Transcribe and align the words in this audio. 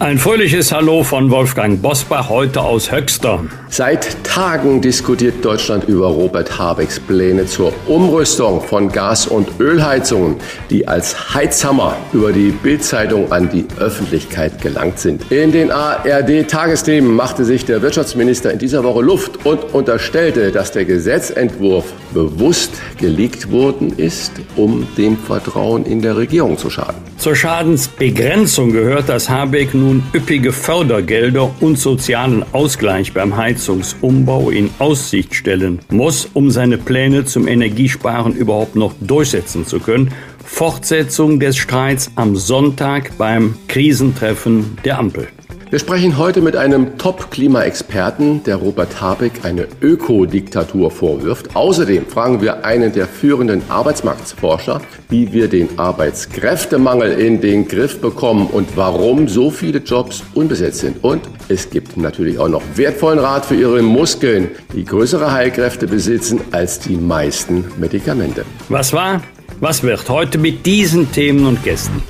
Ein 0.00 0.16
fröhliches 0.16 0.72
Hallo 0.72 1.02
von 1.02 1.30
Wolfgang 1.30 1.82
Bosbach, 1.82 2.30
heute 2.30 2.62
aus 2.62 2.90
Höxter. 2.90 3.44
Seit 3.68 4.24
Tagen 4.24 4.80
diskutiert 4.80 5.44
Deutschland 5.44 5.84
über 5.88 6.06
Robert 6.06 6.58
Habecks 6.58 6.98
Pläne 6.98 7.44
zur 7.44 7.74
Umrüstung 7.86 8.62
von 8.62 8.90
Gas- 8.90 9.26
und 9.26 9.60
Ölheizungen, 9.60 10.36
die 10.70 10.88
als 10.88 11.34
Heizhammer 11.34 11.96
über 12.14 12.32
die 12.32 12.50
Bildzeitung 12.50 13.30
an 13.30 13.50
die 13.50 13.66
Öffentlichkeit 13.78 14.62
gelangt 14.62 14.98
sind. 14.98 15.30
In 15.30 15.52
den 15.52 15.70
ARD-Tagesthemen 15.70 17.14
machte 17.14 17.44
sich 17.44 17.66
der 17.66 17.82
Wirtschaftsminister 17.82 18.52
in 18.52 18.58
dieser 18.58 18.82
Woche 18.82 19.02
Luft 19.02 19.44
und 19.44 19.74
unterstellte, 19.74 20.50
dass 20.50 20.72
der 20.72 20.86
Gesetzentwurf 20.86 21.92
bewusst 22.14 22.72
geleakt 22.96 23.52
worden 23.52 23.92
ist, 23.98 24.32
um 24.56 24.88
dem 24.96 25.18
Vertrauen 25.18 25.84
in 25.84 26.00
der 26.00 26.16
Regierung 26.16 26.56
zu 26.56 26.70
schaden. 26.70 26.96
Zur 27.18 27.36
Schadensbegrenzung 27.36 28.72
gehört, 28.72 29.10
dass 29.10 29.28
Habeck 29.28 29.74
nun 29.90 30.04
üppige 30.14 30.52
Fördergelder 30.52 31.50
und 31.58 31.76
sozialen 31.76 32.44
Ausgleich 32.52 33.12
beim 33.12 33.36
Heizungsumbau 33.36 34.50
in 34.50 34.70
Aussicht 34.78 35.34
stellen 35.34 35.80
muss, 35.90 36.28
um 36.32 36.52
seine 36.52 36.78
Pläne 36.78 37.24
zum 37.24 37.48
Energiesparen 37.48 38.32
überhaupt 38.36 38.76
noch 38.76 38.94
durchsetzen 39.00 39.66
zu 39.66 39.80
können. 39.80 40.12
Fortsetzung 40.44 41.40
des 41.40 41.56
Streits 41.56 42.12
am 42.14 42.36
Sonntag 42.36 43.18
beim 43.18 43.56
Krisentreffen 43.66 44.78
der 44.84 44.98
Ampel. 45.00 45.26
Wir 45.70 45.78
sprechen 45.78 46.18
heute 46.18 46.40
mit 46.40 46.56
einem 46.56 46.98
Top-Klimaexperten, 46.98 48.42
der 48.42 48.56
Robert 48.56 49.00
Habeck 49.00 49.44
eine 49.44 49.68
Ökodiktatur 49.80 50.90
vorwirft. 50.90 51.54
Außerdem 51.54 52.06
fragen 52.06 52.40
wir 52.40 52.64
einen 52.64 52.90
der 52.90 53.06
führenden 53.06 53.62
Arbeitsmarktforscher, 53.68 54.80
wie 55.10 55.32
wir 55.32 55.46
den 55.46 55.78
Arbeitskräftemangel 55.78 57.12
in 57.12 57.40
den 57.40 57.68
Griff 57.68 58.00
bekommen 58.00 58.48
und 58.48 58.76
warum 58.76 59.28
so 59.28 59.52
viele 59.52 59.78
Jobs 59.78 60.24
unbesetzt 60.34 60.80
sind. 60.80 61.04
Und 61.04 61.22
es 61.48 61.70
gibt 61.70 61.96
natürlich 61.96 62.40
auch 62.40 62.48
noch 62.48 62.62
wertvollen 62.74 63.20
Rat 63.20 63.46
für 63.46 63.54
Ihre 63.54 63.80
Muskeln, 63.80 64.48
die 64.74 64.84
größere 64.84 65.30
Heilkräfte 65.30 65.86
besitzen 65.86 66.40
als 66.50 66.80
die 66.80 66.96
meisten 66.96 67.64
Medikamente. 67.78 68.44
Was 68.70 68.92
war? 68.92 69.22
Was 69.60 69.84
wird 69.84 70.08
heute 70.08 70.36
mit 70.36 70.66
diesen 70.66 71.12
Themen 71.12 71.46
und 71.46 71.62
Gästen? 71.62 72.02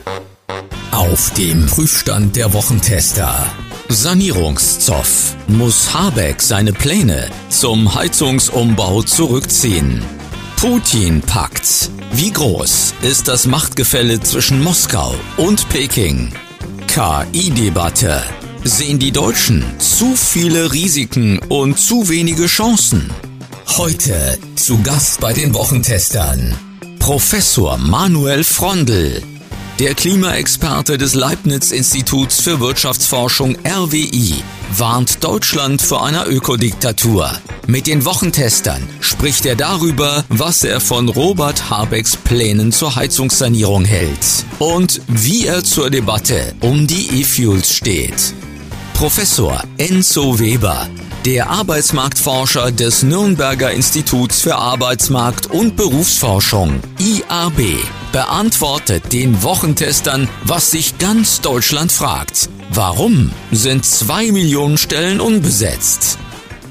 Auf 0.90 1.32
dem 1.34 1.66
Prüfstand 1.66 2.34
der 2.34 2.52
Wochentester. 2.52 3.46
Sanierungszoff. 3.88 5.36
Muss 5.46 5.94
Habeck 5.94 6.42
seine 6.42 6.72
Pläne 6.72 7.30
zum 7.48 7.94
Heizungsumbau 7.94 9.02
zurückziehen? 9.02 10.02
Putin-Pakt. 10.56 11.90
Wie 12.12 12.32
groß 12.32 12.94
ist 13.02 13.28
das 13.28 13.46
Machtgefälle 13.46 14.20
zwischen 14.20 14.62
Moskau 14.62 15.14
und 15.36 15.68
Peking? 15.68 16.32
KI-Debatte. 16.88 18.22
Sehen 18.64 18.98
die 18.98 19.12
Deutschen 19.12 19.64
zu 19.78 20.16
viele 20.16 20.72
Risiken 20.72 21.38
und 21.48 21.78
zu 21.78 22.08
wenige 22.08 22.46
Chancen? 22.46 23.10
Heute 23.78 24.38
zu 24.56 24.82
Gast 24.82 25.20
bei 25.20 25.32
den 25.32 25.54
Wochentestern. 25.54 26.58
Professor 26.98 27.78
Manuel 27.78 28.42
Frondel. 28.42 29.22
Der 29.80 29.94
Klimaexperte 29.94 30.98
des 30.98 31.14
Leibniz-Instituts 31.14 32.42
für 32.42 32.60
Wirtschaftsforschung 32.60 33.56
RWI 33.66 34.34
warnt 34.76 35.24
Deutschland 35.24 35.80
vor 35.80 36.04
einer 36.04 36.28
Ökodiktatur. 36.28 37.32
Mit 37.66 37.86
den 37.86 38.04
Wochentestern 38.04 38.86
spricht 39.00 39.46
er 39.46 39.56
darüber, 39.56 40.26
was 40.28 40.64
er 40.64 40.80
von 40.80 41.08
Robert 41.08 41.70
Habecks 41.70 42.14
Plänen 42.14 42.72
zur 42.72 42.94
Heizungssanierung 42.94 43.86
hält 43.86 44.44
und 44.58 45.00
wie 45.08 45.46
er 45.46 45.64
zur 45.64 45.88
Debatte 45.88 46.52
um 46.60 46.86
die 46.86 47.18
E-Fuels 47.18 47.72
steht. 47.72 48.34
Professor 48.92 49.62
Enzo 49.78 50.38
Weber 50.38 50.90
der 51.24 51.50
Arbeitsmarktforscher 51.50 52.72
des 52.72 53.02
Nürnberger 53.02 53.70
Instituts 53.70 54.40
für 54.40 54.56
Arbeitsmarkt 54.56 55.46
und 55.46 55.76
Berufsforschung 55.76 56.80
IAB 56.98 57.78
beantwortet 58.12 59.12
den 59.12 59.42
Wochentestern, 59.42 60.28
was 60.44 60.70
sich 60.70 60.98
ganz 60.98 61.40
Deutschland 61.40 61.92
fragt. 61.92 62.48
Warum 62.70 63.30
sind 63.52 63.84
zwei 63.84 64.32
Millionen 64.32 64.78
Stellen 64.78 65.20
unbesetzt? 65.20 66.18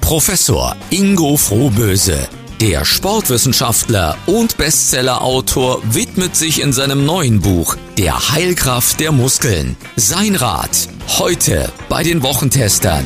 Professor 0.01 0.75
Ingo 0.89 1.37
Frohböse 1.37 2.27
der 2.61 2.83
Sportwissenschaftler 2.83 4.17
und 4.25 4.57
Bestsellerautor 4.57 5.81
widmet 5.93 6.35
sich 6.35 6.61
in 6.61 6.73
seinem 6.73 7.05
neuen 7.05 7.39
Buch 7.39 7.77
Der 7.97 8.31
Heilkraft 8.33 8.99
der 8.99 9.13
Muskeln. 9.13 9.77
Sein 9.95 10.35
Rat 10.35 10.89
heute 11.19 11.71
bei 11.87 12.03
den 12.03 12.21
Wochentestern. 12.21 13.05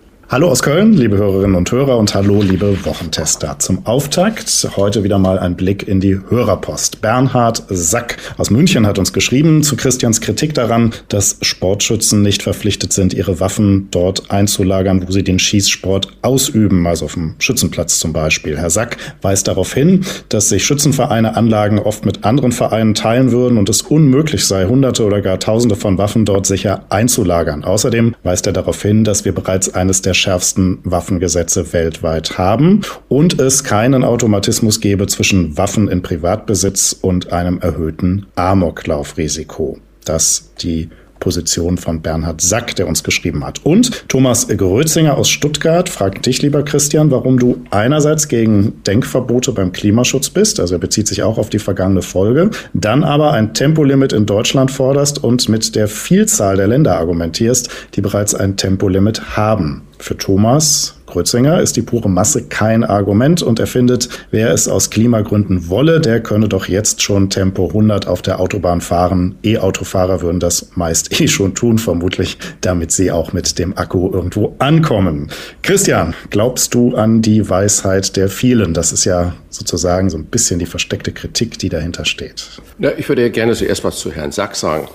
Hallo 0.31 0.47
aus 0.47 0.63
Köln, 0.63 0.93
liebe 0.93 1.17
Hörerinnen 1.17 1.57
und 1.57 1.69
Hörer 1.69 1.97
und 1.97 2.15
hallo, 2.15 2.41
liebe 2.41 2.85
Wochentester. 2.85 3.59
Zum 3.59 3.85
Auftakt 3.85 4.65
heute 4.77 5.03
wieder 5.03 5.19
mal 5.19 5.37
ein 5.37 5.57
Blick 5.57 5.85
in 5.85 5.99
die 5.99 6.17
Hörerpost. 6.29 7.01
Bernhard 7.01 7.63
Sack 7.67 8.15
aus 8.37 8.49
München 8.49 8.87
hat 8.87 8.97
uns 8.97 9.11
geschrieben 9.11 9.61
zu 9.61 9.75
Christians 9.75 10.21
Kritik 10.21 10.53
daran, 10.53 10.93
dass 11.09 11.35
Sportschützen 11.41 12.21
nicht 12.21 12.43
verpflichtet 12.43 12.93
sind, 12.93 13.13
ihre 13.13 13.41
Waffen 13.41 13.89
dort 13.91 14.31
einzulagern, 14.31 15.05
wo 15.05 15.11
sie 15.11 15.25
den 15.25 15.37
Schießsport 15.37 16.07
ausüben, 16.21 16.87
also 16.87 17.03
auf 17.03 17.15
dem 17.15 17.35
Schützenplatz 17.39 17.99
zum 17.99 18.13
Beispiel. 18.13 18.57
Herr 18.57 18.69
Sack 18.69 18.95
weist 19.21 19.49
darauf 19.49 19.73
hin, 19.73 20.05
dass 20.29 20.47
sich 20.47 20.63
Schützenvereine 20.63 21.35
Anlagen 21.35 21.77
oft 21.77 22.05
mit 22.05 22.23
anderen 22.23 22.53
Vereinen 22.53 22.93
teilen 22.93 23.33
würden 23.33 23.57
und 23.57 23.67
es 23.67 23.81
unmöglich 23.81 24.45
sei, 24.45 24.63
Hunderte 24.63 25.03
oder 25.03 25.19
gar 25.19 25.41
Tausende 25.41 25.75
von 25.75 25.97
Waffen 25.97 26.23
dort 26.23 26.45
sicher 26.45 26.85
einzulagern. 26.87 27.65
Außerdem 27.65 28.15
weist 28.23 28.47
er 28.47 28.53
darauf 28.53 28.81
hin, 28.81 29.03
dass 29.03 29.25
wir 29.25 29.35
bereits 29.35 29.73
eines 29.73 30.01
der 30.01 30.20
schärfsten 30.21 30.79
Waffengesetze 30.83 31.73
weltweit 31.73 32.37
haben 32.37 32.81
und 33.09 33.39
es 33.39 33.63
keinen 33.63 34.03
Automatismus 34.03 34.79
gebe 34.79 35.07
zwischen 35.07 35.57
Waffen 35.57 35.87
in 35.87 36.01
Privatbesitz 36.01 36.95
und 37.01 37.33
einem 37.33 37.59
erhöhten 37.59 38.27
Amoklaufrisiko. 38.35 39.79
Das 40.05 40.51
die 40.61 40.89
Position 41.21 41.77
von 41.77 42.01
Bernhard 42.01 42.41
Sack, 42.41 42.75
der 42.75 42.87
uns 42.87 43.05
geschrieben 43.05 43.45
hat. 43.45 43.61
Und 43.63 44.09
Thomas 44.09 44.49
Grötzinger 44.49 45.17
aus 45.17 45.29
Stuttgart 45.29 45.87
fragt 45.87 46.25
dich, 46.25 46.41
lieber 46.41 46.63
Christian, 46.63 47.11
warum 47.11 47.39
du 47.39 47.61
einerseits 47.69 48.27
gegen 48.27 48.83
Denkverbote 48.83 49.53
beim 49.53 49.71
Klimaschutz 49.71 50.29
bist, 50.29 50.59
also 50.59 50.75
er 50.75 50.79
bezieht 50.79 51.07
sich 51.07 51.23
auch 51.23 51.37
auf 51.37 51.49
die 51.49 51.59
vergangene 51.59 52.01
Folge, 52.01 52.49
dann 52.73 53.05
aber 53.05 53.31
ein 53.31 53.53
Tempolimit 53.53 54.11
in 54.11 54.25
Deutschland 54.25 54.71
forderst 54.71 55.23
und 55.23 55.47
mit 55.47 55.75
der 55.75 55.87
Vielzahl 55.87 56.57
der 56.57 56.67
Länder 56.67 56.97
argumentierst, 56.97 57.69
die 57.95 58.01
bereits 58.01 58.35
ein 58.35 58.57
Tempolimit 58.57 59.37
haben. 59.37 59.83
Für 59.99 60.17
Thomas 60.17 60.95
Kreuzinger 61.11 61.59
ist 61.59 61.75
die 61.75 61.81
pure 61.81 62.09
Masse 62.09 62.43
kein 62.43 62.85
Argument 62.85 63.41
und 63.41 63.59
er 63.59 63.67
findet, 63.67 64.07
wer 64.31 64.51
es 64.51 64.69
aus 64.69 64.89
Klimagründen 64.89 65.67
wolle, 65.67 65.99
der 65.99 66.21
könne 66.21 66.47
doch 66.47 66.67
jetzt 66.67 67.01
schon 67.01 67.29
Tempo 67.29 67.67
100 67.67 68.07
auf 68.07 68.21
der 68.21 68.39
Autobahn 68.39 68.79
fahren. 68.79 69.35
E-Autofahrer 69.43 70.21
würden 70.21 70.39
das 70.39 70.69
meist 70.75 71.19
eh 71.19 71.27
schon 71.27 71.53
tun, 71.53 71.77
vermutlich, 71.79 72.37
damit 72.61 72.93
sie 72.93 73.11
auch 73.11 73.33
mit 73.33 73.59
dem 73.59 73.77
Akku 73.77 74.09
irgendwo 74.11 74.55
ankommen. 74.59 75.27
Christian, 75.63 76.15
glaubst 76.29 76.73
du 76.73 76.95
an 76.95 77.21
die 77.21 77.49
Weisheit 77.49 78.15
der 78.15 78.29
vielen? 78.29 78.73
Das 78.73 78.93
ist 78.93 79.03
ja 79.03 79.33
sozusagen 79.49 80.09
so 80.09 80.17
ein 80.17 80.25
bisschen 80.25 80.59
die 80.59 80.65
versteckte 80.65 81.11
Kritik, 81.11 81.59
die 81.59 81.67
dahinter 81.67 82.05
steht. 82.05 82.47
Ja, 82.79 82.91
ich 82.97 83.09
würde 83.09 83.23
ja 83.23 83.29
gerne 83.29 83.53
zuerst 83.53 83.83
was 83.83 83.97
zu 83.97 84.11
Herrn 84.13 84.31
Sack 84.31 84.55
sagen. 84.55 84.87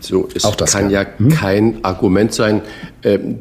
So, 0.00 0.28
es 0.34 0.44
Auch 0.44 0.54
das 0.54 0.72
kann 0.72 0.90
ja 0.90 1.06
hm? 1.16 1.30
kein 1.30 1.84
Argument 1.84 2.32
sein, 2.32 2.62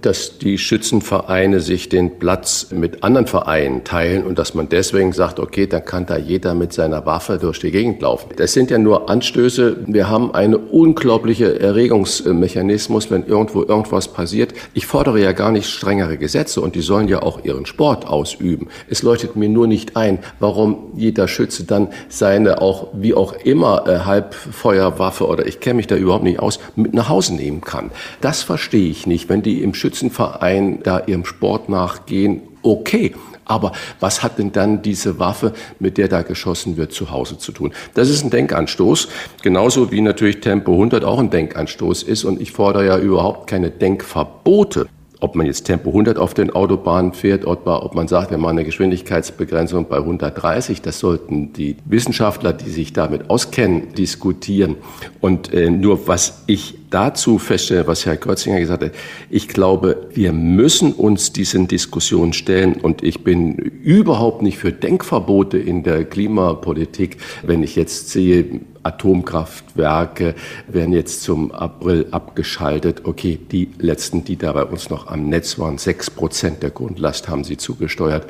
dass 0.02 0.38
die 0.40 0.58
Schützenvereine 0.58 1.60
sich 1.60 1.90
den 1.90 2.20
Platz 2.20 2.68
mit 2.72 3.04
anderen 3.04 3.28
Vereinen 3.28 3.84
teilen 3.84 4.24
und 4.24 4.40
dass 4.40 4.54
man 4.54 4.70
deswegen 4.70 5.14
sagt, 5.14 5.40
okay, 5.40 5.68
dann 5.68 5.86
kann 5.86 6.06
da 6.06 6.18
jeder 6.18 6.54
mit 6.54 6.74
seiner 6.74 7.06
Waffe 7.06 7.38
durch 7.38 7.60
die 7.60 7.72
Gegend 7.72 8.02
laufen. 8.02 8.32
Das 8.36 8.54
sind 8.54 8.72
ja 8.72 8.78
nur 8.78 9.10
Anstöße. 9.10 9.78
Wir 9.88 10.10
haben 10.10 10.34
einen 10.34 10.56
unglaublichen 10.56 11.60
Erregungsmechanismus, 11.60 13.12
wenn 13.12 13.26
irgendwo 13.26 13.64
irgendwas 13.64 14.08
passiert. 14.08 14.54
Ich 14.74 14.86
fordere 14.86 15.22
ja 15.22 15.32
gar 15.32 15.52
nicht 15.52 15.70
strengere 15.70 16.18
Gesetze 16.18 16.62
und 16.62 16.76
die 16.76 16.82
sollen 16.82 17.08
ja 17.08 17.22
auch 17.22 17.44
ihren 17.46 17.66
Sport 17.66 18.08
ausüben. 18.08 18.70
Es 18.90 19.04
leuchtet 19.04 19.36
mir 19.36 19.50
nur 19.50 19.68
nicht 19.68 19.96
ein, 19.96 20.20
warum 20.40 20.54
warum 20.64 20.92
jeder 20.96 21.28
Schütze 21.28 21.64
dann 21.64 21.90
seine 22.10 22.62
auch 22.62 22.88
wie 22.94 23.14
auch 23.14 23.34
immer 23.34 23.88
äh, 23.88 24.00
Halbfeuerwaffe 24.00 25.28
oder 25.28 25.46
ich 25.46 25.60
kenne 25.60 25.76
mich 25.76 25.88
da 25.88 25.96
überhaupt 25.96 26.24
nicht 26.24 26.40
aus 26.40 26.60
mit 26.76 26.94
nach 26.94 27.10
Hause 27.10 27.34
nehmen 27.34 27.62
kann. 27.62 27.92
Das 28.22 28.44
verstehe 28.44 28.90
ich 28.90 29.08
nicht, 29.08 29.30
wenn 29.30 29.42
die 29.42 29.53
im 29.62 29.74
Schützenverein 29.74 30.80
da 30.84 31.04
ihrem 31.06 31.26
Sport 31.26 31.70
nachgehen. 31.70 32.42
Okay, 32.62 33.14
aber 33.46 33.74
was 34.00 34.24
hat 34.24 34.40
denn 34.40 34.52
dann 34.52 34.82
diese 34.82 35.20
Waffe, 35.20 35.54
mit 35.80 35.98
der 35.98 36.08
da 36.08 36.22
geschossen 36.22 36.78
wird, 36.78 36.94
zu 36.94 37.12
Hause 37.12 37.38
zu 37.38 37.52
tun? 37.52 37.74
Das 37.94 38.10
ist 38.10 38.24
ein 38.24 38.30
Denkanstoß, 38.30 39.10
genauso 39.42 39.92
wie 39.92 40.02
natürlich 40.02 40.40
Tempo 40.40 40.74
100 40.74 41.04
auch 41.04 41.20
ein 41.20 41.30
Denkanstoß 41.30 42.04
ist. 42.04 42.24
Und 42.24 42.42
ich 42.42 42.52
fordere 42.52 42.86
ja 42.86 42.98
überhaupt 42.98 43.48
keine 43.48 43.70
Denkverbote 43.70 44.88
ob 45.24 45.36
man 45.36 45.46
jetzt 45.46 45.64
Tempo 45.64 45.92
100 45.92 46.18
auf 46.18 46.34
den 46.34 46.52
Autobahnen 46.52 47.14
fährt, 47.14 47.46
ob 47.46 47.96
man 47.96 48.10
sagt, 48.10 48.32
wir 48.32 48.38
machen 48.38 48.58
eine 48.58 48.66
Geschwindigkeitsbegrenzung 48.66 49.88
bei 49.88 49.96
130, 49.96 50.82
das 50.82 51.00
sollten 51.00 51.54
die 51.54 51.78
Wissenschaftler, 51.86 52.52
die 52.52 52.70
sich 52.70 52.92
damit 52.92 53.30
auskennen, 53.30 53.94
diskutieren. 53.94 54.76
Und 55.22 55.54
äh, 55.54 55.70
nur 55.70 56.10
was 56.10 56.44
ich 56.48 56.76
dazu 56.94 57.40
feststelle, 57.40 57.88
was 57.88 58.06
Herr 58.06 58.18
Krötzinger 58.18 58.60
gesagt 58.60 58.84
hat, 58.84 58.92
ich 59.30 59.48
glaube, 59.48 60.08
wir 60.14 60.32
müssen 60.32 60.94
uns 60.94 61.34
diesen 61.34 61.68
Diskussionen 61.68 62.34
stellen 62.34 62.74
und 62.74 63.04
ich 63.04 63.24
bin 63.24 63.56
überhaupt 63.56 64.42
nicht 64.42 64.58
für 64.58 64.72
Denkverbote 64.72 65.58
in 65.58 65.84
der 65.84 66.06
Klimapolitik, 66.06 67.18
wenn 67.42 67.64
ich 67.64 67.76
jetzt 67.76 68.10
sehe, 68.10 68.62
Atomkraftwerke 68.84 70.36
werden 70.68 70.94
jetzt 70.94 71.24
zum 71.24 71.52
April 71.52 72.08
abgeschaltet. 72.12 73.02
Okay, 73.06 73.40
die 73.52 73.70
letzten, 73.80 74.24
die 74.26 74.36
da 74.36 74.52
bei 74.52 74.66
uns 74.66 74.90
noch 74.90 75.08
am 75.08 75.30
Netz 75.30 75.58
waren, 75.58 75.78
sechs 75.78 76.10
Prozent 76.10 76.62
der 76.62 76.70
Grundlast 76.70 77.30
haben 77.30 77.44
sie 77.44 77.58
zugesteuert. 77.58 78.28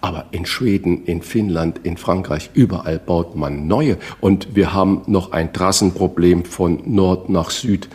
Aber 0.00 0.26
in 0.30 0.46
Schweden, 0.46 1.04
in 1.04 1.22
Finnland, 1.22 1.80
in 1.82 1.96
Frankreich, 1.96 2.50
überall 2.54 2.98
baut 2.98 3.34
man 3.36 3.66
neue. 3.66 3.98
Und 4.20 4.54
wir 4.54 4.72
haben 4.72 5.02
noch 5.06 5.32
ein 5.32 5.52
Trassenproblem 5.52 6.44
von 6.44 6.82
Nord 6.86 7.28
nach 7.30 7.50
Süd 7.50 7.88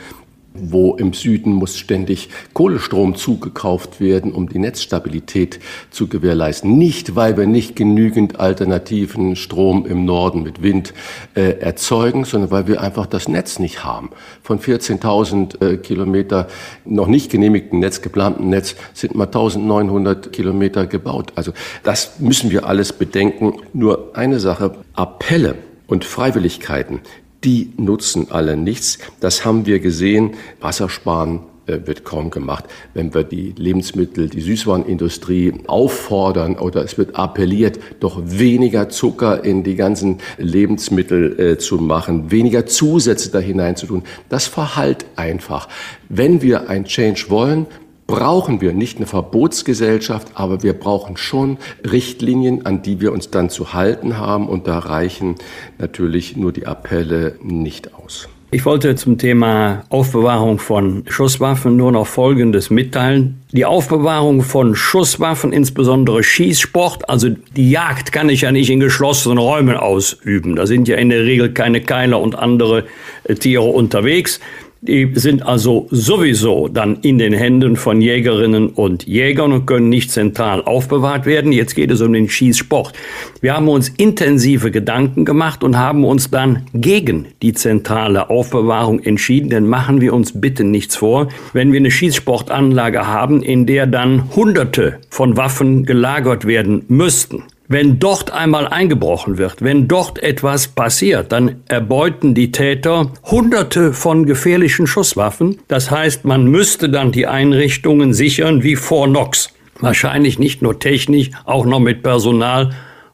wo 0.53 0.95
im 0.95 1.13
Süden 1.13 1.53
muss 1.53 1.77
ständig 1.77 2.29
Kohlestrom 2.53 3.15
zugekauft 3.15 3.99
werden, 3.99 4.31
um 4.31 4.49
die 4.49 4.59
Netzstabilität 4.59 5.59
zu 5.89 6.07
gewährleisten. 6.07 6.77
Nicht, 6.77 7.15
weil 7.15 7.37
wir 7.37 7.47
nicht 7.47 7.75
genügend 7.75 8.39
alternativen 8.39 9.35
Strom 9.35 9.85
im 9.85 10.05
Norden 10.05 10.43
mit 10.43 10.61
Wind 10.61 10.93
äh, 11.35 11.59
erzeugen, 11.59 12.25
sondern 12.25 12.51
weil 12.51 12.67
wir 12.67 12.81
einfach 12.81 13.05
das 13.05 13.27
Netz 13.27 13.59
nicht 13.59 13.83
haben. 13.83 14.11
Von 14.41 14.59
14.000 14.59 15.61
äh, 15.63 15.77
Kilometer 15.77 16.47
noch 16.85 17.07
nicht 17.07 17.31
genehmigten 17.31 17.79
Netz, 17.79 18.01
geplanten 18.01 18.49
Netz, 18.49 18.75
sind 18.93 19.15
mal 19.15 19.27
1.900 19.27 20.29
Kilometer 20.29 20.85
gebaut. 20.85 21.33
Also 21.35 21.53
das 21.83 22.19
müssen 22.19 22.51
wir 22.51 22.67
alles 22.67 22.93
bedenken. 22.93 23.53
Nur 23.73 24.11
eine 24.13 24.39
Sache, 24.39 24.75
Appelle 24.93 25.55
und 25.87 26.05
Freiwilligkeiten, 26.05 27.01
die 27.43 27.71
nutzen 27.77 28.27
alle 28.31 28.57
nichts. 28.57 28.99
Das 29.19 29.45
haben 29.45 29.65
wir 29.65 29.79
gesehen. 29.79 30.31
Wassersparen 30.61 31.41
äh, 31.65 31.79
wird 31.85 32.03
kaum 32.03 32.29
gemacht, 32.29 32.65
wenn 32.93 33.13
wir 33.13 33.23
die 33.23 33.53
Lebensmittel, 33.57 34.27
die 34.27 34.41
Süßwarenindustrie 34.41 35.53
auffordern 35.67 36.57
oder 36.57 36.83
es 36.83 36.97
wird 36.97 37.15
appelliert, 37.15 37.79
doch 38.01 38.19
weniger 38.21 38.89
Zucker 38.89 39.45
in 39.45 39.63
die 39.63 39.75
ganzen 39.75 40.17
Lebensmittel 40.37 41.39
äh, 41.39 41.57
zu 41.57 41.77
machen, 41.77 42.31
weniger 42.31 42.65
Zusätze 42.65 43.31
da 43.31 43.39
hineinzutun. 43.39 44.03
Das 44.27 44.45
verhallt 44.45 45.05
einfach. 45.15 45.69
Wenn 46.09 46.41
wir 46.41 46.69
ein 46.69 46.83
Change 46.83 47.27
wollen, 47.29 47.65
brauchen 48.07 48.61
wir 48.61 48.73
nicht 48.73 48.97
eine 48.97 49.05
Verbotsgesellschaft, 49.05 50.29
aber 50.35 50.63
wir 50.63 50.73
brauchen 50.73 51.17
schon 51.17 51.57
Richtlinien, 51.89 52.65
an 52.65 52.81
die 52.81 53.01
wir 53.01 53.11
uns 53.11 53.29
dann 53.29 53.49
zu 53.49 53.73
halten 53.73 54.17
haben. 54.17 54.47
Und 54.47 54.67
da 54.67 54.79
reichen 54.79 55.35
natürlich 55.77 56.35
nur 56.35 56.51
die 56.51 56.67
Appelle 56.67 57.37
nicht 57.41 57.93
aus. 57.93 58.27
Ich 58.53 58.65
wollte 58.65 58.93
zum 58.93 59.17
Thema 59.17 59.83
Aufbewahrung 59.89 60.59
von 60.59 61.05
Schusswaffen 61.07 61.75
nur 61.75 61.91
noch 61.91 62.05
Folgendes 62.05 62.69
mitteilen. 62.69 63.41
Die 63.51 63.65
Aufbewahrung 63.65 64.43
von 64.43 64.75
Schusswaffen, 64.75 65.51
insbesondere 65.51 66.21
Schießsport, 66.21 67.09
also 67.09 67.29
die 67.29 67.71
Jagd 67.71 68.11
kann 68.11 68.29
ich 68.29 68.41
ja 68.41 68.51
nicht 68.51 68.69
in 68.69 68.79
geschlossenen 68.79 69.39
Räumen 69.39 69.75
ausüben. 69.75 70.55
Da 70.55 70.67
sind 70.67 70.87
ja 70.87 70.97
in 70.97 71.09
der 71.09 71.23
Regel 71.23 71.51
keine 71.51 71.81
Keiler 71.81 72.21
und 72.21 72.35
andere 72.35 72.85
äh, 73.23 73.33
Tiere 73.33 73.63
unterwegs. 73.63 74.39
Die 74.85 75.09
sind 75.15 75.43
also 75.43 75.87
sowieso 75.91 76.67
dann 76.67 76.97
in 77.03 77.17
den 77.17 77.31
Händen 77.31 77.77
von 77.77 78.01
Jägerinnen 78.01 78.67
und 78.67 79.07
Jägern 79.07 79.53
und 79.53 79.65
können 79.65 79.87
nicht 79.87 80.11
zentral 80.11 80.61
aufbewahrt 80.61 81.25
werden. 81.25 81.53
Jetzt 81.53 81.75
geht 81.75 81.89
es 81.89 82.01
um 82.01 82.11
den 82.11 82.27
Schießsport. 82.27 82.91
Wir 83.39 83.55
haben 83.55 83.69
uns 83.69 83.87
intensive 83.87 84.71
Gedanken 84.71 85.23
gemacht 85.23 85.63
und 85.63 85.77
haben 85.77 86.03
uns 86.03 86.31
dann 86.31 86.63
gegen 86.73 87.27
die 87.41 87.53
zentrale 87.53 88.29
Aufbewahrung 88.29 88.99
entschieden. 88.99 89.49
Denn 89.49 89.67
machen 89.67 90.01
wir 90.01 90.13
uns 90.13 90.41
bitte 90.41 90.65
nichts 90.65 90.97
vor, 90.97 91.29
wenn 91.53 91.71
wir 91.71 91.79
eine 91.79 91.89
Schießsportanlage 91.89 93.07
haben, 93.07 93.41
in 93.41 93.65
der 93.65 93.87
dann 93.87 94.35
Hunderte 94.35 94.99
von 95.09 95.37
Waffen 95.37 95.85
gelagert 95.85 96.43
werden 96.45 96.83
müssten 96.89 97.43
wenn 97.67 97.99
dort 97.99 98.31
einmal 98.31 98.67
eingebrochen 98.67 99.37
wird, 99.37 99.61
wenn 99.61 99.87
dort 99.87 100.21
etwas 100.21 100.67
passiert, 100.67 101.31
dann 101.31 101.61
erbeuten 101.67 102.33
die 102.33 102.51
Täter 102.51 103.11
Hunderte 103.23 103.93
von 103.93 104.25
gefährlichen 104.25 104.85
Schusswaffen. 104.85 105.59
Das 105.67 105.89
heißt, 105.89 106.25
man 106.25 106.45
müsste 106.45 106.89
dann 106.89 107.11
die 107.11 107.27
Einrichtungen 107.27 108.13
sichern 108.13 108.63
wie 108.63 108.75
vor 108.75 109.07
Nox. 109.07 109.49
Wahrscheinlich 109.79 110.39
nicht 110.39 110.61
nur 110.61 110.79
technisch, 110.79 111.31
auch 111.45 111.65
noch 111.65 111.79
mit 111.79 112.03
Personal 112.03 112.71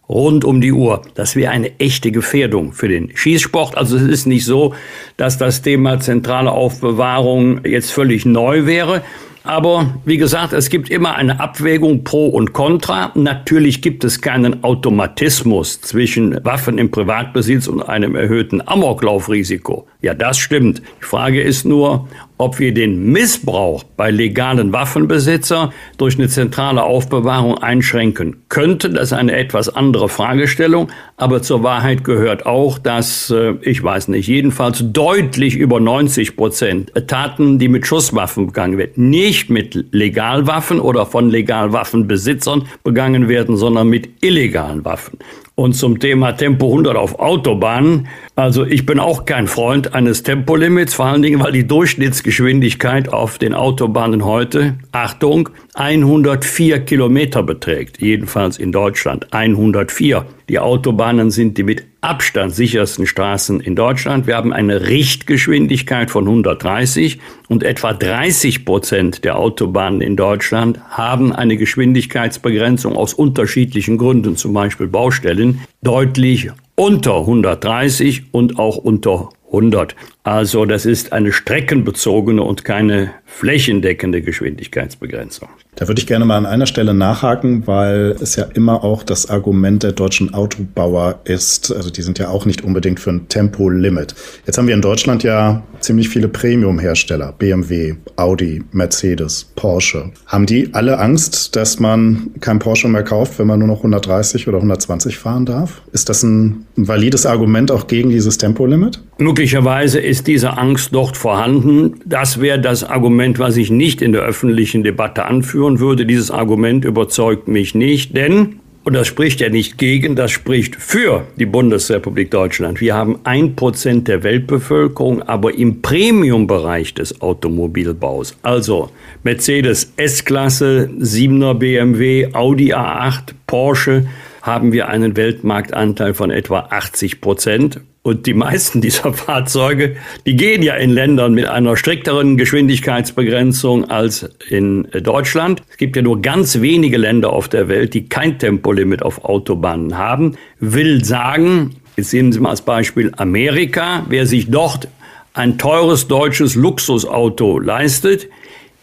rund 0.10 0.44
um 0.44 0.60
die 0.60 0.74
Uhr. 0.74 1.04
Das 1.13 1.36
wäre 1.36 1.52
eine 1.52 1.80
echte 1.80 2.12
Gefährdung 2.12 2.74
für 2.74 2.88
den 2.88 3.16
Schießsport. 3.16 3.78
Also 3.78 3.95
es 3.98 4.04
ist 4.04 4.25
nicht 4.25 4.45
so, 4.45 4.74
dass 5.18 5.38
das 5.38 5.62
Thema 5.62 6.00
zentrale 6.00 6.52
Aufbewahrung 6.52 7.63
jetzt 7.63 7.92
völlig 7.92 8.25
neu 8.25 8.66
wäre. 8.66 9.04
Aber 9.44 9.94
wie 10.06 10.18
gesagt, 10.18 10.53
es 10.53 10.69
gibt 10.69 10.89
immer 10.89 11.15
eine 11.15 11.39
Abwägung 11.39 12.03
pro 12.03 12.27
und 12.27 12.53
contra. 12.53 13.12
Natürlich 13.15 13.81
gibt 13.81 14.03
es 14.03 14.21
keinen 14.21 14.63
Automatismus 14.63 15.81
zwischen 15.81 16.44
Waffen 16.44 16.77
im 16.77 16.91
Privatbesitz 16.91 17.68
und 17.68 17.81
einem 17.81 18.15
erhöhten 18.15 18.68
Amoklaufrisiko. 18.68 19.88
Ja, 20.01 20.13
das 20.13 20.38
stimmt. 20.38 20.81
Die 21.01 21.06
Frage 21.06 21.41
ist 21.41 21.65
nur, 21.65 22.07
ob 22.39 22.57
wir 22.57 22.74
den 22.74 23.12
Missbrauch 23.12 23.83
bei 23.83 24.12
legalen 24.12 24.71
Waffenbesitzer 24.71 25.71
durch 25.97 26.18
eine 26.18 26.30
zentrale 26.30 26.83
Aufbewahrung 26.83 27.57
einschränken 27.57 28.38
könnten. 28.47 28.95
Das 28.95 29.12
ist 29.12 29.13
eine 29.13 29.33
etwas 29.33 29.68
andere 29.68 30.07
Fragestellung. 30.07 30.88
Aber 31.18 31.41
zur 31.41 31.63
Wahrheit 31.63 32.06
gehört 32.06 32.45
auch, 32.45 32.80
dass, 32.80 33.30
äh, 33.30 33.56
ich 33.62 33.83
weiß 33.83 34.07
nicht, 34.07 34.27
jedenfalls 34.27 34.81
deutlich 34.81 35.57
über 35.57 35.81
90 35.81 36.37
Prozent 36.37 36.94
Taten, 37.07 37.59
die 37.59 37.68
mit 37.68 37.85
Schusswaffen 37.85 38.47
begangen 38.47 38.78
werden, 38.78 39.09
nicht 39.09 39.49
mit 39.49 39.87
Legalwaffen 39.92 40.80
oder 40.80 41.06
von 41.06 41.30
Legalwaffenbesitzern 41.30 42.69
begangen 42.85 43.28
werden, 43.28 43.57
sondern 43.57 43.90
mit 43.90 44.23
illegalen 44.23 44.85
Waffen. 44.85 45.19
Und 45.59 45.73
zum 45.73 45.99
Thema 45.99 46.31
Tempo 46.31 46.68
100 46.68 46.95
auf 46.95 47.19
Autobahnen. 47.19 48.07
Also 48.33 48.66
ich 48.66 48.85
bin 48.85 48.97
auch 48.97 49.25
kein 49.25 49.45
Freund 49.45 49.94
eines 49.94 50.23
Tempolimits, 50.23 50.94
vor 50.94 51.07
allen 51.07 51.21
Dingen, 51.21 51.44
weil 51.44 51.51
die 51.51 51.68
Durchschnittsgeschwindigkeit 51.68 53.11
auf 53.11 53.37
den 53.39 53.54
Autobahnen 53.54 54.23
heute, 54.23 54.75
Achtung, 54.94 55.49
104 55.73 56.80
Kilometer 56.85 57.44
beträgt. 57.44 58.01
Jedenfalls 58.01 58.57
in 58.57 58.71
Deutschland 58.71 59.33
104. 59.33 60.25
Die 60.49 60.57
Autobahnen 60.57 61.29
sind 61.29 61.59
die 61.59 61.63
mit 61.63 61.83
Abstand 62.01 62.56
sichersten 62.56 63.06
Straßen 63.06 63.61
in 63.61 63.75
Deutschland. 63.75 64.25
Wir 64.25 64.35
haben 64.35 64.51
eine 64.51 64.87
Richtgeschwindigkeit 64.87 66.09
von 66.09 66.25
130 66.25 67.19
und 67.49 67.61
etwa 67.61 67.94
30 67.94 68.65
Prozent 68.65 69.23
der 69.23 69.37
Autobahnen 69.37 70.01
in 70.01 70.15
Deutschland 70.15 70.79
haben 70.89 71.33
eine 71.33 71.56
Geschwindigkeitsbegrenzung 71.56 72.95
aus 72.95 73.13
unterschiedlichen 73.13 73.99
Gründen, 73.99 74.37
zum 74.37 74.53
Beispiel 74.53 74.87
Baustellen, 74.87 75.61
deutlich 75.83 76.49
unter 76.73 77.19
130 77.19 78.33
und 78.33 78.57
auch 78.57 78.77
unter 78.77 79.29
100. 79.49 79.95
Also 80.30 80.66
das 80.66 80.86
ist 80.86 81.12
eine 81.12 81.31
streckenbezogene 81.31 82.44
und 82.44 82.64
keine 82.64 83.09
flächendeckende 83.26 84.21
Geschwindigkeitsbegrenzung. 84.21 85.50
Da 85.76 85.88
würde 85.88 86.02
ich 86.02 86.07
gerne 86.07 86.26
mal 86.26 86.38
an 86.38 86.45
einer 86.45 86.68
Stelle 86.68 86.94
nachhaken, 86.94 87.66
weil 87.66 88.16
es 88.21 88.36
ja 88.36 88.44
immer 88.54 88.83
auch 88.83 89.02
das 89.02 89.30
Argument 89.30 89.81
der 89.81 89.94
deutschen 89.94 90.33
Autobauer 90.33 91.21
ist. 91.24 91.74
Also 91.74 91.90
die 91.90 92.04
sind 92.04 92.19
ja 92.19 92.30
auch 92.30 92.45
nicht 92.45 92.64
unbedingt 92.64 93.00
für 93.00 93.12
ein 93.12 93.28
Tempolimit. 93.28 94.14
Jetzt 94.45 94.57
haben 94.57 94.68
wir 94.68 94.76
in 94.76 94.81
Deutschland 94.81 95.24
ja 95.24 95.64
ziemlich 95.80 96.09
viele 96.09 96.28
Premium-Hersteller. 96.28 97.33
BMW, 97.38 97.95
Audi, 98.16 98.62
Mercedes, 98.71 99.52
Porsche. 99.56 100.12
Haben 100.28 100.45
die 100.45 100.74
alle 100.74 101.00
Angst, 101.00 101.56
dass 101.56 101.80
man 101.80 102.31
kein 102.40 102.59
Porsche 102.59 102.88
mehr 102.88 103.04
kauft, 103.04 103.40
wenn 103.40 103.48
man 103.48 103.59
nur 103.59 103.69
noch 103.69 103.78
130 103.78 104.48
oder 104.48 104.57
120 104.57 105.18
fahren 105.18 105.45
darf? 105.45 105.81
Ist 105.92 106.09
das 106.09 106.24
ein, 106.24 106.66
valides 106.76 107.26
Argument 107.26 107.71
auch 107.71 107.88
gegen 107.88 108.09
dieses 108.09 108.38
Tempolimit? 108.38 109.02
Möglicherweise 109.18 110.00
ist 110.00 110.19
diese 110.23 110.57
Angst 110.57 110.94
dort 110.94 111.18
vorhanden. 111.18 111.99
Das 112.06 112.42
wäre 112.42 112.59
das 112.59 112.83
Argument, 112.83 113.40
was 113.40 113.57
ich 113.57 113.69
nicht 113.71 114.02
in 114.02 114.11
der 114.11 114.21
öffentlichen 114.21 114.83
Debatte 114.83 115.26
anführen 115.26 115.80
würde. 115.80 116.06
Dieses 116.06 116.31
Argument 116.31 116.85
überzeugt 116.85 117.47
mich 117.47 117.76
nicht, 117.76 118.16
denn 118.16 118.59
Und 118.85 118.94
das 118.94 119.07
spricht 119.07 119.42
ja 119.42 119.49
nicht 119.49 119.78
gegen, 119.78 120.16
das 120.16 120.31
spricht 120.31 120.76
für 120.76 121.28
die 121.35 121.45
Bundesrepublik 121.45 122.31
Deutschland. 122.31 122.81
Wir 122.81 122.95
haben 122.95 123.19
ein 123.23 123.56
Prozent 123.56 124.07
der 124.07 124.23
Weltbevölkerung, 124.23 125.21
aber 125.21 125.54
im 125.54 125.81
Premiumbereich 125.81 126.94
des 126.94 127.21
Automobilbaus, 127.21 128.35
also 128.42 128.90
Mercedes 129.23 129.94
S-Klasse, 129.97 130.90
7er 130.97 131.54
BMW, 131.56 132.30
Audi 132.33 132.73
A8, 132.73 133.33
Porsche, 133.45 134.07
haben 134.42 134.71
wir 134.71 134.88
einen 134.88 135.16
Weltmarktanteil 135.18 136.14
von 136.14 136.31
etwa 136.31 136.68
80 136.71 137.21
Prozent. 137.21 137.81
Und 138.09 138.25
die 138.25 138.33
meisten 138.33 138.81
dieser 138.87 139.13
Fahrzeuge, 139.13 139.95
die 140.25 140.35
gehen 140.35 140.63
ja 140.63 140.73
in 140.73 140.89
Ländern 140.89 141.35
mit 141.35 141.45
einer 141.45 141.78
strikteren 141.78 142.37
Geschwindigkeitsbegrenzung 142.37 143.87
als 143.92 144.28
in 144.49 144.87
Deutschland. 145.04 145.61
Es 145.69 145.78
gibt 145.78 145.95
ja 145.95 146.01
nur 146.01 146.19
ganz 146.19 146.59
wenige 146.59 146.97
Länder 146.97 147.31
auf 147.31 147.49
der 147.49 147.68
Welt, 147.68 147.94
die 147.94 148.09
kein 148.09 148.39
Tempolimit 148.39 149.04
auf 149.04 149.23
Autobahnen 149.25 149.95
haben. 149.95 150.37
Will 150.59 151.06
sagen, 151.06 151.75
jetzt 151.97 152.09
sehen 152.09 152.31
Sie 152.31 152.39
mal 152.39 152.49
als 152.49 152.63
Beispiel 152.63 153.11
Amerika, 153.16 154.07
wer 154.09 154.25
sich 154.25 154.49
dort 154.49 154.87
ein 155.35 155.59
teures 155.59 156.07
deutsches 156.07 156.56
Luxusauto 156.56 157.59
leistet, 157.59 158.28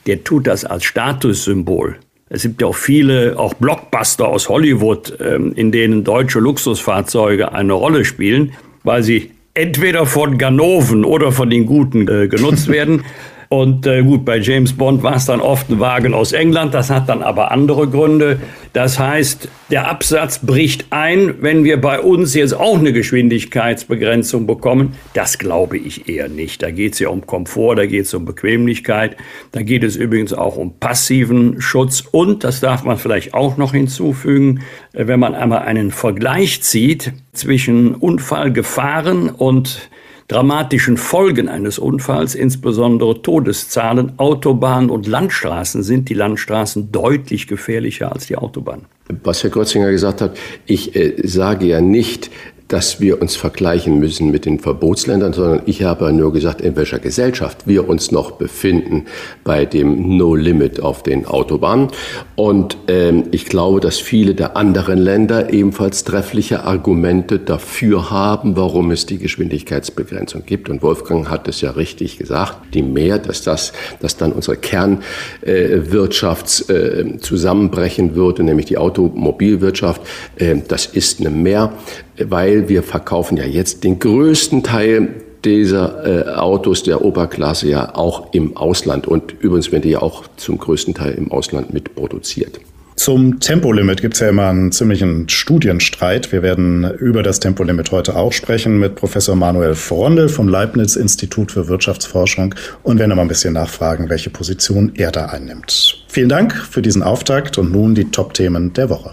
der 0.07 0.23
tut 0.23 0.47
das 0.47 0.65
als 0.65 0.85
Statussymbol. 0.85 1.97
Es 2.29 2.43
gibt 2.43 2.61
ja 2.61 2.69
auch 2.69 2.77
viele, 2.77 3.39
auch 3.39 3.55
Blockbuster 3.55 4.29
aus 4.29 4.49
Hollywood, 4.49 5.17
ähm, 5.21 5.53
in 5.57 5.73
denen 5.73 6.05
deutsche 6.05 6.39
Luxusfahrzeuge 6.39 7.53
eine 7.53 7.73
Rolle 7.73 8.05
spielen, 8.05 8.53
weil 8.87 9.03
sie 9.03 9.33
entweder 9.53 10.07
von 10.07 10.39
Ganoven 10.39 11.05
oder 11.05 11.33
von 11.33 11.51
den 11.51 11.67
Guten 11.67 12.09
äh, 12.09 12.29
genutzt 12.29 12.69
werden. 12.69 13.05
Und 13.49 13.87
äh, 13.87 14.03
gut, 14.03 14.25
bei 14.25 14.39
James 14.39 14.73
Bond 14.73 15.03
war 15.03 15.17
es 15.17 15.27
dann 15.27 15.41
oft 15.41 15.71
ein 15.71 15.79
Wagen 15.79 16.15
aus 16.15 16.33
England, 16.33 16.75
das 16.75 16.91
hat 16.91 17.09
dann 17.09 17.23
aber 17.23 17.53
andere 17.53 17.89
Gründe. 17.89 18.41
Das 18.73 18.99
heißt, 18.99 19.49
der 19.71 19.89
Absatz 19.89 20.41
bricht 20.45 20.87
ein, 20.91 21.37
wenn 21.41 21.65
wir 21.65 21.81
bei 21.81 22.01
uns 22.01 22.35
jetzt 22.35 22.53
auch 22.53 22.79
eine 22.79 22.93
Geschwindigkeitsbegrenzung 22.93 24.47
bekommen. 24.47 24.97
Das 25.15 25.39
glaube 25.39 25.79
ich 25.79 26.09
eher 26.09 26.29
nicht. 26.29 26.63
Da 26.63 26.71
geht 26.71 26.95
es 26.95 26.99
ja 26.99 27.09
um 27.09 27.27
Komfort, 27.27 27.77
da 27.77 27.87
geht 27.87 28.05
es 28.05 28.15
um 28.15 28.25
Bequemlichkeit, 28.25 29.17
da 29.53 29.63
geht 29.63 29.83
es 29.83 29.97
übrigens 29.97 30.33
auch 30.33 30.57
um 30.57 30.79
passiven 30.79 31.61
Schutz. 31.61 32.05
Und, 32.11 32.45
das 32.45 32.61
darf 32.61 32.85
man 32.85 32.99
vielleicht 32.99 33.33
auch 33.33 33.57
noch 33.57 33.73
hinzufügen, 33.73 34.61
äh, 34.93 35.07
wenn 35.07 35.21
man 35.21 35.35
einmal 35.35 35.61
einen 35.61 35.91
Vergleich 35.91 36.63
zieht 36.63 37.13
zwischen 37.33 37.95
Unfallgefahren 37.95 39.31
und 39.31 39.89
dramatischen 40.29 40.97
Folgen 40.97 41.49
eines 41.49 41.79
Unfalls, 41.79 42.35
insbesondere 42.35 43.23
Todeszahlen, 43.23 44.19
Autobahnen 44.19 44.91
und 44.91 45.07
Landstraßen, 45.07 45.83
sind 45.83 46.09
die 46.09 46.15
Landstraßen 46.15 46.91
deutlich 46.91 47.47
gefährlicher 47.47 48.13
als 48.13 48.27
die 48.27 48.37
Autobahnen. 48.37 48.87
Was 49.23 49.43
Herr 49.45 49.51
Grotzinger 49.51 49.91
gesagt 49.91 50.21
hat, 50.21 50.37
ich 50.67 50.97
äh, 50.97 51.15
sage 51.23 51.67
ja 51.67 51.81
nicht, 51.81 52.31
dass 52.69 53.01
wir 53.01 53.23
uns 53.23 53.37
vergleichen 53.37 53.99
müssen 53.99 54.31
mit 54.31 54.45
den 54.45 54.59
Verbotsländern, 54.59 55.33
sondern 55.33 55.63
ich 55.67 55.85
habe 55.85 56.13
nur 56.13 56.33
gesagt, 56.33 56.61
in 56.61 56.77
welcher 56.77 56.99
Gesellschaft 56.99 57.67
wir 57.67 57.89
uns 57.89 58.11
noch 58.11 58.33
befinden 58.33 59.05
bei 59.45 59.65
dem 59.65 60.17
No 60.17 60.35
Limit 60.35 60.81
auf 60.81 61.03
den 61.03 61.27
Autobahnen. 61.27 61.89
Und 62.35 62.77
ähm, 62.89 63.25
ich 63.31 63.47
glaube, 63.47 63.81
dass 63.81 63.99
viele 63.99 64.35
der 64.35 64.57
anderen 64.57 64.99
Länder 64.99 65.53
ebenfalls 65.53 66.05
treffliche 66.05 66.65
Argumente 66.65 67.39
dafür 67.39 68.11
haben, 68.11 68.57
warum 68.57 68.91
es 68.91 69.07
die 69.07 69.19
Geschwindigkeitsbegrenzung 69.19 70.45
gibt. 70.45 70.69
Und 70.69 70.83
Wolfgang 70.83 71.31
hat 71.31 71.47
es 71.47 71.61
ja 71.61 71.71
richtig 71.71 72.19
gesagt, 72.19 72.75
die 72.75 72.83
mehr, 72.83 73.19
dass 73.19 73.43
das, 73.43 73.73
dass 74.01 74.17
dann 74.17 74.33
unsere 74.33 74.57
Kernwirtschaft 74.57 76.69
äh, 76.69 77.01
äh, 77.01 77.19
zusammenbrechen 77.19 78.17
würde, 78.17 78.43
nämlich 78.43 78.67
die 78.67 78.79
Automobilwirtschaft, 78.79 80.03
äh, 80.37 80.57
das 80.67 80.87
ist 80.87 81.21
eine 81.21 81.31
Mehr 81.31 81.73
weil 82.19 82.56
wir 82.69 82.83
verkaufen 82.83 83.37
ja 83.37 83.45
jetzt 83.45 83.85
den 83.85 83.99
größten 83.99 84.63
Teil 84.63 85.09
dieser 85.45 86.27
äh, 86.27 86.35
Autos 86.35 86.83
der 86.83 87.03
Oberklasse 87.03 87.69
ja 87.69 87.95
auch 87.95 88.33
im 88.33 88.57
Ausland. 88.57 89.07
Und 89.07 89.35
übrigens 89.41 89.71
werden 89.71 89.83
die 89.83 89.91
ja 89.91 90.03
auch 90.03 90.25
zum 90.37 90.59
größten 90.59 90.95
Teil 90.95 91.13
im 91.13 91.31
Ausland 91.31 91.73
mitproduziert. 91.73 92.61
Zum 92.97 93.41
Tempolimit 93.41 94.01
gibt 94.01 94.15
es 94.15 94.21
ja 94.21 94.31
immer 94.31 94.49
einen 94.49 94.73
ziemlichen 94.73 95.29
Studienstreit. 95.29 96.33
Wir 96.33 96.43
werden 96.43 96.91
über 96.99 97.23
das 97.23 97.41
Tempolimit 97.41 97.93
heute 97.93 98.17
auch 98.17 98.33
sprechen 98.33 98.81
mit 98.81 98.97
Professor 98.97 99.37
Manuel 99.37 99.75
Frondel 99.75 100.31
vom 100.31 100.49
Leibniz-Institut 100.49 101.53
für 101.53 101.69
Wirtschaftsforschung 101.69 102.55
und 102.83 102.99
werden 102.99 103.13
aber 103.13 103.21
ein 103.21 103.29
bisschen 103.29 103.53
nachfragen, 103.53 104.09
welche 104.09 104.31
Position 104.31 104.93
er 104.95 105.13
da 105.13 105.27
einnimmt. 105.27 106.05
Vielen 106.09 106.31
Dank 106.31 106.55
für 106.55 106.81
diesen 106.81 107.03
Auftakt 107.03 107.59
und 107.59 107.71
nun 107.71 107.95
die 107.95 108.11
Top-Themen 108.11 108.73
der 108.73 108.89
Woche. 108.89 109.13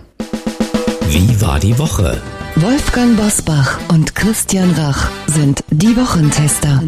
Wie 1.09 1.41
war 1.41 1.59
die 1.59 1.77
Woche? 1.77 2.17
Wolfgang 2.63 3.17
Bosbach 3.17 3.77
und 3.89 4.15
Christian 4.15 4.71
Rach 4.71 5.09
sind 5.27 5.65
die 5.69 5.97
Wochentester. 5.97 6.81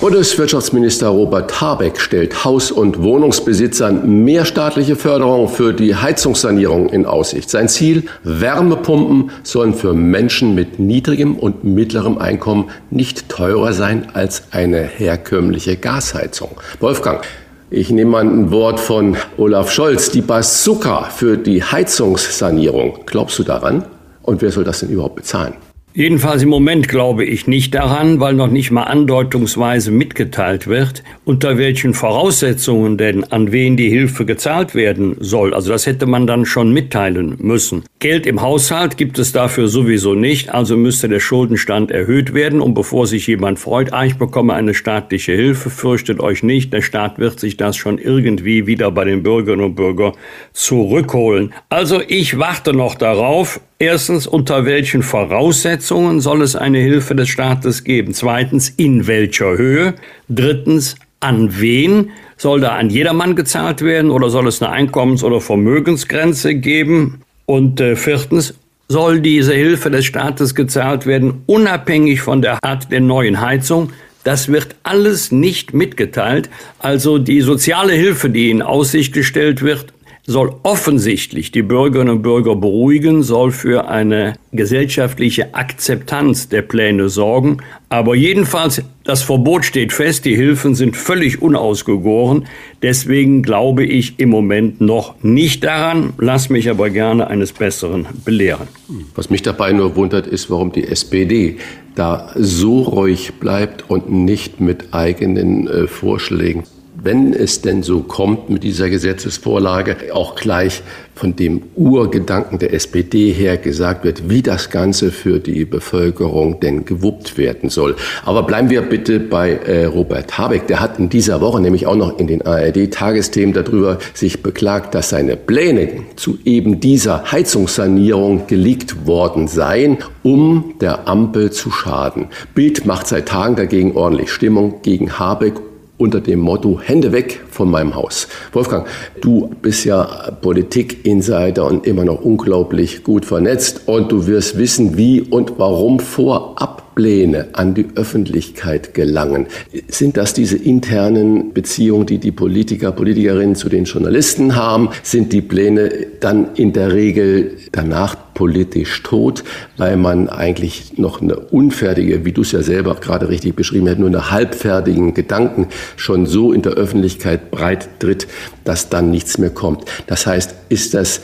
Bundeswirtschaftsminister 0.00 1.06
Robert 1.06 1.60
Habeck 1.60 2.00
stellt 2.00 2.44
Haus- 2.44 2.72
und 2.72 3.00
Wohnungsbesitzern 3.00 4.24
mehr 4.24 4.44
staatliche 4.44 4.96
Förderung 4.96 5.48
für 5.48 5.72
die 5.72 5.94
Heizungssanierung 5.94 6.88
in 6.88 7.06
Aussicht. 7.06 7.48
Sein 7.48 7.68
Ziel, 7.68 8.06
Wärmepumpen 8.24 9.30
sollen 9.44 9.72
für 9.72 9.94
Menschen 9.94 10.56
mit 10.56 10.80
niedrigem 10.80 11.36
und 11.36 11.62
mittlerem 11.62 12.18
Einkommen 12.18 12.70
nicht 12.90 13.28
teurer 13.28 13.72
sein 13.72 14.08
als 14.14 14.48
eine 14.50 14.82
herkömmliche 14.82 15.76
Gasheizung. 15.76 16.60
Wolfgang, 16.80 17.24
ich 17.70 17.90
nehme 17.90 18.12
mal 18.12 18.24
ein 18.24 18.50
Wort 18.50 18.78
von 18.78 19.16
Olaf 19.36 19.70
Scholz, 19.72 20.10
die 20.10 20.22
Bazooka 20.22 21.04
für 21.04 21.36
die 21.36 21.62
Heizungssanierung. 21.62 23.00
Glaubst 23.06 23.38
du 23.38 23.42
daran? 23.42 23.84
Und 24.22 24.40
wer 24.42 24.50
soll 24.52 24.64
das 24.64 24.80
denn 24.80 24.90
überhaupt 24.90 25.16
bezahlen? 25.16 25.54
Jedenfalls 25.96 26.42
im 26.42 26.50
Moment 26.50 26.88
glaube 26.88 27.24
ich 27.24 27.46
nicht 27.46 27.74
daran, 27.74 28.20
weil 28.20 28.34
noch 28.34 28.50
nicht 28.50 28.70
mal 28.70 28.82
andeutungsweise 28.82 29.90
mitgeteilt 29.90 30.66
wird, 30.66 31.02
unter 31.24 31.56
welchen 31.56 31.94
Voraussetzungen 31.94 32.98
denn 32.98 33.24
an 33.24 33.50
wen 33.50 33.78
die 33.78 33.88
Hilfe 33.88 34.26
gezahlt 34.26 34.74
werden 34.74 35.16
soll. 35.20 35.54
Also 35.54 35.72
das 35.72 35.86
hätte 35.86 36.04
man 36.04 36.26
dann 36.26 36.44
schon 36.44 36.70
mitteilen 36.70 37.36
müssen. 37.38 37.84
Geld 37.98 38.26
im 38.26 38.42
Haushalt 38.42 38.98
gibt 38.98 39.18
es 39.18 39.32
dafür 39.32 39.68
sowieso 39.68 40.14
nicht, 40.14 40.52
also 40.52 40.76
müsste 40.76 41.08
der 41.08 41.18
Schuldenstand 41.18 41.90
erhöht 41.90 42.34
werden. 42.34 42.60
Und 42.60 42.74
bevor 42.74 43.06
sich 43.06 43.26
jemand 43.26 43.58
freut, 43.58 43.94
ah, 43.94 44.04
ich 44.04 44.18
bekomme 44.18 44.52
eine 44.52 44.74
staatliche 44.74 45.32
Hilfe, 45.32 45.70
fürchtet 45.70 46.20
euch 46.20 46.42
nicht, 46.42 46.74
der 46.74 46.82
Staat 46.82 47.18
wird 47.18 47.40
sich 47.40 47.56
das 47.56 47.74
schon 47.74 47.96
irgendwie 47.96 48.66
wieder 48.66 48.90
bei 48.90 49.06
den 49.06 49.22
Bürgerinnen 49.22 49.64
und 49.64 49.76
Bürgern 49.76 50.12
zurückholen. 50.52 51.54
Also 51.70 52.02
ich 52.06 52.38
warte 52.38 52.74
noch 52.74 52.96
darauf, 52.96 53.62
Erstens, 53.78 54.26
unter 54.26 54.64
welchen 54.64 55.02
Voraussetzungen 55.02 56.22
soll 56.22 56.40
es 56.40 56.56
eine 56.56 56.78
Hilfe 56.78 57.14
des 57.14 57.28
Staates 57.28 57.84
geben? 57.84 58.14
Zweitens, 58.14 58.70
in 58.70 59.06
welcher 59.06 59.58
Höhe? 59.58 59.94
Drittens, 60.30 60.94
an 61.20 61.60
wen? 61.60 62.10
Soll 62.38 62.60
da 62.60 62.76
an 62.76 62.88
jedermann 62.88 63.36
gezahlt 63.36 63.82
werden 63.82 64.10
oder 64.10 64.30
soll 64.30 64.46
es 64.46 64.62
eine 64.62 64.72
Einkommens- 64.72 65.22
oder 65.22 65.42
Vermögensgrenze 65.42 66.54
geben? 66.54 67.20
Und 67.44 67.78
äh, 67.80 67.96
viertens, 67.96 68.54
soll 68.88 69.20
diese 69.20 69.52
Hilfe 69.52 69.90
des 69.90 70.06
Staates 70.06 70.54
gezahlt 70.54 71.04
werden, 71.04 71.42
unabhängig 71.44 72.22
von 72.22 72.40
der 72.40 72.58
Art 72.64 72.90
der 72.90 73.00
neuen 73.00 73.42
Heizung? 73.42 73.92
Das 74.24 74.48
wird 74.48 74.74
alles 74.84 75.32
nicht 75.32 75.74
mitgeteilt. 75.74 76.48
Also 76.78 77.18
die 77.18 77.42
soziale 77.42 77.92
Hilfe, 77.92 78.30
die 78.30 78.50
in 78.50 78.62
Aussicht 78.62 79.12
gestellt 79.12 79.60
wird, 79.60 79.92
soll 80.26 80.56
offensichtlich 80.64 81.52
die 81.52 81.62
Bürgerinnen 81.62 82.16
und 82.16 82.22
Bürger 82.22 82.56
beruhigen, 82.56 83.22
soll 83.22 83.52
für 83.52 83.88
eine 83.88 84.34
gesellschaftliche 84.52 85.54
Akzeptanz 85.54 86.48
der 86.48 86.62
Pläne 86.62 87.08
sorgen. 87.08 87.58
Aber 87.88 88.16
jedenfalls, 88.16 88.82
das 89.04 89.22
Verbot 89.22 89.64
steht 89.64 89.92
fest, 89.92 90.24
die 90.24 90.34
Hilfen 90.34 90.74
sind 90.74 90.96
völlig 90.96 91.40
unausgegoren. 91.40 92.46
Deswegen 92.82 93.42
glaube 93.42 93.84
ich 93.84 94.18
im 94.18 94.30
Moment 94.30 94.80
noch 94.80 95.14
nicht 95.22 95.62
daran, 95.62 96.12
lass 96.18 96.48
mich 96.48 96.68
aber 96.68 96.90
gerne 96.90 97.28
eines 97.28 97.52
Besseren 97.52 98.06
belehren. 98.24 98.66
Was 99.14 99.30
mich 99.30 99.42
dabei 99.42 99.72
nur 99.72 99.94
wundert, 99.94 100.26
ist, 100.26 100.50
warum 100.50 100.72
die 100.72 100.84
SPD 100.84 101.58
da 101.94 102.32
so 102.34 102.82
ruhig 102.82 103.34
bleibt 103.34 103.88
und 103.88 104.10
nicht 104.10 104.60
mit 104.60 104.92
eigenen 104.92 105.68
äh, 105.68 105.86
Vorschlägen 105.86 106.64
wenn 107.02 107.32
es 107.32 107.62
denn 107.62 107.82
so 107.82 108.00
kommt 108.00 108.50
mit 108.50 108.64
dieser 108.64 108.88
Gesetzesvorlage, 108.90 109.96
auch 110.12 110.34
gleich 110.34 110.82
von 111.16 111.34
dem 111.34 111.62
Urgedanken 111.74 112.58
der 112.58 112.74
SPD 112.74 113.32
her 113.32 113.56
gesagt 113.56 114.04
wird, 114.04 114.28
wie 114.28 114.42
das 114.42 114.68
Ganze 114.68 115.10
für 115.10 115.40
die 115.40 115.64
Bevölkerung 115.64 116.60
denn 116.60 116.84
gewuppt 116.84 117.38
werden 117.38 117.70
soll. 117.70 117.96
Aber 118.24 118.42
bleiben 118.42 118.68
wir 118.68 118.82
bitte 118.82 119.18
bei 119.18 119.52
äh, 119.52 119.86
Robert 119.86 120.36
Habeck. 120.36 120.66
Der 120.66 120.80
hat 120.80 120.98
in 120.98 121.08
dieser 121.08 121.40
Woche 121.40 121.60
nämlich 121.60 121.86
auch 121.86 121.96
noch 121.96 122.18
in 122.18 122.26
den 122.26 122.42
ARD-Tagesthemen 122.42 123.54
darüber 123.54 123.98
sich 124.12 124.42
beklagt, 124.42 124.94
dass 124.94 125.08
seine 125.08 125.36
Pläne 125.36 125.88
zu 126.16 126.38
eben 126.44 126.80
dieser 126.80 127.32
Heizungssanierung 127.32 128.46
geleakt 128.46 129.06
worden 129.06 129.48
seien, 129.48 129.98
um 130.22 130.74
der 130.82 131.08
Ampel 131.08 131.50
zu 131.50 131.70
schaden. 131.70 132.26
Bild 132.54 132.84
macht 132.84 133.06
seit 133.06 133.26
Tagen 133.28 133.56
dagegen 133.56 133.96
ordentlich 133.96 134.30
Stimmung 134.30 134.82
gegen 134.82 135.18
Habeck 135.18 135.54
unter 135.98 136.20
dem 136.20 136.40
Motto 136.40 136.80
Hände 136.82 137.12
weg 137.12 137.40
von 137.50 137.70
meinem 137.70 137.94
Haus. 137.94 138.28
Wolfgang, 138.52 138.86
du 139.20 139.50
bist 139.62 139.84
ja 139.84 140.30
Politik-Insider 140.40 141.64
und 141.64 141.86
immer 141.86 142.04
noch 142.04 142.20
unglaublich 142.20 143.02
gut 143.02 143.24
vernetzt 143.24 143.82
und 143.86 144.12
du 144.12 144.26
wirst 144.26 144.58
wissen, 144.58 144.96
wie 144.96 145.22
und 145.22 145.58
warum 145.58 146.00
vorab 146.00 146.85
Pläne 146.96 147.48
an 147.52 147.74
die 147.74 147.86
Öffentlichkeit 147.94 148.94
gelangen. 148.94 149.46
Sind 149.86 150.16
das 150.16 150.32
diese 150.32 150.56
internen 150.56 151.52
Beziehungen, 151.52 152.06
die 152.06 152.16
die 152.16 152.32
Politiker, 152.32 152.90
Politikerinnen 152.90 153.54
zu 153.54 153.68
den 153.68 153.84
Journalisten 153.84 154.56
haben? 154.56 154.88
Sind 155.02 155.32
die 155.34 155.42
Pläne 155.42 155.90
dann 156.20 156.54
in 156.54 156.72
der 156.72 156.94
Regel 156.94 157.58
danach 157.70 158.16
politisch 158.32 159.02
tot, 159.02 159.44
weil 159.76 159.98
man 159.98 160.30
eigentlich 160.30 160.96
noch 160.96 161.20
eine 161.20 161.36
unfertige, 161.36 162.24
wie 162.24 162.32
du 162.32 162.40
es 162.40 162.52
ja 162.52 162.62
selber 162.62 162.94
gerade 162.94 163.28
richtig 163.28 163.54
beschrieben 163.54 163.88
hast, 163.90 163.98
nur 163.98 164.08
eine 164.08 164.30
halbfertigen 164.30 165.12
Gedanken 165.12 165.68
schon 165.96 166.24
so 166.24 166.50
in 166.50 166.62
der 166.62 166.72
Öffentlichkeit 166.72 167.50
breit 167.50 167.88
tritt, 167.98 168.26
dass 168.64 168.88
dann 168.88 169.10
nichts 169.10 169.36
mehr 169.36 169.50
kommt. 169.50 169.84
Das 170.06 170.26
heißt, 170.26 170.54
ist 170.70 170.94
das 170.94 171.20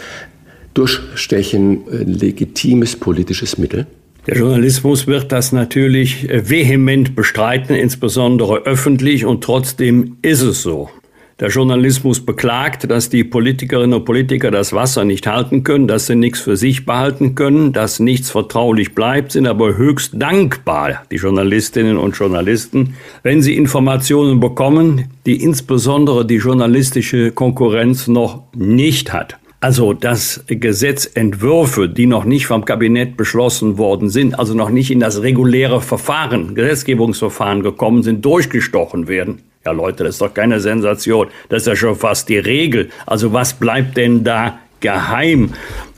Durchstechen 0.75 1.85
ein 1.91 2.09
legitimes 2.09 2.97
politisches 2.97 3.57
Mittel? 3.57 3.87
Der 4.29 4.37
Journalismus 4.37 5.09
wird 5.09 5.33
das 5.33 5.51
natürlich 5.51 6.31
äh, 6.31 6.49
vehement 6.49 7.17
bestreiten, 7.17 7.75
insbesondere 7.75 8.59
öffentlich, 8.59 9.27
und 9.27 9.43
trotzdem 9.43 10.17
ist 10.23 10.43
es 10.43 10.63
so. 10.63 10.91
Der 11.41 11.49
Journalismus 11.49 12.25
beklagt, 12.25 12.89
dass 12.89 13.09
die 13.09 13.25
Politikerinnen 13.25 13.95
und 13.95 14.05
Politiker 14.05 14.53
das 14.53 14.73
Wasser 14.73 15.05
nicht 15.05 15.27
halten 15.27 15.65
können, 15.65 15.89
dass 15.89 16.07
sie 16.07 16.15
nichts 16.15 16.39
für 16.39 16.57
sich 16.57 16.87
behalten 16.87 17.35
können, 17.35 17.73
dass 17.73 17.99
nichts 17.99 18.31
vertraulich 18.31 18.95
bleibt, 18.95 19.33
sind 19.33 19.49
aber 19.49 19.77
höchst 19.77 20.13
dankbar, 20.15 21.03
die 21.11 21.17
Journalistinnen 21.17 21.97
und 21.97 22.17
Journalisten, 22.17 22.95
wenn 23.25 23.43
sie 23.43 23.57
Informationen 23.57 24.39
bekommen, 24.39 25.07
die 25.27 25.43
insbesondere 25.43 26.25
die 26.25 26.37
journalistische 26.37 27.33
Konkurrenz 27.33 28.07
noch 28.07 28.45
nicht 28.55 29.13
hat. 29.13 29.37
Also, 29.63 29.93
dass 29.93 30.43
Gesetzentwürfe, 30.49 31.89
die 31.89 32.07
noch 32.07 32.25
nicht 32.25 32.47
vom 32.47 32.65
Kabinett 32.65 33.17
beschlossen 33.17 33.79
worden 33.79 34.11
sind, 34.11 34.37
also 34.37 34.55
noch 34.55 34.71
nicht 34.71 34.91
in 34.91 34.99
das 34.99 35.23
reguläre 35.23 35.81
Verfahren, 35.81 36.57
Gesetzgebungsverfahren 36.57 37.63
gekommen 37.63 38.03
sind, 38.03 38.25
durchgestochen 38.25 39.07
werden. 39.07 39.43
Ja, 39.65 39.71
Leute, 39.71 40.03
das 40.03 40.17
ist 40.17 40.21
doch 40.21 40.35
keine 40.35 40.59
Sensation. 40.59 41.29
Das 41.49 41.63
ist 41.63 41.69
ja 41.69 41.77
schon 41.77 41.95
fast 41.95 42.29
die 42.29 42.39
Regel. 42.39 42.89
Also, 43.07 43.33
was 43.33 43.55
bleibt 43.55 43.97
denn 43.97 44.25
da 44.25 44.59
geheim? 44.81 45.51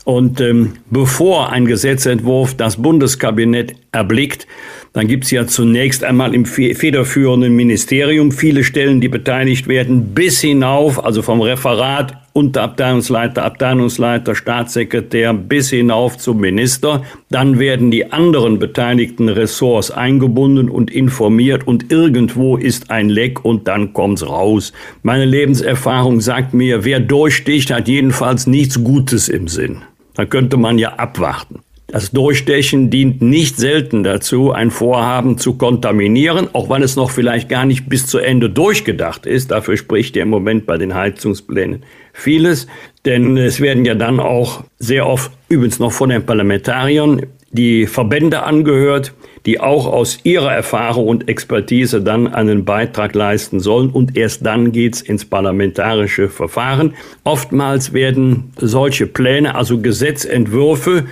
Und 0.05 0.43
ähm, 0.43 0.75
bevor 0.91 1.51
ein 1.51 1.65
Gesetzentwurf 1.65 2.55
das 2.55 2.77
Bundeskabinett 2.77 3.77
erblickt, 3.93 4.47
dann 4.93 5.09
gibt 5.09 5.25
es 5.25 5.31
ja 5.31 5.47
zunächst 5.47 6.05
einmal 6.05 6.35
im 6.35 6.45
federführenden 6.45 7.57
Ministerium 7.57 8.31
viele 8.31 8.63
Stellen, 8.63 9.01
die 9.01 9.09
beteiligt 9.09 9.69
werden, 9.69 10.13
bis 10.13 10.43
hinauf, 10.43 11.03
also 11.03 11.23
vom 11.23 11.41
Referat, 11.41 12.24
Unterabteilungsleiter, 12.35 13.45
Abteilungsleiter, 13.45 14.35
Staatssekretär 14.35 15.33
bis 15.33 15.71
hinauf 15.71 16.19
zum 16.19 16.41
Minister. 16.41 17.05
Dann 17.31 17.61
werden 17.61 17.93
die 17.93 18.13
anderen 18.13 18.59
beteiligten 18.59 19.29
Ressorts 19.29 19.93
eingebunden 19.93 20.69
und 20.69 20.91
informiert 20.91 21.67
und 21.67 21.93
irgendwo 21.93 22.57
ist 22.57 22.91
ein 22.91 23.09
Leck 23.09 23.45
und 23.45 23.69
dann 23.69 23.93
kommt's 23.93 24.27
raus. 24.27 24.73
Meine 25.03 25.25
Lebenserfahrung 25.25 26.21
sagt 26.21 26.55
mir, 26.55 26.85
wer 26.85 26.99
durchsticht, 26.99 27.71
hat 27.71 27.87
jedenfalls 27.87 28.49
nichts 28.49 28.83
Gutes 28.83 29.29
im 29.29 29.47
Sinn. 29.47 29.83
Da 30.15 30.25
könnte 30.27 30.57
man 30.57 30.77
ja 30.77 30.95
abwarten. 30.95 31.64
Das 31.95 32.11
Durchstechen 32.11 32.91
dient 32.91 33.23
nicht 33.23 33.57
selten 33.57 34.03
dazu, 34.03 34.51
ein 34.51 34.73
Vorhaben 34.73 35.39
zu 35.39 35.55
kontaminieren, 35.55 36.49
auch 36.53 36.69
wenn 36.69 36.83
es 36.83 36.97
noch 36.97 37.13
vielleicht 37.13 37.49
gar 37.49 37.67
nicht 37.67 37.89
bis 37.89 38.09
zu 38.09 38.19
Ende 38.19 38.51
durchgedacht 38.51 39.27
ist. 39.27 39.53
Dafür 39.53 39.77
spricht 39.77 40.17
ja 40.17 40.25
im 40.25 40.29
Moment 40.29 40.67
bei 40.67 40.77
den 40.77 40.97
Heizungsplänen 40.97 41.85
vieles. 42.13 42.67
Denn 43.05 43.37
es 43.37 43.61
werden 43.61 43.85
ja 43.85 43.95
dann 43.95 44.19
auch 44.19 44.65
sehr 44.81 45.07
oft, 45.07 45.31
übrigens 45.49 45.79
noch 45.79 45.93
von 45.93 46.09
den 46.09 46.27
Parlamentariern, 46.27 47.27
die 47.53 47.87
Verbände 47.87 48.43
angehört, 48.43 49.15
die 49.47 49.61
auch 49.61 49.87
aus 49.87 50.19
ihrer 50.25 50.53
Erfahrung 50.53 51.07
und 51.07 51.29
Expertise 51.29 52.03
dann 52.03 52.27
einen 52.27 52.65
Beitrag 52.65 53.15
leisten 53.15 53.61
sollen. 53.61 53.91
Und 53.91 54.17
erst 54.17 54.45
dann 54.45 54.73
geht's 54.73 55.01
ins 55.01 55.25
parlamentarische 55.25 56.29
Verfahren. 56.29 56.95
Oftmals 57.23 57.93
werden 57.93 58.53
solche 58.57 59.07
Pläne, 59.07 59.55
also 59.55 59.79
Gesetzentwürfe, 59.79 61.05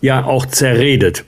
ja 0.00 0.24
auch 0.24 0.46
zerredet, 0.46 1.24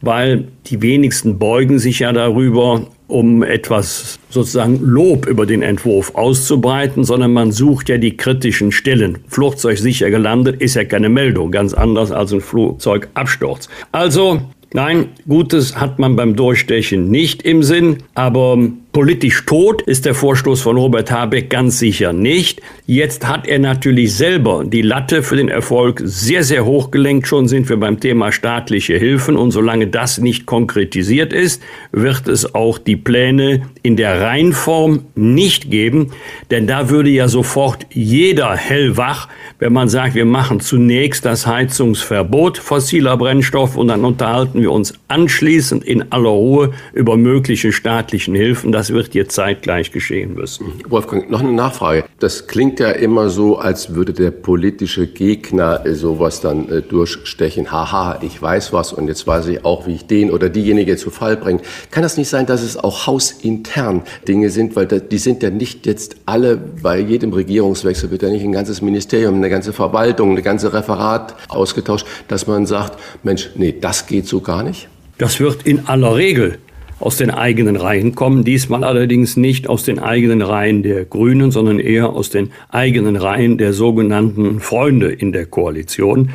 weil 0.00 0.48
die 0.66 0.82
wenigsten 0.82 1.38
beugen 1.38 1.78
sich 1.78 2.00
ja 2.00 2.12
darüber, 2.12 2.86
um 3.06 3.42
etwas 3.42 4.18
sozusagen 4.30 4.78
Lob 4.82 5.26
über 5.26 5.44
den 5.44 5.62
Entwurf 5.62 6.14
auszubreiten, 6.14 7.04
sondern 7.04 7.32
man 7.32 7.52
sucht 7.52 7.88
ja 7.88 7.98
die 7.98 8.16
kritischen 8.16 8.72
Stellen. 8.72 9.18
Flugzeug 9.28 9.78
sicher 9.78 10.10
gelandet 10.10 10.62
ist 10.62 10.74
ja 10.74 10.84
keine 10.84 11.08
Meldung, 11.08 11.50
ganz 11.50 11.74
anders 11.74 12.12
als 12.12 12.32
ein 12.32 12.40
Flugzeugabsturz. 12.40 13.68
Also 13.92 14.40
Nein, 14.72 15.08
Gutes 15.26 15.80
hat 15.80 15.98
man 15.98 16.14
beim 16.14 16.36
Durchstechen 16.36 17.10
nicht 17.10 17.42
im 17.42 17.64
Sinn, 17.64 18.04
aber 18.14 18.56
Politisch 18.92 19.46
tot 19.46 19.82
ist 19.82 20.04
der 20.04 20.16
Vorstoß 20.16 20.62
von 20.62 20.76
Robert 20.76 21.12
Habeck 21.12 21.48
ganz 21.48 21.78
sicher 21.78 22.12
nicht. 22.12 22.60
Jetzt 22.86 23.24
hat 23.24 23.46
er 23.46 23.60
natürlich 23.60 24.16
selber 24.16 24.64
die 24.66 24.82
Latte 24.82 25.22
für 25.22 25.36
den 25.36 25.48
Erfolg 25.48 26.02
sehr, 26.02 26.42
sehr 26.42 26.64
hoch 26.64 26.90
gelenkt. 26.90 27.28
Schon 27.28 27.46
sind 27.46 27.68
wir 27.68 27.76
beim 27.76 28.00
Thema 28.00 28.32
staatliche 28.32 28.96
Hilfen. 28.96 29.36
Und 29.36 29.52
solange 29.52 29.86
das 29.86 30.18
nicht 30.18 30.44
konkretisiert 30.44 31.32
ist, 31.32 31.62
wird 31.92 32.26
es 32.26 32.52
auch 32.52 32.78
die 32.78 32.96
Pläne 32.96 33.62
in 33.84 33.94
der 33.96 34.22
Reinform 34.22 35.04
nicht 35.14 35.70
geben. 35.70 36.10
Denn 36.50 36.66
da 36.66 36.90
würde 36.90 37.10
ja 37.10 37.28
sofort 37.28 37.86
jeder 37.92 38.56
hellwach, 38.56 39.28
wenn 39.60 39.72
man 39.72 39.88
sagt, 39.88 40.16
wir 40.16 40.24
machen 40.24 40.58
zunächst 40.58 41.24
das 41.24 41.46
Heizungsverbot 41.46 42.58
fossiler 42.58 43.16
Brennstoff 43.16 43.76
und 43.76 43.86
dann 43.86 44.04
unterhalten 44.04 44.60
wir 44.60 44.72
uns 44.72 44.94
anschließend 45.06 45.84
in 45.84 46.10
aller 46.10 46.30
Ruhe 46.30 46.72
über 46.92 47.16
mögliche 47.16 47.70
staatlichen 47.70 48.34
Hilfen. 48.34 48.72
Das 48.80 48.94
wird 48.94 49.14
jetzt 49.14 49.34
zeitgleich 49.34 49.92
geschehen 49.92 50.32
müssen. 50.32 50.72
Wolfgang, 50.88 51.28
noch 51.28 51.40
eine 51.40 51.52
Nachfrage. 51.52 52.06
Das 52.18 52.46
klingt 52.46 52.80
ja 52.80 52.88
immer 52.88 53.28
so, 53.28 53.58
als 53.58 53.94
würde 53.94 54.14
der 54.14 54.30
politische 54.30 55.06
Gegner 55.06 55.82
sowas 55.92 56.40
dann 56.40 56.66
äh, 56.70 56.80
durchstechen. 56.80 57.70
Haha, 57.70 58.20
ich 58.22 58.40
weiß 58.40 58.72
was 58.72 58.94
und 58.94 59.08
jetzt 59.08 59.26
weiß 59.26 59.48
ich 59.48 59.66
auch, 59.66 59.86
wie 59.86 59.96
ich 59.96 60.06
den 60.06 60.30
oder 60.30 60.48
diejenige 60.48 60.96
zu 60.96 61.10
Fall 61.10 61.36
bringe. 61.36 61.60
Kann 61.90 62.02
das 62.02 62.16
nicht 62.16 62.30
sein, 62.30 62.46
dass 62.46 62.62
es 62.62 62.78
auch 62.78 63.06
hausintern 63.06 64.00
Dinge 64.26 64.48
sind, 64.48 64.74
weil 64.76 64.86
die 64.86 65.18
sind 65.18 65.42
ja 65.42 65.50
nicht 65.50 65.84
jetzt 65.84 66.16
alle, 66.24 66.56
bei 66.56 67.00
jedem 67.00 67.34
Regierungswechsel 67.34 68.10
wird 68.10 68.22
ja 68.22 68.30
nicht 68.30 68.44
ein 68.44 68.52
ganzes 68.52 68.80
Ministerium, 68.80 69.34
eine 69.34 69.50
ganze 69.50 69.74
Verwaltung, 69.74 70.30
eine 70.30 70.40
ganze 70.40 70.72
Referat 70.72 71.34
ausgetauscht, 71.50 72.06
dass 72.28 72.46
man 72.46 72.64
sagt, 72.64 72.98
Mensch, 73.24 73.50
nee, 73.56 73.74
das 73.78 74.06
geht 74.06 74.26
so 74.26 74.40
gar 74.40 74.62
nicht? 74.62 74.88
Das 75.18 75.38
wird 75.38 75.66
in 75.66 75.86
aller 75.86 76.16
Regel 76.16 76.56
aus 77.00 77.16
den 77.16 77.30
eigenen 77.30 77.76
Reihen 77.76 78.14
kommen. 78.14 78.44
Diesmal 78.44 78.84
allerdings 78.84 79.36
nicht 79.36 79.68
aus 79.68 79.84
den 79.84 79.98
eigenen 79.98 80.42
Reihen 80.42 80.82
der 80.82 81.04
Grünen, 81.04 81.50
sondern 81.50 81.80
eher 81.80 82.10
aus 82.10 82.30
den 82.30 82.50
eigenen 82.68 83.16
Reihen 83.16 83.58
der 83.58 83.72
sogenannten 83.72 84.60
Freunde 84.60 85.10
in 85.10 85.32
der 85.32 85.46
Koalition. 85.46 86.30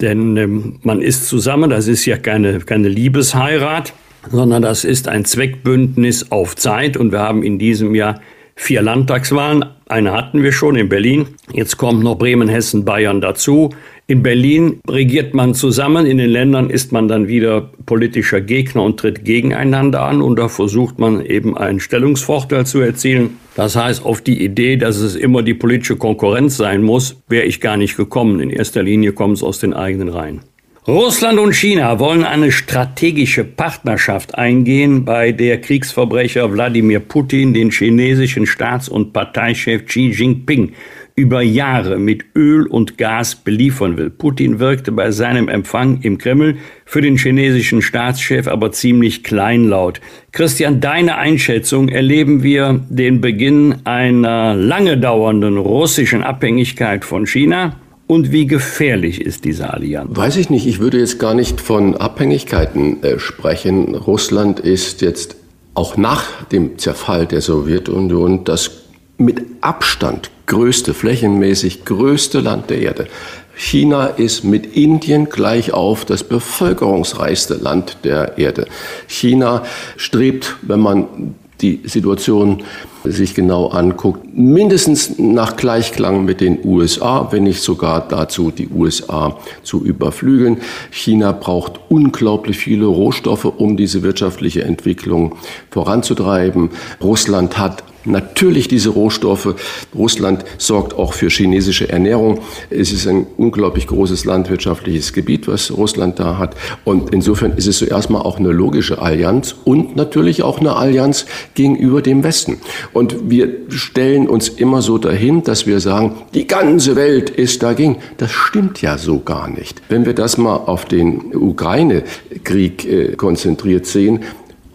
Denn 0.00 0.36
ähm, 0.36 0.78
man 0.82 1.00
ist 1.00 1.26
zusammen, 1.28 1.70
das 1.70 1.88
ist 1.88 2.04
ja 2.06 2.18
keine, 2.18 2.60
keine 2.60 2.88
Liebesheirat, 2.88 3.94
sondern 4.30 4.62
das 4.62 4.84
ist 4.84 5.08
ein 5.08 5.24
Zweckbündnis 5.24 6.30
auf 6.30 6.56
Zeit. 6.56 6.96
Und 6.96 7.12
wir 7.12 7.20
haben 7.20 7.42
in 7.42 7.58
diesem 7.58 7.94
Jahr 7.94 8.20
vier 8.54 8.82
Landtagswahlen. 8.82 9.64
Eine 9.88 10.12
hatten 10.12 10.42
wir 10.42 10.52
schon 10.52 10.76
in 10.76 10.88
Berlin. 10.88 11.28
Jetzt 11.52 11.76
kommt 11.76 12.02
noch 12.02 12.16
Bremen, 12.16 12.48
Hessen, 12.48 12.84
Bayern 12.84 13.20
dazu. 13.20 13.70
In 14.08 14.22
Berlin 14.22 14.80
regiert 14.88 15.32
man 15.32 15.54
zusammen, 15.54 16.06
in 16.06 16.18
den 16.18 16.28
Ländern 16.28 16.70
ist 16.70 16.90
man 16.90 17.06
dann 17.06 17.28
wieder 17.28 17.70
politischer 17.86 18.40
Gegner 18.40 18.82
und 18.82 18.98
tritt 18.98 19.24
gegeneinander 19.24 20.02
an 20.02 20.20
und 20.20 20.38
da 20.38 20.48
versucht 20.48 20.98
man 20.98 21.24
eben 21.24 21.56
einen 21.56 21.78
Stellungsvorteil 21.78 22.66
zu 22.66 22.80
erzielen. 22.80 23.38
Das 23.54 23.76
heißt, 23.76 24.04
auf 24.04 24.20
die 24.20 24.44
Idee, 24.44 24.76
dass 24.76 24.96
es 24.96 25.14
immer 25.14 25.42
die 25.42 25.54
politische 25.54 25.96
Konkurrenz 25.96 26.56
sein 26.56 26.82
muss, 26.82 27.22
wäre 27.28 27.44
ich 27.44 27.60
gar 27.60 27.76
nicht 27.76 27.96
gekommen. 27.96 28.40
In 28.40 28.50
erster 28.50 28.82
Linie 28.82 29.12
kommt 29.12 29.36
es 29.36 29.42
aus 29.42 29.60
den 29.60 29.72
eigenen 29.72 30.08
Reihen. 30.08 30.40
Russland 30.88 31.38
und 31.38 31.54
China 31.54 32.00
wollen 32.00 32.24
eine 32.24 32.50
strategische 32.50 33.44
Partnerschaft 33.44 34.34
eingehen, 34.34 35.04
bei 35.04 35.30
der 35.30 35.60
Kriegsverbrecher 35.60 36.52
Wladimir 36.52 36.98
Putin 36.98 37.54
den 37.54 37.70
chinesischen 37.70 38.46
Staats- 38.46 38.88
und 38.88 39.12
Parteichef 39.12 39.86
Xi 39.86 40.08
Jinping 40.08 40.72
über 41.14 41.42
Jahre 41.42 41.98
mit 41.98 42.24
Öl 42.34 42.66
und 42.66 42.96
Gas 42.96 43.34
beliefern 43.34 43.96
will. 43.98 44.10
Putin 44.10 44.58
wirkte 44.58 44.92
bei 44.92 45.10
seinem 45.10 45.48
Empfang 45.48 46.00
im 46.02 46.18
Kreml 46.18 46.56
für 46.84 47.02
den 47.02 47.16
chinesischen 47.16 47.82
Staatschef 47.82 48.48
aber 48.48 48.72
ziemlich 48.72 49.22
kleinlaut. 49.22 50.00
Christian, 50.32 50.80
deine 50.80 51.16
Einschätzung, 51.16 51.88
erleben 51.88 52.42
wir 52.42 52.80
den 52.88 53.20
Beginn 53.20 53.76
einer 53.84 54.54
lange 54.54 54.96
dauernden 54.96 55.58
russischen 55.58 56.22
Abhängigkeit 56.22 57.04
von 57.04 57.26
China? 57.26 57.76
Und 58.06 58.32
wie 58.32 58.46
gefährlich 58.46 59.20
ist 59.20 59.44
diese 59.44 59.72
Allianz? 59.72 60.16
Weiß 60.16 60.36
ich 60.36 60.50
nicht. 60.50 60.66
Ich 60.66 60.80
würde 60.80 60.98
jetzt 60.98 61.18
gar 61.18 61.34
nicht 61.34 61.60
von 61.60 61.96
Abhängigkeiten 61.96 63.02
äh, 63.02 63.18
sprechen. 63.18 63.94
Russland 63.94 64.60
ist 64.60 65.00
jetzt 65.00 65.36
auch 65.74 65.96
nach 65.96 66.44
dem 66.44 66.78
Zerfall 66.78 67.26
der 67.26 67.40
Sowjetunion 67.40 68.44
das 68.44 68.82
mit 69.16 69.42
Abstand 69.60 70.30
größte, 70.52 70.92
flächenmäßig 70.92 71.86
größte 71.86 72.40
Land 72.40 72.68
der 72.68 72.82
Erde. 72.82 73.06
China 73.54 74.04
ist 74.06 74.44
mit 74.44 74.76
Indien 74.76 75.30
gleich 75.30 75.72
auf 75.72 76.04
das 76.04 76.24
bevölkerungsreichste 76.24 77.54
Land 77.54 77.96
der 78.04 78.36
Erde. 78.36 78.66
China 79.06 79.62
strebt, 79.96 80.56
wenn 80.60 80.80
man 80.80 81.34
die 81.62 81.80
Situation 81.84 82.64
sich 83.02 83.34
genau 83.34 83.68
anguckt, 83.68 84.26
mindestens 84.36 85.18
nach 85.18 85.56
Gleichklang 85.56 86.26
mit 86.26 86.42
den 86.42 86.58
USA, 86.64 87.28
wenn 87.30 87.44
nicht 87.44 87.62
sogar 87.62 88.06
dazu 88.06 88.50
die 88.50 88.68
USA 88.68 89.38
zu 89.62 89.82
überflügeln. 89.82 90.58
China 90.90 91.32
braucht 91.32 91.80
unglaublich 91.88 92.58
viele 92.58 92.86
Rohstoffe, 92.86 93.46
um 93.46 93.78
diese 93.78 94.02
wirtschaftliche 94.02 94.64
Entwicklung 94.64 95.36
voranzutreiben. 95.70 96.70
Russland 97.00 97.56
hat 97.58 97.84
natürlich 98.04 98.68
diese 98.68 98.90
Rohstoffe. 98.90 99.54
Russland 99.94 100.44
sorgt 100.58 100.94
auch 100.94 101.12
für 101.12 101.28
chinesische 101.28 101.88
Ernährung. 101.88 102.40
Es 102.70 102.92
ist 102.92 103.06
ein 103.06 103.26
unglaublich 103.36 103.86
großes 103.86 104.24
landwirtschaftliches 104.24 105.12
Gebiet, 105.12 105.48
was 105.48 105.70
Russland 105.70 106.18
da 106.18 106.38
hat. 106.38 106.56
Und 106.84 107.12
insofern 107.12 107.52
ist 107.52 107.66
es 107.66 107.78
zuerst 107.78 108.10
mal 108.10 108.20
auch 108.20 108.38
eine 108.38 108.50
logische 108.52 109.00
Allianz 109.00 109.54
und 109.64 109.96
natürlich 109.96 110.42
auch 110.42 110.60
eine 110.60 110.76
Allianz 110.76 111.26
gegenüber 111.54 112.02
dem 112.02 112.24
Westen. 112.24 112.58
Und 112.92 113.30
wir 113.30 113.48
stellen 113.68 114.28
uns 114.28 114.48
immer 114.48 114.82
so 114.82 114.98
dahin, 114.98 115.42
dass 115.42 115.66
wir 115.66 115.80
sagen, 115.80 116.16
die 116.34 116.46
ganze 116.46 116.96
Welt 116.96 117.30
ist 117.30 117.62
dagegen. 117.62 117.98
Das 118.18 118.30
stimmt 118.30 118.82
ja 118.82 118.98
so 118.98 119.20
gar 119.20 119.48
nicht. 119.48 119.82
Wenn 119.88 120.06
wir 120.06 120.14
das 120.14 120.38
mal 120.38 120.56
auf 120.56 120.84
den 120.84 121.34
Ukraine-Krieg 121.34 122.84
äh, 122.84 123.16
konzentriert 123.16 123.86
sehen, 123.86 124.20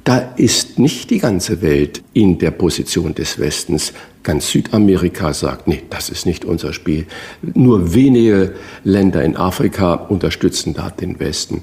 da 0.08 0.20
ist 0.38 0.80
nicht 0.80 1.10
die 1.10 1.17
ganze 1.17 1.62
Welt 1.62 2.02
in 2.13 2.38
der 2.38 2.52
Position 2.52 3.13
des 3.13 3.39
Westens. 3.39 3.91
Ganz 4.24 4.50
Südamerika 4.50 5.34
sagt, 5.34 5.67
nee, 5.67 5.84
das 5.89 6.10
ist 6.10 6.26
nicht 6.26 6.46
unser 6.46 6.72
Spiel. 6.72 7.08
Nur 7.41 7.93
wenige 7.93 8.54
Länder 8.86 9.22
in 9.22 9.36
Afrika 9.36 9.96
unterstützen 9.96 10.74
da 10.74 10.91
den 10.91 11.20
Westen. 11.20 11.62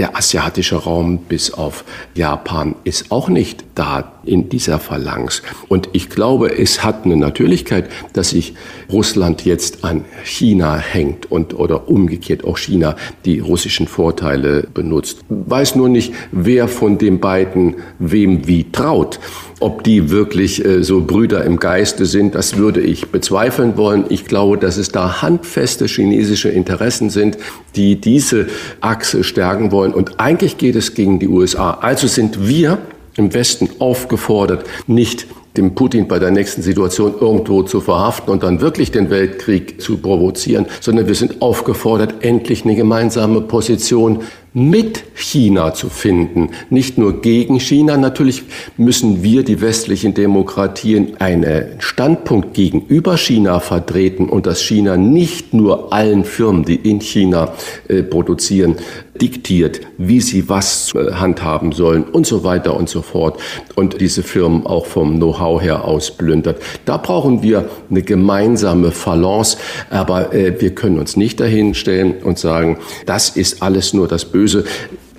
Der 0.00 0.16
asiatische 0.16 0.76
Raum 0.76 1.18
bis 1.18 1.52
auf 1.52 1.84
Japan 2.14 2.74
ist 2.84 3.12
auch 3.12 3.28
nicht 3.28 3.66
da 3.74 4.14
in 4.24 4.48
dieser 4.48 4.78
Phalanx. 4.78 5.42
Und 5.68 5.90
ich 5.92 6.08
glaube, 6.08 6.58
es 6.58 6.82
hat 6.82 7.04
eine 7.04 7.18
Natürlichkeit, 7.18 7.90
dass 8.14 8.30
sich 8.30 8.54
Russland 8.90 9.44
jetzt 9.44 9.84
an 9.84 10.06
China 10.24 10.78
hängt 10.78 11.30
und 11.30 11.52
oder 11.52 11.90
umgekehrt 11.90 12.44
auch 12.44 12.56
China 12.56 12.96
die 13.26 13.40
russischen 13.40 13.86
Vorteile 13.88 14.66
benutzt. 14.72 15.18
Weiß 15.28 15.74
nur 15.74 15.90
nicht, 15.90 16.14
wer 16.32 16.66
von 16.66 16.96
den 16.96 17.20
beiden 17.20 17.76
wem 17.98 18.46
wie 18.46 18.72
traut. 18.72 19.20
Ob 19.60 19.84
die 19.84 20.10
wirklich 20.10 20.64
äh, 20.64 20.82
so 20.82 21.02
Brüder 21.02 21.44
im 21.44 21.58
Geiste 21.58 22.06
sind, 22.06 22.34
das 22.34 22.56
würde 22.56 22.80
ich 22.80 23.08
bezweifeln 23.08 23.76
wollen. 23.76 24.06
Ich 24.08 24.24
glaube, 24.24 24.56
dass 24.56 24.78
es 24.78 24.88
da 24.88 25.20
handfeste 25.20 25.84
chinesische 25.84 26.48
Interessen 26.48 27.10
sind, 27.10 27.36
die 27.76 28.00
diese 28.00 28.46
Achse 28.80 29.22
stärken 29.22 29.70
wollen. 29.70 29.92
Und 29.92 30.18
eigentlich 30.18 30.56
geht 30.56 30.76
es 30.76 30.94
gegen 30.94 31.18
die 31.18 31.28
USA. 31.28 31.72
Also 31.72 32.06
sind 32.06 32.48
wir 32.48 32.78
im 33.16 33.34
Westen 33.34 33.68
aufgefordert, 33.78 34.64
nicht 34.86 35.26
dem 35.56 35.74
Putin 35.74 36.06
bei 36.06 36.18
der 36.18 36.30
nächsten 36.30 36.62
Situation 36.62 37.14
irgendwo 37.20 37.62
zu 37.62 37.80
verhaften 37.80 38.30
und 38.30 38.42
dann 38.42 38.60
wirklich 38.60 38.92
den 38.92 39.10
Weltkrieg 39.10 39.80
zu 39.80 39.98
provozieren, 39.98 40.66
sondern 40.80 41.08
wir 41.08 41.14
sind 41.14 41.42
aufgefordert, 41.42 42.14
endlich 42.20 42.64
eine 42.64 42.76
gemeinsame 42.76 43.40
Position 43.40 44.20
mit 44.52 45.04
China 45.14 45.74
zu 45.74 45.88
finden, 45.88 46.50
nicht 46.70 46.98
nur 46.98 47.20
gegen 47.20 47.60
China. 47.60 47.96
Natürlich 47.96 48.42
müssen 48.76 49.22
wir, 49.22 49.44
die 49.44 49.60
westlichen 49.60 50.14
Demokratien, 50.14 51.20
einen 51.20 51.76
Standpunkt 51.78 52.54
gegenüber 52.54 53.16
China 53.16 53.60
vertreten 53.60 54.28
und 54.28 54.46
dass 54.46 54.62
China 54.62 54.96
nicht 54.96 55.54
nur 55.54 55.92
allen 55.92 56.24
Firmen, 56.24 56.64
die 56.64 56.76
in 56.76 57.00
China 57.00 57.52
äh, 57.88 58.02
produzieren, 58.02 58.76
diktiert, 59.20 59.80
wie 59.98 60.20
sie 60.20 60.48
was 60.48 60.94
äh, 60.94 61.12
handhaben 61.12 61.72
sollen 61.72 62.04
und 62.04 62.26
so 62.26 62.44
weiter 62.44 62.76
und 62.76 62.88
so 62.88 63.02
fort 63.02 63.40
und 63.74 64.00
diese 64.00 64.22
Firmen 64.22 64.66
auch 64.66 64.86
vom 64.86 65.16
Know-how 65.16 65.60
her 65.60 65.84
ausplündert. 65.84 66.62
Da 66.84 66.96
brauchen 66.96 67.42
wir 67.42 67.68
eine 67.90 68.02
gemeinsame 68.02 68.90
Balance, 68.90 69.58
aber 69.90 70.32
äh, 70.32 70.60
wir 70.60 70.74
können 70.74 70.98
uns 70.98 71.16
nicht 71.16 71.40
dahinstellen 71.40 72.22
und 72.22 72.38
sagen, 72.38 72.78
das 73.06 73.30
ist 73.30 73.62
alles 73.62 73.92
nur 73.92 74.08
das 74.08 74.24
Böse 74.24 74.64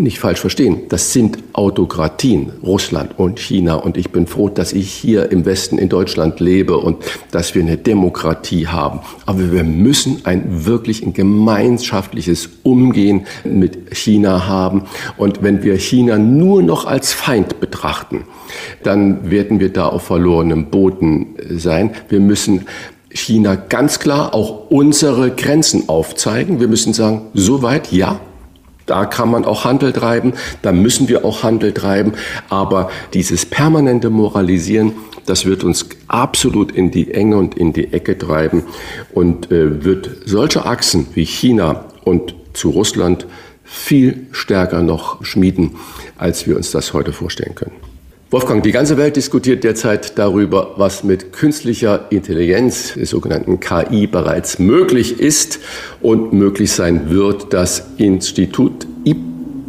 nicht 0.02 0.20
falsch 0.20 0.40
verstehen. 0.40 0.82
Das 0.90 1.14
sind 1.14 1.38
Autokratien, 1.54 2.52
Russland 2.64 3.18
und 3.18 3.40
China. 3.40 3.76
Und 3.76 3.98
ich 3.98 4.12
bin 4.12 4.28
froh, 4.28 4.50
dass 4.50 4.74
ich 4.74 4.92
hier 4.92 5.32
im 5.32 5.46
Westen 5.46 5.78
in 5.78 5.90
Deutschland 5.90 6.40
lebe 6.40 6.78
und 6.78 6.98
dass 7.32 7.56
wir 7.56 7.62
eine 7.62 7.78
Demokratie 7.78 8.68
haben. 8.68 9.00
Aber 9.26 9.52
wir 9.52 9.64
müssen 9.64 10.22
ein 10.26 10.66
wirklich 10.66 11.04
ein 11.06 11.14
gemeinschaftliches 11.14 12.50
Umgehen 12.64 13.26
mit 13.44 13.96
China 13.96 14.48
haben. 14.48 14.84
Und 15.18 15.44
wenn 15.44 15.64
wir 15.64 15.78
China 15.78 16.18
nur 16.18 16.62
noch 16.62 16.86
als 16.86 17.14
Feind 17.14 17.60
betrachten, 17.60 18.26
dann 18.84 19.30
werden 19.30 19.60
wir 19.60 19.72
da 19.72 19.88
auf 19.88 20.04
verlorenem 20.04 20.68
Boden 20.68 21.36
sein. 21.50 21.92
Wir 22.10 22.20
müssen 22.20 22.66
China 23.14 23.56
ganz 23.56 24.00
klar 24.00 24.34
auch 24.34 24.70
unsere 24.70 25.32
Grenzen 25.32 25.90
aufzeigen. 25.90 26.60
Wir 26.60 26.68
müssen 26.68 26.94
sagen, 26.94 27.24
soweit 27.34 27.92
ja, 27.92 28.20
da 28.92 29.06
kann 29.06 29.32
man 29.32 29.46
auch 29.46 29.64
Handel 29.64 29.94
treiben, 29.94 30.34
da 30.64 30.74
müssen 30.74 31.08
wir 31.08 31.24
auch 31.24 31.44
Handel 31.44 31.74
treiben, 31.74 32.12
aber 32.50 32.90
dieses 33.14 33.46
permanente 33.46 34.10
Moralisieren, 34.10 34.92
das 35.26 35.46
wird 35.46 35.64
uns 35.64 35.86
absolut 36.10 36.74
in 36.74 36.92
die 36.92 37.14
Enge 37.14 37.38
und 37.38 37.56
in 37.56 37.72
die 37.72 37.94
Ecke 37.94 38.18
treiben 38.18 38.64
und 39.14 39.50
äh, 39.50 39.86
wird 39.86 40.10
solche 40.26 40.66
Achsen 40.66 41.08
wie 41.14 41.24
China 41.26 41.86
und 42.04 42.36
zu 42.52 42.72
Russland 42.72 43.28
viel 43.64 44.28
stärker 44.34 44.82
noch 44.82 45.24
schmieden, 45.24 45.78
als 46.18 46.46
wir 46.46 46.58
uns 46.58 46.72
das 46.72 46.92
heute 46.92 47.14
vorstellen 47.14 47.56
können. 47.56 47.91
Wolfgang, 48.32 48.64
die 48.64 48.72
ganze 48.72 48.96
Welt 48.96 49.18
diskutiert 49.18 49.66
derzeit 49.66 50.18
darüber, 50.18 50.76
was 50.78 51.04
mit 51.04 51.34
künstlicher 51.34 52.06
Intelligenz, 52.12 52.94
der 52.94 53.06
sogenannten 53.06 53.60
KI, 53.60 54.08
bereits 54.08 54.58
möglich 54.58 55.20
ist 55.20 55.60
und 56.00 56.32
möglich 56.32 56.72
sein 56.72 57.10
wird. 57.10 57.52
Das 57.52 57.90
Institut 57.98 58.88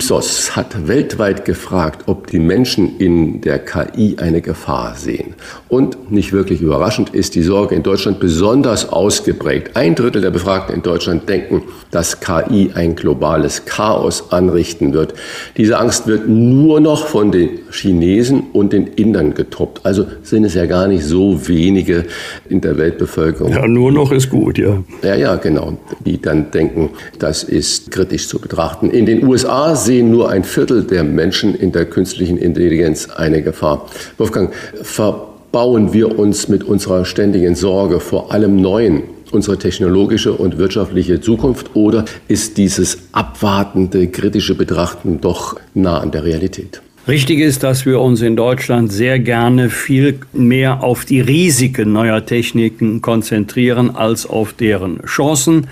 Ipsos 0.02 0.56
hat 0.56 0.88
weltweit 0.88 1.44
gefragt, 1.44 2.08
ob 2.08 2.26
die 2.26 2.40
Menschen 2.40 2.98
in 2.98 3.40
der 3.40 3.60
KI 3.60 4.16
eine 4.18 4.40
Gefahr 4.40 4.96
sehen. 4.96 5.34
Und 5.68 6.10
nicht 6.10 6.32
wirklich 6.32 6.60
überraschend 6.60 7.10
ist 7.10 7.36
die 7.36 7.42
Sorge 7.42 7.76
in 7.76 7.84
Deutschland 7.84 8.18
besonders 8.18 8.88
ausgeprägt. 8.88 9.76
Ein 9.76 9.94
Drittel 9.94 10.20
der 10.20 10.32
Befragten 10.32 10.74
in 10.74 10.82
Deutschland 10.82 11.28
denken, 11.28 11.62
dass 11.92 12.18
KI 12.18 12.72
ein 12.74 12.96
globales 12.96 13.64
Chaos 13.64 14.32
anrichten 14.32 14.92
wird. 14.92 15.14
Diese 15.56 15.78
Angst 15.78 16.08
wird 16.08 16.28
nur 16.28 16.80
noch 16.80 17.06
von 17.06 17.30
den 17.30 17.60
Chinesen 17.70 18.48
und 18.52 18.72
den 18.72 18.88
Indern 18.88 19.34
getoppt. 19.34 19.86
Also 19.86 20.06
sind 20.24 20.44
es 20.44 20.54
ja 20.54 20.66
gar 20.66 20.88
nicht 20.88 21.04
so 21.04 21.46
wenige 21.46 22.06
in 22.48 22.60
der 22.60 22.76
Weltbevölkerung. 22.76 23.52
Ja, 23.52 23.68
nur 23.68 23.92
noch 23.92 24.10
ist 24.10 24.30
gut, 24.30 24.58
ja. 24.58 24.82
Ja, 25.04 25.14
ja, 25.14 25.36
genau. 25.36 25.78
Die 26.04 26.20
dann 26.20 26.50
denken, 26.50 26.90
das 27.20 27.44
ist 27.44 27.92
kritisch 27.92 28.26
zu 28.26 28.40
betrachten. 28.40 28.90
In 28.90 29.06
den 29.06 29.24
USA 29.24 29.76
sehen 29.92 30.10
nur 30.10 30.30
ein 30.30 30.42
Viertel 30.42 30.84
der 30.84 31.04
Menschen 31.04 31.54
in 31.54 31.70
der 31.70 31.84
künstlichen 31.84 32.38
Intelligenz 32.38 33.10
eine 33.10 33.42
Gefahr. 33.42 33.90
Wolfgang, 34.16 34.50
verbauen 34.80 35.92
wir 35.92 36.18
uns 36.18 36.48
mit 36.48 36.64
unserer 36.64 37.04
ständigen 37.04 37.54
Sorge 37.54 38.00
vor 38.00 38.32
allem 38.32 38.56
Neuen 38.56 39.02
unsere 39.32 39.58
technologische 39.58 40.32
und 40.32 40.56
wirtschaftliche 40.56 41.20
Zukunft 41.20 41.74
oder 41.74 42.06
ist 42.26 42.56
dieses 42.56 42.96
abwartende, 43.12 44.08
kritische 44.08 44.54
Betrachten 44.54 45.20
doch 45.20 45.56
nah 45.74 45.98
an 46.00 46.10
der 46.10 46.24
Realität? 46.24 46.80
Richtig 47.06 47.40
ist, 47.40 47.62
dass 47.62 47.84
wir 47.84 48.00
uns 48.00 48.22
in 48.22 48.34
Deutschland 48.34 48.90
sehr 48.92 49.18
gerne 49.18 49.68
viel 49.68 50.20
mehr 50.32 50.82
auf 50.82 51.04
die 51.04 51.20
Risiken 51.20 51.92
neuer 51.92 52.24
Techniken 52.24 53.02
konzentrieren 53.02 53.94
als 53.94 54.24
auf 54.24 54.54
deren 54.54 55.02
Chancen. 55.04 55.66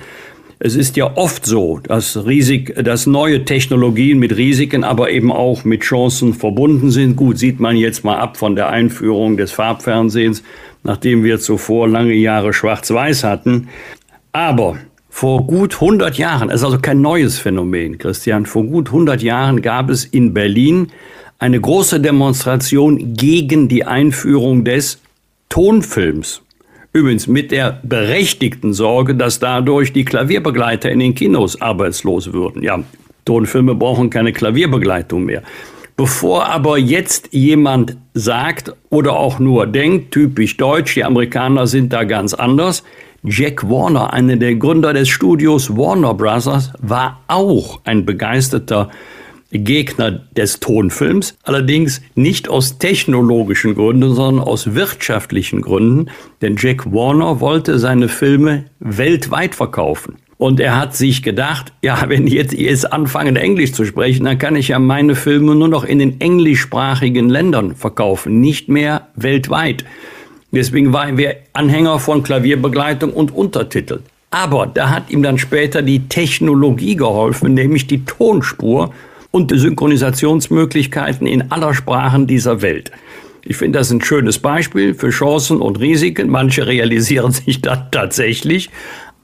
Es 0.63 0.77
ist 0.77 0.99
ja 0.99 1.17
oft 1.17 1.47
so, 1.47 1.79
dass, 1.79 2.27
Risik, 2.27 2.75
dass 2.85 3.07
neue 3.07 3.47
Technologien 3.47 4.19
mit 4.19 4.37
Risiken, 4.37 4.85
aber 4.85 5.11
eben 5.11 5.33
auch 5.33 5.65
mit 5.65 5.81
Chancen 5.81 6.35
verbunden 6.35 6.91
sind. 6.91 7.17
Gut, 7.17 7.39
sieht 7.39 7.61
man 7.61 7.79
jetzt 7.79 8.05
mal 8.05 8.19
ab 8.19 8.37
von 8.37 8.57
der 8.57 8.69
Einführung 8.69 9.39
des 9.39 9.53
Farbfernsehens, 9.53 10.43
nachdem 10.83 11.25
wir 11.25 11.41
zuvor 11.41 11.89
lange 11.89 12.13
Jahre 12.13 12.53
Schwarz-Weiß 12.53 13.25
hatten. 13.25 13.69
Aber 14.33 14.77
vor 15.09 15.47
gut 15.47 15.77
100 15.77 16.19
Jahren, 16.19 16.51
es 16.51 16.57
ist 16.57 16.65
also 16.65 16.79
kein 16.79 17.01
neues 17.01 17.39
Phänomen, 17.39 17.97
Christian, 17.97 18.45
vor 18.45 18.65
gut 18.65 18.89
100 18.89 19.23
Jahren 19.23 19.63
gab 19.63 19.89
es 19.89 20.05
in 20.05 20.35
Berlin 20.35 20.89
eine 21.39 21.59
große 21.59 22.01
Demonstration 22.01 23.15
gegen 23.15 23.69
die 23.69 23.87
Einführung 23.87 24.63
des 24.67 25.01
Tonfilms. 25.49 26.43
Übrigens 26.93 27.29
mit 27.29 27.53
der 27.53 27.81
berechtigten 27.85 28.73
Sorge, 28.73 29.15
dass 29.15 29.39
dadurch 29.39 29.93
die 29.93 30.05
Klavierbegleiter 30.05 30.91
in 30.91 30.99
den 30.99 31.15
Kinos 31.15 31.61
arbeitslos 31.61 32.33
würden. 32.33 32.63
Ja, 32.63 32.83
Tonfilme 33.25 33.77
brauchen 33.77 34.11
keine 34.11 34.33
Klavierbegleitung 34.33 35.25
mehr. 35.25 35.43
Bevor 35.97 36.47
aber 36.47 36.79
jetzt 36.79 37.29
jemand 37.33 37.97
sagt 38.15 38.75
oder 38.89 39.13
auch 39.13 39.39
nur 39.39 39.67
denkt, 39.67 40.13
typisch 40.13 40.57
deutsch, 40.57 40.95
die 40.95 41.05
Amerikaner 41.05 41.67
sind 41.67 41.93
da 41.93 42.05
ganz 42.05 42.35
anders, 42.35 42.83
Jack 43.23 43.69
Warner, 43.69 44.13
einer 44.15 44.37
der 44.37 44.55
Gründer 44.55 44.95
des 44.95 45.11
Studios 45.11 45.77
Warner 45.77 46.15
Brothers, 46.15 46.73
war 46.81 47.21
auch 47.29 47.81
ein 47.85 48.07
begeisterter 48.07 48.89
Gegner 49.51 50.21
des 50.37 50.61
Tonfilms, 50.61 51.37
allerdings 51.43 52.01
nicht 52.15 52.49
aus 52.49 52.79
technologischen 52.79 53.75
Gründen, 53.75 54.15
sondern 54.15 54.45
aus 54.45 54.75
wirtschaftlichen 54.75 55.61
Gründen, 55.61 56.11
denn 56.41 56.57
Jack 56.59 56.93
Warner 56.93 57.41
wollte 57.41 57.79
seine 57.79 58.09
Filme 58.09 58.67
weltweit 58.79 59.55
verkaufen. 59.55 60.17
Und 60.41 60.59
er 60.59 60.79
hat 60.79 60.97
sich 60.97 61.23
gedacht, 61.23 61.73
ja, 61.83 62.05
wenn 62.09 62.27
jetzt 62.27 62.55
jetzt 62.55 62.91
anfangen, 62.91 63.37
Englisch 63.37 63.73
zu 63.73 63.85
sprechen, 63.85 64.25
dann 64.25 64.39
kann 64.39 64.57
ich 64.57 64.69
ja 64.69 64.79
meine 64.79 65.15
Filme 65.15 65.55
nur 65.55 65.69
noch 65.69 65.85
in 65.85 65.99
den 65.99 66.19
englischsprachigen 66.21 67.29
Ländern 67.29 67.75
verkaufen, 67.75 68.41
nicht 68.41 68.69
mehr 68.69 69.09
weltweit. 69.17 69.85
Deswegen 70.51 70.95
waren 70.95 71.19
wir 71.19 71.37
Anhänger 71.53 71.99
von 71.99 72.23
Klavierbegleitung 72.23 73.13
und 73.13 73.35
Untertitel. 73.35 74.01
Aber 74.31 74.67
da 74.67 74.89
hat 74.91 75.11
ihm 75.11 75.23
dann 75.23 75.39
später 75.39 75.83
die 75.83 76.09
Technologie 76.09 76.97
geholfen, 76.97 77.53
nämlich 77.53 77.87
die 77.87 78.05
Tonspur 78.05 78.95
und 79.31 79.51
die 79.51 79.59
Synchronisationsmöglichkeiten 79.59 81.27
in 81.27 81.51
aller 81.53 81.75
Sprachen 81.75 82.27
dieser 82.27 82.63
Welt. 82.63 82.91
Ich 83.45 83.57
finde 83.57 83.79
das 83.79 83.91
ein 83.91 84.03
schönes 84.03 84.39
Beispiel 84.39 84.95
für 84.95 85.11
Chancen 85.11 85.61
und 85.61 85.81
Risiken. 85.81 86.29
Manche 86.29 86.67
realisieren 86.67 87.33
sich 87.33 87.61
das 87.63 87.79
tatsächlich, 87.91 88.71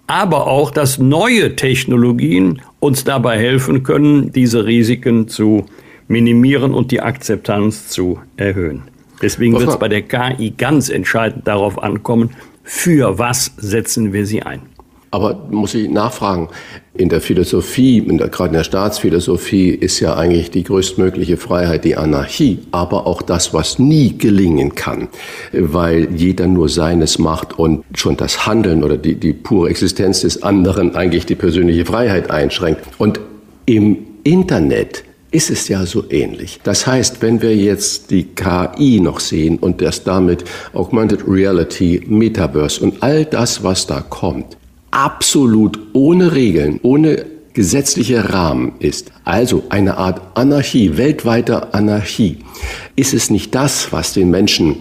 aber 0.07 0.47
auch, 0.47 0.71
dass 0.71 0.99
neue 0.99 1.57
Technologien 1.57 2.63
uns 2.81 3.05
dabei 3.05 3.39
helfen 3.39 3.83
können, 3.83 4.33
diese 4.33 4.65
Risiken 4.65 5.29
zu 5.29 5.67
minimieren 6.09 6.73
und 6.73 6.93
die 6.93 7.01
Akzeptanz 7.01 7.89
zu 7.89 8.21
erhöhen. 8.37 8.83
Deswegen 9.23 9.59
wird 9.59 9.69
es 9.69 9.79
bei 9.79 9.89
der 9.89 10.03
KI 10.03 10.51
ganz 10.57 10.89
entscheidend 10.89 11.49
darauf 11.49 11.83
ankommen, 11.83 12.31
für 12.63 13.19
was 13.19 13.53
setzen 13.57 14.13
wir 14.13 14.27
sie 14.27 14.43
ein. 14.43 14.61
Aber 15.17 15.47
muss 15.51 15.73
ich 15.73 15.89
nachfragen, 15.89 16.51
in 16.93 17.09
der 17.09 17.23
Philosophie, 17.23 17.97
in 17.97 18.19
der, 18.19 18.29
gerade 18.29 18.49
in 18.49 18.53
der 18.53 18.65
Staatsphilosophie, 18.65 19.71
ist 19.71 19.99
ja 20.01 20.15
eigentlich 20.15 20.51
die 20.51 20.63
größtmögliche 20.63 21.39
Freiheit 21.39 21.87
die 21.87 21.97
Anarchie, 21.97 22.59
aber 22.71 23.07
auch 23.07 23.23
das, 23.23 23.55
was 23.55 23.79
nie 23.79 24.19
gelingen 24.19 24.75
kann, 24.75 25.09
weil 25.53 26.15
jeder 26.15 26.47
nur 26.49 26.69
seines 26.69 27.19
macht 27.19 27.59
und 27.59 27.83
schon 27.95 28.19
das 28.19 28.47
Handeln 28.47 28.85
oder 28.85 28.99
die, 28.99 29.15
die 29.15 29.33
pure 29.33 29.71
Existenz 29.71 30.21
des 30.21 30.43
anderen 30.43 30.95
eigentlich 30.95 31.25
die 31.25 31.35
persönliche 31.35 31.87
Freiheit 31.87 32.31
einschränkt. 32.31 32.83
Und 32.99 33.19
im 33.65 33.97
Internet 34.23 35.03
ist 35.31 35.49
es 35.49 35.67
ja 35.69 35.87
so 35.87 36.05
ähnlich. 36.11 36.61
Das 36.63 36.87
heißt, 36.87 37.23
wenn 37.23 37.41
wir 37.41 37.57
jetzt 37.57 38.11
die 38.11 38.25
KI 38.25 39.01
noch 39.01 39.21
sehen 39.21 39.57
und 39.59 39.81
das 39.81 40.05
damit 40.05 40.45
Augmented 40.75 41.27
Reality, 41.27 42.03
Metaverse 42.07 42.85
und 42.85 43.03
all 43.03 43.25
das, 43.25 43.65
was 43.65 43.87
da 43.87 44.03
kommt, 44.03 44.59
absolut 44.97 45.79
ohne 45.93 46.35
Regeln, 46.35 46.81
ohne 46.83 47.27
gesetzliche 47.53 48.33
Rahmen 48.33 48.73
ist, 48.79 49.13
also 49.25 49.65
eine 49.69 49.99
Art 49.99 50.23
Anarchie, 50.39 50.97
weltweiter 50.97 51.75
Anarchie, 51.75 52.39
ist 52.97 53.13
es 53.13 53.29
nicht 53.29 53.55
das, 53.55 53.93
was 53.93 54.15
den 54.15 54.31
Menschen 54.31 54.77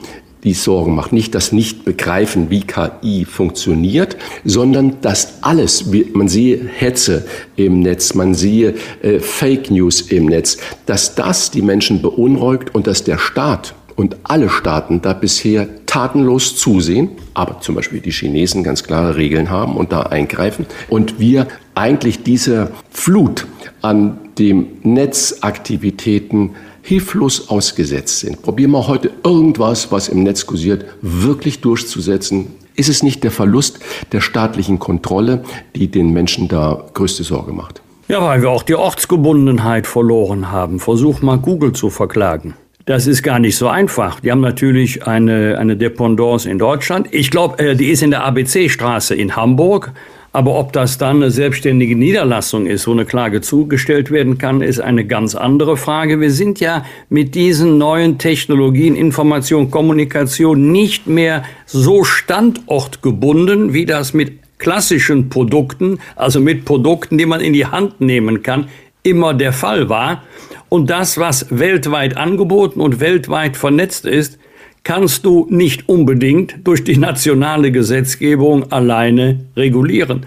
die 0.45 0.53
Sorgen 0.53 0.95
macht. 0.95 1.11
Nicht 1.11 1.35
das 1.35 1.51
Nicht-Begreifen, 1.51 2.49
wie 2.49 2.61
KI 2.61 3.25
funktioniert, 3.25 4.15
sondern 4.45 4.97
das 5.01 5.39
alles, 5.41 5.85
man 6.13 6.29
sehe 6.29 6.61
Hetze 6.65 7.25
im 7.57 7.81
Netz, 7.81 8.13
man 8.13 8.35
sehe 8.35 8.75
äh, 9.01 9.19
Fake 9.19 9.69
News 9.69 10.01
im 10.01 10.27
Netz, 10.27 10.57
dass 10.85 11.15
das 11.15 11.51
die 11.51 11.63
Menschen 11.63 12.01
beunruhigt 12.01 12.73
und 12.73 12.87
dass 12.87 13.03
der 13.03 13.17
Staat 13.17 13.73
und 13.95 14.17
alle 14.23 14.49
Staaten 14.49 15.01
da 15.01 15.13
bisher 15.13 15.67
tatenlos 15.85 16.57
zusehen, 16.57 17.11
aber 17.33 17.61
zum 17.61 17.75
Beispiel 17.75 18.01
die 18.01 18.11
Chinesen 18.11 18.63
ganz 18.63 18.83
klare 18.83 19.15
Regeln 19.15 19.49
haben 19.49 19.77
und 19.77 19.91
da 19.91 20.01
eingreifen 20.01 20.65
und 20.89 21.19
wir 21.19 21.47
eigentlich 21.73 22.23
diese 22.23 22.71
Flut 22.89 23.47
an 23.81 24.17
dem 24.37 24.67
Netzaktivitäten 24.83 26.51
hilflos 26.81 27.49
ausgesetzt 27.49 28.19
sind. 28.19 28.41
Probieren 28.41 28.71
wir 28.71 28.87
heute 28.87 29.11
irgendwas, 29.23 29.91
was 29.91 30.07
im 30.09 30.23
Netz 30.23 30.45
kursiert, 30.45 30.85
wirklich 31.01 31.61
durchzusetzen. 31.61 32.47
Ist 32.75 32.89
es 32.89 33.01
nicht 33.01 33.23
der 33.23 33.31
Verlust 33.31 33.79
der 34.11 34.21
staatlichen 34.21 34.79
Kontrolle, 34.79 35.43
die 35.75 35.87
den 35.87 36.11
Menschen 36.11 36.47
da 36.47 36.83
größte 36.93 37.23
Sorge 37.23 37.53
macht? 37.53 37.81
Ja, 38.07 38.21
weil 38.21 38.41
wir 38.41 38.51
auch 38.51 38.61
die 38.61 38.75
Ortsgebundenheit 38.75 39.87
verloren 39.87 40.51
haben. 40.51 40.79
Versuch 40.79 41.21
mal 41.21 41.37
Google 41.39 41.73
zu 41.73 41.89
verklagen. 41.89 42.53
Das 42.85 43.07
ist 43.07 43.23
gar 43.23 43.39
nicht 43.39 43.57
so 43.57 43.67
einfach. 43.67 44.19
Die 44.19 44.31
haben 44.31 44.41
natürlich 44.41 45.07
eine, 45.07 45.57
eine 45.57 45.75
Dependance 45.75 46.47
in 46.47 46.59
Deutschland. 46.59 47.07
Ich 47.09 47.31
glaube, 47.31 47.57
äh, 47.57 47.75
die 47.75 47.89
ist 47.89 48.03
in 48.03 48.11
der 48.11 48.23
ABC-Straße 48.23 49.15
in 49.15 49.35
Hamburg. 49.35 49.91
Aber 50.33 50.59
ob 50.59 50.71
das 50.71 50.99
dann 50.99 51.15
eine 51.15 51.31
selbstständige 51.31 51.95
Niederlassung 51.95 52.67
ist, 52.67 52.87
wo 52.87 52.91
eine 52.91 53.05
Klage 53.05 53.41
zugestellt 53.41 54.11
werden 54.11 54.37
kann, 54.37 54.61
ist 54.61 54.79
eine 54.81 55.05
ganz 55.05 55.33
andere 55.33 55.77
Frage. 55.77 56.19
Wir 56.19 56.29
sind 56.29 56.59
ja 56.59 56.85
mit 57.09 57.33
diesen 57.33 57.79
neuen 57.79 58.19
Technologien, 58.19 58.95
Information, 58.95 59.71
Kommunikation 59.71 60.71
nicht 60.71 61.07
mehr 61.07 61.43
so 61.65 62.03
standortgebunden, 62.03 63.73
wie 63.73 63.85
das 63.85 64.13
mit 64.13 64.33
klassischen 64.59 65.29
Produkten, 65.29 65.99
also 66.17 66.39
mit 66.39 66.65
Produkten, 66.65 67.17
die 67.17 67.25
man 67.25 67.41
in 67.41 67.53
die 67.53 67.65
Hand 67.65 67.99
nehmen 68.01 68.43
kann, 68.43 68.67
immer 69.01 69.33
der 69.33 69.53
Fall 69.53 69.89
war. 69.89 70.23
Und 70.75 70.89
das, 70.89 71.17
was 71.17 71.47
weltweit 71.51 72.17
angeboten 72.17 72.81
und 72.81 72.99
weltweit 72.99 73.55
vernetzt 73.55 74.05
ist, 74.05 74.37
kannst 74.83 75.23
du 75.25 75.47
nicht 75.49 75.87
unbedingt 75.87 76.55
durch 76.65 76.83
die 76.83 76.97
nationale 76.97 77.71
Gesetzgebung 77.71 78.73
alleine 78.73 79.39
regulieren. 79.55 80.25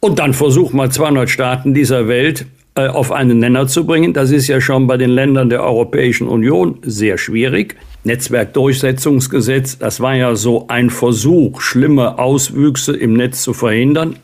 Und 0.00 0.18
dann 0.18 0.34
versuch 0.34 0.72
mal 0.72 0.90
200 0.90 1.30
Staaten 1.30 1.72
dieser 1.72 2.08
Welt 2.08 2.46
äh, 2.74 2.88
auf 2.88 3.12
einen 3.12 3.38
Nenner 3.38 3.68
zu 3.68 3.86
bringen. 3.86 4.12
Das 4.12 4.32
ist 4.32 4.48
ja 4.48 4.60
schon 4.60 4.88
bei 4.88 4.96
den 4.96 5.10
Ländern 5.10 5.50
der 5.50 5.62
Europäischen 5.62 6.26
Union 6.26 6.78
sehr 6.82 7.16
schwierig. 7.16 7.76
Netzwerkdurchsetzungsgesetz, 8.02 9.78
das 9.78 10.00
war 10.00 10.16
ja 10.16 10.34
so 10.34 10.66
ein 10.66 10.90
Versuch, 10.90 11.60
schlimme 11.60 12.18
Auswüchse 12.18 12.96
im 12.96 13.12
Netz 13.12 13.40
zu 13.40 13.52
verhindern. 13.52 14.16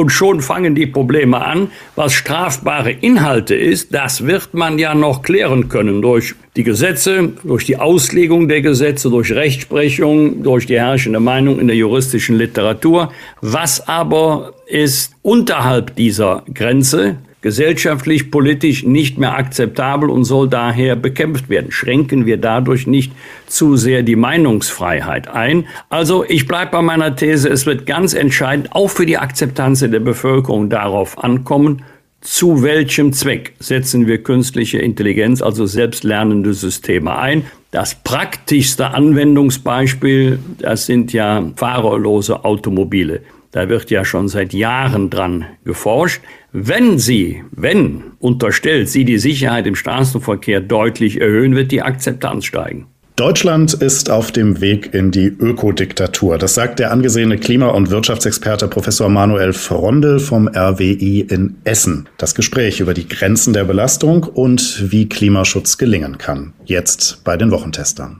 Und 0.00 0.08
schon 0.08 0.40
fangen 0.40 0.74
die 0.74 0.86
Probleme 0.86 1.44
an. 1.44 1.70
Was 1.94 2.14
strafbare 2.14 2.90
Inhalte 2.90 3.54
ist, 3.54 3.92
das 3.92 4.24
wird 4.26 4.54
man 4.54 4.78
ja 4.78 4.94
noch 4.94 5.20
klären 5.20 5.68
können 5.68 6.00
durch 6.00 6.36
die 6.56 6.62
Gesetze, 6.64 7.34
durch 7.44 7.66
die 7.66 7.76
Auslegung 7.76 8.48
der 8.48 8.62
Gesetze, 8.62 9.10
durch 9.10 9.30
Rechtsprechung, 9.30 10.42
durch 10.42 10.64
die 10.64 10.80
herrschende 10.80 11.20
Meinung 11.20 11.60
in 11.60 11.66
der 11.66 11.76
juristischen 11.76 12.38
Literatur. 12.38 13.12
Was 13.42 13.86
aber 13.88 14.54
ist 14.68 15.12
unterhalb 15.20 15.94
dieser 15.96 16.44
Grenze 16.54 17.18
gesellschaftlich, 17.42 18.30
politisch 18.30 18.84
nicht 18.84 19.18
mehr 19.18 19.34
akzeptabel 19.34 20.10
und 20.10 20.24
soll 20.24 20.48
daher 20.48 20.96
bekämpft 20.96 21.48
werden. 21.48 21.70
Schränken 21.70 22.26
wir 22.26 22.36
dadurch 22.36 22.86
nicht 22.86 23.12
zu 23.46 23.76
sehr 23.76 24.02
die 24.02 24.16
Meinungsfreiheit 24.16 25.28
ein. 25.28 25.66
Also 25.88 26.24
ich 26.28 26.46
bleibe 26.46 26.72
bei 26.72 26.82
meiner 26.82 27.16
These, 27.16 27.48
es 27.48 27.66
wird 27.66 27.86
ganz 27.86 28.14
entscheidend 28.14 28.72
auch 28.72 28.88
für 28.88 29.06
die 29.06 29.18
Akzeptanz 29.18 29.80
der 29.80 30.00
Bevölkerung 30.00 30.68
darauf 30.68 31.22
ankommen, 31.22 31.82
zu 32.20 32.62
welchem 32.62 33.14
Zweck 33.14 33.54
setzen 33.60 34.06
wir 34.06 34.22
künstliche 34.22 34.78
Intelligenz, 34.78 35.40
also 35.40 35.64
selbstlernende 35.64 36.52
Systeme 36.52 37.16
ein. 37.16 37.46
Das 37.70 37.94
praktischste 37.94 38.88
Anwendungsbeispiel, 38.90 40.38
das 40.58 40.84
sind 40.84 41.14
ja 41.14 41.50
fahrerlose 41.56 42.44
Automobile. 42.44 43.22
Da 43.52 43.68
wird 43.68 43.90
ja 43.90 44.04
schon 44.04 44.28
seit 44.28 44.52
Jahren 44.52 45.08
dran 45.08 45.46
geforscht. 45.64 46.20
Wenn 46.52 46.98
Sie, 46.98 47.44
wenn 47.52 48.02
unterstellt, 48.18 48.88
Sie 48.88 49.04
die 49.04 49.18
Sicherheit 49.18 49.68
im 49.68 49.76
Straßenverkehr 49.76 50.60
deutlich 50.60 51.20
erhöhen, 51.20 51.54
wird 51.54 51.70
die 51.70 51.82
Akzeptanz 51.82 52.44
steigen. 52.44 52.86
Deutschland 53.14 53.74
ist 53.74 54.10
auf 54.10 54.32
dem 54.32 54.60
Weg 54.60 54.92
in 54.92 55.12
die 55.12 55.26
Ökodiktatur. 55.26 56.38
Das 56.38 56.54
sagt 56.54 56.78
der 56.78 56.90
angesehene 56.90 57.38
Klima- 57.38 57.68
und 57.68 57.90
Wirtschaftsexperte 57.90 58.66
Professor 58.66 59.08
Manuel 59.08 59.52
Frondel 59.52 60.18
vom 60.18 60.48
RWI 60.48 61.20
in 61.28 61.56
Essen. 61.62 62.08
Das 62.16 62.34
Gespräch 62.34 62.80
über 62.80 62.94
die 62.94 63.06
Grenzen 63.06 63.52
der 63.52 63.64
Belastung 63.64 64.24
und 64.24 64.90
wie 64.90 65.08
Klimaschutz 65.08 65.78
gelingen 65.78 66.18
kann. 66.18 66.54
Jetzt 66.64 67.22
bei 67.22 67.36
den 67.36 67.50
Wochentestern. 67.52 68.16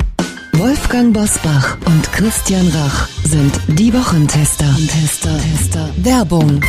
Wolfgang 0.52 1.14
Bosbach 1.14 1.78
und 1.86 2.12
Christian 2.12 2.68
Rach 2.68 3.08
sind 3.24 3.58
die 3.68 3.92
Wochentester. 3.92 4.66
Tester, 4.86 5.36
Tester. 5.38 5.88
Werbung. 5.96 6.60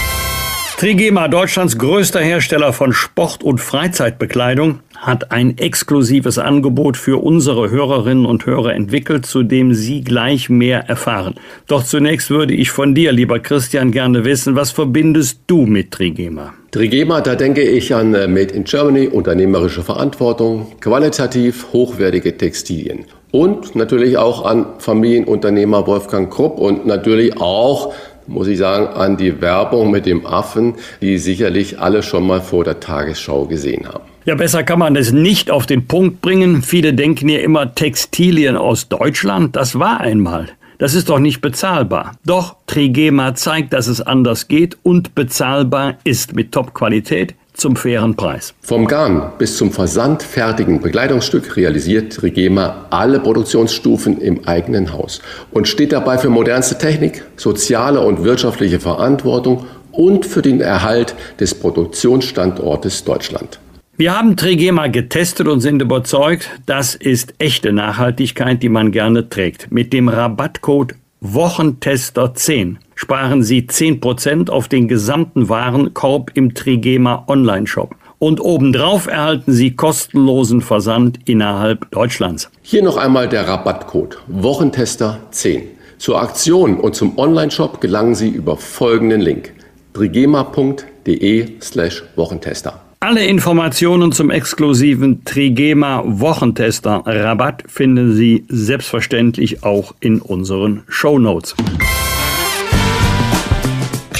Trigema, 0.82 1.28
Deutschlands 1.28 1.78
größter 1.78 2.22
Hersteller 2.22 2.74
von 2.74 2.91
Sport- 2.91 3.44
und 3.44 3.60
Freizeitbekleidung, 3.62 4.80
hat 4.98 5.32
ein 5.32 5.60
exklusives 5.60 6.39
Angebot 6.39 6.98
für 6.98 7.24
unsere 7.24 7.70
Hörerinnen 7.70 8.26
und 8.26 8.48
Hörer 8.48 8.74
entwickelt, 8.74 9.28
zu 9.28 9.44
dem 9.44 9.76
Sie 9.76 10.02
gleich 10.02 10.50
mehr 10.50 10.89
erfahren. 10.89 11.36
Doch 11.67 11.84
zunächst 11.84 12.32
würde 12.32 12.56
ich 12.56 12.72
von 12.72 12.96
dir, 12.96 13.12
lieber 13.12 13.38
Christian, 13.38 13.91
gerne 13.91 14.26
wissen, 14.26 14.56
was 14.56 14.72
verbindest 14.72 15.41
du 15.46 15.67
mit 15.67 15.91
Trigema? 15.91 16.56
Trigema, 16.72 17.22
da 17.22 17.36
denke 17.36 17.62
ich 17.62 17.94
an 17.94 18.15
äh, 18.15 18.28
Made 18.28 18.52
in 18.52 18.63
Germany, 18.63 19.06
unternehmerische 19.06 19.84
Verantwortung, 19.84 20.80
qualitativ 20.80 21.67
hochwertige 21.74 22.36
Textilien. 22.36 23.06
Und 23.32 23.76
natürlich 23.76 24.17
auch 24.17 24.46
an 24.46 24.65
Familienunternehmer 24.80 25.86
Wolfgang 25.86 26.34
Krupp 26.34 26.58
und 26.58 26.86
natürlich 26.86 27.38
auch 27.38 27.94
muss 28.32 28.48
ich 28.48 28.58
sagen, 28.58 28.88
an 28.88 29.17
die 29.17 29.41
Werbung 29.41 29.91
mit 29.91 30.06
dem 30.06 30.26
Affen, 30.26 30.76
die 31.02 31.17
sicherlich 31.17 31.80
alle 31.80 32.04
schon 32.04 32.26
mal 32.26 32.41
vor 32.41 32.63
der 32.63 32.80
Tagesschau 32.80 33.46
gesehen 33.46 33.88
haben. 33.88 34.06
Ja, 34.26 34.36
besser 34.36 34.63
kann 34.63 34.80
man 34.80 34.96
es 34.96 35.12
nicht 35.12 35.50
auf 35.50 35.65
den 35.65 35.88
Punkt 35.88 36.22
bringen. 36.22 36.62
Viele 36.62 36.94
denken 36.94 37.28
ja 37.28 37.39
immer 37.39 37.74
Textilien 37.74 38.56
aus 38.56 38.88
Deutschland. 38.88 39.56
Das 39.56 39.80
war 39.80 40.00
einmal. 40.00 40.48
Das 40.78 40.96
ist 40.96 41.10
doch 41.10 41.20
nicht 41.20 41.41
bezahlbar. 41.41 42.13
Doch 42.26 42.56
Trigema 42.65 43.36
zeigt, 43.36 43.74
dass 43.74 43.88
es 43.88 44.02
anders 44.02 44.48
geht 44.48 44.78
und 44.84 45.13
bezahlbar 45.13 45.98
ist 46.04 46.36
mit 46.36 46.52
Top-Qualität 46.52 47.36
zum 47.62 47.76
fairen 47.76 48.15
Preis. 48.15 48.54
Vom 48.62 48.88
Garn 48.88 49.32
bis 49.38 49.56
zum 49.56 49.71
versandfertigen 49.71 50.82
Bekleidungsstück 50.82 51.56
realisiert 51.56 52.13
Trigema 52.13 52.88
alle 52.89 53.19
Produktionsstufen 53.19 54.19
im 54.19 54.45
eigenen 54.47 54.91
Haus 54.91 55.21
und 55.52 55.67
steht 55.67 55.93
dabei 55.93 56.17
für 56.17 56.30
modernste 56.30 56.78
Technik, 56.78 57.24
soziale 57.38 58.02
und 58.02 58.24
wirtschaftliche 58.24 58.80
Verantwortung 58.80 59.65
und 59.91 60.26
für 60.26 60.41
den 60.41 60.60
Erhalt 60.60 61.15
des 61.39 61.54
Produktionsstandortes 61.56 63.04
Deutschland. 63.04 63.60
Wir 63.97 64.17
haben 64.17 64.36
Trigema 64.36 64.88
getestet 64.88 65.47
und 65.47 65.60
sind 65.60 65.82
überzeugt, 65.82 66.50
das 66.65 66.95
ist 66.95 67.36
echte 67.38 67.71
Nachhaltigkeit, 67.71 68.63
die 68.63 68.69
man 68.69 68.91
gerne 68.91 69.30
trägt. 69.30 69.71
Mit 69.71 69.93
dem 69.93 70.10
Rabattcode 70.10 70.95
Wochentester 71.19 72.34
10 72.34 72.80
sparen 73.02 73.42
Sie 73.42 73.64
10% 73.64 74.52
auf 74.52 74.68
den 74.68 74.88
gesamten 74.88 75.50
Warenkorb 75.50 76.32
im 76.36 76.54
Trigema 76.54 77.24
Online-Shop. 77.28 77.96
Und 78.20 78.40
obendrauf 78.40 79.08
erhalten 79.08 79.54
Sie 79.54 79.76
kostenlosen 79.76 80.62
Versand 80.62 81.18
innerhalb 81.26 81.90
Deutschlands. 81.90 82.52
Hier 82.62 82.84
noch 82.84 82.98
einmal 82.98 83.28
der 83.28 83.48
Rabattcode 83.48 84.20
Wochentester 84.28 85.18
10. 85.32 85.64
Zur 85.98 86.22
Aktion 86.22 86.80
und 86.80 86.96
zum 86.96 87.18
Online-Shop 87.18 87.82
gelangen 87.82 88.14
Sie 88.14 88.30
über 88.30 88.56
folgenden 88.56 89.22
Link 89.22 89.52
trigema.de 89.94 91.60
slash 91.60 92.04
Wochentester. 92.16 92.82
Alle 93.00 93.26
Informationen 93.26 94.12
zum 94.12 94.30
exklusiven 94.30 95.26
Trigema 95.26 96.04
Wochentester 96.06 97.02
Rabatt 97.04 97.64
finden 97.66 98.14
Sie 98.14 98.46
selbstverständlich 98.48 99.64
auch 99.64 99.96
in 100.00 100.22
unseren 100.22 100.84
Show 100.88 101.18
Notes. 101.18 101.56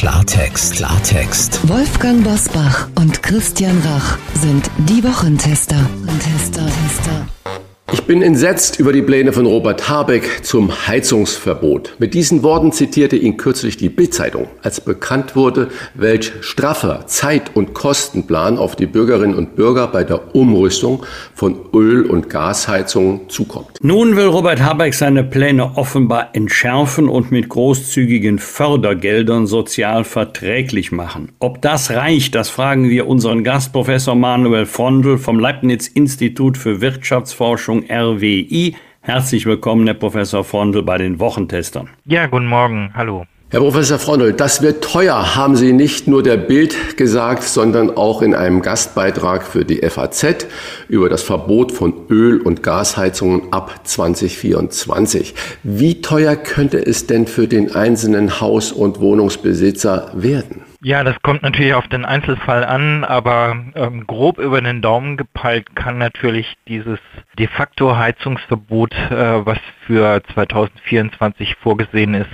Klartext, 0.02 0.78
Klartext. 0.78 1.70
Wolfgang 1.70 2.24
Bosbach 2.24 2.88
und 2.96 3.22
Christian 3.22 3.80
Rach 3.82 4.18
sind 4.34 4.68
die 4.90 5.04
Wochentester. 5.04 5.78
Tester, 6.20 6.66
Tester. 6.66 7.71
Ich 7.94 8.04
bin 8.04 8.22
entsetzt 8.22 8.80
über 8.80 8.94
die 8.94 9.02
Pläne 9.02 9.34
von 9.34 9.46
Robert 9.46 9.90
Habeck 9.90 10.46
zum 10.46 10.88
Heizungsverbot. 10.88 11.96
Mit 12.00 12.14
diesen 12.14 12.42
Worten 12.42 12.72
zitierte 12.72 13.18
ihn 13.18 13.36
kürzlich 13.36 13.76
die 13.76 13.90
Bildzeitung, 13.90 14.48
als 14.62 14.80
bekannt 14.80 15.36
wurde, 15.36 15.68
welch 15.94 16.32
straffer 16.40 17.06
Zeit- 17.08 17.54
und 17.54 17.74
Kostenplan 17.74 18.58
auf 18.58 18.78
die 18.78 18.86
Bürgerinnen 18.86 19.36
und 19.36 19.58
Bürger 19.58 19.88
bei 19.88 20.06
der 20.06 20.34
Umrüstung 20.34 21.06
von 21.36 21.60
Öl- 21.74 22.06
und 22.06 22.30
Gasheizungen 22.30 23.30
zukommt. 23.30 23.78
Nun 23.82 24.16
will 24.16 24.28
Robert 24.28 24.62
Habeck 24.62 24.94
seine 24.94 25.26
Pläne 25.26 25.76
offenbar 25.76 26.30
entschärfen 26.34 27.10
und 27.10 27.30
mit 27.32 27.50
großzügigen 27.50 28.40
Fördergeldern 28.40 29.48
sozial 29.48 30.06
verträglich 30.06 30.94
machen. 30.94 31.34
Ob 31.40 31.62
das 31.62 31.92
reicht, 31.92 32.36
das 32.36 32.50
fragen 32.50 32.90
wir 32.90 33.08
unseren 33.08 33.44
Gastprofessor 33.44 34.16
Manuel 34.16 34.66
Frondl 34.66 35.18
vom 35.18 35.40
Leibniz 35.40 35.88
Institut 35.88 36.58
für 36.58 36.80
Wirtschaftsforschung 36.80 37.81
RWI. 37.90 38.76
Herzlich 39.02 39.46
willkommen, 39.46 39.88
Herr 39.88 39.96
Professor 39.96 40.44
Frondl, 40.44 40.84
bei 40.84 40.98
den 40.98 41.20
Wochentestern. 41.20 41.90
Ja, 42.06 42.28
guten 42.28 42.48
Morgen. 42.48 42.92
Hallo. 42.94 43.26
Herr 43.50 43.60
Professor 43.60 44.00
Frondl, 44.00 44.32
das 44.32 44.62
wird 44.62 44.82
teuer, 44.82 45.36
haben 45.36 45.58
Sie 45.58 45.74
nicht 45.74 46.08
nur 46.08 46.24
der 46.24 46.38
Bild 46.38 46.96
gesagt, 46.96 47.44
sondern 47.44 47.90
auch 47.98 48.22
in 48.22 48.34
einem 48.34 48.62
Gastbeitrag 48.62 49.44
für 49.44 49.66
die 49.66 49.82
FAZ 49.82 50.48
über 50.88 51.10
das 51.10 51.22
Verbot 51.24 51.74
von 51.74 51.94
Öl- 52.10 52.40
und 52.40 52.64
Gasheizungen 52.64 53.52
ab 53.52 53.82
2024. 53.84 55.34
Wie 55.64 56.02
teuer 56.02 56.38
könnte 56.38 56.78
es 56.78 57.08
denn 57.08 57.28
für 57.28 57.50
den 57.50 57.76
einzelnen 57.76 58.40
Haus- 58.40 58.72
und 58.72 59.02
Wohnungsbesitzer 59.02 60.12
werden? 60.14 60.71
Ja, 60.84 61.04
das 61.04 61.22
kommt 61.22 61.44
natürlich 61.44 61.76
auf 61.76 61.88
den 61.90 62.06
Einzelfall 62.06 62.66
an, 62.66 63.04
aber 63.04 63.56
ähm, 63.76 64.08
grob 64.08 64.40
über 64.40 64.62
den 64.62 64.82
Daumen 64.82 65.16
gepeilt 65.16 65.76
kann 65.76 66.00
natürlich 66.00 66.58
dieses 66.68 66.98
de 67.38 67.48
facto 67.48 67.96
Heizungsverbot, 67.96 68.96
äh, 68.96 69.46
was 69.46 69.60
für 69.86 70.24
2024 70.34 71.56
vorgesehen 71.58 72.16
ist, 72.16 72.32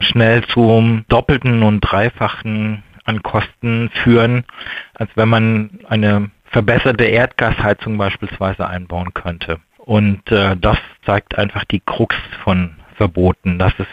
schnell 0.00 0.42
zum 0.44 1.04
doppelten 1.08 1.62
und 1.62 1.80
dreifachen 1.80 2.82
an 3.04 3.22
Kosten 3.22 3.90
führen, 4.02 4.44
als 4.94 5.10
wenn 5.14 5.28
man 5.28 5.80
eine 5.86 6.30
verbesserte 6.46 7.04
Erdgasheizung 7.04 7.98
beispielsweise 7.98 8.66
einbauen 8.66 9.12
könnte. 9.12 9.58
Und 9.76 10.32
äh, 10.32 10.56
das 10.56 10.78
zeigt 11.04 11.36
einfach 11.36 11.64
die 11.66 11.82
Krux 11.84 12.16
von 12.44 12.76
Verboten, 12.96 13.58
dass 13.58 13.74
es 13.78 13.88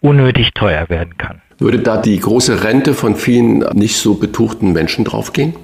unnötig 0.00 0.54
teuer 0.54 0.88
werden 0.88 1.16
kann. 1.18 1.42
Würde 1.64 1.78
da 1.78 1.96
die 1.96 2.20
große 2.20 2.62
Rente 2.62 2.92
von 2.92 3.16
vielen 3.16 3.60
nicht 3.72 3.96
so 3.96 4.16
betuchten 4.16 4.74
Menschen 4.74 5.06
draufgehen? 5.06 5.54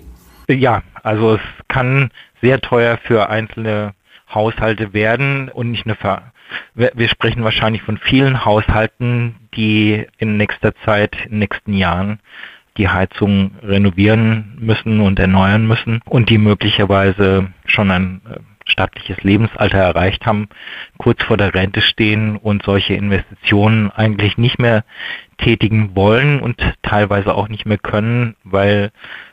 Ja, 0.48 0.82
also 1.02 1.34
es 1.34 1.42
kann 1.68 2.10
sehr 2.40 2.62
teuer 2.62 2.96
für 2.96 3.28
einzelne 3.28 3.92
Haushalte 4.34 4.94
werden 4.94 5.50
und 5.50 5.70
nicht 5.70 5.84
nur 5.84 5.96
für 5.96 6.22
wir 6.72 7.08
sprechen 7.08 7.44
wahrscheinlich 7.44 7.82
von 7.82 7.98
vielen 7.98 8.46
Haushalten, 8.46 9.36
die 9.54 10.06
in 10.16 10.38
nächster 10.38 10.74
Zeit, 10.86 11.16
in 11.26 11.32
den 11.32 11.38
nächsten 11.40 11.74
Jahren 11.74 12.18
die 12.78 12.88
Heizung 12.88 13.50
renovieren 13.62 14.56
müssen 14.58 15.00
und 15.00 15.18
erneuern 15.18 15.66
müssen 15.66 16.00
und 16.06 16.30
die 16.30 16.38
möglicherweise 16.38 17.48
schon 17.66 17.90
ein 17.90 18.22
äh, 18.26 18.38
stattliches 18.70 19.22
Lebensalter 19.22 19.78
erreicht 19.78 20.26
haben, 20.26 20.48
kurz 20.98 21.22
vor 21.22 21.36
der 21.36 21.54
Rente 21.54 21.80
stehen 21.80 22.36
und 22.36 22.62
solche 22.62 22.94
Investitionen 22.94 23.90
eigentlich 23.90 24.38
nicht 24.38 24.58
mehr 24.58 24.84
tätigen 25.38 25.96
wollen 25.96 26.40
und 26.40 26.56
teilweise 26.82 27.34
auch 27.34 27.48
nicht 27.48 27.66
mehr 27.66 27.78
können, 27.78 28.36
weil 28.44 28.90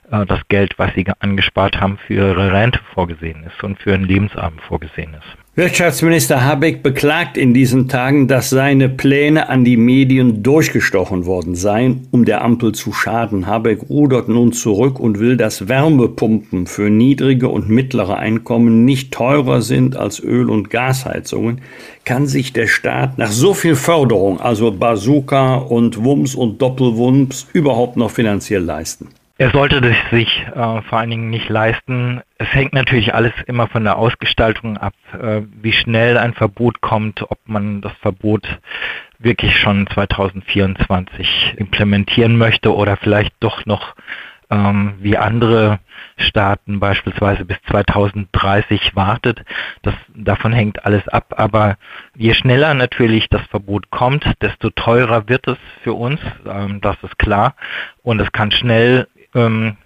das 0.09 0.39
Geld, 0.47 0.77
was 0.77 0.93
sie 0.95 1.05
angespart 1.19 1.79
haben, 1.79 1.97
für 2.05 2.13
ihre 2.13 2.51
Rente 2.51 2.79
vorgesehen 2.93 3.43
ist 3.43 3.63
und 3.63 3.79
für 3.79 3.93
einen 3.93 4.05
Lebensabend 4.05 4.61
vorgesehen 4.61 5.13
ist. 5.13 5.37
Wirtschaftsminister 5.57 6.45
Habeck 6.45 6.83
beklagt 6.83 7.35
in 7.35 7.51
diesen 7.51 7.87
Tagen, 7.87 8.27
dass 8.27 8.51
seine 8.51 8.89
Pläne 8.89 9.49
an 9.49 9.65
die 9.65 9.75
Medien 9.75 10.43
durchgestochen 10.43 11.25
worden 11.25 11.55
seien, 11.55 12.07
um 12.11 12.25
der 12.25 12.43
Ampel 12.43 12.73
zu 12.73 12.93
schaden. 12.93 13.47
Habeck 13.47 13.89
rudert 13.89 14.29
nun 14.29 14.53
zurück 14.53 14.99
und 14.99 15.19
will, 15.19 15.35
dass 15.35 15.67
Wärmepumpen 15.67 16.67
für 16.67 16.91
niedrige 16.91 17.49
und 17.49 17.69
mittlere 17.69 18.17
Einkommen 18.17 18.85
nicht 18.85 19.11
teurer 19.11 19.63
sind 19.63 19.97
als 19.97 20.19
Öl- 20.23 20.51
und 20.51 20.69
Gasheizungen. 20.69 21.61
Kann 22.05 22.27
sich 22.27 22.53
der 22.53 22.67
Staat 22.67 23.17
nach 23.17 23.31
so 23.31 23.55
viel 23.55 23.75
Förderung, 23.75 24.39
also 24.39 24.71
Bazooka 24.71 25.55
und 25.55 26.03
Wumms 26.03 26.35
und 26.35 26.61
Doppelwumms, 26.61 27.47
überhaupt 27.53 27.97
noch 27.97 28.11
finanziell 28.11 28.61
leisten? 28.61 29.07
Er 29.39 29.51
sollte 29.51 29.81
das 29.81 29.95
sich 30.09 30.45
äh, 30.47 30.81
vor 30.81 30.97
allen 30.97 31.11
Dingen 31.11 31.29
nicht 31.29 31.47
leisten. 31.47 32.21
Es 32.39 32.51
hängt 32.53 32.73
natürlich 32.73 33.13
alles 33.13 33.33
immer 33.45 33.67
von 33.67 33.83
der 33.83 33.97
Ausgestaltung 33.97 34.77
ab, 34.77 34.95
äh, 35.13 35.41
wie 35.61 35.73
schnell 35.73 36.17
ein 36.17 36.33
Verbot 36.33 36.81
kommt, 36.81 37.21
ob 37.21 37.37
man 37.45 37.81
das 37.81 37.93
Verbot 38.01 38.47
wirklich 39.19 39.59
schon 39.59 39.85
2024 39.87 41.53
implementieren 41.57 42.37
möchte 42.37 42.75
oder 42.75 42.97
vielleicht 42.97 43.33
doch 43.39 43.65
noch 43.67 43.93
ähm, 44.49 44.95
wie 44.99 45.17
andere 45.17 45.79
Staaten 46.17 46.79
beispielsweise 46.79 47.45
bis 47.45 47.57
2030 47.69 48.95
wartet. 48.95 49.43
Das, 49.83 49.93
davon 50.15 50.53
hängt 50.53 50.83
alles 50.83 51.07
ab. 51.07 51.35
Aber 51.37 51.77
je 52.15 52.33
schneller 52.33 52.73
natürlich 52.73 53.29
das 53.29 53.45
Verbot 53.47 53.91
kommt, 53.91 54.25
desto 54.41 54.71
teurer 54.71 55.29
wird 55.29 55.47
es 55.47 55.57
für 55.83 55.93
uns. 55.93 56.19
Ähm, 56.47 56.81
das 56.81 56.95
ist 57.03 57.19
klar. 57.19 57.55
Und 58.01 58.19
es 58.19 58.31
kann 58.31 58.51
schnell 58.51 59.07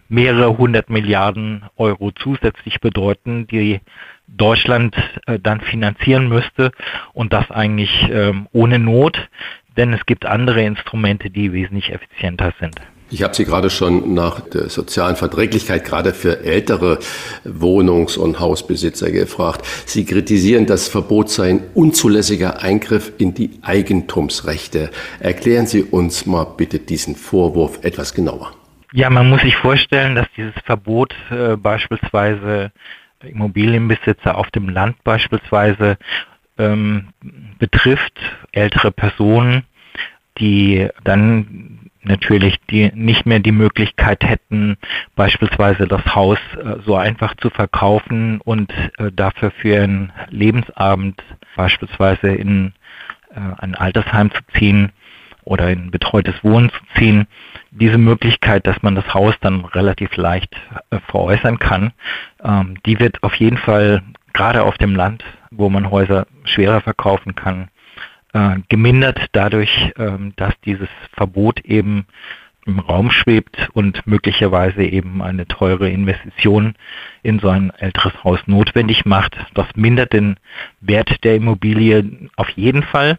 mehrere 0.08 0.58
hundert 0.58 0.90
Milliarden 0.90 1.64
Euro 1.78 2.12
zusätzlich 2.12 2.80
bedeuten, 2.80 3.48
die 3.48 3.80
Deutschland 4.28 4.96
äh, 5.26 5.40
dann 5.40 5.62
finanzieren 5.62 6.30
müsste 6.30 6.72
und 7.14 7.34
das 7.34 7.52
eigentlich 7.52 8.10
ähm, 8.12 8.48
ohne 8.52 8.80
Not, 8.80 9.30
denn 9.78 9.94
es 9.94 10.06
gibt 10.06 10.26
andere 10.26 10.64
Instrumente, 10.64 11.30
die 11.30 11.54
wesentlich 11.54 11.92
effizienter 11.92 12.54
sind. 12.60 12.76
Ich 13.14 13.24
habe 13.24 13.36
Sie 13.36 13.44
gerade 13.44 13.70
schon 13.70 14.14
nach 14.14 14.40
der 14.40 14.70
sozialen 14.70 15.18
Verträglichkeit 15.18 15.84
gerade 15.84 16.14
für 16.14 16.46
ältere 16.46 17.00
Wohnungs- 17.44 18.16
und 18.18 18.40
Hausbesitzer 18.40 19.12
gefragt. 19.12 19.66
Sie 19.86 20.06
kritisieren, 20.06 20.66
das 20.66 20.88
Verbot 20.88 21.30
sei 21.30 21.50
ein 21.50 21.64
unzulässiger 21.74 22.62
Eingriff 22.62 23.12
in 23.18 23.34
die 23.34 23.60
Eigentumsrechte. 23.64 24.92
Erklären 25.20 25.68
Sie 25.68 25.84
uns 25.84 26.26
mal 26.26 26.46
bitte 26.46 26.80
diesen 26.80 27.18
Vorwurf 27.18 27.80
etwas 27.84 28.14
genauer. 28.14 28.54
Ja, 28.94 29.10
man 29.10 29.30
muss 29.30 29.42
sich 29.42 29.56
vorstellen, 29.56 30.16
dass 30.16 30.28
dieses 30.36 30.54
Verbot 30.66 31.16
äh, 31.30 31.56
beispielsweise 31.56 32.72
Immobilienbesitzer 33.24 34.38
auf 34.38 34.52
dem 34.52 34.68
Land 34.68 35.02
beispielsweise 35.06 35.98
ähm, 36.58 37.10
betrifft, 37.58 38.20
ältere 38.52 38.92
Personen, 38.92 39.64
die 40.40 40.90
dann 41.06 41.90
natürlich 42.04 42.58
die 42.70 42.92
nicht 42.94 43.26
mehr 43.26 43.40
die 43.40 43.54
Möglichkeit 43.54 44.24
hätten, 44.24 44.78
beispielsweise 45.16 45.88
das 45.88 46.04
Haus 46.14 46.40
äh, 46.58 46.82
so 46.86 46.96
einfach 46.96 47.36
zu 47.36 47.50
verkaufen 47.50 48.42
und 48.42 48.74
äh, 48.98 49.12
dafür 49.14 49.52
für 49.52 49.82
einen 49.82 50.12
Lebensabend 50.30 51.24
beispielsweise 51.56 52.30
in 52.30 52.74
äh, 53.30 53.40
ein 53.60 53.76
Altersheim 53.76 54.32
zu 54.32 54.42
ziehen 54.58 54.92
oder 55.44 55.70
in 55.70 55.92
betreutes 55.92 56.44
Wohnen 56.44 56.72
zu 56.72 56.80
ziehen. 56.98 57.28
Diese 57.72 57.98
Möglichkeit, 57.98 58.68
dass 58.68 58.82
man 58.82 58.96
das 58.96 59.14
Haus 59.14 59.34
dann 59.42 59.64
relativ 59.66 60.16
leicht 60.18 60.56
äh, 60.90 61.00
veräußern 61.08 61.58
kann, 61.58 61.94
ähm, 62.44 62.78
die 62.86 63.00
wird 63.00 63.24
auf 63.24 63.36
jeden 63.36 63.58
Fall 63.58 64.04
gerade 64.34 64.64
auf 64.64 64.78
dem 64.78 64.96
Land, 64.96 65.24
wo 65.52 65.70
man 65.70 65.90
Häuser 65.90 66.28
schwerer 66.44 66.82
verkaufen 66.82 67.36
kann, 67.36 67.70
äh, 68.34 68.58
gemindert 68.70 69.28
dadurch, 69.32 69.94
ähm, 69.98 70.34
dass 70.36 70.54
dieses 70.66 70.90
Verbot 71.14 71.62
eben 71.62 72.06
im 72.66 72.80
Raum 72.80 73.10
schwebt 73.10 73.70
und 73.74 74.06
möglicherweise 74.06 74.84
eben 74.84 75.22
eine 75.22 75.48
teure 75.48 75.90
Investition 75.90 76.76
in 77.24 77.40
so 77.40 77.50
ein 77.50 77.72
älteres 77.72 78.24
Haus 78.24 78.40
notwendig 78.46 79.06
macht. 79.06 79.36
Das 79.56 79.66
mindert 79.76 80.14
den 80.14 80.36
Wert 80.80 81.24
der 81.24 81.36
Immobilie 81.36 82.30
auf 82.36 82.50
jeden 82.50 82.84
Fall 82.84 83.18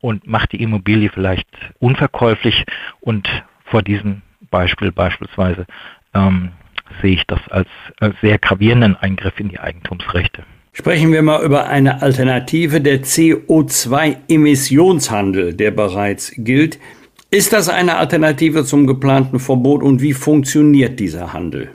und 0.00 0.26
macht 0.26 0.52
die 0.52 0.62
Immobilie 0.62 1.10
vielleicht 1.10 1.48
unverkäuflich. 1.78 2.64
Und 3.00 3.28
vor 3.70 3.82
diesem 3.82 4.22
Beispiel 4.50 4.92
beispielsweise 4.92 5.66
ähm, 6.14 6.52
sehe 7.02 7.14
ich 7.14 7.24
das 7.26 7.40
als 7.50 7.68
sehr 8.22 8.38
gravierenden 8.38 8.96
Eingriff 8.96 9.38
in 9.38 9.48
die 9.48 9.60
Eigentumsrechte. 9.60 10.44
Sprechen 10.72 11.12
wir 11.12 11.22
mal 11.22 11.44
über 11.44 11.66
eine 11.66 12.00
Alternative, 12.02 12.80
der 12.80 13.02
CO2-Emissionshandel, 13.02 15.54
der 15.54 15.72
bereits 15.72 16.32
gilt. 16.36 16.78
Ist 17.30 17.52
das 17.52 17.68
eine 17.68 17.96
Alternative 17.96 18.64
zum 18.64 18.86
geplanten 18.86 19.40
Verbot 19.40 19.82
und 19.82 20.00
wie 20.00 20.14
funktioniert 20.14 21.00
dieser 21.00 21.32
Handel? 21.32 21.70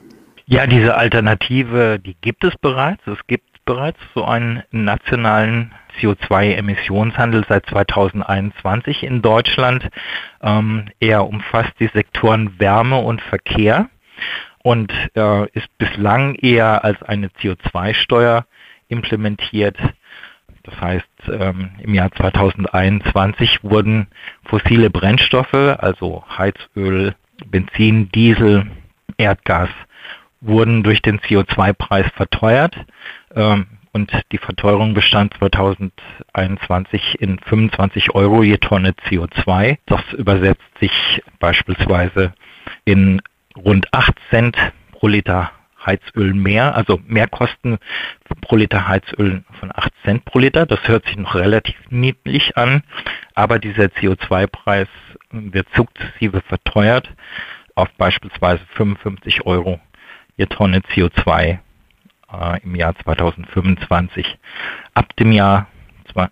Ja, 0.46 0.66
diese 0.66 0.96
Alternative, 0.96 2.00
die 2.04 2.16
gibt 2.20 2.44
es 2.44 2.52
bereits. 2.60 3.00
Es 3.06 3.18
gibt 3.26 3.46
bereits 3.64 3.98
so 4.14 4.24
einen 4.24 4.62
nationalen 4.70 5.72
CO2-Emissionshandel 6.00 7.44
seit 7.48 7.66
2021 7.66 9.02
in 9.02 9.22
Deutschland. 9.22 9.88
Ähm, 10.42 10.90
er 11.00 11.26
umfasst 11.26 11.72
die 11.80 11.90
Sektoren 11.92 12.58
Wärme 12.58 12.98
und 12.98 13.20
Verkehr 13.22 13.88
und 14.62 14.92
äh, 15.14 15.48
ist 15.50 15.68
bislang 15.78 16.34
eher 16.34 16.84
als 16.84 17.02
eine 17.02 17.28
CO2-Steuer 17.28 18.46
implementiert. 18.88 19.76
Das 20.64 20.80
heißt, 20.80 21.06
ähm, 21.28 21.70
im 21.80 21.94
Jahr 21.94 22.10
2021 22.10 23.62
wurden 23.62 24.06
fossile 24.44 24.88
Brennstoffe, 24.88 25.52
also 25.52 26.24
Heizöl, 26.38 27.14
Benzin, 27.46 28.10
Diesel, 28.12 28.70
Erdgas, 29.18 29.68
wurden 30.40 30.82
durch 30.82 31.02
den 31.02 31.20
CO2-Preis 31.20 32.06
verteuert. 32.16 32.74
Ähm, 33.34 33.66
und 33.94 34.10
die 34.32 34.38
Verteuerung 34.38 34.92
bestand 34.92 35.34
2021 35.38 37.20
in 37.20 37.38
25 37.38 38.14
Euro 38.14 38.42
je 38.42 38.58
Tonne 38.58 38.90
CO2. 38.90 39.78
Das 39.86 40.02
übersetzt 40.12 40.78
sich 40.80 41.22
beispielsweise 41.38 42.34
in 42.84 43.22
rund 43.56 43.86
8 43.94 44.12
Cent 44.30 44.56
pro 44.90 45.06
Liter 45.06 45.52
Heizöl 45.86 46.34
mehr, 46.34 46.74
also 46.74 46.98
Mehrkosten 47.06 47.78
pro 48.40 48.56
Liter 48.56 48.88
Heizöl 48.88 49.44
von 49.60 49.70
8 49.72 49.92
Cent 50.02 50.24
pro 50.24 50.40
Liter. 50.40 50.66
Das 50.66 50.88
hört 50.88 51.06
sich 51.06 51.16
noch 51.16 51.36
relativ 51.36 51.76
niedlich 51.90 52.56
an, 52.56 52.82
aber 53.34 53.60
dieser 53.60 53.84
CO2-Preis 53.84 54.88
wird 55.30 55.68
sukzessive 55.74 56.40
verteuert 56.40 57.08
auf 57.76 57.90
beispielsweise 57.92 58.64
55 58.74 59.46
Euro 59.46 59.78
je 60.36 60.46
Tonne 60.46 60.80
CO2 60.80 61.60
äh, 62.40 62.60
im 62.62 62.74
Jahr 62.74 62.94
2025. 62.96 64.38
Ab 64.94 65.14
dem 65.16 65.32
Jahr 65.32 65.68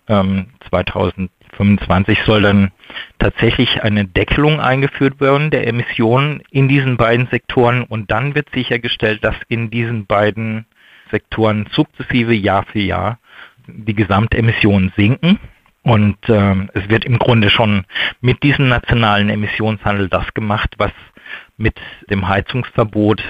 ähm, 0.07 0.47
2025 0.69 2.23
soll 2.25 2.41
dann 2.41 2.71
tatsächlich 3.19 3.83
eine 3.83 4.05
Deckelung 4.05 4.59
eingeführt 4.59 5.19
werden 5.19 5.51
der 5.51 5.67
Emissionen 5.67 6.41
in 6.51 6.67
diesen 6.67 6.97
beiden 6.97 7.27
Sektoren 7.27 7.83
und 7.83 8.11
dann 8.11 8.35
wird 8.35 8.49
sichergestellt, 8.53 9.23
dass 9.23 9.35
in 9.47 9.69
diesen 9.69 10.05
beiden 10.05 10.65
Sektoren 11.11 11.67
sukzessive 11.71 12.33
Jahr 12.33 12.65
für 12.65 12.79
Jahr 12.79 13.19
die 13.67 13.95
Gesamtemissionen 13.95 14.91
sinken. 14.95 15.39
Und 15.83 16.17
äh, 16.29 16.55
es 16.73 16.87
wird 16.87 17.03
im 17.03 17.19
Grunde 17.19 17.49
schon 17.49 17.85
mit 18.21 18.41
diesem 18.41 18.69
nationalen 18.69 19.29
Emissionshandel 19.29 20.07
das 20.07 20.33
gemacht, 20.33 20.75
was 20.77 20.91
mit 21.57 21.75
dem 22.09 22.27
Heizungsverbot 22.27 23.21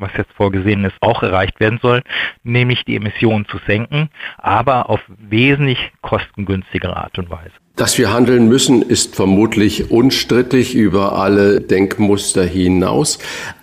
was 0.00 0.10
jetzt 0.16 0.32
vorgesehen 0.32 0.84
ist, 0.84 0.96
auch 1.00 1.22
erreicht 1.22 1.60
werden 1.60 1.78
soll, 1.82 2.02
nämlich 2.42 2.84
die 2.84 2.96
Emissionen 2.96 3.46
zu 3.46 3.58
senken, 3.66 4.08
aber 4.38 4.90
auf 4.90 5.00
wesentlich 5.08 5.92
kostengünstigere 6.02 6.96
Art 6.96 7.18
und 7.18 7.30
Weise. 7.30 7.52
Dass 7.76 7.96
wir 7.96 8.12
handeln 8.12 8.48
müssen, 8.48 8.82
ist 8.82 9.16
vermutlich 9.16 9.90
unstrittig 9.90 10.74
über 10.74 11.16
alle 11.16 11.62
Denkmuster 11.62 12.44
hinaus. 12.44 13.18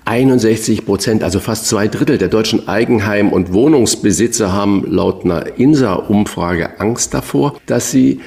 61 0.06 0.86
Prozent, 0.86 1.24
also 1.24 1.40
fast 1.40 1.68
zwei 1.68 1.88
Drittel 1.88 2.18
der 2.18 2.30
deutschen 2.30 2.68
Eigenheim- 2.68 3.32
und 3.32 3.54
Wohnungsbesitzer 3.54 4.52
haben 4.54 4.86
laut 4.90 5.24
einer 5.24 5.60
INSA-Umfrage 5.60 6.80
Angst 6.80 7.14
davor, 7.14 7.60
dass 7.68 7.92
sie 7.92 8.22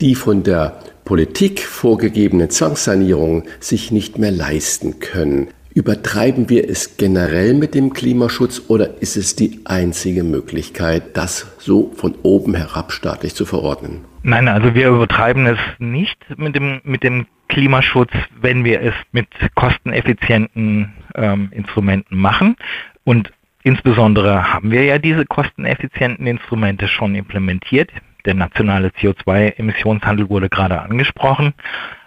die 0.00 0.16
von 0.16 0.42
der 0.42 0.80
Politik 1.04 1.60
vorgegebene 1.60 2.48
Zwangssanierung 2.48 3.44
sich 3.60 3.92
nicht 3.92 4.18
mehr 4.18 4.32
leisten 4.32 4.98
können. 4.98 5.48
Übertreiben 5.76 6.48
wir 6.48 6.70
es 6.70 6.96
generell 6.96 7.52
mit 7.52 7.74
dem 7.74 7.92
Klimaschutz 7.92 8.62
oder 8.68 9.02
ist 9.02 9.18
es 9.18 9.36
die 9.36 9.60
einzige 9.66 10.24
Möglichkeit, 10.24 11.14
das 11.18 11.54
so 11.58 11.92
von 11.94 12.14
oben 12.22 12.54
herab 12.54 12.92
staatlich 12.92 13.34
zu 13.34 13.44
verordnen? 13.44 14.06
Nein, 14.22 14.48
also 14.48 14.74
wir 14.74 14.88
übertreiben 14.88 15.44
es 15.44 15.58
nicht 15.78 16.16
mit 16.38 16.56
dem, 16.56 16.80
mit 16.82 17.02
dem 17.02 17.26
Klimaschutz, 17.48 18.10
wenn 18.40 18.64
wir 18.64 18.80
es 18.80 18.94
mit 19.12 19.28
kosteneffizienten 19.54 20.94
ähm, 21.14 21.50
Instrumenten 21.52 22.16
machen. 22.16 22.56
Und 23.04 23.30
insbesondere 23.62 24.54
haben 24.54 24.70
wir 24.70 24.82
ja 24.84 24.96
diese 24.98 25.26
kosteneffizienten 25.26 26.26
Instrumente 26.26 26.88
schon 26.88 27.14
implementiert. 27.14 27.90
Der 28.24 28.32
nationale 28.32 28.88
CO2-Emissionshandel 28.98 30.30
wurde 30.30 30.48
gerade 30.48 30.80
angesprochen. 30.80 31.52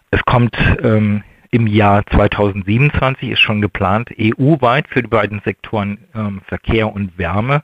Es 0.10 0.26
kommt 0.26 0.58
ähm, 0.82 1.22
im 1.52 1.68
Jahr 1.68 2.06
2027 2.06 3.30
ist 3.30 3.40
schon 3.40 3.62
geplant, 3.62 4.10
EU-weit 4.20 4.88
für 4.88 5.02
die 5.02 5.10
beiden 5.10 5.42
Sektoren 5.42 5.98
ähm, 6.14 6.42
Verkehr 6.48 6.94
und 6.94 7.18
Wärme 7.18 7.64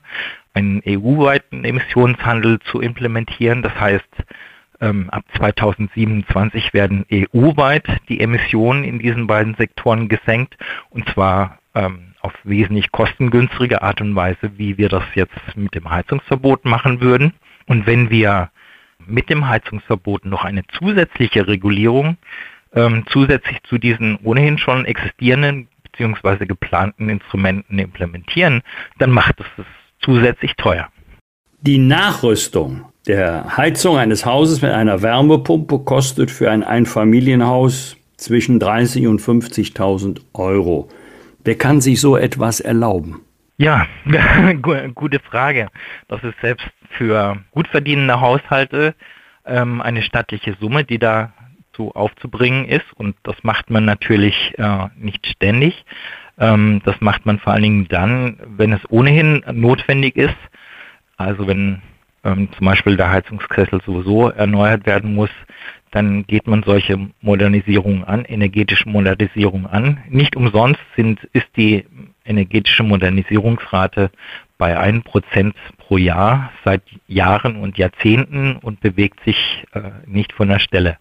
einen 0.53 0.81
EU-weiten 0.87 1.65
Emissionshandel 1.65 2.59
zu 2.59 2.81
implementieren. 2.81 3.61
Das 3.61 3.79
heißt, 3.79 4.09
ähm, 4.81 5.09
ab 5.09 5.23
2027 5.37 6.73
werden 6.73 7.05
EU-weit 7.11 7.85
die 8.09 8.19
Emissionen 8.21 8.83
in 8.83 8.99
diesen 8.99 9.27
beiden 9.27 9.55
Sektoren 9.55 10.09
gesenkt 10.09 10.57
und 10.89 11.07
zwar 11.09 11.59
ähm, 11.75 12.13
auf 12.21 12.33
wesentlich 12.43 12.91
kostengünstige 12.91 13.81
Art 13.83 14.01
und 14.01 14.15
Weise, 14.15 14.57
wie 14.57 14.77
wir 14.77 14.89
das 14.89 15.03
jetzt 15.13 15.35
mit 15.55 15.75
dem 15.75 15.89
Heizungsverbot 15.89 16.65
machen 16.65 17.01
würden. 17.01 17.33
Und 17.67 17.85
wenn 17.85 18.09
wir 18.09 18.49
mit 19.05 19.29
dem 19.29 19.47
Heizungsverbot 19.47 20.25
noch 20.25 20.43
eine 20.43 20.65
zusätzliche 20.67 21.47
Regulierung 21.47 22.17
ähm, 22.75 23.05
zusätzlich 23.09 23.57
zu 23.63 23.77
diesen 23.77 24.17
ohnehin 24.23 24.57
schon 24.57 24.85
existierenden 24.85 25.67
bzw. 25.91 26.45
geplanten 26.45 27.09
Instrumenten 27.09 27.79
implementieren, 27.79 28.61
dann 28.99 29.11
macht 29.11 29.39
es 29.39 29.45
es 29.57 29.65
zusätzlich 29.99 30.55
teuer. 30.55 30.89
Die 31.61 31.77
Nachrüstung 31.77 32.85
der 33.07 33.57
Heizung 33.57 33.97
eines 33.97 34.25
Hauses 34.25 34.61
mit 34.61 34.71
einer 34.71 35.01
Wärmepumpe 35.01 35.79
kostet 35.79 36.31
für 36.31 36.51
ein 36.51 36.63
Einfamilienhaus 36.63 37.97
zwischen 38.17 38.59
30 38.59 39.07
und 39.07 39.21
50.000 39.21 40.21
Euro. 40.33 40.89
Wer 41.43 41.57
kann 41.57 41.81
sich 41.81 42.01
so 42.01 42.17
etwas 42.17 42.59
erlauben? 42.59 43.21
Ja, 43.57 43.87
gute 44.95 45.19
Frage. 45.19 45.67
Das 46.07 46.23
ist 46.23 46.35
selbst 46.41 46.67
für 46.89 47.37
gut 47.51 47.67
verdienende 47.67 48.19
Haushalte 48.19 48.95
ähm, 49.45 49.81
eine 49.81 50.01
stattliche 50.01 50.55
Summe, 50.59 50.83
die 50.83 50.99
da 50.99 51.33
so 51.75 51.91
aufzubringen 51.93 52.65
ist. 52.65 52.85
Und 52.95 53.15
das 53.23 53.35
macht 53.43 53.69
man 53.69 53.85
natürlich 53.85 54.53
äh, 54.57 54.87
nicht 54.97 55.25
ständig. 55.27 55.85
Ähm, 56.37 56.81
das 56.85 56.99
macht 57.01 57.25
man 57.25 57.39
vor 57.39 57.53
allen 57.53 57.63
Dingen 57.63 57.87
dann, 57.87 58.37
wenn 58.57 58.73
es 58.73 58.81
ohnehin 58.89 59.43
notwendig 59.51 60.15
ist. 60.15 60.35
Also 61.17 61.47
wenn 61.47 61.81
ähm, 62.23 62.49
zum 62.57 62.65
Beispiel 62.65 62.97
der 62.97 63.11
Heizungskessel 63.11 63.81
sowieso 63.85 64.29
erneuert 64.29 64.85
werden 64.85 65.13
muss, 65.15 65.29
dann 65.91 66.25
geht 66.27 66.45
man 66.45 66.63
solche 66.63 66.97
Modernisierungen 67.21 68.03
an, 68.03 68.25
energetische 68.25 68.89
Modernisierung 68.89 69.65
an. 69.65 69.99
Nicht 70.09 70.35
umsonst 70.35 70.81
sind, 70.97 71.23
ist 71.31 71.47
die 71.55 71.85
energetische 72.25 72.83
Modernisierungsrate 72.83 74.11
bei 74.57 74.77
einem 74.77 75.03
Prozent 75.03 75.55
pro 75.87 75.97
Jahr 75.97 76.51
seit 76.63 76.81
Jahren 77.07 77.57
und 77.57 77.77
Jahrzehnten 77.77 78.55
und 78.57 78.79
bewegt 78.79 79.19
sich 79.23 79.63
äh, 79.73 79.81
nicht 80.05 80.33
von 80.33 80.49
der 80.49 80.59
Stelle. 80.59 80.97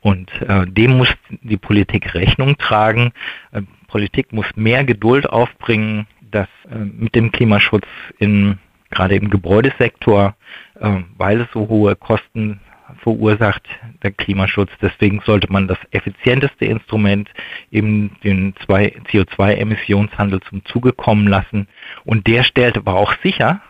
Und 0.00 0.30
äh, 0.42 0.66
dem 0.66 0.96
muss 0.96 1.12
die 1.42 1.58
Politik 1.58 2.14
Rechnung 2.14 2.56
tragen. 2.56 3.12
Äh, 3.52 3.62
Politik 3.88 4.32
muss 4.32 4.46
mehr 4.56 4.84
Geduld 4.84 5.28
aufbringen, 5.28 6.06
dass 6.30 6.48
äh, 6.70 6.76
mit 6.76 7.14
dem 7.14 7.30
Klimaschutz 7.30 7.86
in 8.18 8.58
gerade 8.90 9.16
im 9.16 9.30
Gebäudesektor, 9.30 10.34
äh, 10.78 11.00
weil 11.16 11.42
es 11.42 11.48
so 11.52 11.68
hohe 11.68 11.96
Kosten 11.96 12.60
verursacht, 13.02 13.62
der 14.02 14.12
Klimaschutz. 14.12 14.70
Deswegen 14.80 15.20
sollte 15.24 15.50
man 15.50 15.66
das 15.66 15.78
effizienteste 15.90 16.66
Instrument 16.66 17.30
eben 17.70 18.16
den 18.22 18.54
CO2-Emissionshandel 18.54 20.40
zum 20.42 20.64
Zuge 20.66 20.92
kommen 20.92 21.26
lassen. 21.26 21.68
Und 22.04 22.26
der 22.26 22.42
stellt 22.44 22.76
aber 22.76 22.94
auch 22.94 23.14
sicher, 23.22 23.62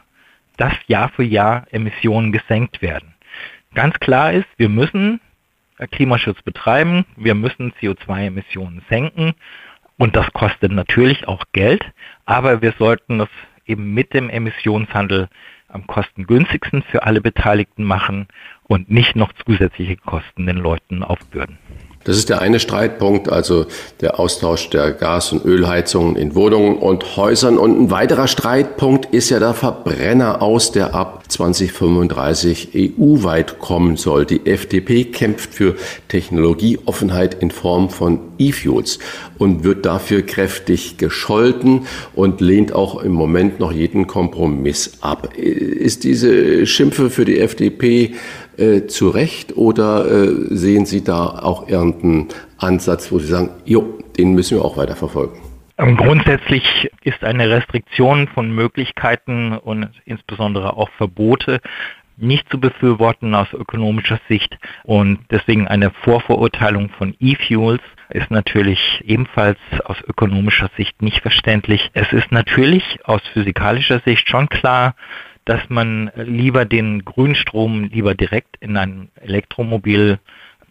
dass 0.62 0.74
Jahr 0.86 1.08
für 1.08 1.24
Jahr 1.24 1.66
Emissionen 1.72 2.30
gesenkt 2.30 2.82
werden. 2.82 3.14
Ganz 3.74 3.98
klar 3.98 4.32
ist, 4.32 4.46
wir 4.58 4.68
müssen 4.68 5.20
Klimaschutz 5.90 6.40
betreiben, 6.42 7.04
wir 7.16 7.34
müssen 7.34 7.72
CO2-Emissionen 7.80 8.80
senken 8.88 9.34
und 9.98 10.14
das 10.14 10.32
kostet 10.32 10.70
natürlich 10.70 11.26
auch 11.26 11.42
Geld, 11.50 11.84
aber 12.26 12.62
wir 12.62 12.74
sollten 12.78 13.18
das 13.18 13.28
eben 13.66 13.92
mit 13.92 14.14
dem 14.14 14.30
Emissionshandel 14.30 15.28
am 15.66 15.88
kostengünstigsten 15.88 16.84
für 16.84 17.02
alle 17.02 17.20
Beteiligten 17.20 17.82
machen 17.82 18.28
und 18.62 18.88
nicht 18.88 19.16
noch 19.16 19.32
zusätzliche 19.32 19.96
Kosten 19.96 20.46
den 20.46 20.58
Leuten 20.58 21.02
aufbürden. 21.02 21.58
Das 22.04 22.16
ist 22.16 22.28
der 22.28 22.40
eine 22.40 22.58
Streitpunkt, 22.58 23.28
also 23.28 23.66
der 24.00 24.18
Austausch 24.18 24.70
der 24.70 24.92
Gas- 24.92 25.32
und 25.32 25.44
Ölheizungen 25.44 26.16
in 26.16 26.34
Wohnungen 26.34 26.76
und 26.76 27.16
Häusern. 27.16 27.58
Und 27.58 27.80
ein 27.80 27.90
weiterer 27.90 28.26
Streitpunkt 28.26 29.06
ist 29.14 29.30
ja 29.30 29.38
der 29.38 29.54
Verbrenner 29.54 30.42
aus, 30.42 30.72
der 30.72 30.94
ab 30.94 31.24
2035 31.30 32.70
EU-weit 32.74 33.58
kommen 33.58 33.96
soll. 33.96 34.26
Die 34.26 34.46
FDP 34.46 35.04
kämpft 35.04 35.54
für 35.54 35.76
Technologieoffenheit 36.08 37.34
in 37.40 37.50
Form 37.50 37.88
von 37.88 38.20
E-Fuels 38.38 38.98
und 39.38 39.64
wird 39.64 39.86
dafür 39.86 40.22
kräftig 40.22 40.98
gescholten 40.98 41.86
und 42.14 42.40
lehnt 42.40 42.74
auch 42.74 43.02
im 43.02 43.12
Moment 43.12 43.60
noch 43.60 43.72
jeden 43.72 44.06
Kompromiss 44.06 44.92
ab. 45.00 45.34
Ist 45.36 46.04
diese 46.04 46.66
Schimpfe 46.66 47.10
für 47.10 47.24
die 47.24 47.38
FDP 47.38 48.14
äh, 48.56 48.86
zu 48.86 49.08
Recht 49.08 49.56
oder 49.56 50.06
äh, 50.06 50.28
sehen 50.50 50.86
Sie 50.86 51.02
da 51.04 51.26
auch 51.26 51.68
irgendeinen 51.68 52.28
Ansatz, 52.58 53.10
wo 53.10 53.18
Sie 53.18 53.26
sagen, 53.26 53.50
jo, 53.64 53.98
den 54.18 54.34
müssen 54.34 54.58
wir 54.58 54.64
auch 54.64 54.76
weiter 54.76 54.96
verfolgen? 54.96 55.40
Ähm, 55.78 55.96
grundsätzlich 55.96 56.90
ist 57.02 57.24
eine 57.24 57.48
Restriktion 57.48 58.28
von 58.28 58.54
Möglichkeiten 58.54 59.52
und 59.56 59.88
insbesondere 60.04 60.76
auch 60.76 60.90
Verbote 60.96 61.60
nicht 62.16 62.48
zu 62.50 62.60
befürworten 62.60 63.34
aus 63.34 63.52
ökonomischer 63.52 64.20
Sicht 64.28 64.58
und 64.84 65.20
deswegen 65.30 65.66
eine 65.66 65.90
Vorverurteilung 65.90 66.90
von 66.90 67.14
E-Fuels 67.18 67.82
ist 68.10 68.30
natürlich 68.30 69.02
ebenfalls 69.04 69.58
aus 69.84 69.96
ökonomischer 70.06 70.70
Sicht 70.76 71.00
nicht 71.02 71.22
verständlich. 71.22 71.90
Es 71.94 72.12
ist 72.12 72.30
natürlich 72.30 73.00
aus 73.04 73.22
physikalischer 73.32 74.00
Sicht 74.00 74.28
schon 74.28 74.48
klar, 74.48 74.94
dass 75.44 75.68
man 75.68 76.10
lieber 76.14 76.64
den 76.64 77.04
Grünstrom 77.04 77.84
lieber 77.84 78.14
direkt 78.14 78.56
in 78.60 78.76
ein 78.76 79.10
Elektromobil 79.20 80.18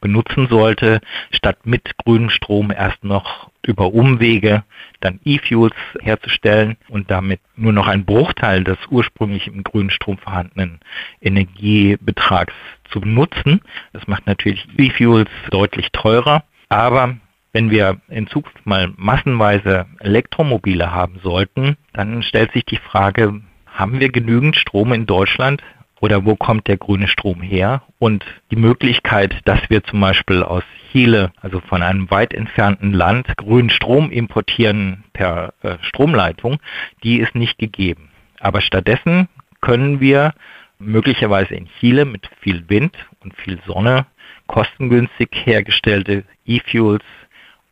benutzen 0.01 0.47
sollte, 0.49 0.99
statt 1.31 1.59
mit 1.65 1.97
grünem 1.97 2.29
Strom 2.29 2.71
erst 2.71 3.03
noch 3.03 3.51
über 3.65 3.93
Umwege 3.93 4.63
dann 4.99 5.19
E-Fuels 5.23 5.75
herzustellen 6.01 6.75
und 6.89 7.11
damit 7.11 7.39
nur 7.55 7.71
noch 7.71 7.87
einen 7.87 8.05
Bruchteil 8.05 8.63
des 8.63 8.77
ursprünglich 8.89 9.47
im 9.47 9.63
grünen 9.63 9.91
Strom 9.91 10.17
vorhandenen 10.17 10.79
Energiebetrags 11.21 12.53
zu 12.91 12.99
nutzen. 12.99 13.61
Das 13.93 14.07
macht 14.07 14.25
natürlich 14.25 14.67
E-Fuels 14.77 15.29
deutlich 15.51 15.91
teurer, 15.91 16.43
aber 16.69 17.17
wenn 17.53 17.69
wir 17.69 18.01
in 18.07 18.27
Zukunft 18.27 18.65
mal 18.65 18.93
massenweise 18.95 19.85
Elektromobile 19.99 20.91
haben 20.91 21.19
sollten, 21.21 21.77
dann 21.93 22.23
stellt 22.23 22.53
sich 22.53 22.65
die 22.65 22.77
Frage, 22.77 23.41
haben 23.73 23.99
wir 23.99 24.11
genügend 24.11 24.55
Strom 24.55 24.93
in 24.93 25.05
Deutschland 25.05 25.63
oder 25.99 26.25
wo 26.25 26.35
kommt 26.35 26.67
der 26.67 26.77
grüne 26.77 27.07
Strom 27.07 27.41
her? 27.41 27.83
Und 27.99 28.25
die 28.49 28.55
Möglichkeit, 28.55 29.39
dass 29.45 29.69
wir 29.69 29.83
zum 29.83 30.01
Beispiel 30.01 30.43
aus 30.43 30.63
Chile, 30.91 31.31
also 31.39 31.61
von 31.61 31.83
einem 31.83 32.09
weit 32.09 32.33
entfernten 32.33 32.91
Land, 32.91 33.27
grünen 33.37 33.69
Strom 33.69 34.11
importieren 34.11 35.03
per 35.13 35.53
äh, 35.61 35.77
Stromleitung, 35.81 36.59
die 37.03 37.19
ist 37.19 37.35
nicht 37.35 37.57
gegeben. 37.59 38.09
Aber 38.39 38.61
stattdessen 38.61 39.29
können 39.61 39.99
wir 39.99 40.33
möglicherweise 40.79 41.53
in 41.53 41.67
Chile 41.79 42.05
mit 42.05 42.29
viel 42.41 42.67
Wind 42.67 42.97
und 43.19 43.35
viel 43.35 43.59
Sonne 43.67 44.07
kostengünstig 44.47 45.29
hergestellte 45.31 46.25
E-Fuels 46.45 47.03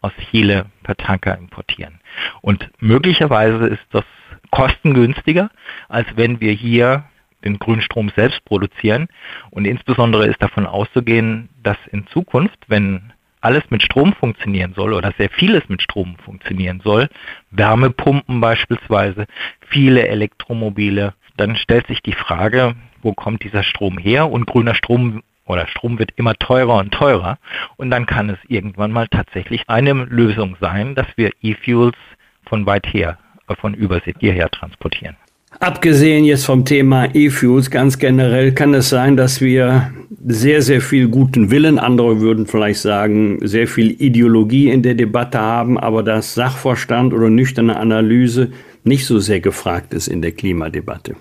aus 0.02 0.14
Chile 0.30 0.68
per 0.84 0.96
Tanker 0.96 1.38
importieren. 1.38 2.00
Und 2.42 2.70
möglicherweise 2.80 3.68
ist 3.68 3.86
das 3.92 4.06
kostengünstiger, 4.52 5.50
als 5.88 6.08
wenn 6.16 6.40
wir 6.40 6.52
hier 6.54 7.04
den 7.44 7.60
Grünstrom 7.60 8.12
selbst 8.16 8.44
produzieren. 8.46 9.08
Und 9.52 9.66
insbesondere 9.66 10.28
ist 10.28 10.42
davon 10.42 10.66
auszugehen, 10.66 11.50
dass 11.64 11.78
in 11.92 12.08
Zukunft, 12.08 12.58
wenn 12.68 13.14
alles 13.42 13.64
mit 13.70 13.82
Strom 13.82 14.14
funktionieren 14.14 14.74
soll 14.74 14.94
oder 14.94 15.14
sehr 15.18 15.30
vieles 15.30 15.68
mit 15.70 15.82
Strom 15.82 16.18
funktionieren 16.24 16.82
soll, 16.84 17.08
Wärmepumpen 17.52 18.42
beispielsweise, 18.42 19.28
viele 19.62 20.08
Elektromobile, 20.08 21.14
dann 21.38 21.56
stellt 21.56 21.88
sich 21.88 22.02
die 22.02 22.14
Frage, 22.14 22.76
wo 23.02 23.14
kommt 23.14 23.44
dieser 23.44 23.64
Strom 23.64 23.98
her? 23.98 24.30
Und 24.30 24.46
grüner 24.46 24.76
Strom 24.76 25.24
oder 25.46 25.68
Strom 25.68 26.00
wird 26.00 26.12
immer 26.18 26.36
teurer 26.36 26.76
und 26.76 26.94
teurer. 26.94 27.38
Und 27.78 27.92
dann 27.92 28.06
kann 28.06 28.30
es 28.30 28.38
irgendwann 28.48 28.92
mal 28.92 29.08
tatsächlich 29.08 29.64
eine 29.68 29.94
Lösung 29.94 30.58
sein, 30.60 30.96
dass 30.96 31.08
wir 31.16 31.32
E-Fuels 31.42 31.98
von 32.46 32.66
weit 32.66 32.88
her 32.94 33.18
von 33.56 33.74
Übersee 33.74 34.14
hierher 34.20 34.50
transportieren. 34.50 35.16
Abgesehen 35.60 36.26
jetzt 36.26 36.46
vom 36.46 36.64
Thema 36.64 37.14
E-Fuels, 37.14 37.72
ganz 37.72 37.98
generell 37.98 38.54
kann 38.54 38.74
es 38.74 38.90
sein, 38.90 39.18
dass 39.18 39.42
wir 39.42 39.92
sehr, 40.26 40.62
sehr 40.62 40.80
viel 40.80 41.08
guten 41.08 41.50
Willen, 41.50 41.80
andere 41.80 42.22
würden 42.22 42.46
vielleicht 42.46 42.80
sagen, 42.80 43.40
sehr 43.46 43.68
viel 43.68 43.92
Ideologie 44.02 44.70
in 44.70 44.84
der 44.84 44.94
Debatte 44.94 45.40
haben, 45.40 45.80
aber 45.80 46.04
dass 46.04 46.36
Sachverstand 46.36 47.14
oder 47.14 47.30
nüchterne 47.30 47.78
Analyse 47.78 48.52
nicht 48.84 49.06
so 49.06 49.20
sehr 49.20 49.40
gefragt 49.40 49.94
ist 49.94 50.08
in 50.08 50.22
der 50.22 50.32
Klimadebatte. 50.32 51.16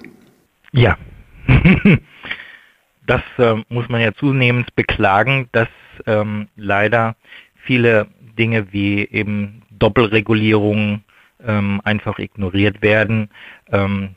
Ja, 0.73 0.99
das 3.07 3.23
äh, 3.39 3.57
muss 3.69 3.89
man 3.89 4.01
ja 4.03 4.13
zunehmend 4.13 4.75
beklagen, 4.77 5.49
dass 5.53 5.69
ähm, 6.07 6.49
leider 6.55 7.17
viele 7.57 8.07
Dinge 8.39 8.73
wie 8.73 9.01
eben 9.11 9.63
Doppelregulierung, 9.71 11.03
ähm, 11.47 11.81
einfach 11.85 12.19
ignoriert 12.19 12.83
werden, 12.83 13.31
ähm, 13.71 14.15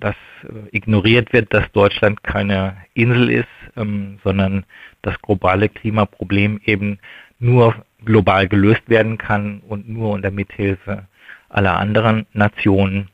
dass 0.00 0.16
äh, 0.44 0.76
ignoriert 0.76 1.32
wird, 1.32 1.52
dass 1.52 1.70
Deutschland 1.72 2.22
keine 2.22 2.76
Insel 2.94 3.30
ist, 3.30 3.48
ähm, 3.76 4.18
sondern 4.24 4.64
das 5.02 5.20
globale 5.22 5.68
Klimaproblem 5.68 6.60
eben 6.64 6.98
nur 7.38 7.74
global 8.04 8.48
gelöst 8.48 8.88
werden 8.88 9.18
kann 9.18 9.60
und 9.68 9.88
nur 9.88 10.12
unter 10.12 10.30
Mithilfe 10.30 11.06
aller 11.48 11.76
anderen 11.78 12.26
Nationen. 12.32 13.08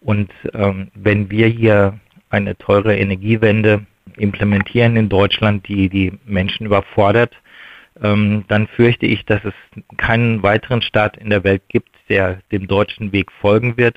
Und 0.00 0.30
ähm, 0.54 0.90
wenn 0.94 1.30
wir 1.30 1.46
hier 1.48 1.98
eine 2.30 2.56
teure 2.56 2.96
Energiewende 2.96 3.84
implementieren 4.16 4.96
in 4.96 5.08
Deutschland, 5.08 5.66
die 5.68 5.88
die 5.88 6.12
Menschen 6.24 6.66
überfordert, 6.66 7.34
ähm, 8.02 8.44
dann 8.48 8.66
fürchte 8.68 9.06
ich, 9.06 9.24
dass 9.26 9.44
es 9.44 9.54
keinen 9.96 10.42
weiteren 10.42 10.82
Staat 10.82 11.16
in 11.16 11.30
der 11.30 11.44
Welt 11.44 11.62
gibt, 11.68 11.90
der 12.10 12.40
dem 12.52 12.66
deutschen 12.66 13.12
Weg 13.12 13.32
folgen 13.40 13.78
wird. 13.78 13.96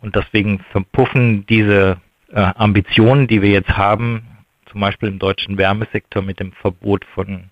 Und 0.00 0.14
deswegen 0.14 0.60
verpuffen 0.70 1.44
diese 1.46 2.00
äh, 2.32 2.40
Ambitionen, 2.40 3.26
die 3.26 3.42
wir 3.42 3.50
jetzt 3.50 3.76
haben, 3.76 4.22
zum 4.70 4.80
Beispiel 4.80 5.08
im 5.08 5.18
deutschen 5.18 5.58
Wärmesektor 5.58 6.22
mit 6.22 6.38
dem 6.38 6.52
Verbot 6.52 7.04
von 7.14 7.50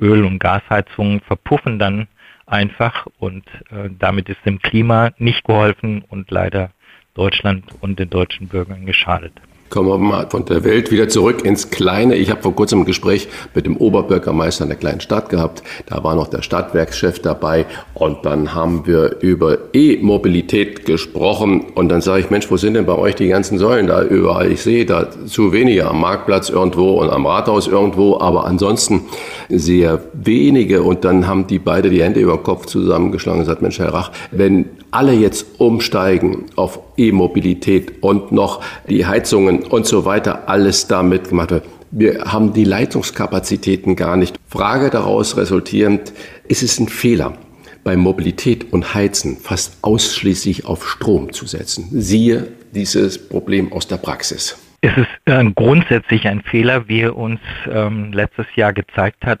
Öl- 0.00 0.24
und 0.24 0.38
Gasheizungen, 0.38 1.20
verpuffen 1.20 1.78
dann 1.78 2.06
einfach 2.46 3.06
und 3.18 3.44
äh, 3.70 3.90
damit 3.98 4.28
ist 4.28 4.44
dem 4.44 4.60
Klima 4.60 5.10
nicht 5.18 5.44
geholfen 5.44 6.02
und 6.08 6.30
leider 6.30 6.70
Deutschland 7.14 7.64
und 7.80 7.98
den 7.98 8.10
deutschen 8.10 8.48
Bürgern 8.48 8.86
geschadet. 8.86 9.32
Kommen 9.70 9.88
wir 9.88 9.98
mal 9.98 10.26
von 10.28 10.44
der 10.46 10.64
Welt 10.64 10.90
wieder 10.90 11.08
zurück 11.08 11.44
ins 11.44 11.70
Kleine. 11.70 12.16
Ich 12.16 12.32
habe 12.32 12.42
vor 12.42 12.56
kurzem 12.56 12.80
ein 12.80 12.84
Gespräch 12.86 13.28
mit 13.54 13.66
dem 13.66 13.76
Oberbürgermeister 13.76 14.64
einer 14.64 14.74
kleinen 14.74 15.00
Stadt 15.00 15.28
gehabt. 15.28 15.62
Da 15.86 16.02
war 16.02 16.16
noch 16.16 16.26
der 16.26 16.42
Stadtwerkschef 16.42 17.20
dabei 17.20 17.66
und 17.94 18.26
dann 18.26 18.52
haben 18.52 18.84
wir 18.88 19.18
über 19.20 19.58
E-Mobilität 19.72 20.86
gesprochen 20.86 21.66
und 21.76 21.88
dann 21.88 22.00
sage 22.00 22.18
ich, 22.18 22.30
Mensch, 22.30 22.50
wo 22.50 22.56
sind 22.56 22.74
denn 22.74 22.84
bei 22.84 22.96
euch 22.96 23.14
die 23.14 23.28
ganzen 23.28 23.58
Säulen 23.58 23.86
da 23.86 24.02
überall? 24.02 24.50
Ich 24.50 24.60
sehe 24.62 24.84
da 24.84 25.06
zu 25.26 25.52
wenige 25.52 25.86
am 25.86 26.00
Marktplatz 26.00 26.48
irgendwo 26.48 27.00
und 27.00 27.10
am 27.10 27.24
Rathaus 27.24 27.68
irgendwo, 27.68 28.18
aber 28.18 28.46
ansonsten 28.46 29.02
sehr 29.48 30.02
wenige 30.14 30.82
und 30.82 31.04
dann 31.04 31.28
haben 31.28 31.46
die 31.46 31.60
beide 31.60 31.90
die 31.90 32.02
Hände 32.02 32.18
über 32.18 32.38
den 32.38 32.42
Kopf 32.42 32.66
zusammengeschlagen 32.66 33.38
und 33.38 33.46
gesagt, 33.46 33.62
Mensch, 33.62 33.78
Herr 33.78 33.94
Rach, 33.94 34.10
wenn 34.32 34.68
alle 34.90 35.12
jetzt 35.12 35.46
umsteigen 35.60 36.46
auf 36.56 36.80
E-Mobilität 37.08 38.02
und 38.02 38.32
noch 38.32 38.62
die 38.88 39.06
Heizungen 39.06 39.62
und 39.62 39.86
so 39.86 40.04
weiter, 40.04 40.48
alles 40.48 40.86
damit 40.86 41.30
gemacht 41.30 41.50
wird. 41.50 41.64
Wir 41.90 42.24
haben 42.24 42.52
die 42.52 42.64
Leitungskapazitäten 42.64 43.96
gar 43.96 44.16
nicht. 44.16 44.36
Frage 44.48 44.90
daraus 44.90 45.36
resultierend, 45.36 46.12
ist 46.46 46.62
es 46.62 46.78
ein 46.78 46.88
Fehler, 46.88 47.36
bei 47.82 47.96
Mobilität 47.96 48.72
und 48.72 48.94
Heizen 48.94 49.38
fast 49.38 49.78
ausschließlich 49.82 50.66
auf 50.66 50.88
Strom 50.88 51.32
zu 51.32 51.46
setzen? 51.46 51.88
Siehe 51.90 52.48
dieses 52.74 53.28
Problem 53.28 53.72
aus 53.72 53.88
der 53.88 53.96
Praxis. 53.96 54.58
Es 54.82 54.96
ist 54.96 55.08
äh, 55.24 55.44
grundsätzlich 55.54 56.26
ein 56.26 56.42
Fehler, 56.42 56.88
wie 56.88 57.06
uns 57.06 57.40
ähm, 57.70 58.12
letztes 58.12 58.46
Jahr 58.54 58.72
gezeigt 58.72 59.26
hat, 59.26 59.40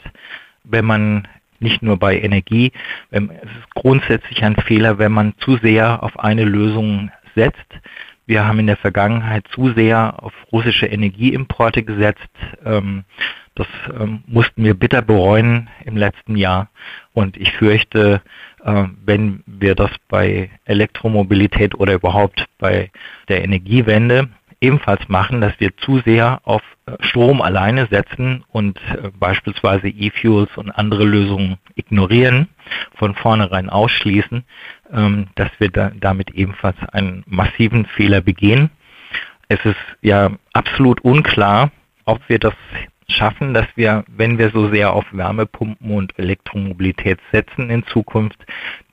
wenn 0.64 0.84
man 0.84 1.28
nicht 1.60 1.82
nur 1.82 1.98
bei 1.98 2.18
Energie. 2.18 2.72
Es 3.10 3.22
ist 3.22 3.74
grundsätzlich 3.74 4.42
ein 4.42 4.56
Fehler, 4.56 4.98
wenn 4.98 5.12
man 5.12 5.34
zu 5.38 5.58
sehr 5.58 6.02
auf 6.02 6.18
eine 6.18 6.44
Lösung 6.44 7.10
setzt. 7.34 7.66
Wir 8.26 8.46
haben 8.46 8.60
in 8.60 8.66
der 8.66 8.76
Vergangenheit 8.76 9.46
zu 9.48 9.72
sehr 9.72 10.22
auf 10.22 10.32
russische 10.52 10.86
Energieimporte 10.86 11.82
gesetzt. 11.82 12.30
Ähm, 12.64 13.04
das 13.54 13.66
ähm, 13.98 14.22
mussten 14.26 14.64
wir 14.64 14.74
bitter 14.74 15.02
bereuen 15.02 15.68
im 15.84 15.96
letzten 15.96 16.36
Jahr. 16.36 16.70
Und 17.12 17.36
ich 17.36 17.52
fürchte, 17.52 18.22
äh, 18.64 18.84
wenn 19.04 19.42
wir 19.46 19.74
das 19.74 19.90
bei 20.08 20.50
Elektromobilität 20.64 21.74
oder 21.74 21.94
überhaupt 21.94 22.46
bei 22.58 22.90
der 23.28 23.42
Energiewende 23.42 24.28
ebenfalls 24.60 25.08
machen, 25.08 25.40
dass 25.40 25.58
wir 25.58 25.76
zu 25.78 26.00
sehr 26.00 26.40
auf 26.44 26.62
äh, 26.86 26.92
Strom 27.00 27.40
alleine 27.40 27.86
setzen 27.90 28.44
und 28.48 28.78
äh, 28.90 29.10
beispielsweise 29.18 29.88
E-Fuels 29.88 30.56
und 30.56 30.70
andere 30.70 31.04
Lösungen 31.04 31.56
ignorieren, 31.74 32.48
von 32.94 33.14
vornherein 33.14 33.70
ausschließen, 33.70 34.44
ähm, 34.44 34.44
dass 35.34 35.50
wir 35.58 35.70
da, 35.70 35.92
damit 35.98 36.30
ebenfalls 36.32 36.76
einen 36.92 37.22
massiven 37.26 37.86
Fehler 37.86 38.20
begehen. 38.20 38.70
Es 39.48 39.64
ist 39.64 39.76
ja 40.00 40.30
absolut 40.52 41.00
unklar, 41.02 41.70
ob 42.04 42.20
wir 42.28 42.38
das 42.38 42.54
schaffen, 43.08 43.54
dass 43.54 43.66
wir, 43.74 44.04
wenn 44.08 44.38
wir 44.38 44.50
so 44.50 44.70
sehr 44.70 44.92
auf 44.92 45.04
Wärmepumpen 45.12 45.90
und 45.90 46.18
Elektromobilität 46.18 47.18
setzen 47.32 47.70
in 47.70 47.84
Zukunft, 47.86 48.38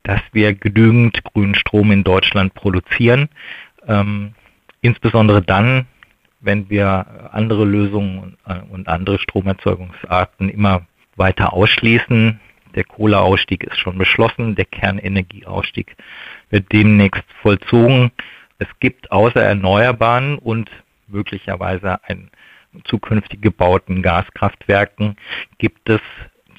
dass 0.02 0.20
wir 0.32 0.54
genügend 0.54 1.22
grünen 1.24 1.54
Strom 1.54 1.92
in 1.92 2.02
Deutschland 2.02 2.54
produzieren. 2.54 3.28
Ähm, 3.86 4.34
Insbesondere 4.80 5.42
dann, 5.42 5.86
wenn 6.40 6.70
wir 6.70 7.30
andere 7.32 7.64
Lösungen 7.64 8.36
und 8.70 8.86
äh, 8.86 8.90
andere 8.90 9.18
Stromerzeugungsarten 9.18 10.48
immer 10.48 10.86
weiter 11.16 11.52
ausschließen. 11.52 12.38
Der 12.78 12.84
Kohleausstieg 12.84 13.64
ist 13.64 13.78
schon 13.78 13.98
beschlossen, 13.98 14.54
der 14.54 14.64
Kernenergieausstieg 14.64 15.96
wird 16.50 16.70
demnächst 16.72 17.24
vollzogen. 17.42 18.12
Es 18.60 18.68
gibt 18.78 19.10
außer 19.10 19.42
Erneuerbaren 19.42 20.38
und 20.38 20.70
möglicherweise 21.08 22.04
ein 22.04 22.30
zukünftig 22.84 23.42
gebauten 23.42 24.00
Gaskraftwerken 24.00 25.16
gibt 25.58 25.88
es 25.88 26.00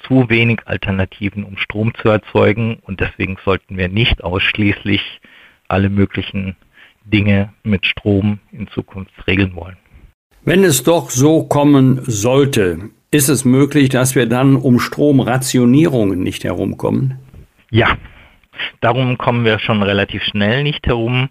zu 0.02 0.28
wenig 0.28 0.60
Alternativen, 0.66 1.42
um 1.42 1.56
Strom 1.56 1.94
zu 1.94 2.10
erzeugen 2.10 2.80
und 2.82 3.00
deswegen 3.00 3.38
sollten 3.42 3.78
wir 3.78 3.88
nicht 3.88 4.22
ausschließlich 4.22 5.22
alle 5.68 5.88
möglichen 5.88 6.54
Dinge 7.06 7.54
mit 7.62 7.86
Strom 7.86 8.40
in 8.52 8.68
Zukunft 8.68 9.26
regeln 9.26 9.54
wollen. 9.54 9.78
Wenn 10.44 10.64
es 10.64 10.82
doch 10.82 11.08
so 11.08 11.44
kommen 11.44 12.02
sollte, 12.02 12.90
ist 13.10 13.28
es 13.28 13.44
möglich, 13.44 13.88
dass 13.88 14.14
wir 14.14 14.26
dann 14.26 14.56
um 14.56 14.78
Stromrationierungen 14.78 16.22
nicht 16.22 16.44
herumkommen? 16.44 17.18
Ja, 17.70 17.96
darum 18.80 19.18
kommen 19.18 19.44
wir 19.44 19.58
schon 19.58 19.82
relativ 19.82 20.22
schnell 20.22 20.62
nicht 20.62 20.86
herum, 20.86 21.28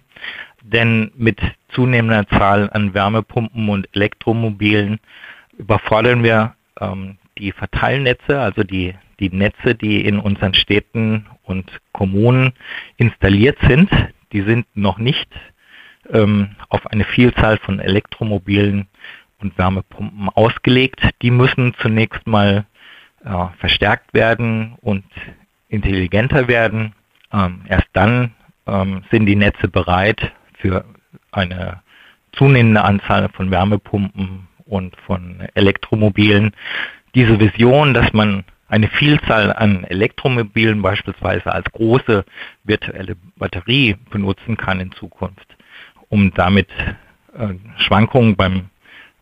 denn 0.61 1.11
mit 1.15 1.39
zunehmender 1.69 2.27
Zahl 2.27 2.69
an 2.71 2.93
Wärmepumpen 2.93 3.69
und 3.69 3.87
Elektromobilen 3.93 4.99
überfordern 5.57 6.23
wir 6.23 6.55
ähm, 6.79 7.17
die 7.37 7.51
Verteilnetze, 7.51 8.39
also 8.39 8.63
die, 8.63 8.95
die 9.19 9.29
Netze, 9.29 9.75
die 9.75 10.05
in 10.05 10.19
unseren 10.19 10.53
Städten 10.53 11.27
und 11.43 11.69
Kommunen 11.93 12.53
installiert 12.97 13.57
sind. 13.67 13.89
Die 14.33 14.41
sind 14.41 14.67
noch 14.75 14.97
nicht 14.97 15.29
ähm, 16.11 16.55
auf 16.69 16.87
eine 16.87 17.03
Vielzahl 17.05 17.57
von 17.57 17.79
Elektromobilen 17.79 18.87
und 19.41 19.57
Wärmepumpen 19.57 20.29
ausgelegt. 20.29 21.01
Die 21.21 21.31
müssen 21.31 21.73
zunächst 21.81 22.25
mal 22.27 22.65
äh, 23.23 23.45
verstärkt 23.59 24.13
werden 24.13 24.75
und 24.81 25.05
intelligenter 25.67 26.47
werden. 26.47 26.93
Ähm, 27.31 27.61
erst 27.67 27.87
dann 27.93 28.33
ähm, 28.67 29.03
sind 29.11 29.25
die 29.25 29.35
Netze 29.35 29.67
bereit 29.67 30.31
für 30.57 30.85
eine 31.31 31.81
zunehmende 32.33 32.83
Anzahl 32.83 33.29
von 33.29 33.51
Wärmepumpen 33.51 34.47
und 34.65 34.95
von 35.05 35.47
Elektromobilen. 35.55 36.51
Diese 37.15 37.39
Vision, 37.39 37.93
dass 37.93 38.13
man 38.13 38.43
eine 38.67 38.87
Vielzahl 38.87 39.51
an 39.51 39.83
Elektromobilen 39.83 40.81
beispielsweise 40.81 41.51
als 41.51 41.65
große 41.71 42.23
virtuelle 42.63 43.15
Batterie 43.37 43.95
benutzen 44.11 44.57
kann 44.57 44.79
in 44.79 44.91
Zukunft, 44.91 45.57
um 46.09 46.31
damit 46.35 46.69
äh, 47.35 47.55
Schwankungen 47.77 48.35
beim 48.35 48.69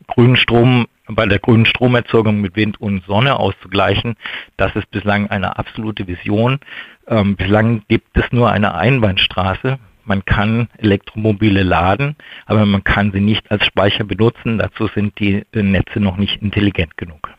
grünen 0.08 0.38
Strom, 0.38 0.88
bei 1.08 1.26
der 1.26 1.40
grünen 1.40 1.66
Stromerzeugung 1.66 2.42
mit 2.42 2.56
Wind 2.56 2.82
und 2.82 3.06
Sonne 3.06 3.38
auszugleichen. 3.38 4.16
Das 4.58 4.76
ist 4.76 4.90
bislang 4.92 5.30
eine 5.30 5.58
absolute 5.58 6.08
Vision. 6.08 6.60
Ähm, 7.08 7.36
bislang 7.36 7.84
gibt 7.88 8.18
es 8.18 8.26
nur 8.32 8.52
eine 8.52 8.76
Einbahnstraße. 8.76 9.80
Man 10.04 10.24
kann 10.24 10.70
Elektromobile 10.78 11.64
laden, 11.64 12.16
aber 12.46 12.66
man 12.66 12.84
kann 12.84 13.12
sie 13.12 13.20
nicht 13.20 13.52
als 13.52 13.66
Speicher 13.66 14.06
benutzen. 14.06 14.58
Dazu 14.58 14.88
sind 14.88 15.20
die 15.20 15.46
Netze 15.54 16.00
noch 16.00 16.16
nicht 16.18 16.42
intelligent 16.42 16.96
genug. 16.96 17.30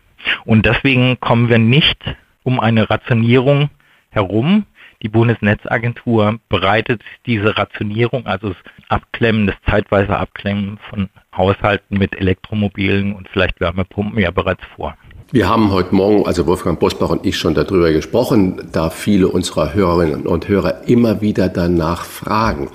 Und 0.45 0.67
deswegen 0.67 1.19
kommen 1.21 1.49
wir 1.49 1.59
nicht 1.59 1.99
um 2.43 2.61
eine 2.61 2.91
Rationierung 2.91 3.71
herum. 4.11 4.67
Die 5.03 5.09
Bundesnetzagentur 5.09 6.41
bereitet 6.49 7.03
diese 7.25 7.57
Rationierung, 7.57 8.27
also 8.27 8.49
das 8.49 8.57
Abklemmen, 8.89 9.47
das 9.47 9.57
zeitweise 9.69 10.17
Abklemmen 10.17 10.79
von 10.91 11.09
Haushalten 11.37 11.99
mit 11.99 12.17
Elektromobilen 12.19 13.15
und 13.15 13.29
vielleicht 13.29 13.61
Wärmepumpen 13.61 14.19
ja 14.19 14.33
bereits 14.33 14.65
vor. 14.75 14.97
Wir 15.31 15.47
haben 15.47 15.73
heute 15.73 15.95
Morgen, 15.95 16.25
also 16.27 16.47
Wolfgang 16.47 16.81
Bosbach 16.81 17.11
und 17.11 17.27
ich 17.27 17.37
schon 17.37 17.53
darüber 17.53 17.93
gesprochen, 17.93 18.67
da 18.73 18.89
viele 18.89 19.29
unserer 19.29 19.75
Hörerinnen 19.75 20.27
und 20.27 20.49
Hörer 20.49 20.89
immer 20.89 21.21
wieder 21.21 21.51
danach 21.51 22.07
fragen. 22.07 22.71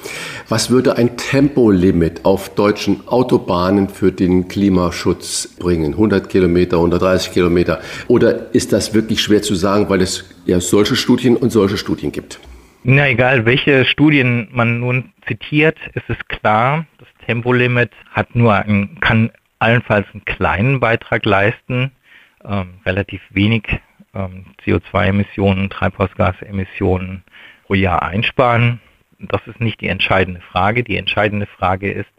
Was 0.49 0.69
würde 0.69 0.95
ein 0.95 1.17
Tempolimit 1.17 2.25
auf 2.25 2.53
deutschen 2.53 3.07
Autobahnen 3.07 3.89
für 3.89 4.11
den 4.11 4.49
Klimaschutz 4.49 5.55
bringen? 5.57 5.93
100 5.93 6.29
Kilometer, 6.29 6.77
130 6.77 7.33
Kilometer? 7.33 7.81
Oder 8.07 8.53
ist 8.53 8.71
das 8.71 8.93
wirklich 8.93 9.23
schwer 9.23 9.41
zu 9.41 9.55
sagen, 9.55 9.89
weil 9.89 10.03
es 10.03 10.23
ja 10.45 10.59
solche 10.59 10.95
Studien 10.95 11.35
und 11.35 11.49
solche 11.49 11.77
Studien 11.77 12.11
gibt? 12.11 12.39
Na, 12.83 13.09
egal 13.09 13.47
welche 13.47 13.83
Studien 13.85 14.47
man 14.51 14.79
nun 14.79 15.11
zitiert, 15.27 15.79
ist 15.95 16.07
es 16.07 16.17
klar, 16.27 16.85
das 16.99 17.07
Tempolimit 17.25 17.89
hat 18.11 18.35
nur 18.35 18.53
einen, 18.53 18.99
kann 18.99 19.31
allenfalls 19.57 20.05
einen 20.13 20.23
kleinen 20.25 20.79
Beitrag 20.79 21.25
leisten 21.25 21.91
ähm, 22.45 22.75
relativ 22.85 23.21
wenig 23.29 23.63
ähm, 24.13 24.45
CO2-Emissionen, 24.65 25.69
Treibhausgasemissionen 25.69 27.23
pro 27.65 27.73
Jahr 27.73 28.03
einsparen. 28.03 28.79
Das 29.19 29.41
ist 29.47 29.59
nicht 29.59 29.81
die 29.81 29.87
entscheidende 29.87 30.41
Frage. 30.41 30.83
Die 30.83 30.97
entscheidende 30.97 31.45
Frage 31.45 31.91
ist, 31.91 32.09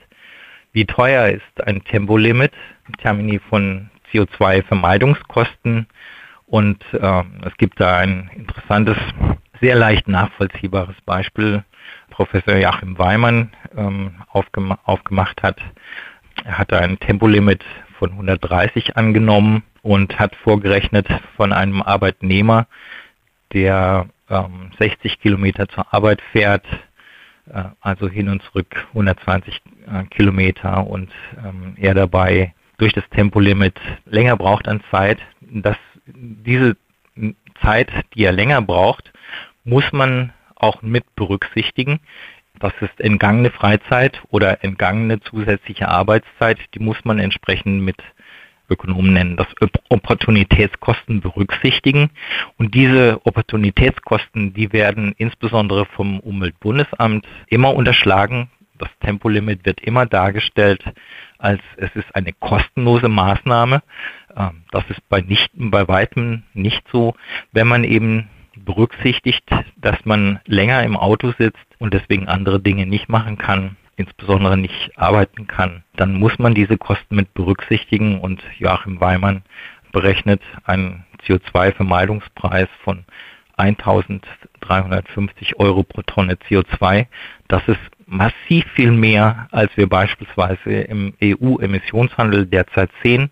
wie 0.73 0.87
teuer 0.87 1.29
ist 1.29 1.67
ein 1.67 1.85
Tempolimit 1.85 2.53
im 2.89 2.97
Termini 2.97 3.41
von 3.49 3.91
CO2-Vermeidungskosten? 4.13 5.87
Und 6.47 6.85
äh, 6.93 7.23
es 7.45 7.57
gibt 7.59 7.81
da 7.81 7.99
ein 7.99 8.31
interessantes, 8.35 8.97
sehr 9.61 9.77
leicht 9.77 10.09
nachvollziehbares 10.09 10.97
Beispiel, 11.07 11.65
Professor 12.11 12.57
Joachim 12.57 12.99
Weimann 12.99 13.51
ähm, 13.77 14.15
aufgema 14.29 14.79
aufgemacht 14.85 15.43
hat. 15.43 15.61
Er 16.45 16.59
hatte 16.59 16.79
ein 16.79 16.99
Tempolimit 16.99 17.65
von 17.99 18.11
130 18.11 18.97
angenommen 18.97 19.63
und 19.85 20.19
hat 20.19 20.35
vorgerechnet 20.37 21.07
von 21.37 21.53
einem 21.53 21.83
Arbeitnehmer, 21.83 22.67
der 23.53 24.09
ähm, 24.31 24.71
60 24.79 25.21
Kilometer 25.21 25.69
zur 25.69 25.93
Arbeit 25.93 26.23
fährt, 26.33 26.65
äh, 27.53 27.65
also 27.83 28.09
hin 28.09 28.31
und 28.31 28.43
zurück 28.45 28.87
120 28.89 29.61
äh, 29.87 30.05
Kilometer 30.07 30.87
und 30.87 31.13
ähm, 31.37 31.77
er 31.77 31.93
dabei 31.93 32.55
durch 32.79 32.95
das 32.95 33.05
Tempolimit 33.11 33.79
länger 34.07 34.37
braucht 34.39 34.67
an 34.69 34.81
Zeit, 34.91 35.19
dass 35.41 35.77
diese 36.07 36.77
Zeit, 37.63 37.91
die 38.15 38.25
er 38.25 38.33
länger 38.33 38.63
braucht, 38.63 39.13
muss 39.65 39.85
man 39.93 40.33
auch 40.57 40.81
mit 40.81 41.15
berücksichtigen. 41.15 42.01
Das 42.59 42.73
ist 42.81 43.01
entgangene 43.01 43.51
Freizeit 43.51 44.23
oder 44.31 44.65
entgangene 44.65 45.21
zusätzliche 45.21 45.89
Arbeitszeit, 45.89 46.59
die 46.75 46.79
muss 46.79 47.05
man 47.05 47.19
entsprechend 47.19 47.83
mit 47.83 47.97
Ökonomen 48.69 49.13
nennen 49.13 49.37
das 49.37 49.47
Opportunitätskosten 49.89 51.21
berücksichtigen. 51.21 52.11
Und 52.57 52.75
diese 52.75 53.21
Opportunitätskosten, 53.25 54.55
die 54.55 54.73
werden 54.73 55.15
insbesondere 55.19 55.87
vom 55.87 56.21
Umweltbundesamt 56.21 57.27
immer 57.49 57.75
unterschlagen. 57.75 58.51
Das 58.79 58.89
Tempolimit 59.01 59.65
wird 59.65 59.81
immer 59.81 60.07
dargestellt 60.07 60.85
als 61.45 61.61
es 61.77 61.95
ist 61.95 62.15
eine 62.17 62.33
kostenlose 62.33 63.09
Maßnahme. 63.09 63.83
Ähm, 64.35 64.65
das 64.71 64.85
ist 64.89 65.07
bei 65.11 65.21
nicht, 65.21 65.51
bei 65.55 65.87
weitem 65.87 66.43
nicht 66.55 66.83
so, 66.91 67.15
wenn 67.53 67.69
man 67.69 67.85
eben 67.85 68.31
berücksichtigt, 68.57 69.45
dass 69.77 69.97
man 70.05 70.41
länger 70.47 70.83
im 70.85 70.97
Auto 70.97 71.33
sitzt 71.39 71.67
und 71.79 71.93
deswegen 71.93 72.29
andere 72.29 72.61
Dinge 72.61 72.87
nicht 72.87 73.09
machen 73.11 73.37
kann, 73.37 73.77
insbesondere 73.97 74.57
nicht 74.57 74.93
arbeiten 74.97 75.47
kann, 75.47 75.85
dann 75.97 76.15
muss 76.15 76.39
man 76.39 76.55
diese 76.55 76.79
Kosten 76.79 77.17
mit 77.17 77.35
berücksichtigen 77.35 78.21
und 78.21 78.43
Joachim 78.59 79.01
Weimann 79.01 79.43
berechnet 79.93 80.41
einen 80.65 81.05
CO2-Vermeidungspreis 81.27 82.69
von 82.83 83.05
1350 83.57 85.61
Euro 85.61 85.85
pro 85.85 86.03
Tonne 86.03 86.35
CO2. 86.35 87.07
Das 87.49 87.67
ist 87.69 87.81
massiv 88.07 88.65
viel 88.75 88.91
mehr, 88.91 89.49
als 89.53 89.75
wir 89.77 89.89
beispielsweise 89.89 90.71
im 90.71 91.15
EU-Emissionshandel 91.23 92.47
derzeit 92.47 92.91
sehen. 93.03 93.31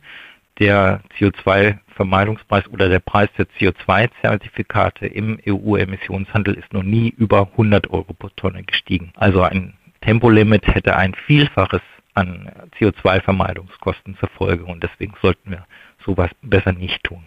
Der 0.59 1.01
CO2-Vermeidungspreis 1.19 2.69
oder 2.69 2.89
der 2.89 3.01
Preis 3.01 3.29
für 3.35 3.49
CO2-Zertifikate 3.59 5.07
im 5.07 5.39
EU-Emissionshandel 5.47 6.55
ist 6.55 6.73
noch 6.73 6.85
nie 6.85 7.09
über 7.09 7.49
100 7.53 7.91
Euro 7.91 8.13
pro 8.13 8.29
Tonne 8.29 8.63
gestiegen. 8.63 9.13
Also 9.17 9.43
ein 9.43 9.75
Tempolimit 10.03 10.67
hätte 10.67 10.97
ein 10.97 11.15
Vielfaches 11.27 11.81
an 12.15 12.51
CO2-Vermeidungskosten 12.79 14.17
zur 14.19 14.29
Folge 14.37 14.65
und 14.65 14.83
deswegen 14.83 15.15
sollten 15.23 15.51
wir 15.51 15.65
sowas 16.05 16.31
besser 16.43 16.73
nicht 16.73 17.03
tun. 17.05 17.25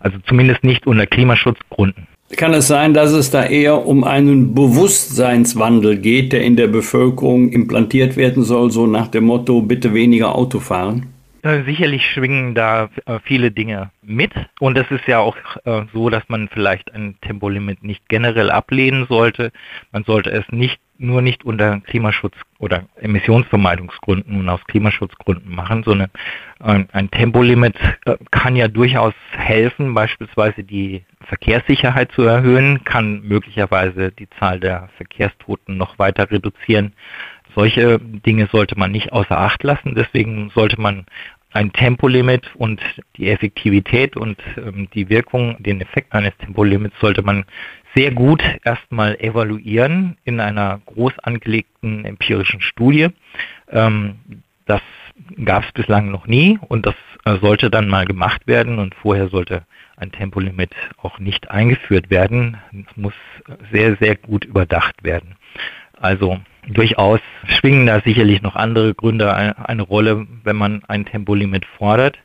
Also 0.00 0.18
zumindest 0.26 0.62
nicht 0.62 0.86
unter 0.86 1.06
Klimaschutzgründen. 1.06 2.06
Kann 2.36 2.54
es 2.54 2.68
sein, 2.68 2.94
dass 2.94 3.10
es 3.10 3.30
da 3.30 3.44
eher 3.44 3.86
um 3.86 4.04
einen 4.04 4.54
Bewusstseinswandel 4.54 5.98
geht, 5.98 6.32
der 6.32 6.42
in 6.42 6.54
der 6.54 6.68
Bevölkerung 6.68 7.50
implantiert 7.50 8.16
werden 8.16 8.44
soll, 8.44 8.70
so 8.70 8.86
nach 8.86 9.08
dem 9.08 9.24
Motto, 9.24 9.62
bitte 9.62 9.94
weniger 9.94 10.34
Auto 10.36 10.60
fahren? 10.60 11.06
Äh, 11.42 11.62
sicherlich 11.64 12.04
schwingen 12.10 12.54
da 12.54 12.90
äh, 13.06 13.18
viele 13.24 13.50
Dinge 13.50 13.90
mit 14.02 14.32
und 14.58 14.76
es 14.76 14.90
ist 14.90 15.06
ja 15.06 15.20
auch 15.20 15.36
äh, 15.64 15.84
so, 15.92 16.10
dass 16.10 16.22
man 16.28 16.48
vielleicht 16.48 16.92
ein 16.92 17.16
Tempolimit 17.22 17.82
nicht 17.82 18.06
generell 18.10 18.50
ablehnen 18.50 19.06
sollte. 19.08 19.50
Man 19.90 20.04
sollte 20.04 20.30
es 20.30 20.44
nicht 20.50 20.78
nur 20.98 21.22
nicht 21.22 21.42
unter 21.46 21.80
Klimaschutz 21.80 22.34
oder 22.58 22.84
Emissionsvermeidungsgründen 22.96 24.38
und 24.38 24.48
aus 24.50 24.62
Klimaschutzgründen 24.66 25.54
machen, 25.54 25.82
sondern 25.82 26.10
ein 26.58 27.10
Tempolimit 27.10 27.74
kann 28.30 28.54
ja 28.54 28.68
durchaus 28.68 29.14
helfen, 29.30 29.94
beispielsweise 29.94 30.62
die 30.62 31.02
Verkehrssicherheit 31.22 32.12
zu 32.12 32.20
erhöhen, 32.20 32.84
kann 32.84 33.22
möglicherweise 33.22 34.12
die 34.12 34.28
Zahl 34.38 34.60
der 34.60 34.90
Verkehrstoten 34.98 35.78
noch 35.78 35.98
weiter 35.98 36.30
reduzieren. 36.30 36.92
Solche 37.54 37.98
Dinge 37.98 38.48
sollte 38.50 38.78
man 38.78 38.92
nicht 38.92 39.12
außer 39.12 39.38
Acht 39.38 39.62
lassen. 39.62 39.94
Deswegen 39.94 40.50
sollte 40.54 40.80
man 40.80 41.06
ein 41.52 41.72
Tempolimit 41.72 42.54
und 42.54 42.80
die 43.16 43.28
Effektivität 43.28 44.16
und 44.16 44.38
ähm, 44.56 44.88
die 44.94 45.08
Wirkung, 45.08 45.56
den 45.60 45.80
Effekt 45.80 46.12
eines 46.12 46.36
Tempolimits 46.38 46.94
sollte 47.00 47.22
man 47.22 47.44
sehr 47.94 48.12
gut 48.12 48.42
erstmal 48.64 49.18
evaluieren 49.18 50.16
in 50.24 50.38
einer 50.38 50.80
groß 50.86 51.18
angelegten 51.18 52.04
empirischen 52.04 52.60
Studie. 52.60 53.08
Ähm, 53.68 54.16
das 54.66 54.80
gab 55.44 55.64
es 55.64 55.72
bislang 55.72 56.10
noch 56.10 56.26
nie 56.26 56.58
und 56.68 56.86
das 56.86 56.94
äh, 57.24 57.36
sollte 57.38 57.68
dann 57.70 57.88
mal 57.88 58.04
gemacht 58.04 58.46
werden 58.46 58.78
und 58.78 58.94
vorher 58.94 59.28
sollte 59.28 59.64
ein 59.96 60.12
Tempolimit 60.12 60.70
auch 61.02 61.18
nicht 61.18 61.50
eingeführt 61.50 62.10
werden. 62.10 62.56
Es 62.72 62.96
muss 62.96 63.14
sehr, 63.72 63.96
sehr 63.96 64.16
gut 64.16 64.44
überdacht 64.44 65.02
werden. 65.02 65.34
Also 66.00 66.40
Durchaus 66.68 67.20
schwingen 67.46 67.86
da 67.86 68.00
sicherlich 68.00 68.42
noch 68.42 68.54
andere 68.54 68.94
Gründe 68.94 69.34
eine 69.34 69.82
Rolle, 69.82 70.26
wenn 70.44 70.56
man 70.56 70.82
ein 70.88 71.06
Tempolimit 71.06 71.64
fordert. 71.64 72.18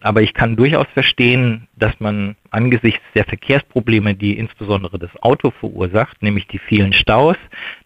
Aber 0.00 0.22
ich 0.22 0.34
kann 0.34 0.56
durchaus 0.56 0.86
verstehen, 0.94 1.68
dass 1.76 1.98
man 2.00 2.36
angesichts 2.50 3.02
der 3.14 3.24
Verkehrsprobleme, 3.24 4.14
die 4.14 4.36
insbesondere 4.36 4.98
das 4.98 5.10
Auto 5.22 5.50
verursacht, 5.50 6.22
nämlich 6.22 6.46
die 6.48 6.58
vielen 6.58 6.92
Staus, 6.92 7.36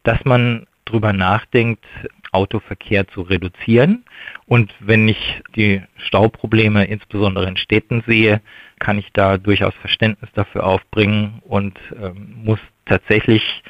dass 0.02 0.24
man 0.24 0.66
darüber 0.84 1.12
nachdenkt, 1.12 1.84
Autoverkehr 2.32 3.06
zu 3.08 3.22
reduzieren. 3.22 4.04
Und 4.46 4.72
wenn 4.80 5.08
ich 5.08 5.42
die 5.56 5.82
Stauprobleme 5.96 6.84
insbesondere 6.86 7.48
in 7.48 7.56
Städten 7.56 8.02
sehe, 8.06 8.40
kann 8.78 8.98
ich 8.98 9.08
da 9.12 9.38
durchaus 9.38 9.74
Verständnis 9.74 10.30
dafür 10.34 10.64
aufbringen 10.64 11.42
und 11.44 11.78
ähm, 12.00 12.34
muss 12.44 12.60
tatsächlich 12.86 13.62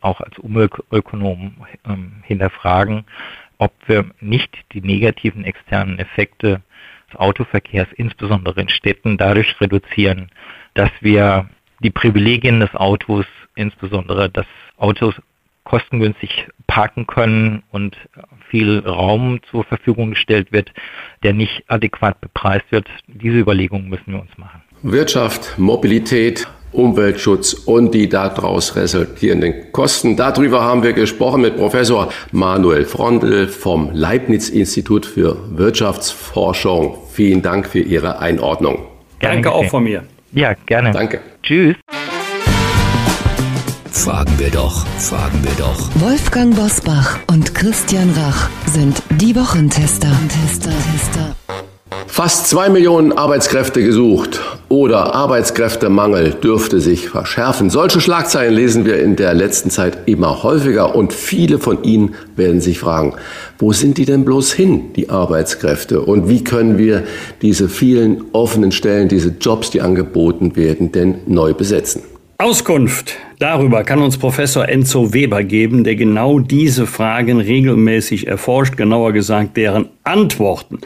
auch 0.00 0.20
als 0.20 0.38
Umweltökonom 0.38 1.54
ähm, 1.86 2.12
hinterfragen, 2.22 3.04
ob 3.58 3.72
wir 3.86 4.06
nicht 4.20 4.50
die 4.72 4.80
negativen 4.80 5.44
externen 5.44 5.98
Effekte 5.98 6.62
des 7.10 7.18
Autoverkehrs, 7.18 7.88
insbesondere 7.96 8.60
in 8.60 8.68
Städten, 8.68 9.16
dadurch 9.16 9.60
reduzieren, 9.60 10.30
dass 10.74 10.90
wir 11.00 11.48
die 11.80 11.90
Privilegien 11.90 12.60
des 12.60 12.74
Autos, 12.74 13.26
insbesondere 13.54 14.28
dass 14.28 14.46
Autos 14.76 15.14
kostengünstig 15.64 16.46
parken 16.66 17.06
können 17.06 17.62
und 17.70 17.96
viel 18.48 18.78
Raum 18.80 19.40
zur 19.50 19.64
Verfügung 19.64 20.10
gestellt 20.10 20.52
wird, 20.52 20.72
der 21.22 21.32
nicht 21.32 21.64
adäquat 21.66 22.20
bepreist 22.20 22.70
wird. 22.70 22.88
Diese 23.08 23.38
Überlegungen 23.38 23.88
müssen 23.88 24.12
wir 24.12 24.20
uns 24.20 24.30
machen. 24.38 24.62
Wirtschaft, 24.82 25.58
Mobilität, 25.58 26.46
Umweltschutz 26.76 27.54
und 27.54 27.92
die 27.94 28.08
daraus 28.08 28.76
resultierenden 28.76 29.72
Kosten. 29.72 30.16
Darüber 30.16 30.62
haben 30.62 30.82
wir 30.82 30.92
gesprochen 30.92 31.40
mit 31.42 31.56
Professor 31.56 32.10
Manuel 32.32 32.84
Frondel 32.84 33.48
vom 33.48 33.90
Leibniz-Institut 33.92 35.06
für 35.06 35.36
Wirtschaftsforschung. 35.50 36.98
Vielen 37.12 37.42
Dank 37.42 37.66
für 37.66 37.80
Ihre 37.80 38.18
Einordnung. 38.18 38.84
Danke 39.20 39.50
auch 39.52 39.64
von 39.66 39.84
mir. 39.84 40.04
Ja, 40.32 40.54
gerne. 40.66 40.92
Danke. 40.92 41.20
Tschüss. 41.42 41.76
Fragen 43.90 44.38
wir 44.38 44.50
doch, 44.50 44.86
fragen 44.98 45.42
wir 45.42 45.54
doch. 45.58 45.90
Wolfgang 45.96 46.54
Bosbach 46.54 47.18
und 47.26 47.54
Christian 47.54 48.10
Rach 48.16 48.50
sind 48.66 49.02
die 49.20 49.34
Wochentester. 49.34 50.12
Tester, 50.28 50.70
Tester. 50.70 51.34
Fast 52.06 52.48
zwei 52.48 52.68
Millionen 52.68 53.12
Arbeitskräfte 53.12 53.82
gesucht 53.82 54.40
oder 54.68 55.14
Arbeitskräftemangel 55.14 56.32
dürfte 56.32 56.80
sich 56.80 57.08
verschärfen. 57.08 57.70
Solche 57.70 58.00
Schlagzeilen 58.00 58.54
lesen 58.54 58.84
wir 58.84 59.00
in 59.00 59.16
der 59.16 59.34
letzten 59.34 59.70
Zeit 59.70 59.98
immer 60.06 60.42
häufiger 60.42 60.94
und 60.94 61.12
viele 61.12 61.58
von 61.58 61.82
Ihnen 61.84 62.14
werden 62.36 62.60
sich 62.60 62.78
fragen, 62.78 63.14
wo 63.58 63.72
sind 63.72 63.98
die 63.98 64.04
denn 64.04 64.24
bloß 64.24 64.52
hin, 64.52 64.92
die 64.94 65.10
Arbeitskräfte? 65.10 66.00
Und 66.00 66.28
wie 66.28 66.44
können 66.44 66.78
wir 66.78 67.04
diese 67.42 67.68
vielen 67.68 68.24
offenen 68.32 68.72
Stellen, 68.72 69.08
diese 69.08 69.34
Jobs, 69.40 69.70
die 69.70 69.80
angeboten 69.80 70.56
werden, 70.56 70.92
denn 70.92 71.18
neu 71.26 71.54
besetzen? 71.54 72.02
Auskunft 72.38 73.16
darüber 73.38 73.82
kann 73.82 74.02
uns 74.02 74.18
Professor 74.18 74.68
Enzo 74.68 75.14
Weber 75.14 75.42
geben, 75.42 75.84
der 75.84 75.96
genau 75.96 76.38
diese 76.38 76.86
Fragen 76.86 77.40
regelmäßig 77.40 78.26
erforscht, 78.26 78.76
genauer 78.76 79.12
gesagt 79.12 79.56
deren 79.56 79.88
Antworten. 80.04 80.80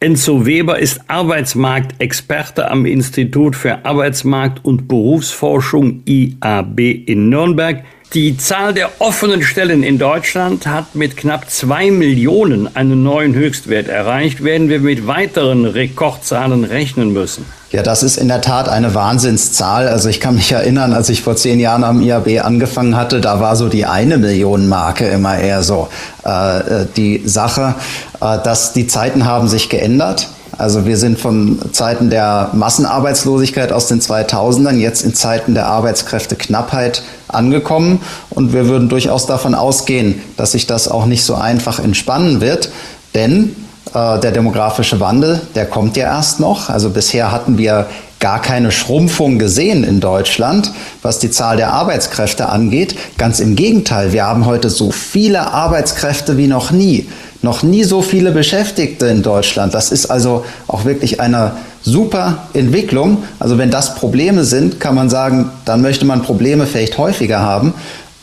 Enzo 0.00 0.46
Weber 0.46 0.78
ist 0.78 1.02
Arbeitsmarktexperte 1.08 2.70
am 2.70 2.86
Institut 2.86 3.54
für 3.54 3.84
Arbeitsmarkt 3.84 4.64
und 4.64 4.88
Berufsforschung 4.88 6.02
IAB 6.06 6.80
in 6.80 7.28
Nürnberg. 7.28 7.84
Die 8.14 8.38
Zahl 8.38 8.72
der 8.72 8.90
offenen 9.00 9.42
Stellen 9.42 9.82
in 9.82 9.98
Deutschland 9.98 10.66
hat 10.66 10.94
mit 10.94 11.18
knapp 11.18 11.50
zwei 11.50 11.90
Millionen 11.90 12.74
einen 12.76 13.02
neuen 13.02 13.34
Höchstwert 13.34 13.88
erreicht. 13.88 14.42
Werden 14.42 14.70
wir 14.70 14.80
mit 14.80 15.06
weiteren 15.06 15.66
Rekordzahlen 15.66 16.64
rechnen 16.64 17.12
müssen? 17.12 17.44
Ja, 17.74 17.82
das 17.82 18.04
ist 18.04 18.18
in 18.18 18.28
der 18.28 18.40
Tat 18.40 18.68
eine 18.68 18.94
Wahnsinnszahl. 18.94 19.88
Also 19.88 20.08
ich 20.08 20.20
kann 20.20 20.36
mich 20.36 20.52
erinnern, 20.52 20.92
als 20.92 21.08
ich 21.08 21.22
vor 21.22 21.34
zehn 21.34 21.58
Jahren 21.58 21.82
am 21.82 22.00
IAB 22.00 22.44
angefangen 22.44 22.94
hatte, 22.94 23.20
da 23.20 23.40
war 23.40 23.56
so 23.56 23.68
die 23.68 23.84
eine 23.84 24.16
Million 24.16 24.68
Marke 24.68 25.08
immer 25.08 25.36
eher 25.36 25.64
so 25.64 25.88
äh, 26.24 26.58
äh, 26.58 26.86
die 26.96 27.22
Sache, 27.26 27.74
äh, 28.20 28.38
dass 28.44 28.74
die 28.74 28.86
Zeiten 28.86 29.24
haben 29.24 29.48
sich 29.48 29.70
geändert. 29.70 30.28
Also 30.56 30.86
wir 30.86 30.96
sind 30.96 31.18
von 31.18 31.58
Zeiten 31.72 32.10
der 32.10 32.50
Massenarbeitslosigkeit 32.52 33.72
aus 33.72 33.88
den 33.88 34.00
2000ern 34.00 34.76
jetzt 34.76 35.02
in 35.02 35.12
Zeiten 35.12 35.54
der 35.54 35.66
Arbeitskräfteknappheit 35.66 37.02
angekommen 37.26 38.00
und 38.30 38.52
wir 38.52 38.68
würden 38.68 38.88
durchaus 38.88 39.26
davon 39.26 39.56
ausgehen, 39.56 40.22
dass 40.36 40.52
sich 40.52 40.68
das 40.68 40.86
auch 40.86 41.06
nicht 41.06 41.24
so 41.24 41.34
einfach 41.34 41.80
entspannen 41.80 42.40
wird, 42.40 42.70
denn 43.16 43.56
äh, 43.94 44.18
der 44.18 44.32
demografische 44.32 45.00
Wandel, 45.00 45.40
der 45.54 45.66
kommt 45.66 45.96
ja 45.96 46.06
erst 46.06 46.40
noch. 46.40 46.68
Also 46.68 46.90
bisher 46.90 47.30
hatten 47.32 47.58
wir 47.58 47.86
gar 48.20 48.40
keine 48.40 48.72
Schrumpfung 48.72 49.38
gesehen 49.38 49.84
in 49.84 50.00
Deutschland, 50.00 50.72
was 51.02 51.18
die 51.18 51.30
Zahl 51.30 51.56
der 51.56 51.72
Arbeitskräfte 51.72 52.48
angeht. 52.48 52.96
Ganz 53.18 53.38
im 53.38 53.54
Gegenteil, 53.54 54.12
wir 54.12 54.24
haben 54.24 54.46
heute 54.46 54.70
so 54.70 54.90
viele 54.90 55.52
Arbeitskräfte 55.52 56.36
wie 56.36 56.46
noch 56.46 56.70
nie. 56.70 57.06
Noch 57.42 57.62
nie 57.62 57.84
so 57.84 58.00
viele 58.00 58.32
Beschäftigte 58.32 59.06
in 59.06 59.22
Deutschland. 59.22 59.74
Das 59.74 59.92
ist 59.92 60.06
also 60.06 60.46
auch 60.66 60.86
wirklich 60.86 61.20
eine 61.20 61.52
super 61.82 62.38
Entwicklung. 62.54 63.24
Also 63.38 63.58
wenn 63.58 63.70
das 63.70 63.94
Probleme 63.94 64.44
sind, 64.44 64.80
kann 64.80 64.94
man 64.94 65.10
sagen, 65.10 65.50
dann 65.66 65.82
möchte 65.82 66.06
man 66.06 66.22
Probleme 66.22 66.66
vielleicht 66.66 66.96
häufiger 66.96 67.40
haben. 67.40 67.74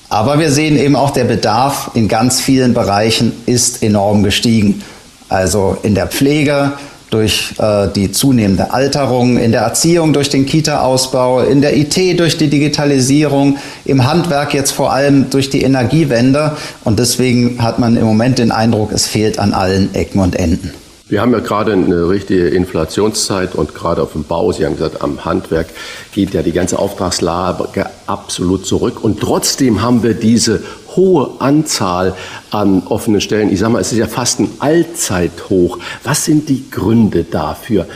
Aber 0.09 0.39
wir 0.39 0.51
sehen 0.51 0.77
eben 0.77 0.95
auch, 0.95 1.11
der 1.11 1.25
Bedarf 1.25 1.91
in 1.93 2.07
ganz 2.07 2.41
vielen 2.41 2.73
Bereichen 2.73 3.31
ist 3.45 3.83
enorm 3.83 4.23
gestiegen. 4.23 4.81
Also 5.31 5.77
in 5.81 5.95
der 5.95 6.07
Pflege, 6.07 6.73
durch 7.11 7.53
äh, 7.57 7.89
die 7.93 8.11
zunehmende 8.11 8.73
Alterung, 8.73 9.37
in 9.37 9.51
der 9.51 9.61
Erziehung 9.61 10.13
durch 10.13 10.29
den 10.29 10.45
Kita-Ausbau, 10.45 11.41
in 11.41 11.61
der 11.61 11.77
IT 11.77 12.19
durch 12.19 12.37
die 12.37 12.49
Digitalisierung, 12.49 13.57
im 13.85 14.09
Handwerk 14.09 14.53
jetzt 14.53 14.71
vor 14.71 14.91
allem 14.93 15.29
durch 15.29 15.49
die 15.49 15.61
Energiewende. 15.61 16.55
Und 16.83 16.99
deswegen 16.99 17.61
hat 17.61 17.79
man 17.79 17.97
im 17.97 18.05
Moment 18.05 18.39
den 18.39 18.51
Eindruck, 18.51 18.91
es 18.93 19.07
fehlt 19.07 19.39
an 19.39 19.53
allen 19.53 19.93
Ecken 19.93 20.21
und 20.21 20.37
Enden. 20.37 20.71
Wir 21.11 21.19
haben 21.19 21.33
ja 21.33 21.39
gerade 21.39 21.73
eine 21.73 22.07
richtige 22.07 22.47
Inflationszeit 22.47 23.53
und 23.55 23.75
gerade 23.75 24.01
auf 24.01 24.13
dem 24.13 24.23
Bau, 24.23 24.53
Sie 24.53 24.65
haben 24.65 24.77
gesagt, 24.77 25.01
am 25.01 25.25
Handwerk 25.25 25.67
geht 26.13 26.33
ja 26.33 26.41
die 26.41 26.53
ganze 26.53 26.79
Auftragslage 26.79 27.87
absolut 28.07 28.65
zurück. 28.65 29.03
Und 29.03 29.19
trotzdem 29.19 29.81
haben 29.81 30.03
wir 30.03 30.13
diese 30.13 30.63
hohe 30.95 31.31
Anzahl 31.39 32.13
an 32.49 32.83
offenen 32.87 33.21
Stellen. 33.21 33.51
Ich 33.51 33.59
sage 33.59 33.73
mal, 33.73 33.79
es 33.79 33.91
ist 33.91 33.97
ja 33.97 34.07
fast 34.07 34.39
ein 34.39 34.49
Allzeithoch. 34.59 35.79
Was 36.03 36.25
sind 36.25 36.49
die 36.49 36.69
Gründe 36.69 37.23
dafür? 37.23 37.87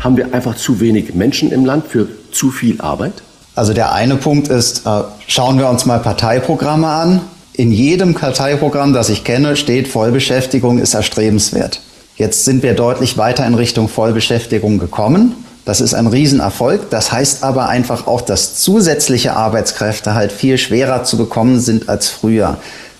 Haben 0.00 0.16
wir 0.16 0.34
einfach 0.34 0.56
zu 0.56 0.80
wenig 0.80 1.14
Menschen 1.14 1.50
im 1.50 1.64
Land 1.64 1.86
für 1.86 2.08
zu 2.30 2.50
viel 2.50 2.80
Arbeit? 2.80 3.14
Also 3.54 3.72
der 3.72 3.92
eine 3.92 4.16
Punkt 4.16 4.48
ist, 4.48 4.86
äh, 4.86 5.02
schauen 5.26 5.58
wir 5.58 5.68
uns 5.68 5.84
mal 5.84 5.98
Parteiprogramme 5.98 6.86
an. 6.86 7.20
In 7.54 7.72
jedem 7.72 8.14
Parteiprogramm, 8.14 8.92
das 8.92 9.08
ich 9.08 9.24
kenne, 9.24 9.56
steht, 9.56 9.88
Vollbeschäftigung 9.88 10.78
ist 10.78 10.94
erstrebenswert. 10.94 11.80
Jetzt 12.14 12.44
sind 12.44 12.62
wir 12.62 12.74
deutlich 12.74 13.18
weiter 13.18 13.44
in 13.46 13.54
Richtung 13.54 13.88
Vollbeschäftigung 13.88 14.78
gekommen. 14.78 15.34
Das 15.68 15.82
ist 15.82 15.92
ein 15.92 16.06
Riesenerfolg. 16.06 16.88
Das 16.88 17.12
heißt 17.12 17.44
aber 17.44 17.68
einfach 17.68 18.06
auch, 18.06 18.22
dass 18.22 18.54
zusätzliche 18.54 19.36
Arbeitskräfte 19.36 20.14
halt 20.14 20.32
viel 20.32 20.56
schwerer 20.56 21.04
zu 21.04 21.18
bekommen 21.18 21.60
sind 21.60 21.90
als 21.90 22.08
früher. 22.08 22.56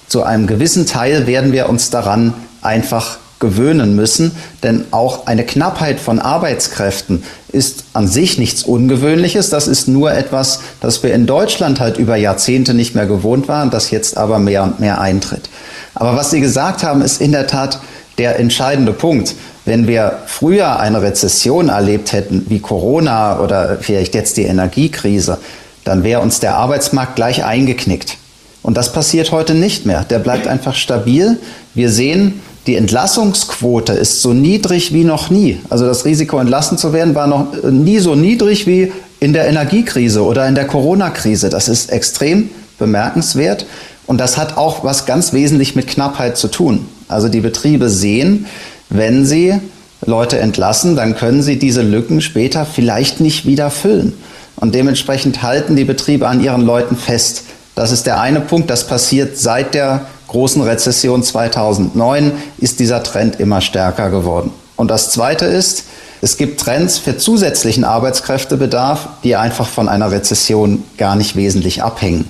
Zu 0.06 0.22
einem 0.22 0.46
gewissen 0.46 0.84
Teil 0.84 1.26
werden 1.26 1.52
wir 1.52 1.70
uns 1.70 1.88
daran 1.88 2.34
einfach 2.60 3.20
gewöhnen 3.38 3.96
müssen, 3.96 4.32
denn 4.62 4.84
auch 4.90 5.26
eine 5.26 5.46
Knappheit 5.46 5.98
von 5.98 6.18
Arbeitskräften 6.18 7.22
ist 7.50 7.84
an 7.94 8.06
sich 8.06 8.36
nichts 8.36 8.64
Ungewöhnliches. 8.64 9.48
Das 9.48 9.66
ist 9.66 9.88
nur 9.88 10.12
etwas, 10.12 10.60
das 10.82 11.02
wir 11.02 11.14
in 11.14 11.26
Deutschland 11.26 11.80
halt 11.80 11.96
über 11.96 12.16
Jahrzehnte 12.16 12.74
nicht 12.74 12.94
mehr 12.94 13.06
gewohnt 13.06 13.48
waren, 13.48 13.70
das 13.70 13.90
jetzt 13.90 14.18
aber 14.18 14.38
mehr 14.38 14.64
und 14.64 14.78
mehr 14.78 15.00
eintritt. 15.00 15.48
Aber 15.94 16.16
was 16.16 16.32
Sie 16.32 16.42
gesagt 16.42 16.82
haben, 16.82 17.00
ist 17.00 17.22
in 17.22 17.32
der 17.32 17.46
Tat 17.46 17.80
der 18.18 18.38
entscheidende 18.38 18.92
Punkt. 18.92 19.36
Wenn 19.68 19.86
wir 19.86 20.20
früher 20.24 20.80
eine 20.80 21.02
Rezession 21.02 21.68
erlebt 21.68 22.14
hätten, 22.14 22.46
wie 22.48 22.58
Corona 22.58 23.38
oder 23.38 23.76
vielleicht 23.78 24.14
jetzt 24.14 24.38
die 24.38 24.44
Energiekrise, 24.44 25.36
dann 25.84 26.04
wäre 26.04 26.22
uns 26.22 26.40
der 26.40 26.56
Arbeitsmarkt 26.56 27.16
gleich 27.16 27.44
eingeknickt. 27.44 28.16
Und 28.62 28.78
das 28.78 28.94
passiert 28.94 29.30
heute 29.30 29.52
nicht 29.54 29.84
mehr. 29.84 30.04
Der 30.04 30.20
bleibt 30.20 30.48
einfach 30.48 30.74
stabil. 30.74 31.38
Wir 31.74 31.90
sehen, 31.90 32.40
die 32.66 32.76
Entlassungsquote 32.76 33.92
ist 33.92 34.22
so 34.22 34.32
niedrig 34.32 34.94
wie 34.94 35.04
noch 35.04 35.28
nie. 35.28 35.60
Also 35.68 35.84
das 35.84 36.06
Risiko, 36.06 36.38
entlassen 36.38 36.78
zu 36.78 36.94
werden, 36.94 37.14
war 37.14 37.26
noch 37.26 37.62
nie 37.64 37.98
so 37.98 38.14
niedrig 38.14 38.66
wie 38.66 38.90
in 39.20 39.34
der 39.34 39.48
Energiekrise 39.48 40.24
oder 40.24 40.48
in 40.48 40.54
der 40.54 40.66
Corona-Krise. 40.66 41.50
Das 41.50 41.68
ist 41.68 41.92
extrem 41.92 42.48
bemerkenswert. 42.78 43.66
Und 44.06 44.16
das 44.16 44.38
hat 44.38 44.56
auch 44.56 44.82
was 44.82 45.04
ganz 45.04 45.34
wesentlich 45.34 45.76
mit 45.76 45.88
Knappheit 45.88 46.38
zu 46.38 46.48
tun. 46.48 46.88
Also 47.06 47.28
die 47.28 47.40
Betriebe 47.40 47.90
sehen, 47.90 48.46
wenn 48.90 49.26
sie 49.26 49.60
Leute 50.04 50.38
entlassen, 50.38 50.96
dann 50.96 51.16
können 51.16 51.42
sie 51.42 51.58
diese 51.58 51.82
Lücken 51.82 52.20
später 52.20 52.64
vielleicht 52.64 53.20
nicht 53.20 53.46
wieder 53.46 53.70
füllen. 53.70 54.14
Und 54.56 54.74
dementsprechend 54.74 55.42
halten 55.42 55.76
die 55.76 55.84
Betriebe 55.84 56.26
an 56.28 56.42
ihren 56.42 56.62
Leuten 56.62 56.96
fest. 56.96 57.44
Das 57.74 57.92
ist 57.92 58.06
der 58.06 58.20
eine 58.20 58.40
Punkt, 58.40 58.70
das 58.70 58.86
passiert 58.86 59.38
seit 59.38 59.74
der 59.74 60.06
großen 60.28 60.62
Rezession 60.62 61.22
2009, 61.22 62.32
ist 62.58 62.80
dieser 62.80 63.02
Trend 63.02 63.40
immer 63.40 63.60
stärker 63.60 64.10
geworden. 64.10 64.50
Und 64.76 64.90
das 64.90 65.10
zweite 65.10 65.44
ist, 65.46 65.84
es 66.20 66.36
gibt 66.36 66.60
Trends 66.60 66.98
für 66.98 67.16
zusätzlichen 67.16 67.84
Arbeitskräftebedarf, 67.84 69.08
die 69.22 69.36
einfach 69.36 69.68
von 69.68 69.88
einer 69.88 70.10
Rezession 70.10 70.82
gar 70.96 71.14
nicht 71.14 71.36
wesentlich 71.36 71.82
abhängen. 71.82 72.28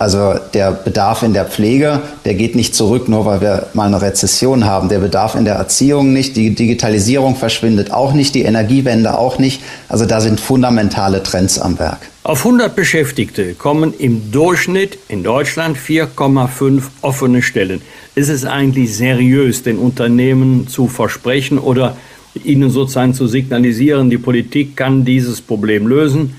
Also 0.00 0.34
der 0.54 0.72
Bedarf 0.72 1.22
in 1.22 1.34
der 1.34 1.44
Pflege, 1.44 2.00
der 2.24 2.32
geht 2.32 2.56
nicht 2.56 2.74
zurück, 2.74 3.06
nur 3.10 3.26
weil 3.26 3.42
wir 3.42 3.66
mal 3.74 3.86
eine 3.86 4.00
Rezession 4.00 4.64
haben. 4.64 4.88
Der 4.88 4.98
Bedarf 4.98 5.34
in 5.34 5.44
der 5.44 5.56
Erziehung 5.56 6.14
nicht, 6.14 6.38
die 6.38 6.54
Digitalisierung 6.54 7.36
verschwindet 7.36 7.92
auch 7.92 8.14
nicht, 8.14 8.34
die 8.34 8.40
Energiewende 8.40 9.18
auch 9.18 9.38
nicht. 9.38 9.60
Also 9.90 10.06
da 10.06 10.22
sind 10.22 10.40
fundamentale 10.40 11.22
Trends 11.22 11.58
am 11.58 11.78
Werk. 11.78 11.98
Auf 12.22 12.46
100 12.46 12.74
Beschäftigte 12.74 13.52
kommen 13.52 13.92
im 13.92 14.32
Durchschnitt 14.32 14.98
in 15.08 15.22
Deutschland 15.22 15.76
4,5 15.76 16.82
offene 17.02 17.42
Stellen. 17.42 17.82
Ist 18.14 18.30
es 18.30 18.46
eigentlich 18.46 18.96
seriös, 18.96 19.64
den 19.64 19.76
Unternehmen 19.76 20.66
zu 20.66 20.88
versprechen 20.88 21.58
oder 21.58 21.94
ihnen 22.42 22.70
sozusagen 22.70 23.12
zu 23.12 23.26
signalisieren, 23.26 24.08
die 24.08 24.16
Politik 24.16 24.78
kann 24.78 25.04
dieses 25.04 25.42
Problem 25.42 25.86
lösen? 25.86 26.36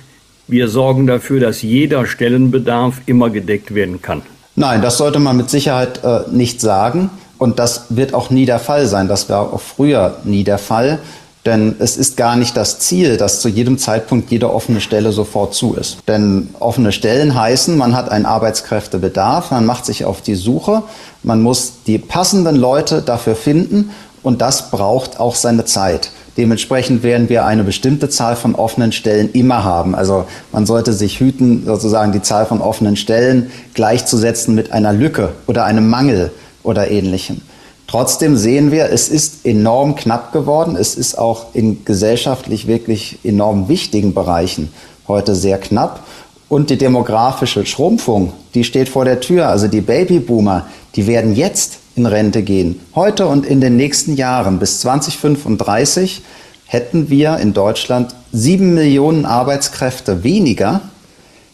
Wir 0.52 0.68
sorgen 0.68 1.08
dafür, 1.08 1.40
dass 1.40 1.62
jeder 1.62 2.06
Stellenbedarf 2.06 2.96
immer 3.06 3.30
gedeckt 3.30 3.74
werden 3.74 4.02
kann. 4.02 4.22
Nein, 4.58 4.82
das 4.82 4.98
sollte 4.98 5.18
man 5.18 5.38
mit 5.38 5.50
Sicherheit 5.50 6.04
äh, 6.04 6.30
nicht 6.30 6.60
sagen. 6.60 7.10
Und 7.38 7.58
das 7.58 7.86
wird 7.88 8.14
auch 8.14 8.32
nie 8.32 8.46
der 8.46 8.60
Fall 8.60 8.86
sein. 8.86 9.08
Das 9.08 9.30
war 9.30 9.54
auch 9.54 9.62
früher 9.62 10.18
nie 10.26 10.44
der 10.44 10.58
Fall. 10.58 11.00
Denn 11.46 11.78
es 11.80 11.96
ist 11.96 12.18
gar 12.18 12.36
nicht 12.36 12.58
das 12.58 12.80
Ziel, 12.80 13.16
dass 13.16 13.40
zu 13.40 13.48
jedem 13.48 13.78
Zeitpunkt 13.78 14.30
jede 14.30 14.54
offene 14.54 14.82
Stelle 14.82 15.14
sofort 15.14 15.54
zu 15.54 15.74
ist. 15.76 16.00
Denn 16.10 16.50
offene 16.60 16.92
Stellen 16.92 17.34
heißen, 17.34 17.78
man 17.78 17.96
hat 17.96 18.12
einen 18.12 18.26
Arbeitskräftebedarf, 18.26 19.52
man 19.52 19.66
macht 19.66 19.86
sich 19.86 20.04
auf 20.04 20.22
die 20.22 20.36
Suche, 20.36 20.84
man 21.24 21.42
muss 21.42 21.76
die 21.88 21.98
passenden 21.98 22.58
Leute 22.58 23.02
dafür 23.02 23.38
finden 23.38 23.92
und 24.22 24.42
das 24.42 24.70
braucht 24.70 25.18
auch 25.18 25.36
seine 25.36 25.64
Zeit. 25.64 26.12
Dementsprechend 26.38 27.04
werden 27.04 27.28
wir 27.30 27.46
eine 27.46 27.64
bestimmte 27.64 28.10
Zahl 28.10 28.36
von 28.36 28.56
offenen 28.56 28.92
Stellen 28.92 29.32
immer 29.34 29.64
haben. 29.64 29.96
Also 29.96 30.26
man 30.52 30.66
sollte 30.66 30.94
sich 30.94 31.20
hüten, 31.20 31.66
sozusagen 31.66 32.14
die 32.14 32.22
Zahl 32.22 32.46
von 32.46 32.62
offenen 32.62 32.96
Stellen 32.96 33.52
gleichzusetzen 33.74 34.56
mit 34.56 34.72
einer 34.72 34.94
Lücke 34.94 35.34
oder 35.48 35.66
einem 35.66 35.90
Mangel 35.90 36.32
oder 36.64 36.90
ähnlichem. 36.90 37.42
Trotzdem 37.88 38.38
sehen 38.38 38.72
wir, 38.72 38.90
es 38.90 39.10
ist 39.10 39.46
enorm 39.46 39.98
knapp 39.98 40.32
geworden. 40.32 40.78
Es 40.78 40.96
ist 40.96 41.18
auch 41.18 41.48
in 41.54 41.84
gesellschaftlich 41.84 42.66
wirklich 42.66 43.20
enorm 43.26 43.68
wichtigen 43.68 44.14
Bereichen 44.14 44.72
heute 45.10 45.36
sehr 45.36 45.58
knapp. 45.58 46.00
Und 46.48 46.70
die 46.70 46.78
demografische 46.78 47.66
Schrumpfung, 47.66 48.32
die 48.54 48.64
steht 48.64 48.88
vor 48.88 49.04
der 49.04 49.20
Tür. 49.20 49.50
Also 49.50 49.68
die 49.68 49.82
Babyboomer, 49.82 50.68
die 50.96 51.06
werden 51.06 51.36
jetzt 51.36 51.80
in 51.96 52.06
Rente 52.06 52.44
gehen. 52.44 52.80
Heute 52.96 53.28
und 53.28 53.46
in 53.46 53.62
den 53.62 53.76
nächsten 53.76 54.16
Jahren 54.16 54.60
bis 54.60 54.80
2035 54.82 56.22
hätten 56.66 57.10
wir 57.10 57.38
in 57.38 57.54
Deutschland 57.54 58.16
sieben 58.32 58.74
Millionen 58.74 59.26
Arbeitskräfte 59.26 60.24
weniger, 60.24 60.82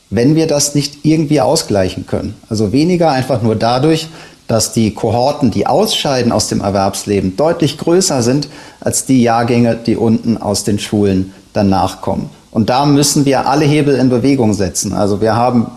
wenn 0.10 0.36
wir 0.36 0.48
das 0.48 0.76
nicht 0.76 1.00
irgendwie 1.04 1.42
ausgleichen 1.42 2.06
können. 2.06 2.36
Also 2.50 2.72
weniger 2.72 3.12
einfach 3.12 3.42
nur 3.42 3.56
dadurch, 3.56 4.08
dass 4.48 4.72
die 4.72 4.94
Kohorten, 4.94 5.52
die 5.52 5.68
ausscheiden 5.68 6.32
aus 6.32 6.48
dem 6.48 6.62
Erwerbsleben, 6.62 7.36
deutlich 7.36 7.78
größer 7.78 8.22
sind 8.22 8.48
als 8.80 9.06
die 9.06 9.22
Jahrgänge, 9.22 9.76
die 9.76 9.98
unten 9.98 10.38
aus 10.38 10.64
den 10.64 10.80
Schulen 10.80 11.34
danach 11.54 12.02
kommen. 12.02 12.30
Und 12.52 12.70
da 12.70 12.86
müssen 12.86 13.26
wir 13.26 13.48
alle 13.48 13.66
Hebel 13.66 13.96
in 13.96 14.10
Bewegung 14.10 14.54
setzen. 14.54 14.94
Also 14.94 15.20
wir 15.20 15.36
haben 15.36 15.68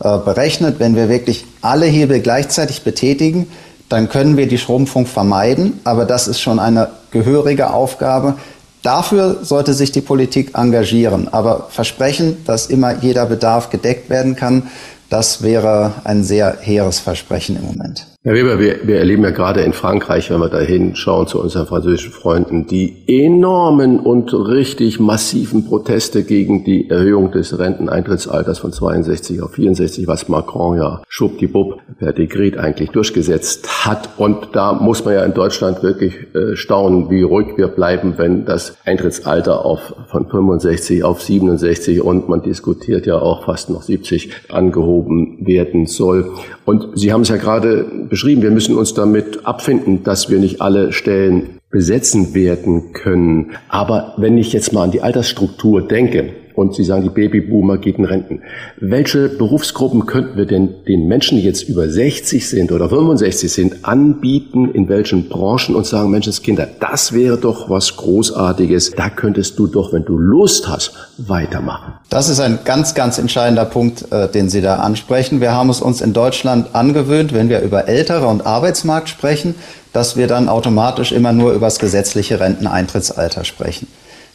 äh, 0.00 0.18
berechnet, 0.18 0.78
wenn 0.78 0.94
wir 0.94 1.08
wirklich 1.08 1.46
alle 1.62 1.86
Hebel 1.86 2.20
gleichzeitig 2.20 2.82
betätigen, 2.82 3.46
dann 3.88 4.08
können 4.08 4.36
wir 4.36 4.48
die 4.48 4.58
Schrumpfung 4.58 5.06
vermeiden. 5.06 5.80
Aber 5.84 6.04
das 6.04 6.28
ist 6.28 6.40
schon 6.40 6.58
eine 6.58 6.90
gehörige 7.10 7.70
Aufgabe. 7.70 8.34
Dafür 8.82 9.38
sollte 9.42 9.74
sich 9.74 9.92
die 9.92 10.00
Politik 10.00 10.52
engagieren. 10.54 11.28
Aber 11.32 11.68
versprechen, 11.70 12.44
dass 12.44 12.66
immer 12.66 12.94
jeder 12.94 13.26
Bedarf 13.26 13.70
gedeckt 13.70 14.10
werden 14.10 14.36
kann, 14.36 14.68
das 15.10 15.42
wäre 15.42 15.94
ein 16.04 16.22
sehr 16.22 16.58
hehres 16.60 16.98
Versprechen 16.98 17.56
im 17.56 17.64
Moment. 17.64 18.06
Herr 18.28 18.34
Weber, 18.34 18.58
wir, 18.58 18.80
wir 18.86 18.98
erleben 18.98 19.24
ja 19.24 19.30
gerade 19.30 19.62
in 19.62 19.72
Frankreich, 19.72 20.30
wenn 20.30 20.38
wir 20.38 20.50
da 20.50 20.58
hinschauen 20.58 21.26
zu 21.26 21.40
unseren 21.40 21.66
französischen 21.66 22.12
Freunden, 22.12 22.66
die 22.66 22.94
enormen 23.06 23.98
und 23.98 24.34
richtig 24.34 25.00
massiven 25.00 25.64
Proteste 25.64 26.24
gegen 26.24 26.62
die 26.62 26.90
Erhöhung 26.90 27.30
des 27.30 27.58
Renteneintrittsalters 27.58 28.58
von 28.58 28.70
62 28.70 29.40
auf 29.40 29.52
64, 29.52 30.06
was 30.08 30.28
Macron 30.28 30.76
ja 30.76 31.00
schwuppdiwupp 31.08 31.80
per 31.98 32.12
Dekret 32.12 32.58
eigentlich 32.58 32.90
durchgesetzt 32.90 33.86
hat. 33.86 34.10
Und 34.18 34.48
da 34.52 34.74
muss 34.74 35.06
man 35.06 35.14
ja 35.14 35.24
in 35.24 35.32
Deutschland 35.32 35.82
wirklich 35.82 36.14
äh, 36.34 36.54
staunen, 36.54 37.08
wie 37.08 37.22
ruhig 37.22 37.56
wir 37.56 37.68
bleiben, 37.68 38.18
wenn 38.18 38.44
das 38.44 38.76
Eintrittsalter 38.84 39.64
auf, 39.64 39.94
von 40.10 40.28
65 40.28 41.02
auf 41.02 41.22
67 41.22 42.02
und 42.02 42.28
man 42.28 42.42
diskutiert 42.42 43.06
ja 43.06 43.18
auch 43.18 43.46
fast 43.46 43.70
noch 43.70 43.80
70 43.80 44.32
angehoben 44.50 45.46
werden 45.46 45.86
soll. 45.86 46.30
Und 46.66 46.88
Sie 46.98 47.10
haben 47.10 47.22
es 47.22 47.30
ja 47.30 47.38
gerade 47.38 47.86
beschrieben, 48.18 48.42
wir 48.42 48.50
müssen 48.50 48.76
uns 48.76 48.94
damit 48.94 49.46
abfinden, 49.46 50.02
dass 50.02 50.28
wir 50.28 50.40
nicht 50.40 50.60
alle 50.60 50.90
Stellen 50.92 51.60
besetzen 51.70 52.34
werden 52.34 52.92
können. 52.92 53.52
Aber 53.68 54.14
wenn 54.16 54.36
ich 54.38 54.52
jetzt 54.52 54.72
mal 54.72 54.82
an 54.82 54.90
die 54.90 55.02
Altersstruktur 55.02 55.86
denke, 55.86 56.30
und 56.58 56.74
Sie 56.74 56.84
sagen, 56.84 57.04
die 57.04 57.08
Babyboomer 57.08 57.78
geht 57.78 57.98
in 57.98 58.04
Renten. 58.04 58.42
Welche 58.78 59.28
Berufsgruppen 59.28 60.06
könnten 60.06 60.36
wir 60.36 60.44
denn 60.44 60.84
den 60.86 61.06
Menschen, 61.06 61.38
die 61.38 61.44
jetzt 61.44 61.68
über 61.68 61.88
60 61.88 62.48
sind 62.48 62.72
oder 62.72 62.88
65 62.88 63.50
sind, 63.50 63.84
anbieten, 63.84 64.70
in 64.72 64.88
welchen 64.88 65.28
Branchen 65.28 65.76
und 65.76 65.86
sagen, 65.86 66.10
Menschenskinder, 66.10 66.68
das 66.80 67.12
wäre 67.12 67.38
doch 67.38 67.70
was 67.70 67.96
Großartiges, 67.96 68.92
da 68.96 69.08
könntest 69.08 69.58
du 69.58 69.68
doch, 69.68 69.92
wenn 69.92 70.04
du 70.04 70.18
Lust 70.18 70.68
hast, 70.68 70.92
weitermachen. 71.16 71.94
Das 72.10 72.28
ist 72.28 72.40
ein 72.40 72.58
ganz, 72.64 72.94
ganz 72.94 73.18
entscheidender 73.18 73.64
Punkt, 73.64 74.10
äh, 74.10 74.28
den 74.28 74.48
Sie 74.48 74.60
da 74.60 74.76
ansprechen. 74.76 75.40
Wir 75.40 75.52
haben 75.52 75.70
es 75.70 75.80
uns 75.80 76.00
in 76.00 76.12
Deutschland 76.12 76.74
angewöhnt, 76.74 77.32
wenn 77.32 77.48
wir 77.48 77.60
über 77.60 77.86
Ältere 77.86 78.26
und 78.26 78.46
Arbeitsmarkt 78.46 79.08
sprechen, 79.08 79.54
dass 79.92 80.16
wir 80.16 80.26
dann 80.26 80.48
automatisch 80.48 81.12
immer 81.12 81.32
nur 81.32 81.52
über 81.52 81.66
das 81.66 81.78
gesetzliche 81.78 82.40
Renteneintrittsalter 82.40 83.44
sprechen. 83.44 83.86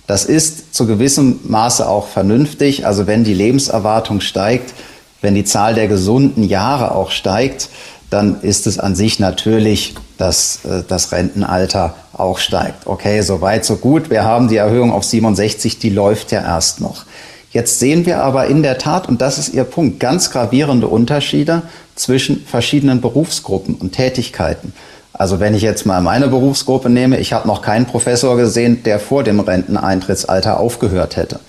Das 0.08 0.26
ist 0.26 0.76
zu 0.76 0.86
gewissem 0.86 1.40
Maße 1.44 1.88
auch 1.88 2.08
vernünftig. 2.08 2.86
Also 2.86 3.08
wenn 3.08 3.24
die 3.24 3.34
Lebenserwartung 3.34 4.22
steigt, 4.22 4.74
wenn 5.22 5.36
die 5.36 5.46
Zahl 5.46 5.74
der 5.74 5.88
gesunden 5.88 6.44
Jahre 6.44 6.94
auch 6.94 7.12
steigt, 7.12 7.70
dann 8.10 8.42
ist 8.42 8.68
es 8.68 8.78
an 8.78 8.96
sich 8.96 9.20
natürlich, 9.20 9.96
dass 10.18 10.66
äh, 10.66 10.84
das 10.88 11.12
Rentenalter 11.12 11.96
auch 12.14 12.38
steigt. 12.38 12.86
Okay, 12.86 13.22
so 13.22 13.42
weit, 13.42 13.66
so 13.66 13.78
gut. 13.78 14.10
Wir 14.10 14.24
haben 14.24 14.50
die 14.50 14.58
Erhöhung 14.58 14.92
auf 14.92 15.04
67, 15.04 15.80
die 15.80 15.90
läuft 15.90 16.32
ja 16.32 16.42
erst 16.42 16.80
noch. 16.80 17.06
Jetzt 17.52 17.80
sehen 17.80 18.06
wir 18.06 18.24
aber 18.24 18.48
in 18.48 18.64
der 18.64 18.78
Tat, 18.78 19.08
und 19.08 19.22
das 19.22 19.38
ist 19.38 19.54
Ihr 19.54 19.64
Punkt, 19.64 20.00
ganz 20.00 20.32
gravierende 20.32 20.88
Unterschiede 20.88 21.64
zwischen 21.96 22.46
verschiedenen 22.46 23.00
Berufsgruppen 23.00 23.76
und 23.76 23.94
Tätigkeiten. 23.94 24.74
Also 25.14 25.40
wenn 25.40 25.54
ich 25.54 25.62
jetzt 25.62 25.86
mal 25.86 26.02
meine 26.02 26.28
Berufsgruppe 26.28 26.90
nehme, 26.90 27.20
ich 27.20 27.34
habe 27.34 27.48
noch 27.48 27.62
keinen 27.62 27.86
Professor 27.86 28.36
gesehen, 28.36 28.84
der 28.84 29.00
vor 29.00 29.24
dem 29.24 29.40
Renteneintrittsalter 29.40 30.60
aufgehört 30.60 31.16
hätte. 31.16 31.40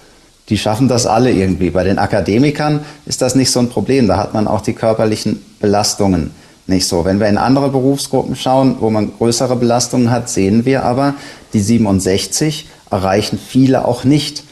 Die 0.50 0.58
schaffen 0.58 0.88
das 0.88 1.06
alle 1.06 1.32
irgendwie. 1.32 1.70
Bei 1.70 1.84
den 1.84 1.98
Akademikern 1.98 2.84
ist 3.06 3.22
das 3.22 3.34
nicht 3.34 3.50
so 3.50 3.60
ein 3.60 3.70
Problem. 3.70 4.06
Da 4.06 4.18
hat 4.18 4.34
man 4.34 4.46
auch 4.46 4.60
die 4.60 4.74
körperlichen 4.74 5.42
Belastungen 5.60 6.32
nicht 6.66 6.86
so. 6.86 7.06
Wenn 7.06 7.20
wir 7.20 7.28
in 7.28 7.38
andere 7.38 7.70
Berufsgruppen 7.70 8.36
schauen, 8.36 8.76
wo 8.80 8.90
man 8.90 9.12
größere 9.16 9.56
Belastungen 9.56 10.10
hat, 10.10 10.28
sehen 10.28 10.66
wir 10.66 10.84
aber, 10.84 11.14
die 11.54 11.60
67 11.60 12.68
erreichen 12.90 13.38
viele 13.38 13.86
auch 13.86 14.04
nicht. 14.04 14.44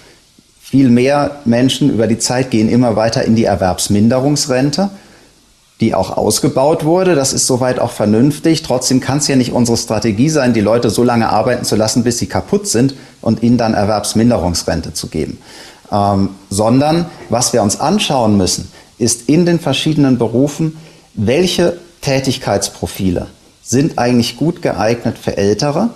Viel 0.60 0.88
mehr 0.88 1.42
Menschen 1.44 1.90
über 1.90 2.06
die 2.06 2.18
Zeit 2.18 2.50
gehen 2.50 2.70
immer 2.70 2.96
weiter 2.96 3.24
in 3.24 3.36
die 3.36 3.44
Erwerbsminderungsrente 3.44 4.90
die 5.80 5.94
auch 5.94 6.16
ausgebaut 6.16 6.84
wurde. 6.84 7.14
Das 7.14 7.32
ist 7.32 7.46
soweit 7.46 7.78
auch 7.78 7.90
vernünftig. 7.90 8.62
Trotzdem 8.62 9.00
kann 9.00 9.18
es 9.18 9.28
ja 9.28 9.36
nicht 9.36 9.52
unsere 9.52 9.76
Strategie 9.76 10.28
sein, 10.28 10.52
die 10.52 10.60
Leute 10.60 10.90
so 10.90 11.02
lange 11.02 11.28
arbeiten 11.28 11.64
zu 11.64 11.76
lassen, 11.76 12.04
bis 12.04 12.18
sie 12.18 12.26
kaputt 12.26 12.68
sind 12.68 12.94
und 13.20 13.42
ihnen 13.42 13.58
dann 13.58 13.74
Erwerbsminderungsrente 13.74 14.94
zu 14.94 15.08
geben. 15.08 15.38
Ähm, 15.90 16.30
sondern 16.50 17.06
was 17.28 17.52
wir 17.52 17.62
uns 17.62 17.80
anschauen 17.80 18.36
müssen, 18.36 18.70
ist 18.98 19.28
in 19.28 19.44
den 19.46 19.58
verschiedenen 19.58 20.18
Berufen, 20.18 20.76
welche 21.14 21.76
Tätigkeitsprofile 22.00 23.26
sind 23.62 23.98
eigentlich 23.98 24.36
gut 24.36 24.62
geeignet 24.62 25.18
für 25.18 25.36
Ältere 25.36 25.90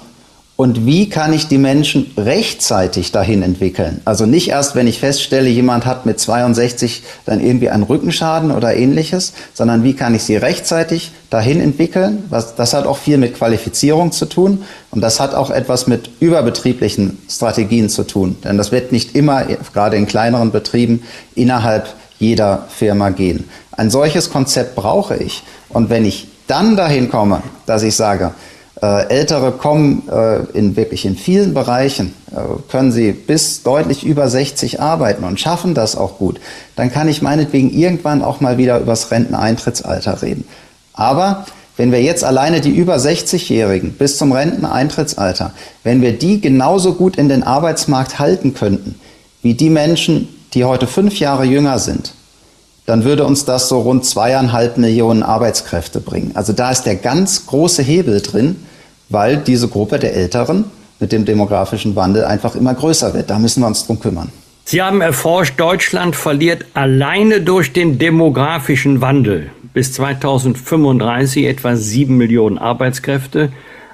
und 0.56 0.86
wie 0.86 1.10
kann 1.10 1.34
ich 1.34 1.48
die 1.48 1.58
Menschen 1.58 2.10
rechtzeitig 2.16 3.12
dahin 3.12 3.42
entwickeln? 3.42 4.00
Also 4.06 4.24
nicht 4.24 4.48
erst, 4.48 4.74
wenn 4.74 4.86
ich 4.86 5.00
feststelle, 5.00 5.50
jemand 5.50 5.84
hat 5.84 6.06
mit 6.06 6.18
62 6.18 7.02
dann 7.26 7.40
irgendwie 7.40 7.68
einen 7.68 7.82
Rückenschaden 7.82 8.50
oder 8.50 8.74
ähnliches, 8.74 9.34
sondern 9.52 9.84
wie 9.84 9.92
kann 9.92 10.14
ich 10.14 10.22
sie 10.22 10.36
rechtzeitig 10.36 11.12
dahin 11.28 11.60
entwickeln? 11.60 12.24
Was, 12.30 12.54
das 12.54 12.72
hat 12.72 12.86
auch 12.86 12.96
viel 12.96 13.18
mit 13.18 13.34
Qualifizierung 13.34 14.12
zu 14.12 14.24
tun 14.24 14.64
und 14.90 15.02
das 15.02 15.20
hat 15.20 15.34
auch 15.34 15.50
etwas 15.50 15.88
mit 15.88 16.08
überbetrieblichen 16.20 17.18
Strategien 17.28 17.90
zu 17.90 18.04
tun. 18.04 18.38
Denn 18.42 18.56
das 18.56 18.72
wird 18.72 18.92
nicht 18.92 19.14
immer, 19.14 19.44
gerade 19.74 19.98
in 19.98 20.06
kleineren 20.06 20.52
Betrieben, 20.52 21.02
innerhalb 21.34 21.94
jeder 22.18 22.66
Firma 22.70 23.10
gehen. 23.10 23.44
Ein 23.72 23.90
solches 23.90 24.30
Konzept 24.30 24.74
brauche 24.74 25.16
ich. 25.16 25.42
Und 25.68 25.90
wenn 25.90 26.06
ich 26.06 26.28
dann 26.46 26.76
dahin 26.76 27.10
komme, 27.10 27.42
dass 27.66 27.82
ich 27.82 27.94
sage, 27.94 28.32
Ältere 28.80 29.52
kommen 29.52 30.06
äh, 30.08 30.42
in 30.56 30.76
wirklich 30.76 31.06
in 31.06 31.16
vielen 31.16 31.54
Bereichen, 31.54 32.14
äh, 32.30 32.40
können 32.70 32.92
sie 32.92 33.12
bis 33.12 33.62
deutlich 33.62 34.04
über 34.04 34.28
60 34.28 34.80
arbeiten 34.80 35.24
und 35.24 35.40
schaffen 35.40 35.74
das 35.74 35.96
auch 35.96 36.18
gut. 36.18 36.40
Dann 36.76 36.92
kann 36.92 37.08
ich 37.08 37.22
meinetwegen 37.22 37.70
irgendwann 37.70 38.22
auch 38.22 38.40
mal 38.40 38.58
wieder 38.58 38.78
übers 38.78 39.10
Renteneintrittsalter 39.10 40.20
reden. 40.20 40.44
Aber 40.92 41.46
wenn 41.78 41.90
wir 41.90 42.02
jetzt 42.02 42.24
alleine 42.24 42.60
die 42.60 42.70
über 42.70 42.96
60-Jährigen 42.96 43.92
bis 43.92 44.18
zum 44.18 44.32
Renteneintrittsalter, 44.32 45.52
wenn 45.82 46.02
wir 46.02 46.18
die 46.18 46.40
genauso 46.40 46.94
gut 46.94 47.16
in 47.16 47.28
den 47.30 47.42
Arbeitsmarkt 47.42 48.18
halten 48.18 48.52
könnten, 48.52 48.96
wie 49.42 49.54
die 49.54 49.70
Menschen, 49.70 50.28
die 50.52 50.64
heute 50.64 50.86
fünf 50.86 51.18
Jahre 51.18 51.44
jünger 51.44 51.78
sind, 51.78 52.12
dann 52.86 53.04
würde 53.04 53.24
uns 53.24 53.44
das 53.44 53.68
so 53.68 53.80
rund 53.80 54.04
zweieinhalb 54.04 54.78
Millionen 54.78 55.22
Arbeitskräfte 55.22 56.00
bringen. 56.00 56.30
Also 56.34 56.52
da 56.52 56.70
ist 56.70 56.84
der 56.84 56.96
ganz 56.96 57.46
große 57.46 57.82
Hebel 57.82 58.20
drin, 58.20 58.56
weil 59.08 59.36
diese 59.36 59.68
Gruppe 59.68 59.98
der 59.98 60.14
Älteren 60.14 60.64
mit 61.00 61.12
dem 61.12 61.24
demografischen 61.24 61.96
Wandel 61.96 62.24
einfach 62.24 62.54
immer 62.54 62.74
größer 62.74 63.12
wird. 63.12 63.28
Da 63.28 63.38
müssen 63.38 63.60
wir 63.60 63.66
uns 63.66 63.86
drum 63.86 64.00
kümmern. 64.00 64.30
Sie 64.64 64.82
haben 64.82 65.00
erforscht, 65.00 65.60
Deutschland 65.60 66.16
verliert 66.16 66.64
alleine 66.74 67.40
durch 67.40 67.72
den 67.72 67.98
demografischen 67.98 69.00
Wandel 69.00 69.50
bis 69.74 69.92
2035 69.92 71.44
etwa 71.44 71.76
sieben 71.76 72.16
Millionen 72.16 72.58
Arbeitskräfte. 72.58 73.50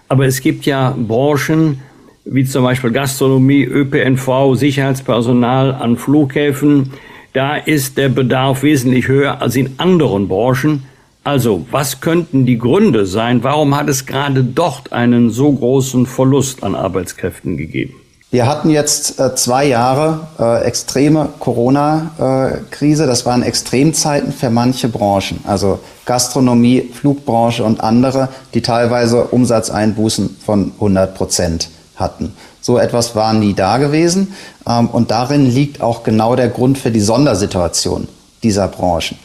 Aber 0.09 0.27
es 0.27 0.41
gibt 0.41 0.65
ja 0.65 0.95
Branchen 0.97 1.81
wie 2.25 2.45
zum 2.45 2.63
Beispiel 2.63 2.93
Gastronomie, 2.93 3.65
ÖPNV, 3.65 4.55
Sicherheitspersonal 4.55 5.75
an 5.75 5.97
Flughäfen, 5.97 6.93
da 7.33 7.57
ist 7.57 7.97
der 7.99 8.09
Bedarf 8.09 8.63
wesentlich 8.63 9.09
höher 9.09 9.41
als 9.41 9.57
in 9.57 9.75
anderen 9.79 10.29
Branchen. 10.29 10.85
Also, 11.25 11.67
was 11.71 12.01
könnten 12.01 12.47
die 12.47 12.59
Gründe 12.59 13.07
sein? 13.07 13.45
Warum 13.45 13.77
hat 13.77 13.89
es 13.89 14.07
gerade 14.07 14.43
dort 14.43 14.93
einen 14.93 15.31
so 15.31 15.53
großen 15.53 16.07
Verlust 16.07 16.65
an 16.65 16.75
Arbeitskräften 16.75 17.57
gegeben? 17.57 17.95
Wir 18.33 18.47
hatten 18.47 18.71
jetzt 18.71 19.21
äh, 19.21 19.35
zwei 19.35 19.67
Jahre 19.67 20.27
äh, 20.39 20.65
extreme 20.65 21.29
Corona-Krise. 21.39 23.05
Äh, 23.05 23.07
das 23.07 23.27
waren 23.27 23.43
Extremzeiten 23.43 24.33
für 24.33 24.49
manche 24.49 24.89
Branchen, 24.89 25.41
also 25.45 25.81
Gastronomie, 26.07 26.91
Flugbranche 26.95 27.63
und 27.63 27.83
andere, 27.83 28.31
die 28.55 28.63
teilweise 28.63 29.25
Umsatzeinbußen 29.25 30.39
von 30.45 30.73
100 30.77 31.15
Prozent 31.15 31.69
hatten. 31.97 32.33
So 32.63 32.79
etwas 32.79 33.15
war 33.15 33.35
nie 33.35 33.53
da 33.53 33.77
gewesen. 33.77 34.35
Ähm, 34.67 34.89
und 34.89 35.11
darin 35.11 35.45
liegt 35.45 35.83
auch 35.83 36.05
genau 36.05 36.37
der 36.37 36.49
Grund 36.49 36.79
für 36.79 36.91
die 36.91 37.01
Sondersituation 37.01 38.09
dieser 38.43 38.69
Branchen. 38.69 39.19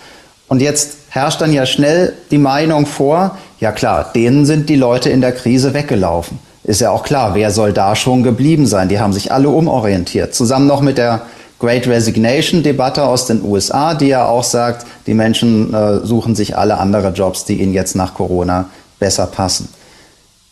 Und 0.50 0.62
jetzt 0.62 0.98
herrscht 1.10 1.40
dann 1.40 1.54
ja 1.54 1.66
schnell 1.66 2.14
die 2.32 2.38
Meinung 2.38 2.86
vor, 2.86 3.38
ja 3.60 3.72
klar, 3.72 4.12
denen 4.14 4.46
sind 4.46 4.70
die 4.70 4.76
Leute 4.76 5.10
in 5.10 5.22
der 5.22 5.32
Krise 5.32 5.74
weggelaufen. 5.74 6.40
Ist 6.64 6.82
ja 6.82 6.92
auch 6.92 7.04
klar, 7.04 7.34
wer 7.36 7.52
soll 7.52 7.74
da 7.74 7.96
schon 7.96 8.24
geblieben 8.24 8.66
sein? 8.66 8.90
Die 8.90 9.00
haben 9.00 9.14
sich 9.14 9.32
alle 9.32 9.50
umorientiert. 9.50 10.36
Zusammen 10.36 10.68
noch 10.68 10.82
mit 10.82 10.98
der 10.98 11.22
Great 11.60 11.88
Resignation 11.88 12.62
Debatte 12.62 13.04
aus 13.04 13.26
den 13.26 13.44
USA, 13.44 13.94
die 13.94 14.08
ja 14.08 14.28
auch 14.28 14.44
sagt, 14.44 14.86
die 15.06 15.14
Menschen 15.14 15.74
äh, 15.74 16.06
suchen 16.06 16.36
sich 16.36 16.58
alle 16.58 16.78
andere 16.78 17.10
Jobs, 17.10 17.46
die 17.46 17.62
ihnen 17.62 17.74
jetzt 17.74 17.96
nach 17.96 18.14
Corona 18.14 18.66
besser 19.00 19.28
passen. 19.28 19.70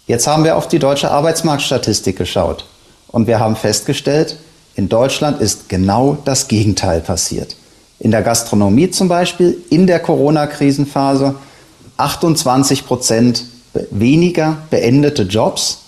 Jetzt 0.07 0.27
haben 0.27 0.43
wir 0.43 0.55
auf 0.55 0.67
die 0.67 0.79
deutsche 0.79 1.11
Arbeitsmarktstatistik 1.11 2.17
geschaut 2.17 2.65
und 3.10 3.28
wir 3.28 3.39
haben 3.39 3.56
festgestellt, 3.56 4.38
in 4.76 4.89
Deutschland 4.89 5.41
ist 5.41 5.70
genau 5.70 6.18
das 6.26 6.47
Gegenteil 6.47 7.01
passiert. 7.01 7.56
In 7.99 8.12
der 8.12 8.22
Gastronomie 8.22 8.91
zum 8.91 9.08
Beispiel, 9.08 9.58
in 9.70 9.88
der 9.88 9.99
Corona-Krisenphase, 9.99 11.36
28 11.97 12.86
Prozent 12.86 13.45
weniger 13.91 14.58
beendete 14.70 15.24
Jobs 15.24 15.80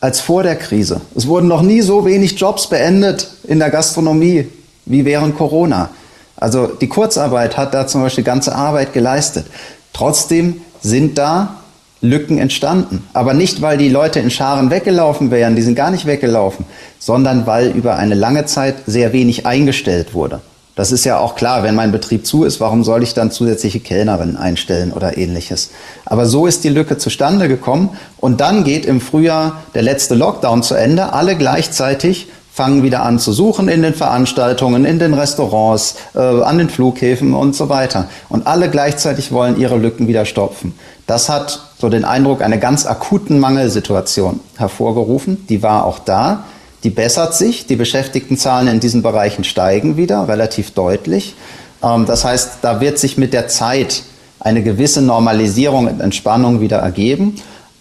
als 0.00 0.20
vor 0.20 0.42
der 0.42 0.56
Krise. 0.56 1.00
Es 1.14 1.26
wurden 1.26 1.48
noch 1.48 1.62
nie 1.62 1.80
so 1.80 2.04
wenig 2.04 2.38
Jobs 2.38 2.66
beendet 2.66 3.28
in 3.44 3.58
der 3.58 3.70
Gastronomie 3.70 4.48
wie 4.84 5.04
während 5.04 5.36
Corona. 5.36 5.90
Also 6.36 6.66
die 6.66 6.88
Kurzarbeit 6.88 7.56
hat 7.56 7.72
da 7.72 7.86
zum 7.86 8.02
Beispiel 8.02 8.24
ganze 8.24 8.54
Arbeit 8.54 8.92
geleistet. 8.92 9.46
Trotzdem 9.94 10.60
sind 10.82 11.16
da 11.16 11.56
Lücken 12.06 12.38
entstanden. 12.38 13.04
Aber 13.12 13.34
nicht, 13.34 13.60
weil 13.62 13.78
die 13.78 13.88
Leute 13.88 14.20
in 14.20 14.30
Scharen 14.30 14.70
weggelaufen 14.70 15.30
wären, 15.30 15.56
die 15.56 15.62
sind 15.62 15.74
gar 15.74 15.90
nicht 15.90 16.06
weggelaufen, 16.06 16.64
sondern 16.98 17.46
weil 17.46 17.70
über 17.70 17.96
eine 17.96 18.14
lange 18.14 18.46
Zeit 18.46 18.76
sehr 18.86 19.12
wenig 19.12 19.46
eingestellt 19.46 20.14
wurde. 20.14 20.40
Das 20.76 20.92
ist 20.92 21.06
ja 21.06 21.18
auch 21.18 21.36
klar, 21.36 21.62
wenn 21.62 21.74
mein 21.74 21.90
Betrieb 21.90 22.26
zu 22.26 22.44
ist, 22.44 22.60
warum 22.60 22.84
soll 22.84 23.02
ich 23.02 23.14
dann 23.14 23.30
zusätzliche 23.30 23.80
Kellnerinnen 23.80 24.36
einstellen 24.36 24.92
oder 24.92 25.16
ähnliches. 25.16 25.70
Aber 26.04 26.26
so 26.26 26.46
ist 26.46 26.64
die 26.64 26.68
Lücke 26.68 26.98
zustande 26.98 27.48
gekommen 27.48 27.96
und 28.18 28.42
dann 28.42 28.62
geht 28.62 28.84
im 28.84 29.00
Frühjahr 29.00 29.62
der 29.74 29.80
letzte 29.80 30.14
Lockdown 30.14 30.62
zu 30.62 30.74
Ende. 30.74 31.14
Alle 31.14 31.34
gleichzeitig 31.36 32.28
fangen 32.56 32.82
wieder 32.82 33.02
an 33.02 33.18
zu 33.18 33.32
suchen 33.32 33.68
in 33.68 33.82
den 33.82 33.94
Veranstaltungen, 33.94 34.84
in 34.84 34.98
den 34.98 35.14
Restaurants, 35.14 35.96
äh, 36.14 36.18
an 36.18 36.58
den 36.58 36.70
Flughäfen 36.70 37.34
und 37.34 37.54
so 37.54 37.68
weiter. 37.68 38.08
Und 38.28 38.46
alle 38.46 38.70
gleichzeitig 38.70 39.30
wollen 39.30 39.60
ihre 39.60 39.76
Lücken 39.76 40.08
wieder 40.08 40.24
stopfen. 40.24 40.74
Das 41.06 41.28
hat 41.28 41.60
so 41.78 41.88
den 41.88 42.04
Eindruck 42.04 42.42
einer 42.42 42.56
ganz 42.56 42.86
akuten 42.86 43.38
Mangelsituation 43.38 44.40
hervorgerufen. 44.56 45.46
Die 45.48 45.62
war 45.62 45.84
auch 45.84 46.00
da 46.00 46.44
die 46.86 46.90
bessert 46.90 47.34
sich. 47.34 47.66
Die 47.66 47.74
Beschäftigtenzahlen 47.74 48.68
in 48.68 48.78
diesen 48.78 49.02
Bereichen 49.02 49.42
steigen 49.42 49.96
wieder 49.96 50.28
relativ 50.28 50.70
deutlich. 50.70 51.34
Ähm, 51.82 52.06
das 52.06 52.24
heißt, 52.24 52.58
da 52.62 52.80
wird 52.80 52.98
sich 52.98 53.18
mit 53.18 53.32
der 53.32 53.48
Zeit 53.48 54.04
eine 54.38 54.62
gewisse 54.62 55.02
Normalisierung 55.02 55.88
und 55.88 56.00
Entspannung 56.00 56.60
wieder 56.60 56.78
ergeben. 56.78 57.34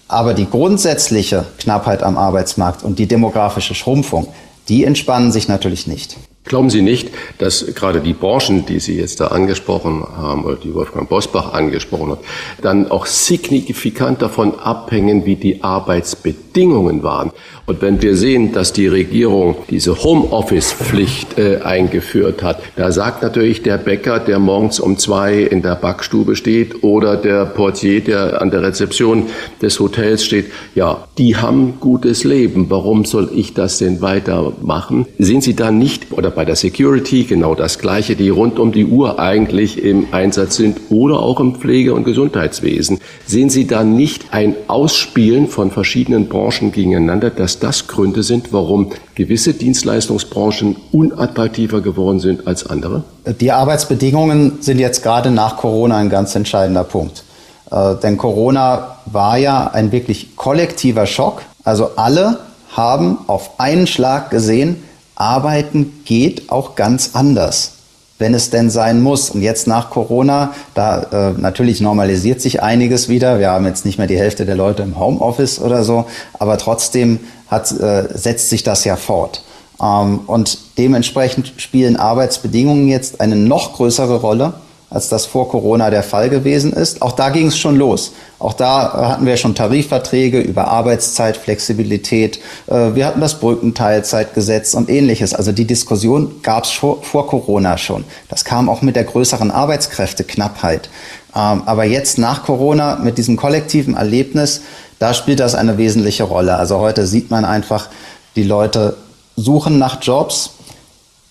Aber 0.07 0.33
die 0.33 0.49
grundsätzliche 0.49 1.45
Knappheit 1.59 2.01
am 2.01 2.17
Arbeitsmarkt 2.17 2.83
und 2.83 2.97
die 2.97 3.07
demografische 3.07 3.75
Schrumpfung, 3.75 4.27
die 4.67 4.83
entspannen 4.83 5.31
sich 5.31 5.47
natürlich 5.47 5.87
nicht. 5.87 6.17
Glauben 6.45 6.69
Sie 6.69 6.83
nicht, 6.83 7.09
dass 7.39 7.73
gerade 7.73 8.01
die 8.01 8.13
Branchen, 8.13 8.67
die 8.67 8.79
Sie 8.79 8.99
jetzt 8.99 9.19
da 9.19 9.27
angesprochen 9.27 10.05
haben 10.15 10.45
oder 10.45 10.57
die 10.57 10.75
Wolfgang 10.75 11.09
Bosbach 11.09 11.53
angesprochen 11.53 12.11
hat, 12.11 12.19
dann 12.61 12.91
auch 12.91 13.07
signifikant 13.07 14.21
davon 14.21 14.53
abhängen, 14.59 15.25
wie 15.25 15.37
die 15.37 15.63
Arbeitsbedingungen 15.63 17.01
waren? 17.01 17.31
Und 17.65 17.81
wenn 17.81 17.99
wir 18.03 18.15
sehen, 18.15 18.53
dass 18.53 18.73
die 18.73 18.85
Regierung 18.85 19.55
diese 19.71 20.03
Homeoffice-Pflicht 20.03 21.39
äh, 21.39 21.61
eingeführt 21.63 22.43
hat, 22.43 22.61
da 22.75 22.91
sagt 22.91 23.23
natürlich 23.23 23.63
der 23.63 23.79
Bäcker, 23.79 24.19
der 24.19 24.37
morgens 24.37 24.79
um 24.79 24.99
zwei 24.99 25.39
in 25.39 25.63
der 25.63 25.73
Backstube 25.73 26.35
steht 26.35 26.83
oder 26.83 27.17
der 27.17 27.45
Portier, 27.45 28.01
der 28.01 28.39
an 28.39 28.51
der 28.51 28.61
Rezeption 28.61 29.23
des 29.63 29.79
Hotels 29.79 30.23
steht, 30.23 30.51
ja, 30.75 31.07
die 31.17 31.37
haben 31.37 31.79
gutes 31.79 32.23
Leben. 32.23 32.69
Warum 32.69 33.03
soll 33.03 33.31
ich 33.33 33.55
das 33.55 33.79
denn 33.79 34.01
weitermachen? 34.01 35.07
Sehen 35.17 35.41
Sie 35.41 35.55
da 35.55 35.71
nicht, 35.71 36.11
oder 36.11 36.34
bei 36.35 36.45
der 36.45 36.55
Security 36.55 37.23
genau 37.23 37.55
das 37.55 37.79
Gleiche, 37.79 38.15
die 38.15 38.29
rund 38.29 38.59
um 38.59 38.71
die 38.71 38.85
Uhr 38.85 39.19
eigentlich 39.19 39.83
im 39.83 40.07
Einsatz 40.11 40.57
sind 40.57 40.79
oder 40.89 41.19
auch 41.19 41.39
im 41.39 41.55
Pflege- 41.55 41.93
und 41.93 42.03
Gesundheitswesen, 42.03 42.99
sehen 43.25 43.49
Sie 43.49 43.65
da 43.65 43.83
nicht 43.83 44.33
ein 44.33 44.55
Ausspielen 44.67 45.47
von 45.47 45.71
verschiedenen 45.71 46.27
Branchen 46.27 46.71
gegeneinander, 46.71 47.29
das 47.29 47.59
das 47.59 47.87
Gründe 47.87 48.21
sind, 48.21 48.53
warum 48.53 48.91
gewisse 49.15 49.53
Dienstleistungsbranchen 49.53 50.75
unattraktiver 50.91 51.81
geworden 51.81 52.19
sind 52.19 52.45
als 52.45 52.67
andere? 52.67 53.03
Die 53.39 53.51
Arbeitsbedingungen 53.51 54.57
sind 54.59 54.79
jetzt 54.79 55.01
gerade 55.01 55.31
nach 55.31 55.57
Corona 55.57 55.97
ein 55.97 56.09
ganz 56.09 56.35
entscheidender 56.35 56.83
Punkt. 56.83 57.23
Äh, 57.71 57.95
denn 57.95 58.17
Corona 58.17 58.97
war 59.05 59.37
ja 59.37 59.71
ein 59.71 59.91
wirklich 59.91 60.35
kollektiver 60.35 61.05
Schock. 61.05 61.41
Also 61.63 61.91
alle 61.95 62.39
haben 62.71 63.17
auf 63.27 63.59
einen 63.59 63.87
Schlag 63.87 64.29
gesehen, 64.29 64.83
Arbeiten 65.15 66.01
geht 66.05 66.51
auch 66.51 66.75
ganz 66.75 67.11
anders 67.13 67.75
wenn 68.17 68.33
es 68.33 68.49
denn 68.49 68.69
sein 68.69 69.01
muss. 69.01 69.29
Und 69.29 69.41
jetzt 69.41 69.67
nach 69.67 69.89
Corona, 69.89 70.53
da 70.73 71.03
äh, 71.11 71.33
natürlich 71.37 71.81
normalisiert 71.81 72.41
sich 72.41 72.63
einiges 72.63 73.09
wieder. 73.09 73.39
Wir 73.39 73.49
haben 73.49 73.65
jetzt 73.65 73.85
nicht 73.85 73.97
mehr 73.97 74.07
die 74.07 74.17
Hälfte 74.17 74.45
der 74.45 74.55
Leute 74.55 74.83
im 74.83 74.97
Homeoffice 74.97 75.59
oder 75.59 75.83
so, 75.83 76.05
aber 76.33 76.57
trotzdem 76.57 77.19
hat, 77.47 77.71
äh, 77.71 78.07
setzt 78.13 78.49
sich 78.49 78.63
das 78.63 78.85
ja 78.85 78.95
fort. 78.95 79.43
Ähm, 79.81 80.21
und 80.27 80.57
dementsprechend 80.77 81.53
spielen 81.57 81.97
Arbeitsbedingungen 81.97 82.87
jetzt 82.87 83.19
eine 83.19 83.35
noch 83.35 83.73
größere 83.73 84.21
Rolle 84.21 84.53
als 84.89 85.09
das 85.09 85.25
vor 85.25 85.49
Corona 85.49 85.89
der 85.89 86.03
Fall 86.03 86.29
gewesen 86.29 86.71
ist. 86.71 87.01
Auch 87.01 87.11
da 87.11 87.29
ging 87.29 87.47
es 87.47 87.57
schon 87.57 87.75
los. 87.75 88.13
Auch 88.39 88.53
da 88.53 89.09
hatten 89.09 89.25
wir 89.25 89.37
schon 89.37 89.55
Tarifverträge 89.55 90.39
über 90.39 90.67
Arbeitszeit, 90.67 91.37
Flexibilität. 91.37 92.39
Äh, 92.67 92.93
wir 92.95 93.05
hatten 93.05 93.21
das 93.21 93.39
Brückenteilzeitgesetz 93.39 94.73
und 94.73 94.89
ähnliches. 94.89 95.33
Also 95.33 95.51
die 95.51 95.65
Diskussion 95.65 96.41
gab 96.43 96.65
es 96.65 96.71
vor 96.71 97.01
Corona 97.27 97.77
schon. 97.77 98.05
Das 98.29 98.45
kam 98.45 98.69
auch 98.69 98.81
mit 98.81 98.95
der 98.95 99.05
größeren 99.05 99.51
Arbeitskräfteknappheit. 99.51 100.89
Ähm, 101.35 101.63
aber 101.65 101.85
jetzt 101.85 102.17
nach 102.17 102.43
Corona 102.43 102.97
mit 102.97 103.17
diesem 103.17 103.37
kollektiven 103.37 103.95
Erlebnis, 103.95 104.61
da 104.99 105.13
spielt 105.13 105.39
das 105.39 105.55
eine 105.55 105.77
wesentliche 105.77 106.23
Rolle. 106.23 106.55
Also 106.55 106.79
heute 106.79 107.07
sieht 107.07 107.31
man 107.31 107.43
einfach, 107.43 107.89
die 108.35 108.43
Leute 108.43 108.95
suchen 109.35 109.79
nach 109.79 110.01
Jobs, 110.01 110.51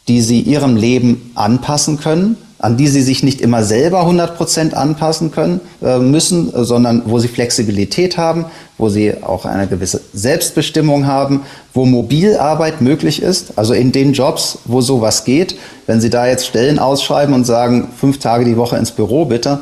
die 0.09 0.21
sie 0.21 0.41
ihrem 0.41 0.77
Leben 0.77 1.33
anpassen 1.35 1.99
können 1.99 2.37
an 2.65 2.79
die 2.79 2.89
sie 2.89 3.03
sich 3.03 3.23
nicht 3.23 3.43
immer 3.43 3.63
selber 3.63 4.01
100 4.01 4.39
Prozent 4.39 4.73
anpassen 4.73 5.31
können 5.31 5.61
äh, 5.83 5.99
müssen, 5.99 6.51
sondern 6.65 7.03
wo 7.05 7.19
sie 7.19 7.29
Flexibilität 7.29 8.17
haben, 8.17 8.47
wo 8.79 8.89
sie 8.89 9.23
auch 9.23 9.45
eine 9.45 9.67
gewisse 9.67 10.01
Selbstbestimmung 10.15 11.07
haben, 11.07 11.43
wo 11.75 11.85
Mobilarbeit 11.85 12.81
möglich 12.81 13.21
ist, 13.21 13.59
also 13.59 13.75
in 13.75 13.93
den 13.93 14.15
Jobs, 14.15 14.61
wo 14.65 14.81
sowas 14.81 15.27
geht. 15.27 15.57
Wenn 15.87 16.01
Sie 16.01 16.09
da 16.09 16.27
jetzt 16.27 16.47
Stellen 16.47 16.79
ausschreiben 16.79 17.35
und 17.35 17.45
sagen, 17.45 17.89
fünf 18.01 18.19
Tage 18.19 18.47
die 18.47 18.57
Woche 18.57 18.79
ins 18.79 18.93
Büro 18.93 19.27
bitte, 19.27 19.59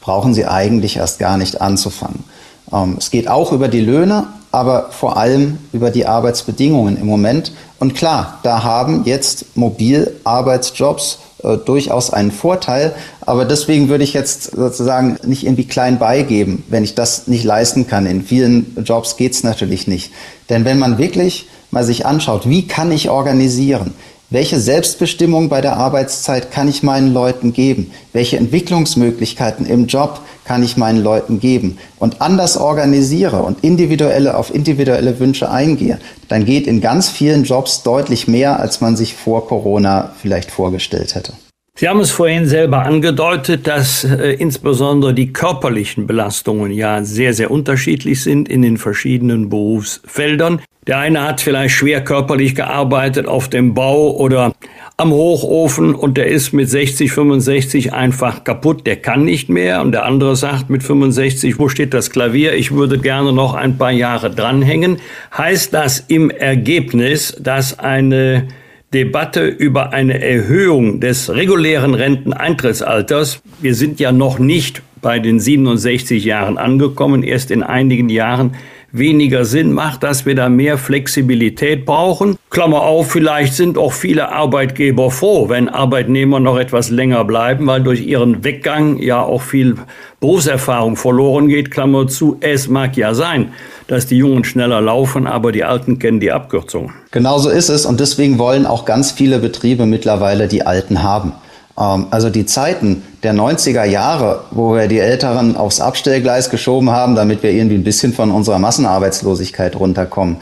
brauchen 0.00 0.32
Sie 0.32 0.46
eigentlich 0.46 0.96
erst 0.96 1.18
gar 1.18 1.36
nicht 1.36 1.60
anzufangen. 1.60 2.24
Ähm, 2.72 2.96
es 2.98 3.10
geht 3.10 3.28
auch 3.28 3.52
über 3.52 3.68
die 3.68 3.82
Löhne, 3.82 4.28
aber 4.50 4.88
vor 4.92 5.18
allem 5.18 5.58
über 5.74 5.90
die 5.90 6.06
Arbeitsbedingungen 6.06 6.96
im 6.96 7.06
Moment. 7.06 7.52
Und 7.78 7.94
klar, 7.94 8.38
da 8.44 8.64
haben 8.64 9.02
jetzt 9.04 9.58
Mobilarbeitsjobs 9.58 11.18
äh, 11.42 11.56
durchaus 11.58 12.10
einen 12.10 12.30
Vorteil. 12.30 12.94
Aber 13.20 13.44
deswegen 13.44 13.88
würde 13.88 14.04
ich 14.04 14.12
jetzt 14.12 14.52
sozusagen 14.52 15.18
nicht 15.24 15.44
irgendwie 15.44 15.66
klein 15.66 15.98
beigeben, 15.98 16.64
wenn 16.68 16.84
ich 16.84 16.94
das 16.94 17.26
nicht 17.26 17.44
leisten 17.44 17.86
kann. 17.86 18.06
In 18.06 18.22
vielen 18.22 18.76
Jobs 18.84 19.16
geht's 19.16 19.42
natürlich 19.42 19.86
nicht. 19.86 20.12
Denn 20.48 20.64
wenn 20.64 20.78
man 20.78 20.98
wirklich 20.98 21.48
mal 21.70 21.84
sich 21.84 22.06
anschaut, 22.06 22.48
wie 22.48 22.66
kann 22.66 22.90
ich 22.92 23.10
organisieren? 23.10 23.94
Welche 24.28 24.58
Selbstbestimmung 24.58 25.48
bei 25.48 25.60
der 25.60 25.76
Arbeitszeit 25.76 26.50
kann 26.50 26.66
ich 26.66 26.82
meinen 26.82 27.14
Leuten 27.14 27.52
geben? 27.52 27.92
Welche 28.12 28.36
Entwicklungsmöglichkeiten 28.38 29.66
im 29.66 29.86
Job 29.86 30.18
kann 30.44 30.64
ich 30.64 30.76
meinen 30.76 31.00
Leuten 31.00 31.38
geben? 31.38 31.78
Und 32.00 32.20
anders 32.20 32.56
organisiere 32.56 33.44
und 33.44 33.62
individuelle 33.62 34.36
auf 34.36 34.52
individuelle 34.52 35.20
Wünsche 35.20 35.48
eingehe, 35.48 36.00
dann 36.26 36.44
geht 36.44 36.66
in 36.66 36.80
ganz 36.80 37.08
vielen 37.08 37.44
Jobs 37.44 37.84
deutlich 37.84 38.26
mehr, 38.26 38.58
als 38.58 38.80
man 38.80 38.96
sich 38.96 39.14
vor 39.14 39.46
Corona 39.46 40.10
vielleicht 40.20 40.50
vorgestellt 40.50 41.14
hätte. 41.14 41.32
Sie 41.78 41.90
haben 41.90 42.00
es 42.00 42.10
vorhin 42.10 42.46
selber 42.46 42.86
angedeutet, 42.86 43.66
dass 43.66 44.02
äh, 44.02 44.32
insbesondere 44.32 45.12
die 45.12 45.34
körperlichen 45.34 46.06
Belastungen 46.06 46.72
ja 46.72 47.04
sehr, 47.04 47.34
sehr 47.34 47.50
unterschiedlich 47.50 48.22
sind 48.22 48.48
in 48.48 48.62
den 48.62 48.78
verschiedenen 48.78 49.50
Berufsfeldern. 49.50 50.62
Der 50.86 51.00
eine 51.00 51.22
hat 51.22 51.42
vielleicht 51.42 51.74
schwer 51.74 52.02
körperlich 52.02 52.54
gearbeitet 52.54 53.26
auf 53.26 53.50
dem 53.50 53.74
Bau 53.74 54.16
oder 54.16 54.54
am 54.96 55.12
Hochofen 55.12 55.94
und 55.94 56.16
der 56.16 56.28
ist 56.28 56.54
mit 56.54 56.70
60, 56.70 57.12
65 57.12 57.92
einfach 57.92 58.44
kaputt, 58.44 58.86
der 58.86 58.96
kann 58.96 59.26
nicht 59.26 59.50
mehr. 59.50 59.82
Und 59.82 59.92
der 59.92 60.06
andere 60.06 60.34
sagt 60.34 60.70
mit 60.70 60.82
65, 60.82 61.58
wo 61.58 61.68
steht 61.68 61.92
das 61.92 62.10
Klavier? 62.10 62.54
Ich 62.54 62.72
würde 62.72 62.96
gerne 62.96 63.34
noch 63.34 63.52
ein 63.52 63.76
paar 63.76 63.92
Jahre 63.92 64.30
dranhängen. 64.30 64.96
Heißt 65.36 65.74
das 65.74 66.02
im 66.08 66.30
Ergebnis, 66.30 67.36
dass 67.38 67.78
eine 67.78 68.48
Debatte 68.94 69.46
über 69.48 69.92
eine 69.92 70.22
Erhöhung 70.22 71.00
des 71.00 71.28
regulären 71.30 71.94
Renteneintrittsalters. 71.94 73.42
Wir 73.60 73.74
sind 73.74 73.98
ja 73.98 74.12
noch 74.12 74.38
nicht 74.38 74.82
bei 75.02 75.18
den 75.18 75.40
67 75.40 76.24
Jahren 76.24 76.56
angekommen, 76.56 77.22
erst 77.22 77.50
in 77.50 77.62
einigen 77.62 78.08
Jahren 78.08 78.54
weniger 78.92 79.44
Sinn 79.44 79.72
macht, 79.72 80.02
dass 80.02 80.26
wir 80.26 80.34
da 80.34 80.48
mehr 80.48 80.78
Flexibilität 80.78 81.84
brauchen. 81.84 82.36
Klammer 82.50 82.82
auf, 82.82 83.10
vielleicht 83.10 83.54
sind 83.54 83.78
auch 83.78 83.92
viele 83.92 84.32
Arbeitgeber 84.32 85.10
froh, 85.10 85.48
wenn 85.48 85.68
Arbeitnehmer 85.68 86.40
noch 86.40 86.58
etwas 86.58 86.90
länger 86.90 87.24
bleiben, 87.24 87.66
weil 87.66 87.82
durch 87.82 88.06
ihren 88.06 88.44
Weggang 88.44 88.98
ja 88.98 89.22
auch 89.22 89.42
viel 89.42 89.76
Berufserfahrung 90.20 90.96
verloren 90.96 91.48
geht. 91.48 91.70
Klammer 91.70 92.08
zu, 92.08 92.38
es 92.40 92.68
mag 92.68 92.96
ja 92.96 93.14
sein, 93.14 93.52
dass 93.88 94.06
die 94.06 94.16
Jungen 94.16 94.44
schneller 94.44 94.80
laufen, 94.80 95.26
aber 95.26 95.52
die 95.52 95.64
Alten 95.64 95.98
kennen 95.98 96.20
die 96.20 96.32
Abkürzungen. 96.32 96.92
Genauso 97.10 97.50
ist 97.50 97.68
es 97.68 97.86
und 97.86 98.00
deswegen 98.00 98.38
wollen 98.38 98.66
auch 98.66 98.84
ganz 98.84 99.12
viele 99.12 99.38
Betriebe 99.38 99.86
mittlerweile 99.86 100.48
die 100.48 100.64
Alten 100.64 101.02
haben. 101.02 101.32
Ähm, 101.78 102.06
also 102.10 102.30
die 102.30 102.46
Zeiten 102.46 103.02
der 103.22 103.34
90er 103.34 103.84
Jahre, 103.84 104.44
wo 104.50 104.74
wir 104.74 104.88
die 104.88 104.98
Älteren 104.98 105.56
aufs 105.56 105.80
Abstellgleis 105.80 106.50
geschoben 106.50 106.90
haben, 106.90 107.14
damit 107.14 107.42
wir 107.42 107.50
irgendwie 107.50 107.76
ein 107.76 107.84
bisschen 107.84 108.12
von 108.12 108.30
unserer 108.30 108.58
Massenarbeitslosigkeit 108.58 109.76
runterkommen, 109.76 110.36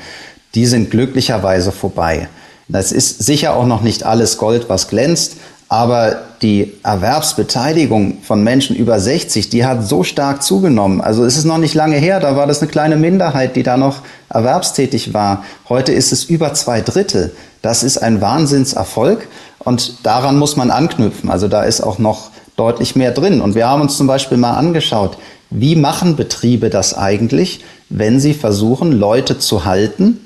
die 0.55 0.66
sind 0.66 0.90
glücklicherweise 0.90 1.73
vorbei. 1.73 2.28
Das 2.69 2.93
ist 2.93 3.23
sicher 3.23 3.56
auch 3.56 3.66
noch 3.66 3.82
nicht 3.82 4.05
alles 4.05 4.39
Gold, 4.39 4.69
was 4.69 4.89
glänzt, 4.89 5.36
Aber 5.69 6.23
die 6.43 6.74
Erwerbsbeteiligung 6.82 8.19
von 8.23 8.44
Menschen 8.44 8.77
über 8.77 9.01
60, 9.01 9.48
die 9.48 9.65
hat 9.65 9.85
so 9.85 10.05
stark 10.05 10.43
zugenommen. 10.43 11.01
Also 11.01 11.24
es 11.24 11.36
ist 11.36 11.47
noch 11.47 11.59
nicht 11.59 11.74
lange 11.74 11.97
her, 11.97 12.20
da 12.20 12.36
war 12.36 12.47
das 12.47 12.61
eine 12.61 12.70
kleine 12.70 12.97
Minderheit, 12.97 13.56
die 13.56 13.62
da 13.62 13.77
noch 13.77 14.02
erwerbstätig 14.28 15.15
war. 15.15 15.44
Heute 15.69 15.93
ist 15.93 16.12
es 16.12 16.24
über 16.24 16.52
zwei 16.55 16.81
Drittel. 16.81 17.35
Das 17.62 17.82
ist 17.82 17.98
ein 17.98 18.20
Wahnsinnserfolg 18.20 19.27
und 19.65 20.05
daran 20.05 20.39
muss 20.39 20.57
man 20.57 20.70
anknüpfen. 20.70 21.31
Also 21.31 21.49
da 21.49 21.62
ist 21.62 21.81
auch 21.81 21.99
noch 21.99 22.31
deutlich 22.57 22.97
mehr 22.97 23.11
drin. 23.11 23.41
Und 23.41 23.55
wir 23.55 23.66
haben 23.69 23.82
uns 23.82 23.97
zum 23.97 24.07
Beispiel 24.07 24.39
mal 24.39 24.55
angeschaut, 24.55 25.16
wie 25.51 25.77
machen 25.77 26.16
Betriebe 26.16 26.70
das 26.70 26.95
eigentlich, 26.97 27.65
wenn 27.89 28.20
sie 28.20 28.35
versuchen, 28.35 28.93
Leute 28.93 29.39
zu 29.39 29.65
halten, 29.65 30.20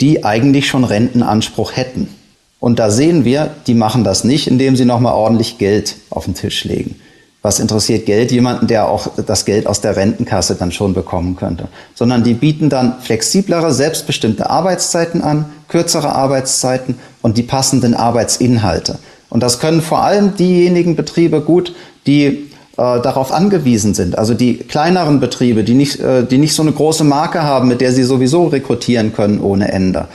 die 0.00 0.24
eigentlich 0.24 0.68
schon 0.68 0.84
Rentenanspruch 0.84 1.76
hätten. 1.76 2.08
Und 2.60 2.78
da 2.78 2.90
sehen 2.90 3.24
wir, 3.24 3.50
die 3.66 3.74
machen 3.74 4.04
das 4.04 4.24
nicht, 4.24 4.46
indem 4.46 4.74
sie 4.76 4.84
nochmal 4.84 5.14
ordentlich 5.14 5.58
Geld 5.58 5.96
auf 6.10 6.24
den 6.24 6.34
Tisch 6.34 6.64
legen. 6.64 6.96
Was 7.44 7.60
interessiert 7.60 8.06
Geld 8.06 8.32
jemanden, 8.32 8.68
der 8.68 8.88
auch 8.88 9.06
das 9.26 9.44
Geld 9.44 9.66
aus 9.66 9.82
der 9.82 9.96
Rentenkasse 9.96 10.54
dann 10.54 10.72
schon 10.72 10.94
bekommen 10.94 11.36
könnte? 11.36 11.68
Sondern 11.94 12.24
die 12.24 12.32
bieten 12.32 12.70
dann 12.70 12.94
flexiblere, 13.02 13.70
selbstbestimmte 13.70 14.48
Arbeitszeiten 14.48 15.20
an, 15.20 15.44
kürzere 15.68 16.14
Arbeitszeiten 16.14 16.94
und 17.20 17.36
die 17.36 17.42
passenden 17.42 17.92
Arbeitsinhalte. 17.92 18.98
Und 19.28 19.42
das 19.42 19.60
können 19.60 19.82
vor 19.82 20.02
allem 20.02 20.36
diejenigen 20.36 20.96
Betriebe 20.96 21.42
gut, 21.42 21.74
die 22.06 22.24
äh, 22.26 22.42
darauf 22.76 23.30
angewiesen 23.30 23.92
sind. 23.92 24.16
Also 24.16 24.32
die 24.32 24.56
kleineren 24.56 25.20
Betriebe, 25.20 25.64
die 25.64 25.74
nicht, 25.74 26.00
äh, 26.00 26.24
die 26.24 26.38
nicht 26.38 26.54
so 26.54 26.62
eine 26.62 26.72
große 26.72 27.04
Marke 27.04 27.42
haben, 27.42 27.68
mit 27.68 27.82
der 27.82 27.92
sie 27.92 28.04
sowieso 28.04 28.46
rekrutieren 28.46 29.12
können 29.12 29.42
ohne 29.42 29.70
Ende. 29.70 30.08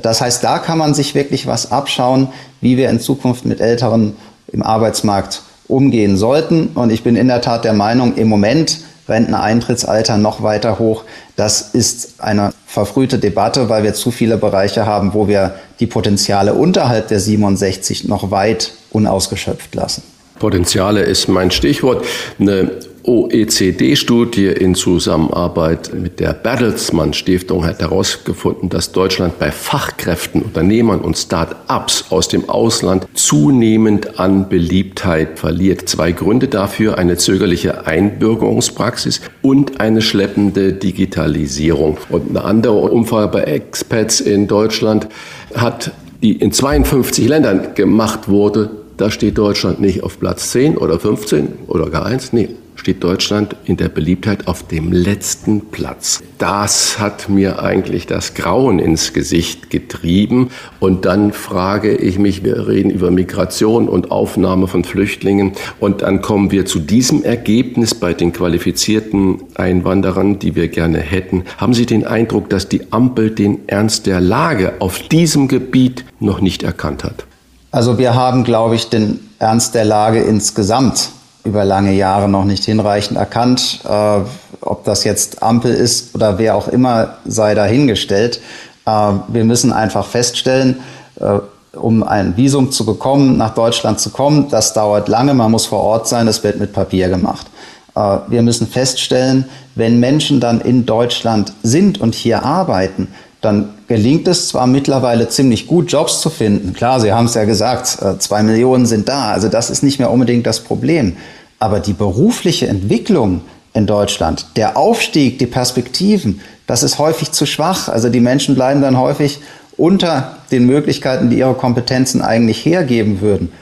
Das 0.00 0.20
heißt, 0.20 0.44
da 0.44 0.60
kann 0.60 0.78
man 0.78 0.94
sich 0.94 1.16
wirklich 1.16 1.48
was 1.48 1.72
abschauen, 1.72 2.28
wie 2.60 2.76
wir 2.76 2.90
in 2.90 3.00
Zukunft 3.00 3.44
mit 3.44 3.60
Älteren 3.60 4.14
im 4.52 4.62
Arbeitsmarkt 4.62 5.42
umgehen 5.68 6.16
sollten. 6.16 6.68
Und 6.74 6.90
ich 6.90 7.02
bin 7.02 7.16
in 7.16 7.28
der 7.28 7.40
Tat 7.40 7.64
der 7.64 7.72
Meinung, 7.72 8.16
im 8.16 8.28
Moment 8.28 8.80
Renteneintrittsalter 9.08 10.18
noch 10.18 10.42
weiter 10.42 10.78
hoch. 10.78 11.04
Das 11.36 11.60
ist 11.60 12.14
eine 12.18 12.52
verfrühte 12.66 13.18
Debatte, 13.18 13.68
weil 13.68 13.84
wir 13.84 13.94
zu 13.94 14.10
viele 14.10 14.36
Bereiche 14.36 14.86
haben, 14.86 15.14
wo 15.14 15.28
wir 15.28 15.54
die 15.80 15.86
Potenziale 15.86 16.54
unterhalb 16.54 17.08
der 17.08 17.20
67 17.20 18.08
noch 18.08 18.30
weit 18.30 18.72
unausgeschöpft 18.90 19.74
lassen. 19.74 20.02
Potenziale 20.38 21.02
ist 21.02 21.28
mein 21.28 21.50
Stichwort. 21.50 22.04
Eine 22.38 22.70
OECD-Studie 23.06 24.46
in 24.48 24.74
Zusammenarbeit 24.74 25.92
mit 25.94 26.18
der 26.18 26.32
Bertelsmann 26.32 27.12
Stiftung 27.12 27.64
hat 27.64 27.80
herausgefunden, 27.80 28.68
dass 28.68 28.90
Deutschland 28.90 29.38
bei 29.38 29.52
Fachkräften, 29.52 30.42
Unternehmern 30.42 31.00
und 31.00 31.16
Start-ups 31.16 32.06
aus 32.10 32.26
dem 32.26 32.48
Ausland 32.48 33.06
zunehmend 33.14 34.18
an 34.18 34.48
Beliebtheit 34.48 35.38
verliert. 35.38 35.88
Zwei 35.88 36.10
Gründe 36.10 36.48
dafür, 36.48 36.98
eine 36.98 37.16
zögerliche 37.16 37.86
Einbürgerungspraxis 37.86 39.20
und 39.40 39.80
eine 39.80 40.02
schleppende 40.02 40.72
Digitalisierung. 40.72 41.98
Und 42.08 42.30
eine 42.30 42.44
andere 42.44 42.74
Umfrage 42.74 43.28
bei 43.28 43.42
Expats 43.44 44.20
in 44.20 44.48
Deutschland 44.48 45.06
hat 45.54 45.92
die 46.22 46.32
in 46.32 46.50
52 46.50 47.28
Ländern 47.28 47.74
gemacht 47.74 48.28
wurde, 48.28 48.70
da 48.96 49.10
steht 49.10 49.38
Deutschland 49.38 49.80
nicht 49.80 50.02
auf 50.02 50.18
Platz 50.18 50.50
10 50.52 50.78
oder 50.78 50.98
15 50.98 51.48
oder 51.68 51.90
gar 51.90 52.06
eins. 52.06 52.32
Nee, 52.32 52.48
steht 52.76 53.02
Deutschland 53.02 53.56
in 53.64 53.76
der 53.76 53.88
Beliebtheit 53.88 54.46
auf 54.46 54.62
dem 54.62 54.92
letzten 54.92 55.70
Platz. 55.70 56.22
Das 56.38 56.98
hat 56.98 57.28
mir 57.28 57.62
eigentlich 57.62 58.06
das 58.06 58.34
Grauen 58.34 58.78
ins 58.78 59.12
Gesicht 59.12 59.70
getrieben. 59.70 60.50
Und 60.78 61.04
dann 61.04 61.32
frage 61.32 61.96
ich 61.96 62.18
mich, 62.18 62.44
wir 62.44 62.68
reden 62.68 62.90
über 62.90 63.10
Migration 63.10 63.88
und 63.88 64.10
Aufnahme 64.10 64.68
von 64.68 64.84
Flüchtlingen. 64.84 65.52
Und 65.80 66.02
dann 66.02 66.22
kommen 66.22 66.50
wir 66.50 66.66
zu 66.66 66.78
diesem 66.78 67.24
Ergebnis 67.24 67.94
bei 67.94 68.14
den 68.14 68.32
qualifizierten 68.32 69.42
Einwanderern, 69.54 70.38
die 70.38 70.54
wir 70.54 70.68
gerne 70.68 70.98
hätten. 70.98 71.44
Haben 71.58 71.74
Sie 71.74 71.86
den 71.86 72.06
Eindruck, 72.06 72.50
dass 72.50 72.68
die 72.68 72.92
Ampel 72.92 73.30
den 73.30 73.68
Ernst 73.68 74.06
der 74.06 74.20
Lage 74.20 74.74
auf 74.80 75.00
diesem 75.08 75.48
Gebiet 75.48 76.04
noch 76.20 76.40
nicht 76.40 76.62
erkannt 76.62 77.04
hat? 77.04 77.24
Also 77.70 77.98
wir 77.98 78.14
haben, 78.14 78.44
glaube 78.44 78.74
ich, 78.74 78.88
den 78.88 79.20
Ernst 79.38 79.74
der 79.74 79.84
Lage 79.84 80.20
insgesamt 80.20 81.10
über 81.46 81.64
lange 81.64 81.92
Jahre 81.92 82.28
noch 82.28 82.44
nicht 82.44 82.64
hinreichend 82.64 83.16
erkannt. 83.16 83.80
Äh, 83.88 84.20
ob 84.60 84.84
das 84.84 85.04
jetzt 85.04 85.42
Ampel 85.42 85.72
ist 85.72 86.14
oder 86.14 86.38
wer 86.38 86.56
auch 86.56 86.68
immer, 86.68 87.18
sei 87.24 87.54
dahingestellt. 87.54 88.40
Äh, 88.84 89.12
wir 89.28 89.44
müssen 89.44 89.72
einfach 89.72 90.06
feststellen, 90.06 90.80
äh, 91.20 91.38
um 91.76 92.02
ein 92.02 92.36
Visum 92.36 92.72
zu 92.72 92.84
bekommen, 92.86 93.36
nach 93.36 93.54
Deutschland 93.54 94.00
zu 94.00 94.10
kommen, 94.10 94.48
das 94.50 94.72
dauert 94.72 95.08
lange, 95.08 95.34
man 95.34 95.50
muss 95.50 95.66
vor 95.66 95.80
Ort 95.80 96.08
sein, 96.08 96.26
das 96.26 96.42
wird 96.42 96.58
mit 96.58 96.72
Papier 96.72 97.08
gemacht. 97.08 97.46
Äh, 97.94 98.18
wir 98.28 98.42
müssen 98.42 98.66
feststellen, 98.66 99.46
wenn 99.74 100.00
Menschen 100.00 100.40
dann 100.40 100.60
in 100.60 100.86
Deutschland 100.86 101.52
sind 101.62 102.00
und 102.00 102.14
hier 102.14 102.44
arbeiten, 102.44 103.08
dann 103.40 103.70
gelingt 103.88 104.26
es 104.28 104.48
zwar 104.48 104.66
mittlerweile 104.66 105.28
ziemlich 105.28 105.66
gut, 105.66 105.90
Jobs 105.92 106.20
zu 106.20 106.30
finden. 106.30 106.72
Klar, 106.72 107.00
Sie 107.00 107.12
haben 107.12 107.26
es 107.26 107.34
ja 107.34 107.44
gesagt, 107.44 107.98
äh, 108.02 108.18
zwei 108.18 108.42
Millionen 108.42 108.86
sind 108.86 109.08
da. 109.08 109.30
Also 109.30 109.48
das 109.48 109.70
ist 109.70 109.82
nicht 109.82 109.98
mehr 109.98 110.10
unbedingt 110.10 110.46
das 110.46 110.60
Problem. 110.60 111.16
Aber 111.58 111.80
die 111.80 111.92
berufliche 111.92 112.66
Entwicklung 112.66 113.42
in 113.72 113.86
Deutschland, 113.86 114.46
der 114.56 114.76
Aufstieg, 114.76 115.38
die 115.38 115.46
Perspektiven, 115.46 116.40
das 116.66 116.82
ist 116.82 116.98
häufig 116.98 117.32
zu 117.32 117.46
schwach. 117.46 117.88
Also 117.88 118.08
die 118.08 118.20
Menschen 118.20 118.54
bleiben 118.54 118.82
dann 118.82 118.98
häufig 118.98 119.40
unter 119.76 120.38
den 120.50 120.66
Möglichkeiten, 120.66 121.30
die 121.30 121.38
ihre 121.38 121.54
Kompetenzen 121.54 122.22
eigentlich 122.22 122.64
hergeben 122.64 123.20
würden. 123.20 123.52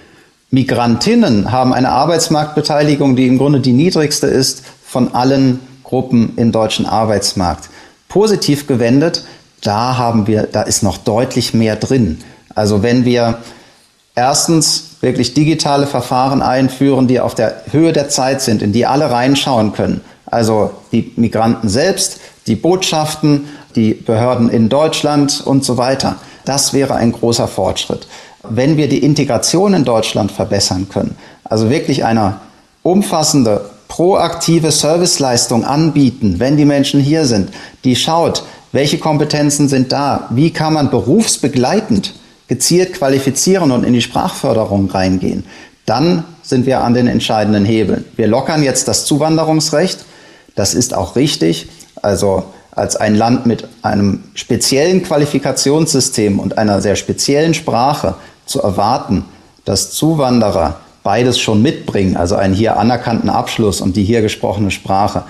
Migrantinnen 0.50 1.50
haben 1.50 1.74
eine 1.74 1.90
Arbeitsmarktbeteiligung, 1.90 3.16
die 3.16 3.26
im 3.26 3.38
Grunde 3.38 3.60
die 3.60 3.72
niedrigste 3.72 4.28
ist 4.28 4.62
von 4.84 5.12
allen 5.14 5.58
Gruppen 5.82 6.34
im 6.36 6.52
deutschen 6.52 6.86
Arbeitsmarkt. 6.86 7.68
Positiv 8.08 8.68
gewendet 8.68 9.24
da 9.64 9.96
haben 9.96 10.26
wir, 10.26 10.44
da 10.44 10.62
ist 10.62 10.82
noch 10.82 10.98
deutlich 10.98 11.54
mehr 11.54 11.76
drin. 11.76 12.20
Also 12.54 12.82
wenn 12.82 13.04
wir 13.04 13.38
erstens 14.14 14.90
wirklich 15.00 15.34
digitale 15.34 15.86
Verfahren 15.86 16.42
einführen, 16.42 17.08
die 17.08 17.20
auf 17.20 17.34
der 17.34 17.62
Höhe 17.70 17.92
der 17.92 18.08
Zeit 18.08 18.40
sind, 18.40 18.62
in 18.62 18.72
die 18.72 18.86
alle 18.86 19.10
reinschauen 19.10 19.72
können. 19.72 20.00
Also 20.26 20.70
die 20.92 21.12
Migranten 21.16 21.68
selbst, 21.68 22.20
die 22.46 22.56
Botschaften, 22.56 23.48
die 23.74 23.94
Behörden 23.94 24.48
in 24.48 24.68
Deutschland 24.68 25.42
und 25.44 25.64
so 25.64 25.76
weiter. 25.76 26.16
Das 26.44 26.72
wäre 26.72 26.94
ein 26.94 27.12
großer 27.12 27.48
Fortschritt. 27.48 28.06
Wenn 28.42 28.76
wir 28.76 28.88
die 28.88 29.02
Integration 29.02 29.74
in 29.74 29.84
Deutschland 29.84 30.30
verbessern 30.30 30.88
können, 30.90 31.16
also 31.44 31.70
wirklich 31.70 32.04
eine 32.04 32.40
umfassende, 32.82 33.70
proaktive 33.88 34.70
Serviceleistung 34.70 35.64
anbieten, 35.64 36.36
wenn 36.38 36.56
die 36.56 36.64
Menschen 36.64 37.00
hier 37.00 37.24
sind, 37.24 37.50
die 37.84 37.96
schaut, 37.96 38.44
welche 38.74 38.98
Kompetenzen 38.98 39.68
sind 39.68 39.92
da? 39.92 40.26
Wie 40.30 40.50
kann 40.50 40.72
man 40.72 40.90
berufsbegleitend 40.90 42.12
gezielt 42.48 42.94
qualifizieren 42.94 43.70
und 43.70 43.84
in 43.84 43.92
die 43.92 44.02
Sprachförderung 44.02 44.90
reingehen? 44.90 45.44
Dann 45.86 46.24
sind 46.42 46.66
wir 46.66 46.80
an 46.80 46.92
den 46.92 47.06
entscheidenden 47.06 47.64
Hebeln. 47.64 48.04
Wir 48.16 48.26
lockern 48.26 48.64
jetzt 48.64 48.88
das 48.88 49.06
Zuwanderungsrecht. 49.06 50.04
Das 50.56 50.74
ist 50.74 50.92
auch 50.92 51.14
richtig. 51.14 51.68
Also 52.02 52.46
als 52.72 52.96
ein 52.96 53.14
Land 53.14 53.46
mit 53.46 53.68
einem 53.82 54.24
speziellen 54.34 55.04
Qualifikationssystem 55.04 56.40
und 56.40 56.58
einer 56.58 56.80
sehr 56.80 56.96
speziellen 56.96 57.54
Sprache 57.54 58.16
zu 58.44 58.60
erwarten, 58.60 59.24
dass 59.64 59.92
Zuwanderer 59.92 60.80
beides 61.04 61.38
schon 61.38 61.62
mitbringen, 61.62 62.16
also 62.16 62.34
einen 62.34 62.54
hier 62.54 62.76
anerkannten 62.76 63.30
Abschluss 63.30 63.80
und 63.80 63.94
die 63.94 64.02
hier 64.02 64.20
gesprochene 64.20 64.72
Sprache, 64.72 65.22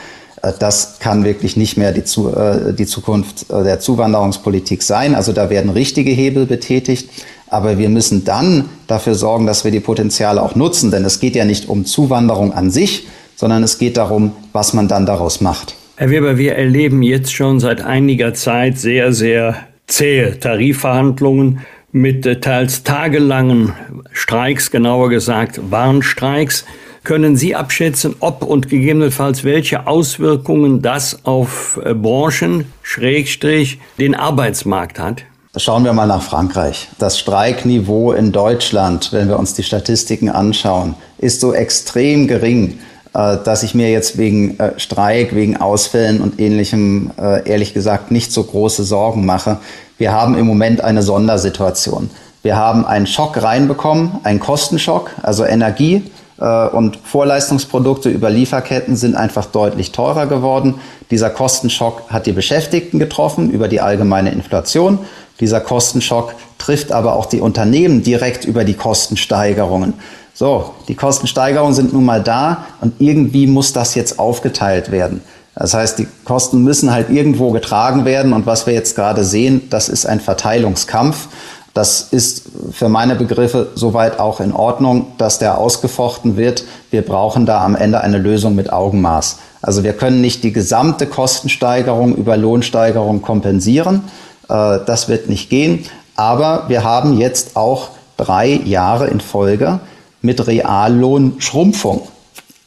das 0.53 0.99
kann 0.99 1.25
wirklich 1.25 1.57
nicht 1.57 1.77
mehr 1.77 1.93
die, 1.93 2.01
äh, 2.01 2.73
die 2.73 2.87
Zukunft 2.87 3.51
äh, 3.51 3.65
der 3.65 3.81
Zuwanderungspolitik 3.81 4.83
sein. 4.83 5.15
Also 5.15 5.33
da 5.33 5.51
werden 5.51 5.71
richtige 5.71 6.11
Hebel 6.11 6.47
betätigt. 6.47 7.09
Aber 7.49 7.79
wir 7.79 7.89
müssen 7.89 8.25
dann 8.25 8.69
dafür 8.87 9.15
sorgen, 9.15 9.47
dass 9.47 9.65
wir 9.65 9.71
die 9.71 9.81
Potenziale 9.81 10.43
auch 10.43 10.55
nutzen. 10.55 10.91
Denn 10.91 11.05
es 11.05 11.21
geht 11.21 11.37
ja 11.37 11.45
nicht 11.45 11.69
um 11.69 11.85
Zuwanderung 11.85 12.53
an 12.53 12.71
sich, 12.71 13.07
sondern 13.37 13.63
es 13.63 13.79
geht 13.79 13.97
darum, 13.97 14.33
was 14.53 14.73
man 14.75 14.89
dann 14.89 15.07
daraus 15.07 15.41
macht. 15.41 15.77
Herr 15.97 16.11
Weber, 16.11 16.39
wir 16.39 16.57
erleben 16.57 17.03
jetzt 17.03 17.33
schon 17.33 17.61
seit 17.61 17.81
einiger 17.81 18.35
Zeit 18.35 18.79
sehr, 18.79 19.13
sehr 19.13 19.57
zähe 19.87 20.39
Tarifverhandlungen 20.41 21.61
mit 21.93 22.43
teils 22.43 22.83
tagelangen 22.83 23.73
Streiks, 24.11 24.73
genauer 24.73 25.11
gesagt 25.11 25.61
Warnstreiks. 25.71 26.65
Können 27.05 27.37
Sie 27.37 27.55
abschätzen, 27.55 28.17
ob 28.21 28.43
und 28.43 28.71
gegebenenfalls 28.71 29.45
welche 29.45 29.87
Auswirkungen 29.87 30.81
das 30.81 31.27
auf 31.27 31.79
äh, 31.85 31.93
Branchen, 31.93 32.65
Schrägstrich, 32.81 33.79
den 33.99 34.15
Arbeitsmarkt 34.15 34.99
hat? 34.99 35.23
Schauen 35.55 35.85
wir 35.85 35.93
mal 35.93 36.07
nach 36.07 36.23
Frankreich. 36.23 36.89
Das 36.99 37.19
Streikniveau 37.19 38.13
in 38.13 38.33
Deutschland, 38.33 39.13
wenn 39.13 39.29
wir 39.29 39.39
uns 39.39 39.53
die 39.53 39.63
Statistiken 39.63 40.31
anschauen, 40.31 40.95
ist 41.19 41.43
so 41.43 41.53
extrem 41.53 42.27
gering, 42.27 42.79
äh, 43.13 43.37
dass 43.45 43.65
ich 43.65 43.75
mir 43.75 43.91
jetzt 43.91 44.17
wegen 44.17 44.59
äh, 44.59 44.73
Streik, 44.81 45.35
wegen 45.35 45.59
Ausfällen 45.59 46.23
und 46.23 46.41
ähnlichem 46.41 47.11
ehrlich 47.19 47.75
gesagt 47.75 48.13
nicht 48.13 48.33
so 48.33 48.45
große 48.45 48.83
Sorgen 48.83 49.27
mache. 49.27 49.59
Wir 49.99 50.13
haben 50.13 50.39
im 50.39 50.47
Moment 50.47 50.81
eine 50.81 51.03
Sondersituation. 51.03 52.09
Wir 52.41 52.57
haben 52.57 52.87
einen 52.87 53.07
Schock 53.07 53.43
reinbekommen, 53.43 54.21
einen 54.23 54.41
Kostenschock, 54.41 55.11
also 55.23 55.45
Energie 55.45 56.03
und 56.37 56.99
Vorleistungsprodukte 57.05 58.09
über 58.09 58.29
Lieferketten 58.29 58.97
sind 58.97 59.15
einfach 59.15 59.47
deutlich 59.47 59.93
teurer 59.93 60.27
geworden. 60.27 60.75
Dieser 61.11 61.31
Kostenschock 61.31 62.11
hat 62.11 62.27
die 62.27 62.33
Beschäftigten 62.33 62.99
getroffen 62.99 63.51
über 63.51 63.69
die 63.69 63.81
allgemeine 63.81 64.33
Inflation. 64.33 64.99
Dieser 65.39 65.61
Kostenschock 65.61 66.35
trifft 66.59 66.91
aber 66.91 67.15
auch 67.15 67.27
die 67.27 67.41
Unternehmen 67.41 68.03
direkt 68.03 68.45
über 68.45 68.65
die 68.65 68.75
Kostensteigerungen. 68.75 69.95
So, 70.33 70.75
die 70.89 70.97
Kostensteigerungen 70.97 71.75
sind 71.75 71.93
nun 71.93 72.05
mal 72.05 72.23
da 72.23 72.67
und 72.81 72.95
irgendwie 72.99 73.47
muss 73.47 73.73
das 73.73 73.95
jetzt 73.95 74.19
aufgeteilt 74.19 74.91
werden. 74.91 75.21
Das 75.55 75.75
heißt, 75.75 76.01
die 76.01 76.09
Kosten 76.25 76.65
müssen 76.65 76.93
halt 76.93 77.11
irgendwo 77.11 77.53
getragen 77.53 78.05
werden 78.05 78.33
und 78.33 78.45
was 78.45 78.67
wir 78.67 78.75
jetzt 78.75 78.97
gerade 78.97 79.25
sehen, 79.25 79.69
das 79.71 79.89
ist 79.89 80.07
ein 80.07 80.19
Verteilungskampf. 80.19 81.29
Das 81.75 82.03
ist 82.13 82.45
für 82.71 82.89
meine 82.89 83.17
Begriffe 83.17 83.73
soweit 83.75 84.21
auch 84.21 84.39
in 84.39 84.53
Ordnung, 84.53 85.07
dass 85.19 85.41
der 85.41 85.59
ausgefochten 85.59 86.37
wird. 86.37 86.65
Wir 86.93 87.03
brauchen 87.03 87.47
da 87.47 87.65
am 87.65 87.75
Ende 87.75 88.01
eine 88.01 88.19
Lösung 88.19 88.55
mit 88.55 88.73
Augenmaß. 88.73 89.39
Also 89.61 89.83
wir 89.83 89.93
können 89.93 90.21
nicht 90.21 90.45
die 90.45 90.53
gesamte 90.53 91.07
Kostensteigerung 91.07 92.15
über 92.15 92.37
Lohnsteigerung 92.37 93.23
kompensieren. 93.23 94.05
Äh, 94.49 94.79
das 94.87 95.09
wird 95.09 95.29
nicht 95.29 95.51
gehen. 95.51 95.85
Aber 96.15 96.69
wir 96.69 96.85
haben 96.85 97.19
jetzt 97.19 97.57
auch 97.57 97.89
drei 98.17 98.53
Jahre 98.65 99.09
in 99.09 99.21
Folge 99.21 99.81
mit 100.23 100.47
Reallohnschrumpfung 100.47 102.03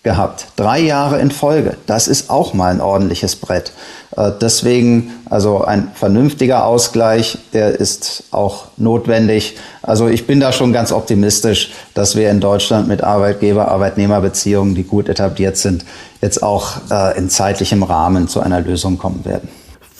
gehabt. 0.07 0.47
Drei 0.55 0.79
Jahre 0.79 1.19
in 1.19 1.31
Folge. 1.31 1.75
Das 1.85 2.07
ist 2.07 2.29
auch 2.29 2.53
mal 2.53 2.71
ein 2.71 2.79
ordentliches 2.79 3.35
Brett. 3.35 3.73
Äh, 4.15 4.31
deswegen 4.39 5.11
also 5.29 5.65
ein 5.65 5.91
vernünftiger 5.93 6.65
Ausgleich, 6.65 7.37
der 7.51 7.77
ist 7.77 8.23
auch 8.31 8.67
notwendig. 8.77 9.57
Also 9.81 10.07
ich 10.07 10.25
bin 10.25 10.39
da 10.39 10.53
schon 10.53 10.71
ganz 10.71 10.93
optimistisch, 10.93 11.71
dass 11.93 12.15
wir 12.15 12.31
in 12.31 12.39
Deutschland 12.39 12.87
mit 12.87 13.03
Arbeitgeber-Arbeitnehmer-Beziehungen, 13.03 14.75
die 14.75 14.83
gut 14.83 15.09
etabliert 15.09 15.57
sind, 15.57 15.83
jetzt 16.21 16.41
auch 16.41 16.77
äh, 16.89 17.17
in 17.17 17.29
zeitlichem 17.29 17.83
Rahmen 17.83 18.29
zu 18.29 18.39
einer 18.39 18.61
Lösung 18.61 18.97
kommen 18.97 19.25
werden 19.25 19.49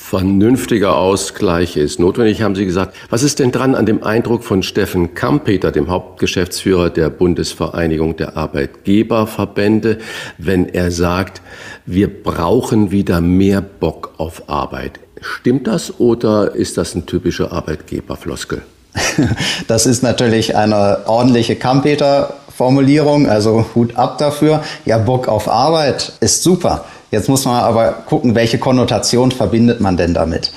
vernünftiger 0.09 0.95
Ausgleich 0.95 1.75
ist 1.75 1.99
notwendig, 1.99 2.41
haben 2.41 2.55
Sie 2.55 2.63
gesagt. 2.63 2.95
Was 3.09 3.23
ist 3.23 3.39
denn 3.39 3.51
dran 3.51 3.75
an 3.75 3.85
dem 3.85 4.03
Eindruck 4.03 4.45
von 4.45 4.63
Steffen 4.63 5.15
Kampeter, 5.15 5.73
dem 5.73 5.89
Hauptgeschäftsführer 5.89 6.89
der 6.89 7.09
Bundesvereinigung 7.09 8.15
der 8.15 8.38
Arbeitgeberverbände, 8.38 9.97
wenn 10.38 10.69
er 10.69 10.91
sagt, 10.91 11.41
wir 11.85 12.07
brauchen 12.23 12.91
wieder 12.91 13.19
mehr 13.19 13.59
Bock 13.59 14.13
auf 14.17 14.49
Arbeit? 14.49 15.01
Stimmt 15.19 15.67
das 15.67 15.99
oder 15.99 16.55
ist 16.55 16.77
das 16.77 16.95
ein 16.95 17.05
typischer 17.05 17.51
Arbeitgeberfloskel? 17.51 18.61
Das 19.67 19.85
ist 19.85 20.03
natürlich 20.03 20.55
eine 20.55 20.99
ordentliche 21.07 21.57
Kampeter-Formulierung, 21.57 23.27
also 23.27 23.65
Hut 23.75 23.97
ab 23.97 24.19
dafür. 24.19 24.63
Ja, 24.85 24.99
Bock 24.99 25.27
auf 25.27 25.49
Arbeit 25.49 26.13
ist 26.21 26.43
super. 26.43 26.85
Jetzt 27.11 27.29
muss 27.29 27.45
man 27.45 27.63
aber 27.63 27.91
gucken, 28.05 28.35
welche 28.35 28.57
Konnotation 28.57 29.31
verbindet 29.31 29.79
man 29.79 29.97
denn 29.97 30.13
damit. 30.13 30.51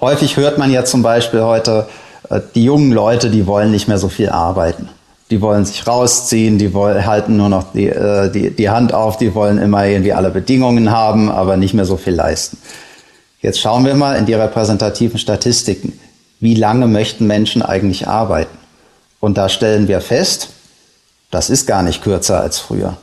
Häufig 0.00 0.36
hört 0.36 0.58
man 0.58 0.70
ja 0.70 0.84
zum 0.84 1.02
Beispiel 1.02 1.42
heute, 1.42 1.88
äh, 2.30 2.40
die 2.54 2.64
jungen 2.64 2.92
Leute, 2.92 3.30
die 3.30 3.46
wollen 3.46 3.70
nicht 3.70 3.88
mehr 3.88 3.98
so 3.98 4.08
viel 4.08 4.28
arbeiten. 4.28 4.88
Die 5.30 5.40
wollen 5.40 5.64
sich 5.64 5.86
rausziehen, 5.86 6.58
die 6.58 6.72
wollen, 6.72 7.04
halten 7.04 7.36
nur 7.36 7.48
noch 7.48 7.72
die, 7.72 7.88
äh, 7.88 8.30
die, 8.30 8.50
die 8.50 8.70
Hand 8.70 8.94
auf, 8.94 9.16
die 9.16 9.34
wollen 9.34 9.58
immer 9.58 9.84
irgendwie 9.84 10.12
alle 10.12 10.30
Bedingungen 10.30 10.92
haben, 10.92 11.30
aber 11.30 11.56
nicht 11.56 11.74
mehr 11.74 11.86
so 11.86 11.96
viel 11.96 12.14
leisten. 12.14 12.58
Jetzt 13.40 13.60
schauen 13.60 13.84
wir 13.84 13.94
mal 13.94 14.16
in 14.16 14.26
die 14.26 14.34
repräsentativen 14.34 15.18
Statistiken. 15.18 15.98
Wie 16.38 16.54
lange 16.54 16.86
möchten 16.86 17.26
Menschen 17.26 17.62
eigentlich 17.62 18.06
arbeiten? 18.06 18.56
Und 19.20 19.38
da 19.38 19.48
stellen 19.48 19.88
wir 19.88 20.00
fest, 20.00 20.50
das 21.30 21.50
ist 21.50 21.66
gar 21.66 21.82
nicht 21.82 22.02
kürzer 22.02 22.40
als 22.40 22.58
früher. 22.58 22.96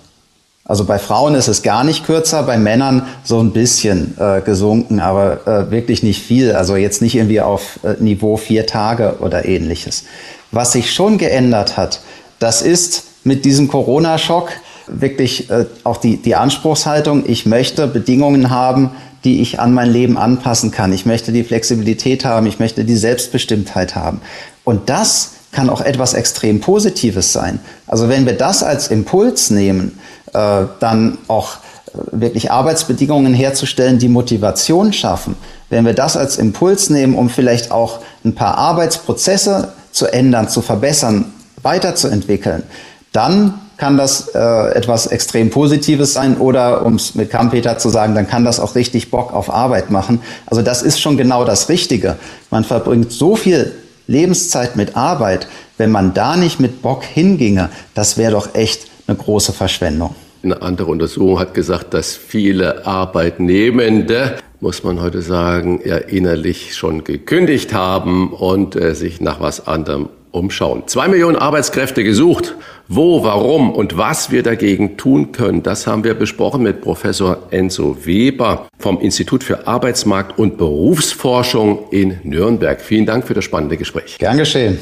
Also 0.65 0.85
bei 0.85 0.97
Frauen 0.97 1.35
ist 1.35 1.49
es 1.49 1.61
gar 1.61 1.83
nicht 1.83 2.05
kürzer, 2.05 2.43
bei 2.43 2.57
Männern 2.57 3.05
so 3.25 3.39
ein 3.39 3.51
bisschen 3.51 4.17
äh, 4.17 4.39
gesunken, 4.41 5.01
aber 5.01 5.45
äh, 5.45 5.71
wirklich 5.71 6.03
nicht 6.03 6.23
viel. 6.23 6.53
Also 6.53 6.77
jetzt 6.77 7.01
nicht 7.01 7.15
irgendwie 7.15 7.41
auf 7.41 7.79
äh, 7.83 8.01
Niveau 8.01 8.37
vier 8.37 8.65
Tage 8.65 9.17
oder 9.19 9.43
ähnliches. 9.45 10.05
Was 10.51 10.71
sich 10.71 10.93
schon 10.93 11.17
geändert 11.17 11.75
hat, 11.75 11.99
das 12.39 12.61
ist 12.61 13.03
mit 13.25 13.43
diesem 13.43 13.67
Corona-Schock 13.67 14.51
wirklich 14.87 15.49
äh, 15.49 15.65
auch 15.83 15.97
die, 15.97 16.17
die 16.17 16.35
Anspruchshaltung, 16.35 17.23
ich 17.27 17.45
möchte 17.45 17.87
Bedingungen 17.87 18.49
haben, 18.49 18.91
die 19.25 19.41
ich 19.41 19.59
an 19.59 19.73
mein 19.73 19.91
Leben 19.91 20.17
anpassen 20.17 20.71
kann. 20.71 20.93
Ich 20.93 21.05
möchte 21.05 21.31
die 21.31 21.43
Flexibilität 21.43 22.23
haben, 22.25 22.45
ich 22.47 22.59
möchte 22.59 22.85
die 22.85 22.95
Selbstbestimmtheit 22.95 23.95
haben. 23.95 24.21
Und 24.63 24.89
das 24.89 25.31
kann 25.51 25.69
auch 25.69 25.81
etwas 25.81 26.13
extrem 26.13 26.59
Positives 26.59 27.31
sein. 27.31 27.59
Also 27.87 28.09
wenn 28.09 28.25
wir 28.25 28.33
das 28.33 28.63
als 28.63 28.87
Impuls 28.87 29.49
nehmen, 29.49 29.99
äh, 30.33 30.65
dann 30.79 31.17
auch 31.27 31.53
äh, 31.53 31.97
wirklich 32.11 32.51
Arbeitsbedingungen 32.51 33.33
herzustellen, 33.33 33.99
die 33.99 34.09
Motivation 34.09 34.93
schaffen, 34.93 35.35
wenn 35.69 35.85
wir 35.85 35.93
das 35.93 36.17
als 36.17 36.37
Impuls 36.37 36.89
nehmen, 36.89 37.15
um 37.15 37.29
vielleicht 37.29 37.71
auch 37.71 37.99
ein 38.23 38.35
paar 38.35 38.57
Arbeitsprozesse 38.57 39.73
zu 39.91 40.07
ändern, 40.07 40.49
zu 40.49 40.61
verbessern, 40.61 41.33
weiterzuentwickeln, 41.61 42.63
dann 43.11 43.59
kann 43.77 43.97
das 43.97 44.29
äh, 44.29 44.39
etwas 44.75 45.07
extrem 45.07 45.49
Positives 45.49 46.13
sein 46.13 46.37
oder, 46.37 46.85
um 46.85 46.95
es 46.95 47.15
mit 47.15 47.29
Kampeter 47.29 47.77
zu 47.77 47.89
sagen, 47.89 48.15
dann 48.15 48.27
kann 48.27 48.45
das 48.45 48.59
auch 48.59 48.75
richtig 48.75 49.09
Bock 49.11 49.33
auf 49.33 49.51
Arbeit 49.51 49.89
machen. 49.89 50.21
Also 50.45 50.61
das 50.61 50.81
ist 50.83 51.01
schon 51.01 51.17
genau 51.17 51.43
das 51.43 51.69
Richtige. 51.69 52.17
Man 52.49 52.63
verbringt 52.63 53.11
so 53.11 53.35
viel 53.35 53.73
Lebenszeit 54.07 54.75
mit 54.75 54.95
Arbeit. 54.95 55.47
Wenn 55.77 55.91
man 55.91 56.13
da 56.13 56.37
nicht 56.37 56.59
mit 56.59 56.81
Bock 56.81 57.03
hinginge, 57.03 57.69
das 57.93 58.17
wäre 58.17 58.33
doch 58.33 58.53
echt 58.53 58.87
eine 59.07 59.17
große 59.17 59.53
Verschwendung. 59.53 60.15
Eine 60.43 60.61
andere 60.61 60.91
Untersuchung 60.91 61.39
hat 61.39 61.53
gesagt, 61.53 61.93
dass 61.93 62.17
viele 62.17 62.85
Arbeitnehmende, 62.85 64.35
muss 64.59 64.83
man 64.83 65.01
heute 65.01 65.21
sagen, 65.21 65.79
ja 65.85 65.95
innerlich 65.95 66.75
schon 66.75 67.05
gekündigt 67.05 67.73
haben 67.73 68.33
und 68.33 68.75
äh, 68.75 68.93
sich 68.93 69.21
nach 69.21 69.39
was 69.39 69.67
anderem 69.67 70.09
umschauen. 70.31 70.83
Zwei 70.87 71.07
Millionen 71.07 71.37
Arbeitskräfte 71.37 72.03
gesucht. 72.03 72.55
Wo, 72.89 73.23
warum 73.23 73.71
und 73.71 73.97
was 73.97 74.31
wir 74.31 74.43
dagegen 74.43 74.97
tun 74.97 75.31
können, 75.31 75.63
das 75.63 75.87
haben 75.87 76.03
wir 76.03 76.13
besprochen 76.13 76.63
mit 76.63 76.81
Professor 76.81 77.37
Enzo 77.49 78.05
Weber 78.05 78.67
vom 78.77 78.99
Institut 78.99 79.45
für 79.45 79.65
Arbeitsmarkt 79.65 80.37
und 80.37 80.57
Berufsforschung 80.57 81.85
in 81.91 82.19
Nürnberg. 82.23 82.81
Vielen 82.81 83.05
Dank 83.05 83.25
für 83.25 83.33
das 83.33 83.45
spannende 83.45 83.77
Gespräch. 83.77 84.17
Gern 84.17 84.37
geschehen. 84.37 84.79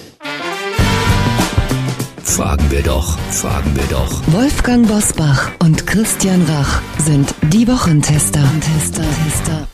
Fragen 2.31 2.71
wir 2.71 2.81
doch, 2.81 3.19
fragen 3.29 3.75
wir 3.75 3.83
doch. 3.91 4.21
Wolfgang 4.27 4.87
Bosbach 4.87 5.51
und 5.59 5.85
Christian 5.85 6.41
Rach 6.47 6.81
sind 6.97 7.35
die 7.51 7.67
Wochentester. 7.67 8.39
Tester, 8.61 9.03
Tester. 9.25 9.67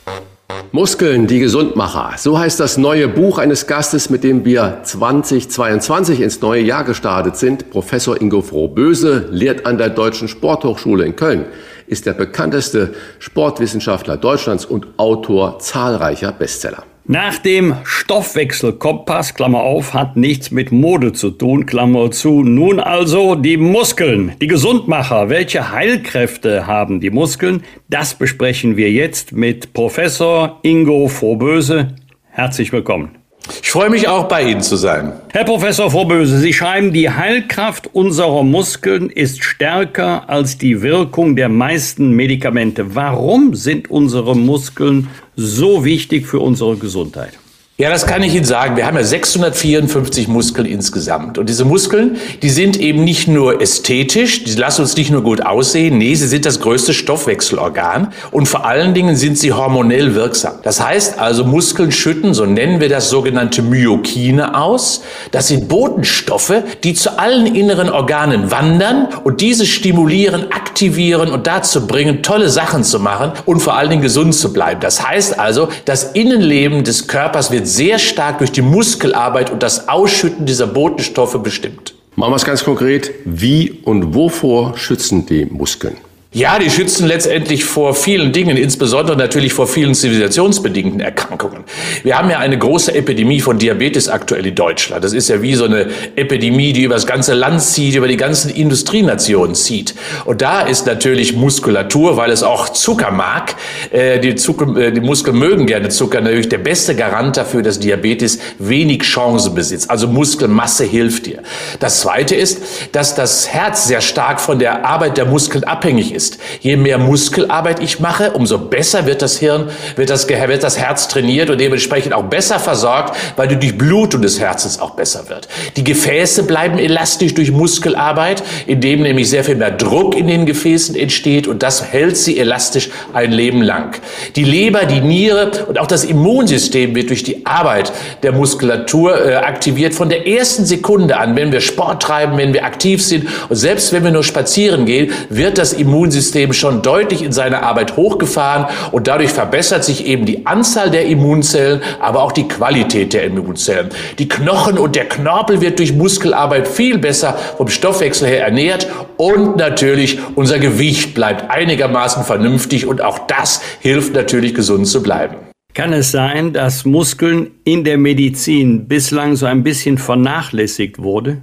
Muskeln, 0.71 1.27
die 1.27 1.37
Gesundmacher. 1.37 2.17
So 2.17 2.39
heißt 2.39 2.59
das 2.59 2.77
neue 2.77 3.07
Buch 3.07 3.37
eines 3.37 3.67
Gastes, 3.67 4.09
mit 4.09 4.23
dem 4.23 4.43
wir 4.43 4.79
2022 4.81 6.19
ins 6.19 6.41
neue 6.41 6.63
Jahr 6.63 6.83
gestartet 6.83 7.37
sind. 7.37 7.69
Professor 7.69 8.19
Ingo 8.19 8.41
Frohböse 8.41 9.27
lehrt 9.29 9.67
an 9.67 9.77
der 9.77 9.89
Deutschen 9.89 10.27
Sporthochschule 10.27 11.05
in 11.05 11.15
Köln, 11.15 11.45
ist 11.85 12.07
der 12.07 12.13
bekannteste 12.13 12.95
Sportwissenschaftler 13.19 14.17
Deutschlands 14.17 14.65
und 14.65 14.87
Autor 14.97 15.59
zahlreicher 15.59 16.31
Bestseller. 16.31 16.83
Nach 17.09 17.37
dem 17.37 17.73
Stoffwechselkompass, 17.85 19.33
Klammer 19.33 19.61
auf, 19.61 19.93
hat 19.93 20.17
nichts 20.17 20.51
mit 20.51 20.73
Mode 20.73 21.13
zu 21.13 21.31
tun, 21.31 21.65
Klammer 21.65 22.11
zu. 22.11 22.43
Nun 22.43 22.81
also 22.81 23.35
die 23.35 23.55
Muskeln, 23.55 24.33
die 24.41 24.47
Gesundmacher. 24.47 25.29
Welche 25.29 25.71
Heilkräfte 25.71 26.67
haben 26.67 26.99
die 26.99 27.09
Muskeln? 27.09 27.63
Das 27.87 28.15
besprechen 28.15 28.75
wir 28.75 28.91
jetzt 28.91 29.31
mit 29.31 29.71
Professor 29.71 30.59
Ingo 30.63 31.07
Vorböse. 31.07 31.95
Herzlich 32.29 32.73
willkommen. 32.73 33.16
Ich 33.61 33.71
freue 33.71 33.89
mich 33.89 34.07
auch 34.07 34.27
bei 34.27 34.43
Ihnen 34.43 34.61
zu 34.61 34.75
sein. 34.75 35.13
Herr 35.29 35.43
Professor 35.43 35.91
Vorböse, 35.91 36.39
Sie 36.39 36.53
schreiben, 36.53 36.93
die 36.93 37.09
Heilkraft 37.09 37.89
unserer 37.93 38.43
Muskeln 38.43 39.09
ist 39.09 39.43
stärker 39.43 40.29
als 40.29 40.57
die 40.57 40.81
Wirkung 40.81 41.35
der 41.35 41.49
meisten 41.49 42.11
Medikamente. 42.11 42.95
Warum 42.95 43.55
sind 43.55 43.89
unsere 43.89 44.35
Muskeln 44.35 45.09
so 45.35 45.85
wichtig 45.85 46.27
für 46.27 46.39
unsere 46.39 46.77
Gesundheit? 46.77 47.33
Ja, 47.79 47.91
das 47.91 48.07
kann 48.07 48.23
ich 48.23 48.33
Ihnen 48.33 48.43
sagen. 48.43 48.75
Wir 48.75 48.87
haben 48.87 48.97
ja 48.97 49.03
654 49.03 50.27
Muskeln 50.27 50.65
insgesamt. 50.65 51.37
Und 51.37 51.47
diese 51.47 51.63
Muskeln, 51.63 52.17
die 52.41 52.49
sind 52.49 52.79
eben 52.79 53.03
nicht 53.03 53.27
nur 53.27 53.61
ästhetisch, 53.61 54.43
die 54.45 54.55
lassen 54.55 54.81
uns 54.81 54.97
nicht 54.97 55.11
nur 55.11 55.21
gut 55.21 55.45
aussehen, 55.45 55.99
nee, 55.99 56.15
sie 56.15 56.27
sind 56.27 56.47
das 56.47 56.59
größte 56.59 56.95
Stoffwechselorgan 56.95 58.13
und 58.31 58.47
vor 58.47 58.65
allen 58.65 58.95
Dingen 58.95 59.15
sind 59.15 59.37
sie 59.37 59.53
hormonell 59.53 60.15
wirksam. 60.15 60.53
Das 60.63 60.83
heißt 60.83 61.19
also, 61.19 61.45
Muskeln 61.45 61.91
schütten, 61.91 62.33
so 62.33 62.47
nennen 62.47 62.79
wir 62.79 62.89
das 62.89 63.11
sogenannte 63.11 63.61
Myokine 63.61 64.59
aus. 64.59 65.03
Das 65.29 65.47
sind 65.49 65.67
Botenstoffe, 65.67 66.63
die 66.83 66.95
zu 66.95 67.19
allen 67.19 67.45
inneren 67.45 67.91
Organen 67.91 68.49
wandern 68.49 69.07
und 69.23 69.39
diese 69.39 69.67
stimulieren, 69.67 70.51
aktivieren 70.51 71.29
und 71.29 71.45
dazu 71.45 71.85
bringen, 71.85 72.23
tolle 72.23 72.49
Sachen 72.49 72.83
zu 72.83 72.99
machen 72.99 73.33
und 73.45 73.59
vor 73.59 73.75
allen 73.75 73.91
Dingen 73.91 74.01
gesund 74.01 74.33
zu 74.33 74.51
bleiben. 74.51 74.81
Das 74.81 75.07
heißt 75.07 75.37
also, 75.37 75.69
das 75.85 76.13
Innenleben 76.13 76.83
des 76.83 77.07
Körpers 77.07 77.51
wird 77.51 77.66
sehr 77.67 77.99
stark 77.99 78.39
durch 78.39 78.51
die 78.51 78.61
Muskelarbeit 78.61 79.51
und 79.51 79.61
das 79.61 79.89
Ausschütten 79.89 80.45
dieser 80.45 80.67
Botenstoffe 80.67 81.37
bestimmt. 81.43 81.93
Machen 82.15 82.31
wir 82.31 82.37
es 82.37 82.45
ganz 82.45 82.63
konkret. 82.63 83.11
Wie 83.25 83.79
und 83.83 84.15
wovor 84.15 84.77
schützen 84.77 85.25
die 85.27 85.45
Muskeln? 85.45 85.97
Ja, 86.33 86.59
die 86.59 86.69
schützen 86.69 87.07
letztendlich 87.07 87.63
vor 87.63 87.95
vielen 87.95 88.33
Dingen, 88.33 88.57
insbesondere 88.57 89.15
natürlich 89.15 89.53
vor 89.53 89.65
vielen 89.65 89.95
zivilisationsbedingten 89.95 90.99
Erkrankungen. 90.99 91.63
Wir 92.03 92.17
haben 92.17 92.29
ja 92.29 92.39
eine 92.39 92.57
große 92.57 92.93
Epidemie 92.93 93.39
von 93.39 93.57
Diabetes 93.57 94.09
aktuell 94.09 94.45
in 94.45 94.53
Deutschland. 94.53 95.05
Das 95.05 95.13
ist 95.13 95.29
ja 95.29 95.41
wie 95.41 95.55
so 95.55 95.63
eine 95.63 95.87
Epidemie, 96.17 96.73
die 96.73 96.83
über 96.83 96.95
das 96.95 97.07
ganze 97.07 97.33
Land 97.33 97.61
zieht, 97.61 97.95
über 97.95 98.09
die 98.09 98.17
ganzen 98.17 98.51
Industrienationen 98.51 99.55
zieht. 99.55 99.95
Und 100.25 100.41
da 100.41 100.61
ist 100.61 100.85
natürlich 100.85 101.33
Muskulatur, 101.33 102.17
weil 102.17 102.29
es 102.31 102.43
auch 102.43 102.69
Zucker 102.69 103.11
mag. 103.11 103.55
Äh, 103.91 104.19
die, 104.19 104.35
Zucker, 104.35 104.75
äh, 104.75 104.91
die 104.91 105.01
Muskeln 105.01 105.39
mögen 105.39 105.65
gerne 105.65 105.87
Zucker, 105.87 106.19
natürlich 106.19 106.49
der 106.49 106.57
beste 106.57 106.93
Garant 106.93 107.37
dafür, 107.37 107.61
dass 107.61 107.79
Diabetes 107.79 108.39
wenig 108.59 109.03
Chancen 109.03 109.55
besitzt. 109.55 109.89
Also 109.89 110.07
Muskelmasse 110.09 110.83
hilft 110.83 111.27
dir. 111.27 111.41
Das 111.79 112.01
zweite 112.01 112.35
ist, 112.35 112.61
dass 112.91 113.15
das 113.15 113.47
Herz 113.47 113.87
sehr 113.87 114.01
stark 114.01 114.41
von 114.41 114.59
der 114.59 114.85
Arbeit 114.85 115.15
der 115.15 115.25
Muskeln 115.25 115.63
abhängig 115.63 116.13
ist 116.13 116.16
ist. 116.17 116.39
Je 116.61 116.75
mehr 116.75 116.97
Muskelarbeit 116.97 117.81
ich 117.81 117.99
mache, 117.99 118.31
umso 118.31 118.57
besser 118.57 119.05
wird 119.05 119.21
das 119.21 119.37
Hirn, 119.37 119.69
wird 119.95 120.09
das, 120.09 120.27
wird 120.27 120.63
das 120.63 120.77
Herz 120.77 121.07
trainiert 121.07 121.49
und 121.49 121.61
dementsprechend 121.61 122.13
auch 122.13 122.23
besser 122.23 122.59
versorgt, 122.59 123.15
weil 123.35 123.47
die 123.47 123.55
Durchblutung 123.55 124.21
des 124.21 124.39
Herzens 124.39 124.79
auch 124.79 124.91
besser 124.91 125.29
wird. 125.29 125.47
Die 125.75 125.83
Gefäße 125.83 126.43
bleiben 126.43 126.79
elastisch 126.79 127.33
durch 127.35 127.51
Muskelarbeit, 127.51 128.43
indem 128.65 129.03
nämlich 129.03 129.29
sehr 129.29 129.43
viel 129.43 129.55
mehr 129.55 129.71
Druck 129.71 130.17
in 130.17 130.27
den 130.27 130.45
Gefäßen 130.45 130.95
entsteht 130.95 131.47
und 131.47 131.61
das 131.63 131.83
hält 131.83 132.17
sie 132.17 132.39
elastisch 132.39 132.89
ein 133.13 133.31
Leben 133.31 133.61
lang. 133.61 133.95
Die 134.35 134.43
Leber, 134.43 134.85
die 134.85 135.01
Niere 135.01 135.51
und 135.67 135.79
auch 135.79 135.87
das 135.87 136.03
Immunsystem 136.03 136.95
wird 136.95 137.09
durch 137.09 137.23
die 137.23 137.45
Arbeit 137.45 137.93
der 138.23 138.31
Muskulatur 138.31 139.25
äh, 139.25 139.35
aktiviert 139.35 139.93
von 139.93 140.09
der 140.09 140.27
ersten 140.27 140.65
Sekunde 140.65 141.17
an, 141.17 141.35
wenn 141.35 141.51
wir 141.51 141.61
Sport 141.61 142.01
treiben, 142.01 142.37
wenn 142.37 142.53
wir 142.53 142.65
aktiv 142.65 143.03
sind 143.03 143.27
und 143.49 143.55
selbst 143.55 143.93
wenn 143.93 144.03
wir 144.03 144.11
nur 144.11 144.23
spazieren 144.23 144.85
gehen, 144.85 145.11
wird 145.29 145.57
das 145.57 145.73
Immunsystem 145.73 146.06
Immunsystem 146.07 146.53
schon 146.53 146.81
deutlich 146.81 147.21
in 147.21 147.33
seiner 147.33 147.63
Arbeit 147.63 147.97
hochgefahren 147.97 148.67
und 148.93 149.07
dadurch 149.07 149.31
verbessert 149.31 149.83
sich 149.83 150.05
eben 150.05 150.25
die 150.25 150.45
Anzahl 150.45 150.89
der 150.89 151.05
Immunzellen, 151.05 151.81
aber 151.99 152.23
auch 152.23 152.31
die 152.31 152.47
Qualität 152.47 153.11
der 153.11 153.25
Immunzellen. 153.25 153.89
Die 154.17 154.29
Knochen 154.29 154.77
und 154.77 154.95
der 154.95 155.09
Knorpel 155.09 155.59
wird 155.59 155.79
durch 155.79 155.93
Muskelarbeit 155.93 156.65
viel 156.69 156.97
besser 156.97 157.37
vom 157.57 157.67
Stoffwechsel 157.67 158.29
her 158.29 158.45
ernährt 158.45 158.87
und 159.17 159.57
natürlich 159.57 160.19
unser 160.35 160.59
Gewicht 160.59 161.13
bleibt 161.13 161.51
einigermaßen 161.51 162.23
vernünftig 162.23 162.85
und 162.85 163.01
auch 163.01 163.27
das 163.27 163.61
hilft 163.81 164.13
natürlich 164.13 164.53
gesund 164.53 164.87
zu 164.87 165.03
bleiben. 165.03 165.35
Kann 165.73 165.91
es 165.91 166.11
sein, 166.11 166.53
dass 166.53 166.85
Muskeln 166.85 167.51
in 167.65 167.83
der 167.83 167.97
Medizin 167.97 168.87
bislang 168.87 169.35
so 169.35 169.45
ein 169.45 169.61
bisschen 169.61 169.97
vernachlässigt 169.97 170.99
wurde? 170.99 171.41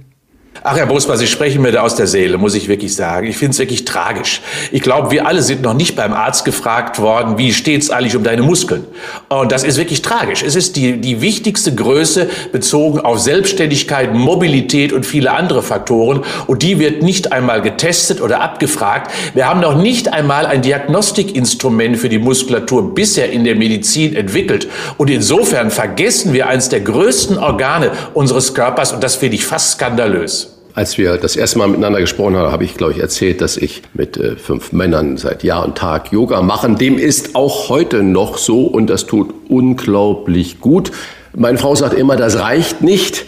Ach, 0.63 0.77
Herr 0.77 0.85
Bosbach, 0.87 1.17
Sie 1.17 1.27
sprechen 1.27 1.61
mir 1.61 1.71
da 1.71 1.81
aus 1.81 1.95
der 1.95 2.07
Seele, 2.07 2.37
muss 2.37 2.55
ich 2.55 2.67
wirklich 2.67 2.95
sagen. 2.95 3.27
Ich 3.27 3.37
finde 3.37 3.51
es 3.51 3.59
wirklich 3.59 3.85
tragisch. 3.85 4.41
Ich 4.71 4.81
glaube, 4.81 5.11
wir 5.11 5.27
alle 5.27 5.43
sind 5.43 5.61
noch 5.61 5.73
nicht 5.73 5.95
beim 5.95 6.13
Arzt 6.13 6.45
gefragt 6.45 6.99
worden, 6.99 7.37
wie 7.37 7.53
steht's 7.53 7.89
eigentlich 7.89 8.15
um 8.15 8.23
deine 8.23 8.41
Muskeln? 8.41 8.85
Und 9.29 9.51
das 9.51 9.63
ist 9.63 9.77
wirklich 9.77 10.01
tragisch. 10.01 10.43
Es 10.43 10.55
ist 10.55 10.75
die, 10.75 10.99
die 10.99 11.21
wichtigste 11.21 11.75
Größe 11.75 12.29
bezogen 12.51 12.99
auf 12.99 13.19
Selbstständigkeit, 13.19 14.13
Mobilität 14.13 14.93
und 14.93 15.05
viele 15.05 15.33
andere 15.33 15.61
Faktoren. 15.61 16.23
Und 16.47 16.63
die 16.63 16.79
wird 16.79 17.03
nicht 17.03 17.31
einmal 17.31 17.61
getestet 17.61 18.21
oder 18.21 18.41
abgefragt. 18.41 19.11
Wir 19.33 19.47
haben 19.47 19.59
noch 19.59 19.79
nicht 19.79 20.13
einmal 20.13 20.45
ein 20.45 20.61
Diagnostikinstrument 20.61 21.97
für 21.97 22.09
die 22.09 22.19
Muskulatur 22.19 22.95
bisher 22.95 23.29
in 23.31 23.43
der 23.43 23.55
Medizin 23.55 24.15
entwickelt. 24.15 24.67
Und 24.97 25.09
insofern 25.09 25.69
vergessen 25.69 26.33
wir 26.33 26.47
eines 26.47 26.69
der 26.69 26.79
größten 26.79 27.37
Organe 27.37 27.91
unseres 28.13 28.53
Körpers. 28.53 28.93
Und 28.93 29.03
das 29.03 29.15
finde 29.15 29.35
ich 29.35 29.45
fast 29.45 29.73
skandalös. 29.73 30.44
Als 30.75 30.97
wir 30.97 31.15
das 31.15 31.37
erste 31.37 31.57
Mal 31.57 31.69
miteinander 31.69 32.01
gesprochen 32.01 32.35
haben, 32.35 32.51
habe 32.51 32.65
ich, 32.65 32.75
glaube 32.75 32.91
ich, 32.91 32.99
erzählt, 32.99 33.39
dass 33.39 33.55
ich 33.55 33.81
mit 33.93 34.17
äh, 34.17 34.35
fünf 34.35 34.73
Männern 34.73 35.15
seit 35.15 35.41
Jahr 35.41 35.63
und 35.63 35.77
Tag 35.77 36.11
Yoga 36.11 36.41
mache. 36.41 36.69
Dem 36.69 36.97
ist 36.97 37.33
auch 37.33 37.69
heute 37.69 38.03
noch 38.03 38.37
so 38.37 38.65
und 38.65 38.89
das 38.89 39.05
tut 39.05 39.33
unglaublich 39.47 40.59
gut. 40.59 40.91
Meine 41.33 41.57
Frau 41.57 41.75
sagt 41.75 41.93
immer, 41.93 42.17
das 42.17 42.39
reicht 42.39 42.81
nicht. 42.81 43.25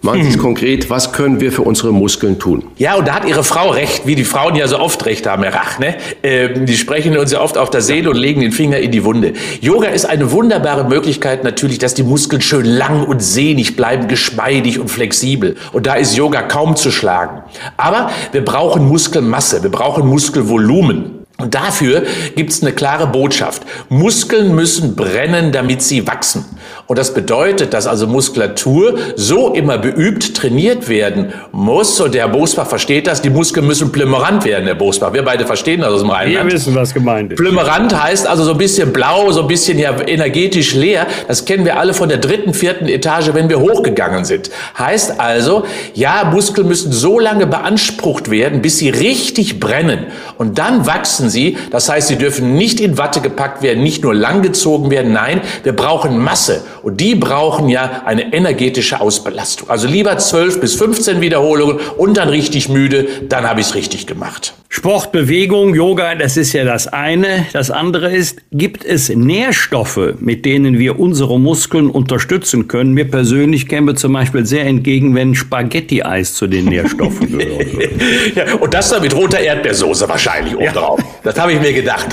Machen 0.00 0.22
Sie 0.22 0.28
es 0.28 0.34
hm. 0.34 0.42
konkret, 0.42 0.90
was 0.90 1.12
können 1.12 1.40
wir 1.40 1.50
für 1.50 1.62
unsere 1.62 1.92
Muskeln 1.92 2.38
tun? 2.38 2.64
Ja, 2.76 2.94
und 2.94 3.08
da 3.08 3.14
hat 3.14 3.26
Ihre 3.26 3.42
Frau 3.42 3.70
recht, 3.70 4.06
wie 4.06 4.14
die 4.14 4.24
Frauen 4.24 4.54
ja 4.54 4.68
so 4.68 4.78
oft 4.78 5.04
recht 5.06 5.26
haben, 5.26 5.42
Herr 5.42 5.54
Rach. 5.54 5.78
Ne? 5.80 5.96
Ähm, 6.22 6.66
die 6.66 6.76
sprechen 6.76 7.16
uns 7.18 7.32
ja 7.32 7.40
oft 7.40 7.58
auf 7.58 7.70
der 7.70 7.80
Seele 7.80 8.10
und 8.10 8.16
legen 8.16 8.40
den 8.40 8.52
Finger 8.52 8.78
in 8.78 8.92
die 8.92 9.04
Wunde. 9.04 9.32
Yoga 9.60 9.88
ist 9.88 10.04
eine 10.04 10.30
wunderbare 10.30 10.84
Möglichkeit 10.84 11.42
natürlich, 11.42 11.78
dass 11.78 11.94
die 11.94 12.04
Muskeln 12.04 12.40
schön 12.40 12.64
lang 12.64 13.06
und 13.06 13.20
sehnig 13.20 13.74
bleiben, 13.74 14.06
geschmeidig 14.06 14.78
und 14.78 14.88
flexibel. 14.88 15.56
Und 15.72 15.86
da 15.86 15.94
ist 15.94 16.16
Yoga 16.16 16.42
kaum 16.42 16.76
zu 16.76 16.92
schlagen. 16.92 17.42
Aber 17.76 18.10
wir 18.30 18.44
brauchen 18.44 18.86
Muskelmasse, 18.86 19.62
wir 19.64 19.70
brauchen 19.70 20.06
Muskelvolumen. 20.06 21.18
Und 21.40 21.54
dafür 21.54 22.02
gibt 22.34 22.50
es 22.50 22.62
eine 22.62 22.72
klare 22.72 23.06
Botschaft. 23.06 23.62
Muskeln 23.88 24.56
müssen 24.56 24.96
brennen, 24.96 25.52
damit 25.52 25.82
sie 25.82 26.04
wachsen. 26.04 26.44
Und 26.88 26.98
das 26.98 27.12
bedeutet, 27.12 27.74
dass 27.74 27.86
also 27.86 28.06
Muskulatur 28.06 28.94
so 29.14 29.52
immer 29.52 29.76
beübt 29.76 30.34
trainiert 30.34 30.88
werden 30.88 31.34
muss. 31.52 32.00
Und 32.00 32.14
der 32.14 32.22
Herr 32.22 32.32
Bosbach 32.32 32.66
versteht 32.66 33.06
das. 33.06 33.20
Die 33.20 33.28
Muskeln 33.28 33.66
müssen 33.66 33.92
plümerant 33.92 34.46
werden, 34.46 34.64
Herr 34.64 34.74
Bosbach. 34.74 35.12
Wir 35.12 35.22
beide 35.22 35.44
verstehen 35.44 35.82
das 35.82 35.92
aus 35.92 36.00
dem 36.00 36.08
Rheinland. 36.08 36.46
Wir 36.46 36.54
wissen, 36.54 36.74
was 36.74 36.94
gemeint 36.94 37.32
ist. 37.32 37.38
Plümerant 37.38 37.94
heißt 37.94 38.26
also 38.26 38.42
so 38.42 38.52
ein 38.52 38.58
bisschen 38.58 38.94
blau, 38.94 39.30
so 39.32 39.42
ein 39.42 39.48
bisschen 39.48 39.78
ja 39.78 40.00
energetisch 40.00 40.72
leer. 40.72 41.06
Das 41.26 41.44
kennen 41.44 41.66
wir 41.66 41.78
alle 41.78 41.92
von 41.92 42.08
der 42.08 42.16
dritten, 42.16 42.54
vierten 42.54 42.88
Etage, 42.88 43.34
wenn 43.34 43.50
wir 43.50 43.60
hochgegangen 43.60 44.24
sind. 44.24 44.50
Heißt 44.78 45.20
also, 45.20 45.66
ja, 45.92 46.30
Muskeln 46.32 46.66
müssen 46.66 46.90
so 46.90 47.18
lange 47.18 47.46
beansprucht 47.46 48.30
werden, 48.30 48.62
bis 48.62 48.78
sie 48.78 48.88
richtig 48.88 49.60
brennen. 49.60 50.06
Und 50.38 50.58
dann 50.58 50.86
wachsen 50.86 51.28
sie. 51.28 51.58
Das 51.70 51.90
heißt, 51.90 52.08
sie 52.08 52.16
dürfen 52.16 52.54
nicht 52.54 52.80
in 52.80 52.96
Watte 52.96 53.20
gepackt 53.20 53.60
werden, 53.60 53.82
nicht 53.82 54.02
nur 54.02 54.14
langgezogen 54.14 54.90
werden. 54.90 55.12
Nein, 55.12 55.42
wir 55.64 55.76
brauchen 55.76 56.16
Masse. 56.16 56.62
Und 56.82 57.00
die 57.00 57.14
brauchen 57.14 57.68
ja 57.68 58.02
eine 58.04 58.32
energetische 58.32 59.00
Ausbelastung. 59.00 59.70
Also 59.70 59.86
lieber 59.86 60.16
12 60.16 60.60
bis 60.60 60.74
15 60.74 61.20
Wiederholungen 61.20 61.78
und 61.96 62.16
dann 62.16 62.28
richtig 62.28 62.68
müde, 62.68 63.08
dann 63.28 63.48
habe 63.48 63.60
ich 63.60 63.68
es 63.68 63.74
richtig 63.74 64.06
gemacht. 64.06 64.54
Sport, 64.70 65.12
Bewegung, 65.12 65.74
Yoga, 65.74 66.14
das 66.14 66.36
ist 66.36 66.52
ja 66.52 66.62
das 66.62 66.88
eine. 66.88 67.46
Das 67.54 67.70
andere 67.70 68.14
ist, 68.14 68.42
gibt 68.52 68.84
es 68.84 69.08
Nährstoffe, 69.08 70.14
mit 70.18 70.44
denen 70.44 70.78
wir 70.78 71.00
unsere 71.00 71.40
Muskeln 71.40 71.88
unterstützen 71.88 72.68
können? 72.68 72.92
Mir 72.92 73.10
persönlich 73.10 73.66
käme 73.66 73.94
zum 73.94 74.12
Beispiel 74.12 74.44
sehr 74.44 74.66
entgegen, 74.66 75.14
wenn 75.14 75.34
Spaghetti-Eis 75.34 76.34
zu 76.34 76.46
den 76.46 76.66
Nährstoffen 76.66 77.38
gehört. 77.38 77.66
ja, 78.34 78.54
und 78.56 78.74
das 78.74 78.90
dann 78.90 79.00
mit 79.00 79.16
roter 79.16 79.40
Erdbeersoße 79.40 80.06
wahrscheinlich 80.06 80.54
obendrauf. 80.54 81.00
Ja. 81.00 81.06
Das 81.24 81.40
habe 81.40 81.54
ich 81.54 81.60
mir 81.60 81.72
gedacht. 81.72 82.08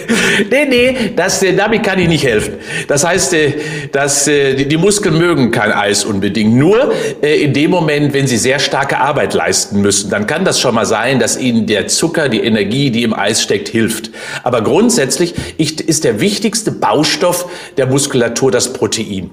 nee, 0.50 0.64
nee, 0.64 0.96
das, 1.14 1.42
äh, 1.42 1.54
damit 1.54 1.82
kann 1.82 1.98
ich 1.98 2.08
nicht 2.08 2.24
helfen. 2.24 2.54
Das 2.88 3.04
heißt, 3.06 3.34
äh, 3.34 3.52
dass 3.92 4.26
äh, 4.26 4.64
die 4.64 4.76
Muskeln 4.78 5.18
mögen 5.18 5.50
kein 5.50 5.72
Eis 5.72 6.06
unbedingt. 6.06 6.54
Nur 6.54 6.90
in 7.20 7.52
dem 7.52 7.70
Moment, 7.70 8.14
wenn 8.14 8.26
sie 8.26 8.38
sehr 8.38 8.58
starke 8.58 8.98
Arbeit 8.98 9.34
leisten 9.34 9.82
müssen, 9.82 10.10
dann 10.10 10.26
kann 10.26 10.44
das 10.46 10.58
schon 10.58 10.74
mal 10.74 10.86
sein, 10.86 11.18
dass 11.18 11.38
ihnen 11.38 11.66
der 11.66 11.86
Zucker, 11.98 12.28
die 12.28 12.40
Energie, 12.40 12.90
die 12.90 13.02
im 13.02 13.12
Eis 13.12 13.42
steckt, 13.42 13.68
hilft. 13.68 14.10
Aber 14.44 14.62
grundsätzlich 14.62 15.34
ist 15.58 16.04
der 16.04 16.20
wichtigste 16.20 16.70
Baustoff 16.70 17.46
der 17.76 17.86
Muskulatur 17.86 18.50
das 18.50 18.72
Protein. 18.72 19.30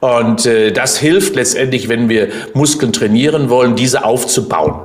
Und 0.00 0.46
äh, 0.46 0.70
das 0.70 0.96
hilft 0.98 1.34
letztendlich, 1.34 1.88
wenn 1.88 2.08
wir 2.08 2.28
Muskeln 2.54 2.92
trainieren 2.92 3.50
wollen, 3.50 3.74
diese 3.74 4.04
aufzubauen. 4.04 4.82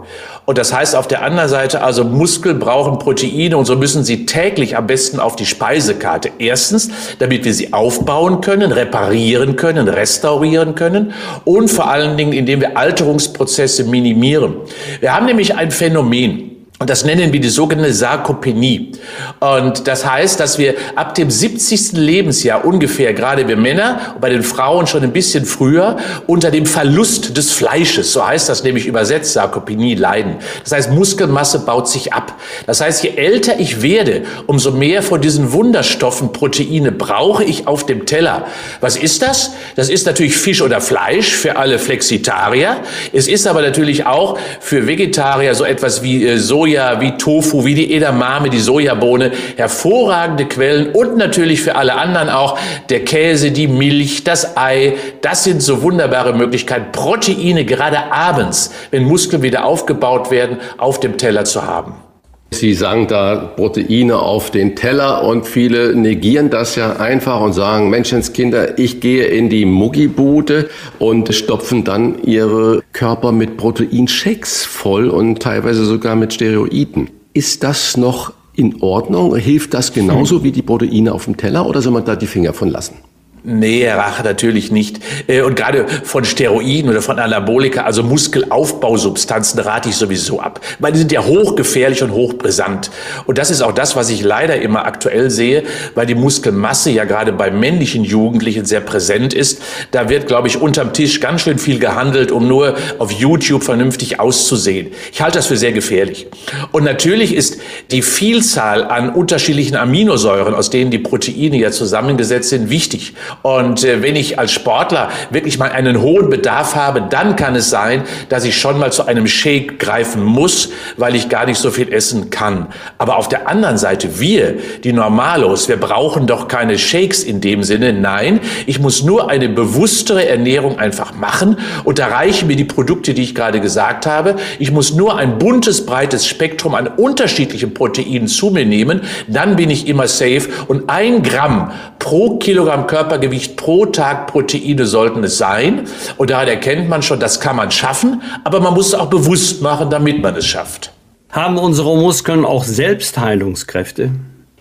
Und 0.50 0.58
das 0.58 0.74
heißt 0.74 0.96
auf 0.96 1.08
der 1.08 1.22
anderen 1.22 1.48
Seite 1.48 1.84
also, 1.84 2.04
Muskeln 2.04 2.58
brauchen 2.58 2.98
Proteine 2.98 3.56
und 3.56 3.66
so 3.66 3.76
müssen 3.76 4.04
sie 4.04 4.26
täglich 4.26 4.76
am 4.76 4.88
besten 4.88 5.20
auf 5.20 5.36
die 5.36 5.46
Speisekarte. 5.46 6.32
Erstens, 6.40 6.90
damit 7.20 7.46
wir 7.46 7.54
sie 7.54 7.72
aufbauen 7.72 8.42
können, 8.42 8.72
reparieren 8.72 9.58
können, 9.58 9.88
restaurieren 9.88 10.74
können 10.74 11.14
und 11.46 11.70
vor 11.70 11.92
allen 11.92 12.18
Dingen, 12.18 12.34
indem 12.34 12.62
wir 12.62 12.78
Alterungsprozesse 12.78 13.84
minimieren. 13.84 14.56
Wir 15.02 15.14
haben 15.14 15.28
nämlich 15.28 15.56
ein 15.56 15.70
Phänomen. 15.70 16.49
Und 16.82 16.90
das 16.90 17.04
nennen 17.04 17.34
wir 17.34 17.42
die 17.42 17.50
sogenannte 17.50 17.94
Sarkopenie. 17.94 18.94
Und 19.42 19.86
das 19.86 20.10
heißt, 20.10 20.40
dass 20.40 20.58
wir 20.58 20.76
ab 20.96 21.14
dem 21.14 21.30
70. 21.30 21.92
Lebensjahr 21.92 22.64
ungefähr, 22.64 23.14
gerade 23.14 23.50
wir 23.50 23.58
Männer, 23.58 24.16
bei 24.22 24.30
den 24.30 24.44
Frauen 24.44 24.88
schon 24.88 25.04
ein 25.04 25.12
bisschen 25.12 25.44
früher, 25.44 25.98
unter 26.26 26.52
dem 26.52 26.66
Verlust 26.66 27.36
des 27.36 27.52
Fleisches, 27.52 28.14
so 28.14 28.26
heißt 28.26 28.48
das 28.48 28.64
nämlich 28.64 28.86
übersetzt, 28.86 29.34
Sarkopenie, 29.34 29.96
leiden. 29.96 30.38
Das 30.64 30.72
heißt, 30.72 30.92
Muskelmasse 30.92 31.66
baut 31.66 31.90
sich 31.90 32.14
ab. 32.14 32.34
Das 32.66 32.80
heißt, 32.80 33.04
je 33.04 33.10
älter 33.18 33.60
ich 33.60 33.82
werde, 33.82 34.24
umso 34.48 34.72
mehr 34.72 35.04
von 35.04 35.20
diesen 35.20 35.52
Wunderstoffen, 35.52 36.32
Proteine 36.32 36.94
brauche 36.94 37.44
ich 37.44 37.68
auf 37.68 37.86
dem 37.86 38.06
Teller. 38.06 38.48
Was 38.80 38.96
ist 38.96 39.22
das? 39.22 39.52
Das 39.76 39.90
ist 39.90 40.06
natürlich 40.06 40.38
Fisch 40.38 40.62
oder 40.62 40.80
Fleisch 40.80 41.34
für 41.34 41.58
alle 41.58 41.78
Flexitarier. 41.78 42.78
Es 43.12 43.28
ist 43.28 43.48
aber 43.48 43.62
natürlich 43.62 44.06
auch 44.06 44.40
für 44.62 44.88
Vegetarier 44.88 45.56
so 45.56 45.66
etwas 45.66 46.04
wie 46.04 46.38
Soja, 46.38 46.69
Soja, 46.70 47.02
wie 47.02 47.18
Tofu, 47.18 47.66
wie 47.66 47.74
die 47.74 47.96
Edamame, 47.96 48.52
die 48.52 48.60
Sojabohne, 48.60 49.32
hervorragende 49.58 50.46
Quellen 50.46 50.94
und 50.94 51.18
natürlich 51.18 51.64
für 51.64 51.76
alle 51.76 51.96
anderen 51.96 52.30
auch 52.30 52.60
der 52.90 53.04
Käse, 53.04 53.52
die 53.52 53.68
Milch, 53.68 54.24
das 54.24 54.56
Ei. 54.56 54.94
Das 55.22 55.44
sind 55.44 55.64
so 55.64 55.82
wunderbare 55.82 56.34
Möglichkeiten, 56.34 56.92
Proteine 56.92 57.66
gerade 57.66 58.12
abends, 58.12 58.72
wenn 58.92 59.04
Muskeln 59.04 59.42
wieder 59.42 59.66
aufgebaut 59.66 60.30
werden, 60.30 60.58
auf 60.78 61.00
dem 61.00 61.18
Teller 61.18 61.44
zu 61.44 61.66
haben. 61.66 62.09
Sie 62.52 62.74
sagen 62.74 63.08
da 63.08 63.36
Proteine 63.36 64.20
auf 64.20 64.50
den 64.52 64.76
Teller 64.76 65.24
und 65.24 65.46
viele 65.46 65.96
negieren 65.96 66.50
das 66.50 66.76
ja 66.76 66.98
einfach 66.98 67.42
und 67.42 67.54
sagen, 67.54 67.90
Menschenskinder, 67.90 68.80
ich 68.80 69.00
gehe 69.00 69.26
in 69.26 69.50
die 69.50 69.66
Muggibude 69.66 70.70
und 70.98 71.34
stopfen 71.34 71.84
dann 71.84 72.22
ihre 72.24 72.82
Körper 72.92 73.32
mit 73.32 73.56
Proteinshakes 73.56 74.66
voll 74.66 75.10
und 75.10 75.42
teilweise 75.42 75.86
sogar 75.86 76.16
mit 76.16 76.34
Steroiden. 76.34 77.10
Ist 77.34 77.64
das 77.64 77.96
noch 77.98 78.34
in 78.56 78.82
Ordnung? 78.82 79.36
Hilft 79.36 79.74
das 79.74 79.94
genauso 79.94 80.44
wie 80.44 80.52
die 80.52 80.64
Proteine 80.64 81.14
auf 81.14 81.26
dem 81.26 81.38
Teller 81.38 81.68
oder 81.68 81.82
soll 81.82 81.94
man 81.94 82.04
da 82.04 82.16
die 82.16 82.28
Finger 82.28 82.54
von 82.54 82.70
lassen? 82.70 82.96
Nee, 83.44 83.90
Rache 83.90 84.24
natürlich 84.24 84.70
nicht. 84.70 85.00
Äh, 85.28 85.42
und 85.42 85.56
gerade 85.56 85.86
von 86.04 86.26
Steroiden 86.26 86.90
oder 86.90 87.02
von 87.02 87.20
Anabolika, 87.20 87.84
also 87.84 88.04
Muskelaufbausubstanzen, 88.04 89.60
rate 89.62 89.90
ich 89.90 89.96
sowieso 89.96 90.42
ab. 90.42 90.60
Weil 90.80 90.92
die 90.92 91.00
sind 91.00 91.12
ja 91.14 91.24
hochgefährlich 91.24 92.04
und 92.04 92.12
hochbrisant. 92.12 92.92
Und 93.26 93.38
das 93.38 93.50
ist 93.50 93.62
auch 93.62 93.72
das, 93.72 93.96
was 93.96 94.10
ich 94.10 94.22
leider 94.24 94.62
immer 94.62 94.86
aktuell 94.86 95.30
sehe, 95.30 95.64
weil 95.96 96.06
die 96.06 96.16
Muskelmasse 96.16 96.92
ja 96.92 97.06
gerade 97.06 97.32
bei 97.32 97.50
männlichen 97.50 98.04
Jugendlichen 98.04 98.66
sehr 98.66 98.82
präsent 98.82 99.34
ist. 99.34 99.62
Da 99.92 100.10
wird, 100.10 100.28
glaube 100.28 100.50
ich, 100.50 100.62
unterm 100.62 100.92
Tisch 100.92 101.22
ganz 101.22 101.42
schön 101.42 101.60
viel 101.60 101.80
gehandelt, 101.80 102.34
um 102.34 102.46
nur 102.46 102.76
auf 102.98 103.12
YouTube 103.12 103.64
vernünftig 103.64 104.20
auszusehen. 104.20 104.92
Ich 105.14 105.22
halte 105.22 105.38
das 105.38 105.48
für 105.48 105.58
sehr 105.58 105.72
gefährlich. 105.72 106.28
Und 106.74 106.84
natürlich 106.84 107.34
ist 107.34 107.58
die 107.92 108.02
Vielzahl 108.02 108.84
an 108.84 109.10
unterschiedlichen 109.10 109.78
Aminosäuren, 109.78 110.54
aus 110.54 110.70
denen 110.70 110.92
die 110.92 111.00
Proteine 111.00 111.58
ja 111.58 111.72
zusammengesetzt 111.72 112.50
sind, 112.50 112.70
wichtig. 112.70 113.14
Und 113.42 113.84
äh, 113.84 114.02
wenn 114.02 114.16
ich 114.16 114.40
als 114.40 114.52
Sportler 114.52 115.10
wirklich 115.30 115.58
mal 115.58 115.72
einen 115.72 116.02
hohen 116.02 116.30
Bedarf 116.30 116.76
habe, 116.76 117.04
dann 117.10 117.36
kann 117.36 117.56
es 117.56 117.70
sein, 117.70 118.04
dass 118.30 118.44
ich 118.44 118.58
schon 118.58 118.80
mal 118.80 118.92
zu 118.92 119.06
einem 119.06 119.28
Shake 119.28 119.80
greifen 119.80 120.24
muss, 120.24 120.70
weil 120.98 121.16
ich 121.16 121.30
gar 121.30 121.46
nicht 121.46 121.60
so 121.60 121.72
viel 121.72 121.92
essen 121.92 122.30
kann. 122.30 122.68
Aber 122.98 123.18
auf 123.18 123.30
der 123.30 123.48
anderen 123.48 123.78
Seite, 123.78 124.20
wir, 124.20 124.56
die 124.84 124.94
Normalos, 124.94 125.70
wir 125.70 125.78
brauchen 125.78 126.28
doch 126.28 126.48
keine 126.48 126.78
Shakes 126.78 127.24
in 127.24 127.42
dem 127.42 127.64
Sinne. 127.64 127.94
Nein, 127.94 128.40
ich 128.66 128.80
muss 128.80 129.04
nur 129.04 129.30
eine 129.30 129.50
bewusstere 129.50 130.28
Ernährung 130.28 130.80
einfach 130.80 131.14
machen 131.14 131.58
und 131.84 132.00
da 132.00 132.08
reichen 132.08 132.48
mir 132.48 132.56
die 132.56 132.66
Produkte, 132.66 133.14
die 133.14 133.24
ich 133.24 133.36
gerade 133.36 133.62
gesagt 133.62 134.06
habe. 134.06 134.36
Ich 134.60 134.72
muss 134.72 134.94
nur 134.94 135.18
ein 135.18 135.38
buntes, 135.38 135.86
breites 135.86 136.28
Spektrum 136.28 136.76
an 136.76 136.88
unterschiedlichen 136.88 137.74
Proteinen 137.74 138.28
zu 138.28 138.50
mir 138.50 138.66
nehmen. 138.66 139.02
Dann 139.28 139.56
bin 139.56 139.70
ich 139.70 139.88
immer 139.88 140.08
safe 140.08 140.50
und 140.68 140.90
ein 140.90 141.24
Gramm 141.24 141.72
pro 142.00 142.38
Kilogramm 142.38 142.88
Körper 142.88 143.10
Körpergewicht 143.10 143.58
pro 143.58 143.86
Tag 143.86 144.28
Proteine 144.28 144.86
sollten 144.86 145.24
es 145.24 145.38
sein. 145.38 145.88
Und 146.18 146.30
daran 146.30 146.48
erkennt 146.48 146.90
man 146.90 147.02
schon, 147.02 147.20
das 147.20 147.40
kann 147.40 147.56
man 147.56 147.72
schaffen, 147.72 148.22
aber 148.44 148.60
man 148.60 148.74
muss 148.74 148.88
es 148.88 148.94
auch 148.94 149.10
bewusst 149.10 149.62
machen, 149.62 149.90
damit 149.90 150.22
man 150.22 150.36
es 150.36 150.46
schafft. 150.46 150.92
Haben 151.32 151.58
unsere 151.58 151.96
Muskeln 151.96 152.46
auch 152.46 152.64
Selbstheilungskräfte? 152.64 154.12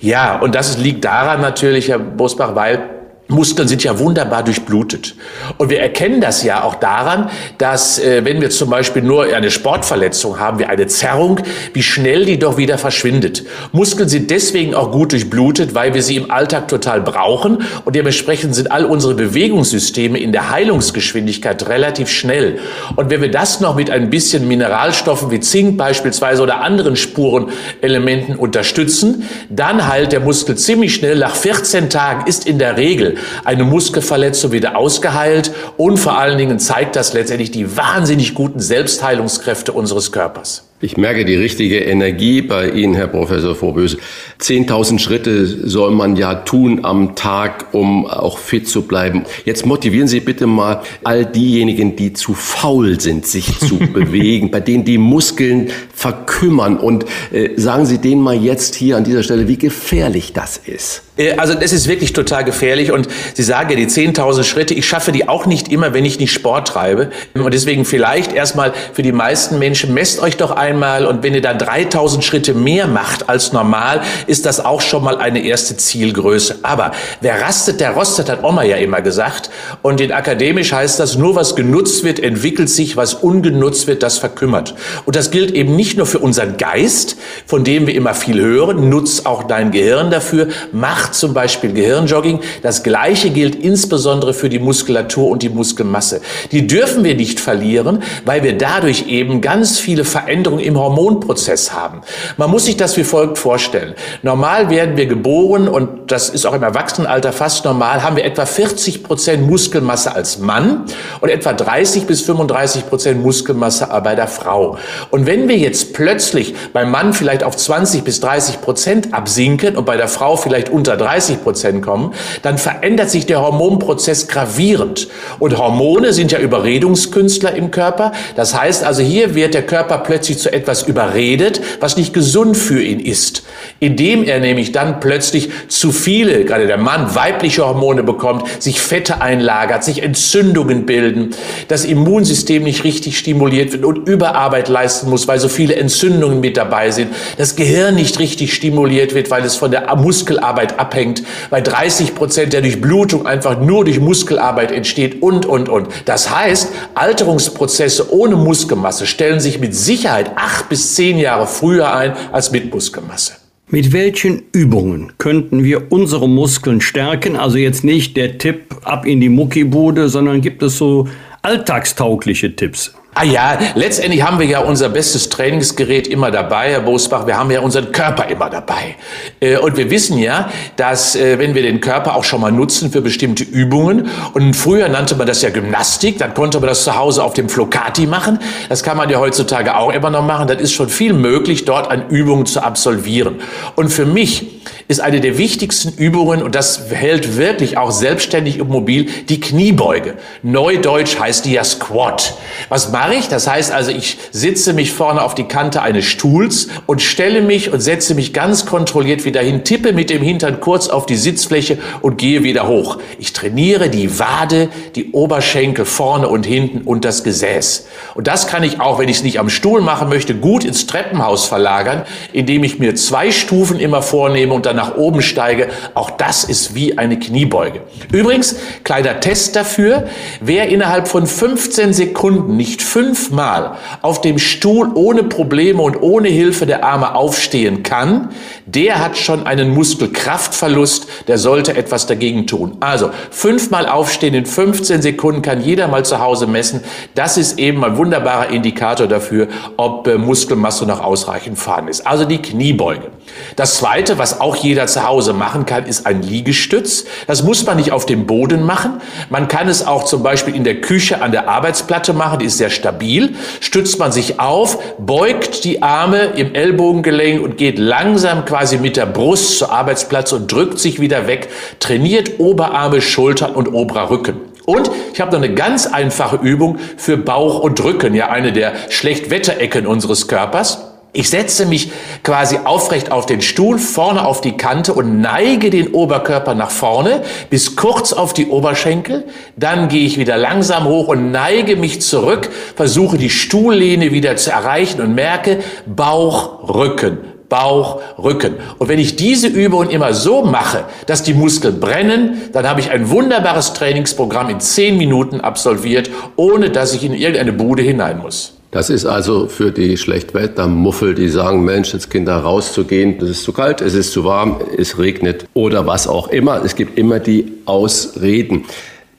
Ja, 0.00 0.38
und 0.38 0.54
das 0.54 0.78
liegt 0.78 1.04
daran 1.04 1.40
natürlich, 1.40 1.88
Herr 1.88 1.98
Bosbach, 1.98 2.54
weil 2.54 2.97
Muskeln 3.30 3.68
sind 3.68 3.84
ja 3.84 3.98
wunderbar 3.98 4.42
durchblutet. 4.42 5.14
Und 5.58 5.68
wir 5.68 5.80
erkennen 5.80 6.22
das 6.22 6.42
ja 6.42 6.64
auch 6.64 6.76
daran, 6.76 7.28
dass 7.58 7.98
äh, 7.98 8.24
wenn 8.24 8.40
wir 8.40 8.48
zum 8.48 8.70
Beispiel 8.70 9.02
nur 9.02 9.24
eine 9.24 9.50
Sportverletzung 9.50 10.38
haben, 10.38 10.58
wie 10.58 10.64
eine 10.64 10.86
Zerrung, 10.86 11.38
wie 11.74 11.82
schnell 11.82 12.24
die 12.24 12.38
doch 12.38 12.56
wieder 12.56 12.78
verschwindet. 12.78 13.44
Muskeln 13.72 14.08
sind 14.08 14.30
deswegen 14.30 14.74
auch 14.74 14.92
gut 14.92 15.12
durchblutet, 15.12 15.74
weil 15.74 15.92
wir 15.92 16.02
sie 16.02 16.16
im 16.16 16.30
Alltag 16.30 16.68
total 16.68 17.02
brauchen 17.02 17.58
und 17.84 17.94
dementsprechend 17.94 18.54
sind 18.54 18.72
all 18.72 18.86
unsere 18.86 19.12
Bewegungssysteme 19.12 20.18
in 20.18 20.32
der 20.32 20.50
Heilungsgeschwindigkeit 20.50 21.68
relativ 21.68 22.08
schnell. 22.08 22.58
Und 22.96 23.10
wenn 23.10 23.20
wir 23.20 23.30
das 23.30 23.60
noch 23.60 23.76
mit 23.76 23.90
ein 23.90 24.08
bisschen 24.08 24.48
Mineralstoffen 24.48 25.30
wie 25.30 25.40
Zink 25.40 25.76
beispielsweise 25.76 26.42
oder 26.42 26.62
anderen 26.62 26.96
Spurenelementen 26.96 28.36
unterstützen, 28.36 29.28
dann 29.50 29.86
heilt 29.86 30.12
der 30.12 30.20
Muskel 30.20 30.56
ziemlich 30.56 30.94
schnell. 30.94 31.18
Nach 31.18 31.36
14 31.36 31.90
Tagen 31.90 32.26
ist 32.26 32.46
in 32.46 32.58
der 32.58 32.78
Regel 32.78 33.17
eine 33.44 33.64
Muskelverletzung 33.64 34.52
wieder 34.52 34.76
ausgeheilt 34.76 35.52
und 35.76 35.98
vor 35.98 36.18
allen 36.18 36.38
Dingen 36.38 36.58
zeigt 36.58 36.96
das 36.96 37.12
letztendlich 37.12 37.50
die 37.50 37.76
wahnsinnig 37.76 38.34
guten 38.34 38.60
Selbstheilungskräfte 38.60 39.72
unseres 39.72 40.12
Körpers. 40.12 40.68
Ich 40.80 40.96
merke 40.96 41.24
die 41.24 41.34
richtige 41.34 41.80
Energie 41.80 42.40
bei 42.40 42.70
Ihnen, 42.70 42.94
Herr 42.94 43.08
Professor 43.08 43.56
Vorböse. 43.56 43.98
10.000 44.40 45.00
Schritte 45.00 45.44
soll 45.44 45.90
man 45.90 46.14
ja 46.14 46.36
tun 46.36 46.84
am 46.84 47.16
Tag, 47.16 47.74
um 47.74 48.06
auch 48.06 48.38
fit 48.38 48.68
zu 48.68 48.82
bleiben. 48.82 49.24
Jetzt 49.44 49.66
motivieren 49.66 50.06
Sie 50.06 50.20
bitte 50.20 50.46
mal 50.46 50.82
all 51.02 51.26
diejenigen, 51.26 51.96
die 51.96 52.12
zu 52.12 52.32
faul 52.32 53.00
sind, 53.00 53.26
sich 53.26 53.58
zu 53.58 53.78
bewegen, 53.92 54.52
bei 54.52 54.60
denen 54.60 54.84
die 54.84 54.98
Muskeln 54.98 55.70
verkümmern. 55.92 56.76
Und 56.78 57.06
äh, 57.32 57.50
sagen 57.56 57.84
Sie 57.84 57.98
denen 57.98 58.22
mal 58.22 58.36
jetzt 58.36 58.76
hier 58.76 58.96
an 58.96 59.02
dieser 59.02 59.24
Stelle, 59.24 59.48
wie 59.48 59.58
gefährlich 59.58 60.32
das 60.32 60.58
ist. 60.58 61.02
Äh, 61.18 61.32
also 61.32 61.54
das 61.54 61.72
ist 61.72 61.88
wirklich 61.88 62.12
total 62.12 62.44
gefährlich 62.44 62.92
und 62.92 63.08
Sie 63.34 63.42
sagen 63.42 63.70
ja 63.70 63.76
die 63.76 63.86
10.000 63.86 64.44
Schritte, 64.44 64.74
ich 64.74 64.86
schaffe 64.86 65.12
die 65.12 65.28
auch 65.28 65.46
nicht 65.46 65.70
immer, 65.70 65.92
wenn 65.92 66.04
ich 66.04 66.18
nicht 66.18 66.32
Sport 66.32 66.68
treibe. 66.68 67.10
Und 67.34 67.52
deswegen 67.52 67.84
vielleicht 67.84 68.32
erstmal 68.32 68.72
für 68.92 69.02
die 69.02 69.12
meisten 69.12 69.58
Menschen, 69.58 69.92
messt 69.94 70.20
euch 70.20 70.36
doch 70.36 70.52
einmal 70.52 71.06
und 71.06 71.22
wenn 71.22 71.34
ihr 71.34 71.42
dann 71.42 71.58
3.000 71.58 72.22
Schritte 72.22 72.54
mehr 72.54 72.86
macht 72.86 73.28
als 73.28 73.52
normal, 73.52 74.02
ist 74.26 74.46
das 74.46 74.64
auch 74.64 74.80
schon 74.80 75.04
mal 75.04 75.18
eine 75.18 75.40
erste 75.40 75.76
Zielgröße. 75.76 76.60
Aber 76.62 76.92
wer 77.20 77.40
rastet, 77.40 77.80
der 77.80 77.90
rostet, 77.90 78.28
hat 78.28 78.44
Oma 78.44 78.62
ja 78.62 78.76
immer 78.76 79.02
gesagt. 79.02 79.50
Und 79.82 80.00
in 80.00 80.12
akademisch 80.12 80.72
heißt 80.72 81.00
das, 81.00 81.16
nur 81.16 81.34
was 81.34 81.56
genutzt 81.56 82.04
wird, 82.04 82.20
entwickelt 82.20 82.70
sich, 82.70 82.96
was 82.96 83.14
ungenutzt 83.14 83.86
wird, 83.86 84.02
das 84.02 84.18
verkümmert. 84.18 84.74
Und 85.04 85.16
das 85.16 85.30
gilt 85.30 85.50
eben 85.52 85.76
nicht 85.76 85.96
nur 85.96 86.06
für 86.06 86.18
unseren 86.18 86.56
Geist, 86.56 87.16
von 87.46 87.64
dem 87.64 87.86
wir 87.86 87.94
immer 87.94 88.14
viel 88.14 88.40
hören, 88.40 88.88
nutz 88.88 89.22
auch 89.24 89.44
dein 89.44 89.70
Gehirn 89.70 90.10
dafür, 90.10 90.48
mach 90.72 91.07
macht 91.08 91.14
zum 91.14 91.32
Beispiel 91.32 91.72
Gehirnjogging. 91.72 92.40
Das 92.62 92.82
Gleiche 92.82 93.30
gilt 93.30 93.54
insbesondere 93.54 94.34
für 94.34 94.50
die 94.50 94.58
Muskulatur 94.58 95.30
und 95.30 95.42
die 95.42 95.48
Muskelmasse. 95.48 96.20
Die 96.52 96.66
dürfen 96.66 97.02
wir 97.02 97.14
nicht 97.14 97.40
verlieren, 97.40 98.02
weil 98.26 98.42
wir 98.42 98.58
dadurch 98.58 99.08
eben 99.08 99.40
ganz 99.40 99.78
viele 99.78 100.04
Veränderungen 100.04 100.62
im 100.62 100.76
Hormonprozess 100.76 101.72
haben. 101.72 102.02
Man 102.36 102.50
muss 102.50 102.66
sich 102.66 102.76
das 102.76 102.98
wie 102.98 103.04
folgt 103.04 103.38
vorstellen. 103.38 103.94
Normal 104.22 104.68
werden 104.68 104.98
wir 104.98 105.06
geboren 105.06 105.66
und 105.66 106.10
das 106.12 106.28
ist 106.28 106.44
auch 106.44 106.52
im 106.52 106.62
Erwachsenenalter 106.62 107.32
fast 107.32 107.64
normal, 107.64 108.02
haben 108.02 108.16
wir 108.16 108.24
etwa 108.24 108.44
40 108.44 109.02
Prozent 109.02 109.48
Muskelmasse 109.48 110.14
als 110.14 110.38
Mann 110.38 110.84
und 111.20 111.30
etwa 111.30 111.54
30 111.54 112.06
bis 112.06 112.20
35 112.20 112.86
Prozent 112.86 113.22
Muskelmasse 113.22 113.88
bei 114.04 114.14
der 114.14 114.28
Frau. 114.28 114.76
Und 115.10 115.26
wenn 115.26 115.48
wir 115.48 115.56
jetzt 115.56 115.94
plötzlich 115.94 116.54
beim 116.74 116.90
Mann 116.90 117.14
vielleicht 117.14 117.44
auf 117.44 117.56
20 117.56 118.04
bis 118.04 118.20
30 118.20 118.60
Prozent 118.60 119.14
absinken 119.14 119.76
und 119.76 119.86
bei 119.86 119.96
der 119.96 120.08
Frau 120.08 120.36
vielleicht 120.36 120.68
unter 120.68 120.97
30 120.98 121.42
Prozent 121.42 121.82
kommen, 121.82 122.12
dann 122.42 122.58
verändert 122.58 123.10
sich 123.10 123.26
der 123.26 123.40
Hormonprozess 123.40 124.28
gravierend. 124.28 125.08
Und 125.38 125.56
Hormone 125.56 126.12
sind 126.12 126.32
ja 126.32 126.38
Überredungskünstler 126.38 127.54
im 127.54 127.70
Körper. 127.70 128.12
Das 128.36 128.58
heißt 128.58 128.84
also, 128.84 129.02
hier 129.02 129.34
wird 129.34 129.54
der 129.54 129.64
Körper 129.64 129.98
plötzlich 129.98 130.38
zu 130.38 130.52
etwas 130.52 130.82
überredet, 130.82 131.60
was 131.80 131.96
nicht 131.96 132.12
gesund 132.12 132.56
für 132.56 132.82
ihn 132.82 133.00
ist. 133.00 133.44
Indem 133.80 134.24
er 134.24 134.40
nämlich 134.40 134.72
dann 134.72 135.00
plötzlich 135.00 135.50
zu 135.68 135.92
viele, 135.92 136.44
gerade 136.44 136.66
der 136.66 136.78
Mann, 136.78 137.14
weibliche 137.14 137.66
Hormone 137.66 138.02
bekommt, 138.02 138.44
sich 138.62 138.80
Fette 138.80 139.20
einlagert, 139.20 139.84
sich 139.84 140.02
Entzündungen 140.02 140.86
bilden, 140.86 141.30
das 141.68 141.84
Immunsystem 141.84 142.64
nicht 142.64 142.84
richtig 142.84 143.18
stimuliert 143.18 143.72
wird 143.72 143.84
und 143.84 144.08
Überarbeit 144.08 144.68
leisten 144.68 145.10
muss, 145.10 145.28
weil 145.28 145.38
so 145.38 145.48
viele 145.48 145.76
Entzündungen 145.76 146.40
mit 146.40 146.56
dabei 146.56 146.90
sind, 146.90 147.14
das 147.36 147.56
Gehirn 147.56 147.94
nicht 147.94 148.18
richtig 148.18 148.54
stimuliert 148.54 149.14
wird, 149.14 149.30
weil 149.30 149.44
es 149.44 149.56
von 149.56 149.70
der 149.70 149.94
Muskelarbeit 149.96 150.78
ab 150.78 150.87
abhängt, 150.88 151.22
weil 151.50 151.62
30 151.62 152.14
Prozent 152.14 152.52
der 152.54 152.62
Durchblutung 152.62 153.26
einfach 153.26 153.60
nur 153.60 153.84
durch 153.84 154.00
Muskelarbeit 154.00 154.72
entsteht 154.72 155.20
und, 155.22 155.44
und, 155.44 155.68
und. 155.68 155.88
Das 156.06 156.34
heißt, 156.34 156.72
Alterungsprozesse 156.94 158.12
ohne 158.12 158.36
Muskelmasse 158.36 159.06
stellen 159.06 159.40
sich 159.40 159.60
mit 159.60 159.74
Sicherheit 159.74 160.30
acht 160.36 160.70
bis 160.70 160.94
zehn 160.94 161.18
Jahre 161.18 161.46
früher 161.46 161.94
ein 161.94 162.14
als 162.32 162.52
mit 162.52 162.72
Muskelmasse. 162.72 163.34
Mit 163.70 163.92
welchen 163.92 164.44
Übungen 164.52 165.12
könnten 165.18 165.62
wir 165.62 165.92
unsere 165.92 166.26
Muskeln 166.26 166.80
stärken? 166.80 167.36
Also 167.36 167.58
jetzt 167.58 167.84
nicht 167.84 168.16
der 168.16 168.38
Tipp 168.38 168.76
ab 168.82 169.04
in 169.04 169.20
die 169.20 169.28
Muckibude, 169.28 170.08
sondern 170.08 170.40
gibt 170.40 170.62
es 170.62 170.78
so 170.78 171.06
alltagstaugliche 171.42 172.56
Tipps? 172.56 172.94
Ah 173.20 173.24
ja, 173.24 173.58
letztendlich 173.74 174.22
haben 174.22 174.38
wir 174.38 174.46
ja 174.46 174.60
unser 174.60 174.88
bestes 174.90 175.28
Trainingsgerät 175.28 176.06
immer 176.06 176.30
dabei, 176.30 176.70
Herr 176.70 176.82
Bosbach. 176.82 177.26
Wir 177.26 177.36
haben 177.36 177.50
ja 177.50 177.58
unseren 177.58 177.90
Körper 177.90 178.28
immer 178.28 178.48
dabei. 178.48 178.94
Äh, 179.40 179.56
und 179.56 179.76
wir 179.76 179.90
wissen 179.90 180.18
ja, 180.18 180.50
dass 180.76 181.16
äh, 181.16 181.36
wenn 181.40 181.52
wir 181.56 181.62
den 181.62 181.80
Körper 181.80 182.14
auch 182.14 182.22
schon 182.22 182.40
mal 182.40 182.52
nutzen 182.52 182.92
für 182.92 183.00
bestimmte 183.00 183.42
Übungen, 183.42 184.08
und 184.34 184.54
früher 184.54 184.88
nannte 184.88 185.16
man 185.16 185.26
das 185.26 185.42
ja 185.42 185.50
Gymnastik, 185.50 186.18
dann 186.18 186.32
konnte 186.32 186.60
man 186.60 186.68
das 186.68 186.84
zu 186.84 186.96
Hause 186.96 187.24
auf 187.24 187.34
dem 187.34 187.48
Flocati 187.48 188.06
machen. 188.06 188.38
Das 188.68 188.84
kann 188.84 188.96
man 188.96 189.10
ja 189.10 189.18
heutzutage 189.18 189.76
auch 189.76 189.92
immer 189.92 190.10
noch 190.10 190.24
machen. 190.24 190.46
Das 190.46 190.60
ist 190.60 190.72
schon 190.72 190.88
viel 190.88 191.12
möglich, 191.12 191.64
dort 191.64 191.90
an 191.90 192.10
Übungen 192.10 192.46
zu 192.46 192.62
absolvieren. 192.62 193.40
Und 193.74 193.88
für 193.88 194.06
mich 194.06 194.46
ist 194.88 195.00
eine 195.00 195.20
der 195.20 195.36
wichtigsten 195.36 195.92
Übungen, 195.96 196.42
und 196.42 196.54
das 196.54 196.90
hält 196.90 197.36
wirklich 197.36 197.76
auch 197.76 197.90
selbstständig 197.90 198.60
und 198.60 198.70
mobil, 198.70 199.06
die 199.28 199.38
Kniebeuge. 199.38 200.14
Neudeutsch 200.42 201.20
heißt 201.20 201.44
die 201.44 201.52
ja 201.52 201.64
Squat. 201.64 202.34
Was 202.70 202.90
mache 202.90 203.14
ich? 203.14 203.28
Das 203.28 203.46
heißt 203.46 203.70
also, 203.70 203.90
ich 203.90 204.16
sitze 204.30 204.72
mich 204.72 204.92
vorne 204.92 205.22
auf 205.22 205.34
die 205.34 205.44
Kante 205.44 205.82
eines 205.82 206.06
Stuhls 206.06 206.68
und 206.86 207.02
stelle 207.02 207.42
mich 207.42 207.70
und 207.70 207.80
setze 207.80 208.14
mich 208.14 208.32
ganz 208.32 208.64
kontrolliert 208.64 209.26
wieder 209.26 209.42
hin, 209.42 209.62
tippe 209.62 209.92
mit 209.92 210.08
dem 210.08 210.22
Hintern 210.22 210.60
kurz 210.60 210.88
auf 210.88 211.04
die 211.04 211.16
Sitzfläche 211.16 211.76
und 212.00 212.16
gehe 212.16 212.42
wieder 212.42 212.66
hoch. 212.66 212.96
Ich 213.18 213.34
trainiere 213.34 213.90
die 213.90 214.18
Wade, 214.18 214.70
die 214.94 215.12
Oberschenkel 215.12 215.84
vorne 215.84 216.28
und 216.28 216.46
hinten 216.46 216.80
und 216.86 217.04
das 217.04 217.24
Gesäß. 217.24 217.86
Und 218.14 218.26
das 218.26 218.46
kann 218.46 218.62
ich 218.62 218.80
auch, 218.80 218.98
wenn 218.98 219.10
ich 219.10 219.18
es 219.18 219.22
nicht 219.22 219.38
am 219.38 219.50
Stuhl 219.50 219.82
machen 219.82 220.08
möchte, 220.08 220.34
gut 220.34 220.64
ins 220.64 220.86
Treppenhaus 220.86 221.44
verlagern, 221.44 222.04
indem 222.32 222.64
ich 222.64 222.78
mir 222.78 222.94
zwei 222.94 223.30
Stufen 223.30 223.78
immer 223.78 224.00
vornehme 224.00 224.54
und 224.54 224.64
dann 224.64 224.77
nach 224.78 224.96
oben 224.96 225.22
steige, 225.22 225.68
auch 225.94 226.10
das 226.10 226.44
ist 226.44 226.76
wie 226.76 226.96
eine 226.98 227.18
Kniebeuge. 227.18 227.80
Übrigens, 228.12 228.54
kleiner 228.84 229.18
Test 229.18 229.56
dafür, 229.56 230.06
wer 230.40 230.68
innerhalb 230.68 231.08
von 231.08 231.26
15 231.26 231.92
Sekunden 231.92 232.56
nicht 232.56 232.80
fünfmal 232.80 233.76
auf 234.02 234.20
dem 234.20 234.38
Stuhl 234.38 234.92
ohne 234.94 235.24
Probleme 235.24 235.82
und 235.82 236.00
ohne 236.00 236.28
Hilfe 236.28 236.64
der 236.64 236.84
Arme 236.84 237.16
aufstehen 237.16 237.82
kann, 237.82 238.30
der 238.74 239.00
hat 239.00 239.16
schon 239.16 239.46
einen 239.46 239.70
Muskelkraftverlust, 239.70 241.08
der 241.26 241.38
sollte 241.38 241.74
etwas 241.74 242.06
dagegen 242.06 242.46
tun. 242.46 242.76
Also 242.80 243.10
fünfmal 243.30 243.88
aufstehen 243.88 244.34
in 244.34 244.44
15 244.44 245.00
Sekunden 245.00 245.40
kann 245.40 245.62
jeder 245.62 245.88
mal 245.88 246.04
zu 246.04 246.20
Hause 246.20 246.46
messen. 246.46 246.82
Das 247.14 247.38
ist 247.38 247.58
eben 247.58 247.82
ein 247.82 247.96
wunderbarer 247.96 248.50
Indikator 248.50 249.06
dafür, 249.06 249.48
ob 249.78 250.06
äh, 250.06 250.18
Muskelmasse 250.18 250.84
noch 250.84 251.00
ausreichend 251.00 251.58
vorhanden 251.58 251.90
ist. 251.90 252.06
Also 252.06 252.26
die 252.26 252.42
Kniebeuge. 252.42 253.10
Das 253.56 253.76
zweite, 253.76 254.18
was 254.18 254.40
auch 254.40 254.56
jeder 254.56 254.86
zu 254.86 255.06
Hause 255.06 255.32
machen 255.32 255.64
kann, 255.64 255.86
ist 255.86 256.06
ein 256.06 256.22
Liegestütz. 256.22 257.06
Das 257.26 257.42
muss 257.42 257.64
man 257.64 257.76
nicht 257.76 257.92
auf 257.92 258.04
dem 258.04 258.26
Boden 258.26 258.64
machen. 258.64 259.00
Man 259.30 259.48
kann 259.48 259.68
es 259.68 259.86
auch 259.86 260.04
zum 260.04 260.22
Beispiel 260.22 260.54
in 260.54 260.64
der 260.64 260.80
Küche 260.80 261.22
an 261.22 261.32
der 261.32 261.48
Arbeitsplatte 261.48 262.12
machen. 262.12 262.40
Die 262.40 262.46
ist 262.46 262.58
sehr 262.58 262.70
stabil. 262.70 263.34
Stützt 263.60 263.98
man 263.98 264.12
sich 264.12 264.40
auf, 264.40 264.78
beugt 264.98 265.64
die 265.64 265.82
Arme 265.82 266.32
im 266.36 266.54
Ellbogengelenk 266.54 267.42
und 267.42 267.56
geht 267.56 267.78
langsam 267.78 268.44
quasi 268.44 268.57
mit 268.78 268.96
der 268.96 269.06
Brust 269.06 269.58
zur 269.58 269.72
Arbeitsplatz 269.72 270.32
und 270.32 270.50
drückt 270.50 270.78
sich 270.78 271.00
wieder 271.00 271.26
weg. 271.26 271.48
Trainiert 271.80 272.38
Oberarme, 272.38 273.00
Schultern 273.00 273.52
und 273.52 273.68
oberer 273.68 274.10
Rücken. 274.10 274.36
Und 274.66 274.90
ich 275.14 275.20
habe 275.20 275.32
noch 275.32 275.42
eine 275.42 275.54
ganz 275.54 275.86
einfache 275.86 276.36
Übung 276.36 276.78
für 276.98 277.16
Bauch 277.16 277.60
und 277.60 277.82
Rücken, 277.82 278.14
ja 278.14 278.28
eine 278.28 278.52
der 278.52 278.74
Schlechtwetterecken 278.90 279.86
unseres 279.86 280.28
Körpers. 280.28 280.88
Ich 281.14 281.30
setze 281.30 281.64
mich 281.64 281.90
quasi 282.22 282.58
aufrecht 282.62 283.10
auf 283.10 283.24
den 283.24 283.40
Stuhl, 283.40 283.78
vorne 283.78 284.26
auf 284.26 284.42
die 284.42 284.58
Kante 284.58 284.92
und 284.92 285.22
neige 285.22 285.70
den 285.70 285.94
Oberkörper 285.94 286.54
nach 286.54 286.70
vorne 286.70 287.22
bis 287.48 287.76
kurz 287.76 288.12
auf 288.12 288.34
die 288.34 288.48
Oberschenkel. 288.48 289.24
Dann 289.56 289.88
gehe 289.88 290.04
ich 290.04 290.18
wieder 290.18 290.36
langsam 290.36 290.84
hoch 290.84 291.08
und 291.08 291.30
neige 291.30 291.76
mich 291.76 292.02
zurück, 292.02 292.50
versuche 292.76 293.16
die 293.16 293.30
Stuhllehne 293.30 294.12
wieder 294.12 294.36
zu 294.36 294.50
erreichen 294.50 295.00
und 295.00 295.14
merke 295.14 295.60
Bauch, 295.86 296.68
Rücken, 296.74 297.18
Bauch, 297.48 298.00
Rücken. 298.18 298.54
Und 298.78 298.88
wenn 298.88 298.98
ich 298.98 299.16
diese 299.16 299.48
Übungen 299.48 299.90
immer 299.90 300.12
so 300.12 300.42
mache, 300.44 300.84
dass 301.06 301.22
die 301.22 301.34
Muskeln 301.34 301.80
brennen, 301.80 302.42
dann 302.52 302.68
habe 302.68 302.80
ich 302.80 302.90
ein 302.90 303.10
wunderbares 303.10 303.72
Trainingsprogramm 303.72 304.50
in 304.50 304.60
zehn 304.60 304.98
Minuten 304.98 305.40
absolviert, 305.40 306.10
ohne 306.36 306.70
dass 306.70 306.94
ich 306.94 307.04
in 307.04 307.14
irgendeine 307.14 307.52
Bude 307.52 307.82
hinein 307.82 308.18
muss. 308.18 308.54
Das 308.70 308.90
ist 308.90 309.06
also 309.06 309.46
für 309.46 309.72
die 309.72 309.96
Schlechtwettermuffel, 309.96 311.14
die 311.14 311.28
sagen, 311.28 311.64
Mensch, 311.64 311.94
jetzt 311.94 312.10
Kinder 312.10 312.36
rauszugehen, 312.36 313.18
das 313.18 313.30
ist 313.30 313.42
zu 313.42 313.54
kalt, 313.54 313.80
es 313.80 313.94
ist 313.94 314.12
zu 314.12 314.24
warm, 314.24 314.60
es 314.76 314.98
regnet 314.98 315.46
oder 315.54 315.86
was 315.86 316.06
auch 316.06 316.28
immer. 316.28 316.62
Es 316.62 316.76
gibt 316.76 316.98
immer 316.98 317.18
die 317.18 317.50
Ausreden. 317.64 318.66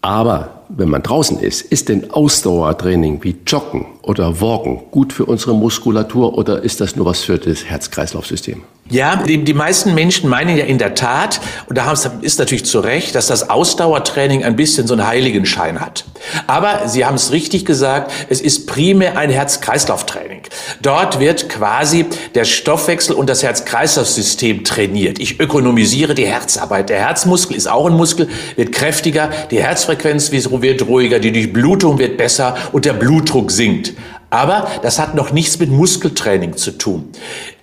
Aber 0.01 0.58
wenn 0.69 0.89
man 0.89 1.03
draußen 1.03 1.39
ist, 1.39 1.61
ist 1.61 1.89
denn 1.89 2.11
Ausdauertraining 2.11 3.23
wie 3.23 3.35
Joggen 3.45 3.87
oder 4.03 4.39
Walken 4.39 4.81
gut 4.91 5.11
für 5.11 5.25
unsere 5.25 5.53
Muskulatur 5.55 6.37
oder 6.37 6.61
ist 6.63 6.79
das 6.79 6.95
nur 6.95 7.07
was 7.07 7.21
für 7.21 7.37
das 7.37 7.65
Herz-Kreislauf-System? 7.65 8.61
Ja, 8.91 9.17
die, 9.17 9.43
die 9.43 9.53
meisten 9.53 9.93
Menschen 9.93 10.29
meinen 10.29 10.57
ja 10.57 10.65
in 10.65 10.79
der 10.79 10.95
Tat, 10.95 11.39
und 11.67 11.77
da 11.77 11.93
ist 12.21 12.39
natürlich 12.39 12.65
zu 12.65 12.79
Recht, 12.79 13.13
dass 13.13 13.27
das 13.27 13.49
Ausdauertraining 13.49 14.43
ein 14.43 14.55
bisschen 14.55 14.87
so 14.87 14.95
einen 14.95 15.05
Heiligenschein 15.05 15.79
hat. 15.79 16.05
Aber 16.47 16.87
Sie 16.87 17.05
haben 17.05 17.15
es 17.15 17.31
richtig 17.31 17.65
gesagt, 17.65 18.11
es 18.29 18.41
ist 18.41 18.65
primär 18.65 19.15
ein 19.15 19.29
Herz-Kreislauf-Training. 19.29 20.41
Dort 20.81 21.19
wird 21.19 21.49
quasi 21.49 22.07
der 22.33 22.45
Stoffwechsel 22.45 23.15
und 23.15 23.29
das 23.29 23.43
Herz-Kreislauf-System 23.43 24.63
trainiert. 24.63 25.19
Ich 25.19 25.39
ökonomisiere 25.39 26.15
die 26.15 26.25
Herzarbeit. 26.25 26.89
Der 26.89 26.99
Herzmuskel 26.99 27.55
ist 27.55 27.69
auch 27.69 27.85
ein 27.85 27.93
Muskel, 27.93 28.27
wird 28.55 28.71
kräftiger, 28.71 29.29
die 29.51 29.61
Herzfrequenz 29.61 30.31
wird 30.31 30.87
ruhiger, 30.87 31.19
die 31.19 31.31
Durchblutung 31.31 31.99
wird 31.99 32.17
besser 32.17 32.57
und 32.71 32.85
der 32.85 32.93
Blutdruck 32.93 33.51
sinkt. 33.51 33.93
Aber 34.31 34.67
das 34.83 34.99
hat 34.99 35.15
noch 35.15 35.31
nichts 35.31 35.57
mit 35.59 35.71
Muskeltraining 35.71 36.55
zu 36.55 36.71
tun. 36.71 37.11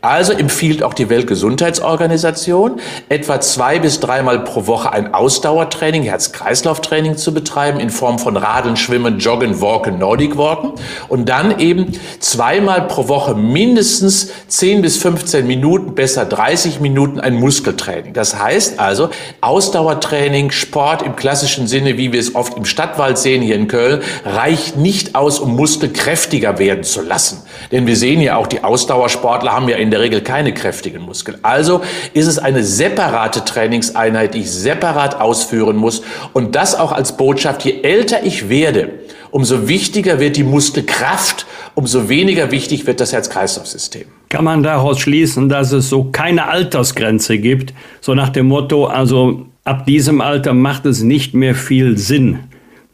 Also 0.07 0.33
empfiehlt 0.35 0.85
auch 0.85 0.95
die 0.95 1.09
Weltgesundheitsorganisation, 1.09 2.79
etwa 3.09 3.41
zwei 3.41 3.81
bis 3.81 3.99
dreimal 3.99 4.45
pro 4.45 4.69
Woche 4.69 4.93
ein 4.93 5.13
Ausdauertraining, 5.13 6.05
Herz-Kreislauf-Training 6.05 7.17
zu 7.17 7.35
betreiben 7.35 7.81
in 7.81 7.91
Form 7.91 8.21
von 8.21 8.37
Radeln, 8.37 8.77
Schwimmen, 8.77 9.19
Joggen, 9.19 9.61
Walken, 9.61 9.99
Nordic 9.99 10.39
Walken 10.39 10.75
und 11.09 11.29
dann 11.29 11.59
eben 11.59 11.99
zweimal 12.21 12.87
pro 12.87 13.09
Woche 13.09 13.35
mindestens 13.35 14.31
10 14.47 14.83
bis 14.83 14.97
15 14.99 15.45
Minuten, 15.45 15.97
besser 15.97 16.25
30 16.25 16.79
Minuten 16.79 17.19
ein 17.19 17.35
Muskeltraining. 17.35 18.13
Das 18.13 18.41
heißt 18.41 18.79
also 18.79 19.11
Ausdauertraining, 19.41 20.53
Sport 20.53 21.03
im 21.03 21.17
klassischen 21.17 21.67
Sinne, 21.67 21.99
wie 21.99 22.13
wir 22.13 22.21
es 22.21 22.37
oft 22.37 22.57
im 22.57 22.65
Stadtwald 22.65 23.19
sehen 23.19 23.43
hier 23.43 23.57
in 23.57 23.67
Köln, 23.67 24.03
reicht 24.25 24.77
nicht 24.77 25.17
aus, 25.17 25.41
um 25.41 25.57
muskelkräftiger 25.57 26.61
werden 26.61 26.85
zu 26.85 27.03
lassen. 27.03 27.43
Denn 27.73 27.89
wir 27.89 27.97
sehen 27.97 28.21
ja 28.21 28.37
auch, 28.37 28.47
die 28.47 28.63
Ausdauersportler 28.63 29.53
haben 29.53 29.69
ja 29.69 29.77
in 29.79 29.91
der 29.91 29.96
der 29.97 30.05
Regel 30.05 30.21
keine 30.21 30.53
kräftigen 30.53 31.03
Muskeln. 31.03 31.39
Also 31.43 31.81
ist 32.13 32.27
es 32.27 32.39
eine 32.39 32.63
separate 32.63 33.45
Trainingseinheit, 33.45 34.35
die 34.35 34.41
ich 34.41 34.51
separat 34.51 35.19
ausführen 35.21 35.77
muss. 35.77 36.03
Und 36.35 36.55
das 36.55 36.75
auch 36.75 36.93
als 36.93 37.17
Botschaft, 37.17 37.65
je 37.65 37.81
älter 37.83 38.25
ich 38.25 38.51
werde, 38.51 38.91
umso 39.31 39.69
wichtiger 39.69 40.21
wird 40.21 40.37
die 40.37 40.45
Muskelkraft, 40.45 41.47
umso 41.75 42.11
weniger 42.11 42.51
wichtig 42.51 42.87
wird 42.87 43.01
das 43.01 43.15
Herz-Kreislauf-System. 43.15 44.05
Kann 44.29 44.45
man 44.45 44.63
daraus 44.63 45.01
schließen, 45.01 45.49
dass 45.49 45.73
es 45.73 45.89
so 45.89 46.05
keine 46.05 46.49
Altersgrenze 46.49 47.39
gibt, 47.39 47.73
so 48.03 48.15
nach 48.15 48.29
dem 48.29 48.49
Motto, 48.49 48.85
also 48.85 49.47
ab 49.65 49.87
diesem 49.87 50.21
Alter 50.21 50.53
macht 50.53 50.85
es 50.85 51.03
nicht 51.03 51.33
mehr 51.33 51.55
viel 51.55 51.97
Sinn, 51.97 52.41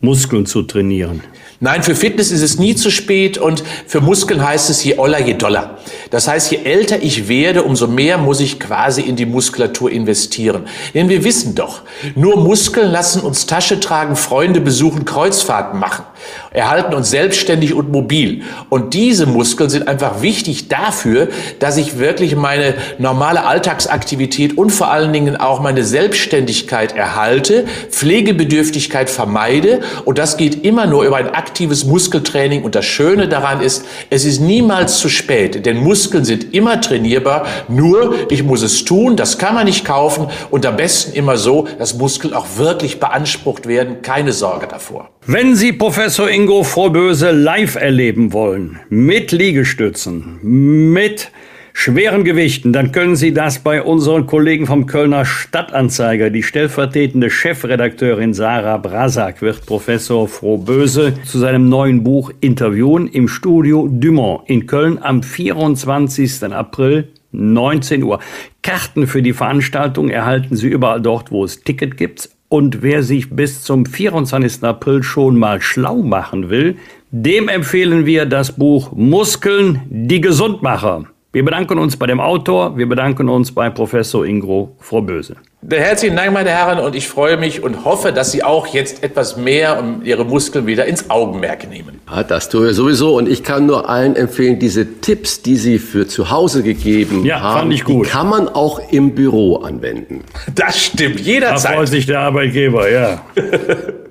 Muskeln 0.00 0.46
zu 0.46 0.62
trainieren? 0.62 1.20
Nein, 1.64 1.84
für 1.84 1.94
Fitness 1.94 2.32
ist 2.32 2.42
es 2.42 2.58
nie 2.58 2.74
zu 2.74 2.90
spät 2.90 3.38
und 3.38 3.62
für 3.86 4.00
Muskeln 4.00 4.44
heißt 4.44 4.68
es 4.68 4.82
je 4.82 4.98
oller, 4.98 5.20
je 5.20 5.34
doller. 5.34 5.78
Das 6.10 6.26
heißt, 6.26 6.50
je 6.50 6.64
älter 6.64 7.00
ich 7.04 7.28
werde, 7.28 7.62
umso 7.62 7.86
mehr 7.86 8.18
muss 8.18 8.40
ich 8.40 8.58
quasi 8.58 9.02
in 9.02 9.14
die 9.14 9.26
Muskulatur 9.26 9.88
investieren. 9.88 10.64
Denn 10.92 11.08
wir 11.08 11.22
wissen 11.22 11.54
doch, 11.54 11.82
nur 12.16 12.36
Muskeln 12.36 12.90
lassen 12.90 13.22
uns 13.22 13.46
Tasche 13.46 13.78
tragen, 13.78 14.16
Freunde 14.16 14.60
besuchen, 14.60 15.04
Kreuzfahrten 15.04 15.78
machen, 15.78 16.04
erhalten 16.50 16.94
uns 16.94 17.10
selbstständig 17.10 17.74
und 17.74 17.90
mobil. 17.90 18.42
Und 18.68 18.94
diese 18.94 19.26
Muskeln 19.26 19.70
sind 19.70 19.88
einfach 19.88 20.22
wichtig 20.22 20.68
dafür, 20.68 21.28
dass 21.58 21.76
ich 21.76 21.98
wirklich 21.98 22.36
meine 22.36 22.74
normale 22.98 23.44
Alltagsaktivität 23.44 24.56
und 24.56 24.70
vor 24.70 24.90
allen 24.90 25.12
Dingen 25.12 25.36
auch 25.36 25.60
meine 25.60 25.84
Selbstständigkeit 25.84 26.96
erhalte, 26.96 27.64
Pflegebedürftigkeit 27.90 29.10
vermeide 29.10 29.80
und 30.04 30.18
das 30.18 30.36
geht 30.36 30.64
immer 30.64 30.86
nur 30.86 31.04
über 31.04 31.16
ein 31.16 31.34
aktives 31.34 31.84
Muskeltraining. 31.84 32.62
Und 32.64 32.74
das 32.74 32.84
Schöne 32.84 33.28
daran 33.28 33.60
ist, 33.60 33.84
es 34.10 34.24
ist 34.24 34.40
niemals 34.40 34.98
zu 34.98 35.08
spät, 35.08 35.64
denn 35.66 35.78
Muskeln 35.78 36.24
sind 36.24 36.54
immer 36.54 36.80
trainierbar. 36.80 37.46
Nur, 37.68 38.14
ich 38.30 38.42
muss 38.42 38.62
es 38.62 38.84
tun. 38.84 39.16
Das 39.16 39.38
kann 39.38 39.54
man 39.54 39.66
nicht 39.66 39.84
kaufen. 39.84 40.28
Und 40.50 40.66
am 40.66 40.76
besten 40.76 41.12
immer 41.12 41.36
so, 41.36 41.66
dass 41.78 41.94
Muskeln 41.94 42.34
auch 42.34 42.46
wirklich 42.56 43.00
beansprucht 43.00 43.66
werden. 43.66 44.02
Keine 44.02 44.32
Sorge 44.32 44.66
davor. 44.66 45.10
Wenn 45.24 45.54
Sie 45.54 45.72
Professor 45.72 46.28
Ingo 46.28 46.64
Vorböse 46.64 47.30
live 47.30 47.76
erleben 47.76 48.32
wollen, 48.32 48.80
mit 48.88 49.30
Liegestützen, 49.30 50.40
mit 50.42 51.30
schweren 51.72 52.24
Gewichten, 52.24 52.72
dann 52.72 52.90
können 52.90 53.14
Sie 53.14 53.32
das 53.32 53.60
bei 53.60 53.84
unseren 53.84 54.26
Kollegen 54.26 54.66
vom 54.66 54.86
Kölner 54.86 55.24
Stadtanzeiger. 55.24 56.30
Die 56.30 56.42
stellvertretende 56.42 57.30
Chefredakteurin 57.30 58.34
Sarah 58.34 58.78
Brasak 58.78 59.42
wird 59.42 59.64
Professor 59.64 60.26
Frohböse 60.26 61.14
zu 61.24 61.38
seinem 61.38 61.68
neuen 61.68 62.02
Buch 62.02 62.32
interviewen 62.40 63.06
im 63.06 63.28
Studio 63.28 63.86
Dumont 63.88 64.50
in 64.50 64.66
Köln 64.66 64.98
am 65.00 65.22
24. 65.22 66.52
April 66.52 67.12
19 67.30 68.02
Uhr. 68.02 68.18
Karten 68.64 69.06
für 69.06 69.22
die 69.22 69.34
Veranstaltung 69.34 70.08
erhalten 70.08 70.56
Sie 70.56 70.66
überall 70.66 71.00
dort, 71.00 71.30
wo 71.30 71.44
es 71.44 71.62
Ticket 71.62 71.96
gibt. 71.96 72.28
Und 72.52 72.82
wer 72.82 73.02
sich 73.02 73.30
bis 73.30 73.62
zum 73.62 73.86
24. 73.86 74.62
April 74.62 75.02
schon 75.02 75.38
mal 75.38 75.62
schlau 75.62 76.02
machen 76.02 76.50
will, 76.50 76.76
dem 77.10 77.48
empfehlen 77.48 78.04
wir 78.04 78.26
das 78.26 78.52
Buch 78.52 78.92
Muskeln, 78.92 79.80
die 79.88 80.20
Gesundmacher. 80.20 81.06
Wir 81.34 81.42
bedanken 81.42 81.78
uns 81.78 81.96
bei 81.96 82.06
dem 82.06 82.20
Autor, 82.20 82.76
wir 82.76 82.86
bedanken 82.86 83.30
uns 83.30 83.52
bei 83.52 83.70
Professor 83.70 84.26
Ingro 84.26 84.76
Frohböse. 84.78 85.36
Herzlichen 85.66 86.14
Dank, 86.14 86.30
meine 86.34 86.50
Herren, 86.50 86.78
und 86.78 86.94
ich 86.94 87.08
freue 87.08 87.38
mich 87.38 87.62
und 87.62 87.86
hoffe, 87.86 88.12
dass 88.12 88.32
Sie 88.32 88.44
auch 88.44 88.66
jetzt 88.66 89.02
etwas 89.02 89.38
mehr 89.38 89.78
um 89.78 90.02
Ihre 90.04 90.26
Muskeln 90.26 90.66
wieder 90.66 90.84
ins 90.84 91.08
Augenmerk 91.08 91.70
nehmen. 91.70 92.02
Ja, 92.06 92.22
das 92.22 92.50
tue 92.50 92.68
ich 92.68 92.76
sowieso 92.76 93.16
und 93.16 93.30
ich 93.30 93.42
kann 93.42 93.64
nur 93.64 93.88
allen 93.88 94.14
empfehlen, 94.14 94.58
diese 94.58 95.00
Tipps, 95.00 95.40
die 95.40 95.56
Sie 95.56 95.78
für 95.78 96.06
zu 96.06 96.30
Hause 96.30 96.62
gegeben 96.62 97.24
ja, 97.24 97.40
haben, 97.40 97.60
fand 97.60 97.72
ich 97.72 97.84
gut. 97.84 98.04
die 98.04 98.10
kann 98.10 98.28
man 98.28 98.48
auch 98.48 98.78
im 98.90 99.14
Büro 99.14 99.56
anwenden. 99.56 100.24
Das 100.54 100.84
stimmt, 100.84 101.18
jederzeit. 101.18 101.72
Da 101.72 101.76
freut 101.76 101.88
sich 101.88 102.04
der 102.04 102.20
Arbeitgeber, 102.20 102.90
ja. 102.90 103.22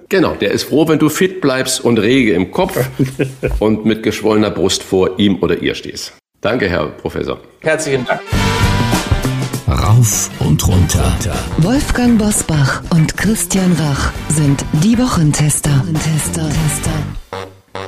Genau, 0.10 0.34
der 0.34 0.52
ist 0.52 0.64
froh, 0.64 0.86
wenn 0.90 1.00
du 1.00 1.08
fit 1.08 1.40
bleibst 1.40 1.86
und 1.86 1.98
rege 1.98 2.34
im 2.34 2.52
Kopf 2.52 2.78
und 3.60 3.86
mit 3.86 4.04
geschwollener 4.04 4.50
Brust 4.50 4.84
vor 4.84 5.18
ihm 5.20 5.38
oder 5.42 5.62
ihr 5.62 5.74
stehst. 5.74 6.21
Danke, 6.42 6.68
Herr 6.68 6.88
Professor. 6.88 7.38
Herzlichen 7.62 8.04
Dank. 8.04 8.20
Rauf 9.68 10.32
und 10.40 10.68
runter. 10.68 11.14
Wolfgang 11.60 12.18
Bosbach 12.18 12.82
und 12.90 13.16
Christian 13.16 13.72
Rach 13.74 14.12
sind 14.28 14.66
die 14.84 14.98
Wochentester. 14.98 15.70
Tester. 15.94 16.50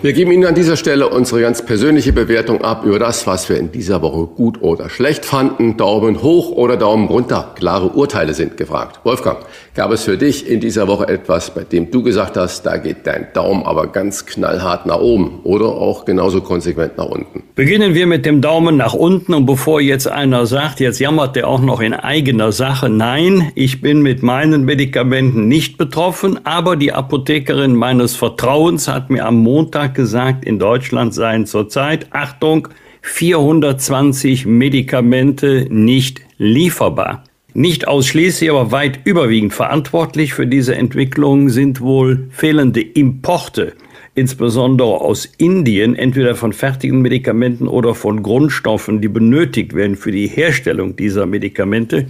Wir 0.04 0.14
geben 0.14 0.32
Ihnen 0.32 0.46
an 0.46 0.54
dieser 0.54 0.78
Stelle 0.78 1.10
unsere 1.10 1.42
ganz 1.42 1.66
persönliche 1.66 2.14
Bewertung 2.14 2.62
ab 2.62 2.84
über 2.86 3.00
das, 3.00 3.26
was 3.26 3.50
wir 3.50 3.58
in 3.58 3.72
dieser 3.72 4.02
Woche 4.02 4.28
gut 4.28 4.62
oder 4.62 4.90
schlecht 4.90 5.26
fanden. 5.26 5.78
Daumen 5.78 6.22
hoch 6.22 6.52
oder 6.52 6.78
Daumen 6.78 7.08
runter. 7.08 7.54
Klare 7.56 7.88
Urteile 7.88 8.34
sind 8.34 8.58
gefragt. 8.58 9.00
Wolfgang, 9.04 9.40
gab 9.76 9.92
es 9.92 10.04
für 10.04 10.18
dich 10.18 10.48
in 10.48 10.60
dieser 10.60 10.88
Woche 10.88 11.08
etwas, 11.08 11.54
bei 11.54 11.64
dem 11.64 11.90
du 11.90 12.04
gesagt 12.04 12.38
hast, 12.38 12.66
da 12.66 12.78
geht 12.78 13.08
dein 13.08 13.28
Daumen 13.34 13.64
aber 13.64 13.88
ganz 13.88 14.26
knallhart 14.26 14.86
nach 14.86 15.00
oben 15.00 15.40
oder 15.44 15.68
auch 15.68 16.06
genauso 16.06 16.42
konsequent 16.42 16.98
nach 16.98 17.08
unten? 17.08 17.44
Beginnen 17.56 17.96
wir 17.96 18.06
mit 18.06 18.26
dem 18.26 18.42
Daumen 18.42 18.78
nach 18.78 18.94
unten 18.94 19.34
und 19.34 19.46
bevor 19.46 19.82
jetzt 19.82 20.08
einer 20.08 20.46
sagt, 20.46 20.80
jetzt 20.80 21.00
jammert 21.00 21.36
der 21.36 21.48
auch 21.48 21.62
noch 21.62 21.82
in 21.82 21.94
eigener 21.94 22.52
Sache. 22.52 22.90
Nein, 22.90 23.52
ich 23.56 23.82
bin 23.82 24.02
mit 24.02 24.22
meinen 24.22 24.64
Medikamenten 24.64 25.48
nicht 25.48 25.78
betroffen, 25.78 26.46
aber 26.46 26.76
die 26.76 26.94
Apothekerin 26.94 27.76
meines 27.76 28.16
Vertrauens 28.16 28.88
hat 28.88 29.10
mir 29.10 29.26
am 29.26 29.38
Montag 29.38 29.96
gesagt, 29.96 30.46
in 30.46 30.60
Deutschland 30.60 31.14
seien 31.14 31.46
zurzeit, 31.46 32.08
Achtung, 32.12 32.68
420 33.02 34.46
Medikamente 34.46 35.68
nicht 35.70 36.22
lieferbar. 36.38 37.24
Nicht 37.56 37.88
ausschließlich, 37.88 38.50
aber 38.50 38.72
weit 38.72 39.02
überwiegend 39.06 39.54
verantwortlich 39.54 40.34
für 40.34 40.48
diese 40.48 40.76
Entwicklung 40.76 41.50
sind 41.50 41.82
wohl 41.82 42.28
fehlende 42.32 42.82
Importe, 42.82 43.74
insbesondere 44.16 45.02
aus 45.02 45.26
Indien, 45.38 45.96
entweder 45.96 46.34
von 46.34 46.52
fertigen 46.52 47.04
Medikamenten 47.04 47.68
oder 47.68 47.94
von 47.94 48.24
Grundstoffen, 48.24 49.02
die 49.02 49.08
benötigt 49.08 49.76
werden 49.76 49.96
für 49.96 50.12
die 50.12 50.26
Herstellung 50.28 50.96
dieser 50.96 51.28
Medikamente. 51.28 52.08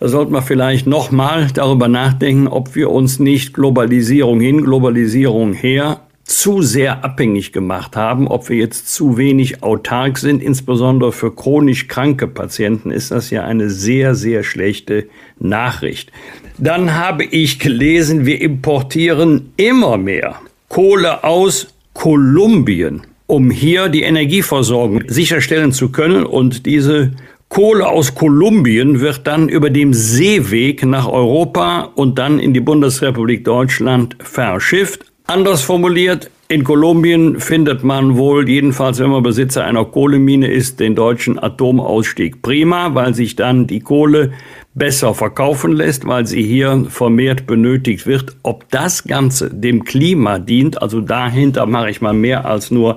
Da 0.00 0.08
sollten 0.08 0.32
wir 0.32 0.42
vielleicht 0.42 0.86
nochmal 0.86 1.48
darüber 1.52 1.88
nachdenken, 1.88 2.48
ob 2.48 2.74
wir 2.74 2.90
uns 2.90 3.18
nicht 3.18 3.52
Globalisierung 3.52 4.40
hin, 4.40 4.64
Globalisierung 4.64 5.52
her 5.52 6.07
zu 6.28 6.60
sehr 6.60 7.04
abhängig 7.04 7.52
gemacht 7.52 7.96
haben, 7.96 8.28
ob 8.28 8.50
wir 8.50 8.56
jetzt 8.56 8.92
zu 8.92 9.16
wenig 9.16 9.62
autark 9.62 10.18
sind, 10.18 10.42
insbesondere 10.42 11.10
für 11.10 11.34
chronisch 11.34 11.88
kranke 11.88 12.28
Patienten 12.28 12.90
ist 12.90 13.10
das 13.10 13.30
ja 13.30 13.44
eine 13.44 13.70
sehr, 13.70 14.14
sehr 14.14 14.44
schlechte 14.44 15.08
Nachricht. 15.38 16.12
Dann 16.58 16.94
habe 16.94 17.24
ich 17.24 17.58
gelesen, 17.58 18.26
wir 18.26 18.40
importieren 18.42 19.52
immer 19.56 19.96
mehr 19.96 20.36
Kohle 20.68 21.24
aus 21.24 21.68
Kolumbien, 21.94 23.02
um 23.26 23.50
hier 23.50 23.88
die 23.88 24.02
Energieversorgung 24.02 25.04
sicherstellen 25.08 25.72
zu 25.72 25.90
können 25.90 26.24
und 26.24 26.66
diese 26.66 27.12
Kohle 27.48 27.88
aus 27.88 28.14
Kolumbien 28.14 29.00
wird 29.00 29.26
dann 29.26 29.48
über 29.48 29.70
dem 29.70 29.94
Seeweg 29.94 30.84
nach 30.84 31.08
Europa 31.08 31.90
und 31.94 32.18
dann 32.18 32.38
in 32.38 32.52
die 32.52 32.60
Bundesrepublik 32.60 33.44
Deutschland 33.44 34.16
verschifft. 34.20 35.06
Anders 35.30 35.60
formuliert, 35.60 36.30
in 36.48 36.64
Kolumbien 36.64 37.38
findet 37.38 37.84
man 37.84 38.16
wohl, 38.16 38.48
jedenfalls 38.48 38.98
wenn 38.98 39.10
man 39.10 39.22
Besitzer 39.22 39.62
einer 39.62 39.84
Kohlemine 39.84 40.50
ist, 40.50 40.80
den 40.80 40.94
deutschen 40.94 41.38
Atomausstieg 41.38 42.40
prima, 42.40 42.94
weil 42.94 43.12
sich 43.12 43.36
dann 43.36 43.66
die 43.66 43.80
Kohle 43.80 44.32
besser 44.72 45.12
verkaufen 45.12 45.72
lässt, 45.72 46.06
weil 46.06 46.24
sie 46.24 46.42
hier 46.42 46.86
vermehrt 46.88 47.46
benötigt 47.46 48.06
wird. 48.06 48.36
Ob 48.42 48.70
das 48.70 49.04
Ganze 49.04 49.50
dem 49.52 49.84
Klima 49.84 50.38
dient, 50.38 50.80
also 50.80 51.02
dahinter 51.02 51.66
mache 51.66 51.90
ich 51.90 52.00
mal 52.00 52.14
mehr 52.14 52.46
als 52.46 52.70
nur 52.70 52.96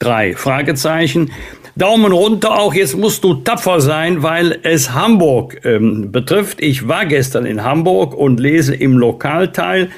drei 0.00 0.34
Fragezeichen. 0.34 1.30
Daumen 1.76 2.10
runter 2.10 2.58
auch, 2.58 2.74
jetzt 2.74 2.96
musst 2.96 3.22
du 3.22 3.34
tapfer 3.34 3.80
sein, 3.80 4.24
weil 4.24 4.58
es 4.64 4.94
Hamburg 4.94 5.60
ähm, 5.64 6.10
betrifft. 6.10 6.60
Ich 6.60 6.88
war 6.88 7.06
gestern 7.06 7.46
in 7.46 7.62
Hamburg 7.62 8.14
und 8.16 8.40
lese 8.40 8.74
im 8.74 8.98
Lokalteil, 8.98 9.90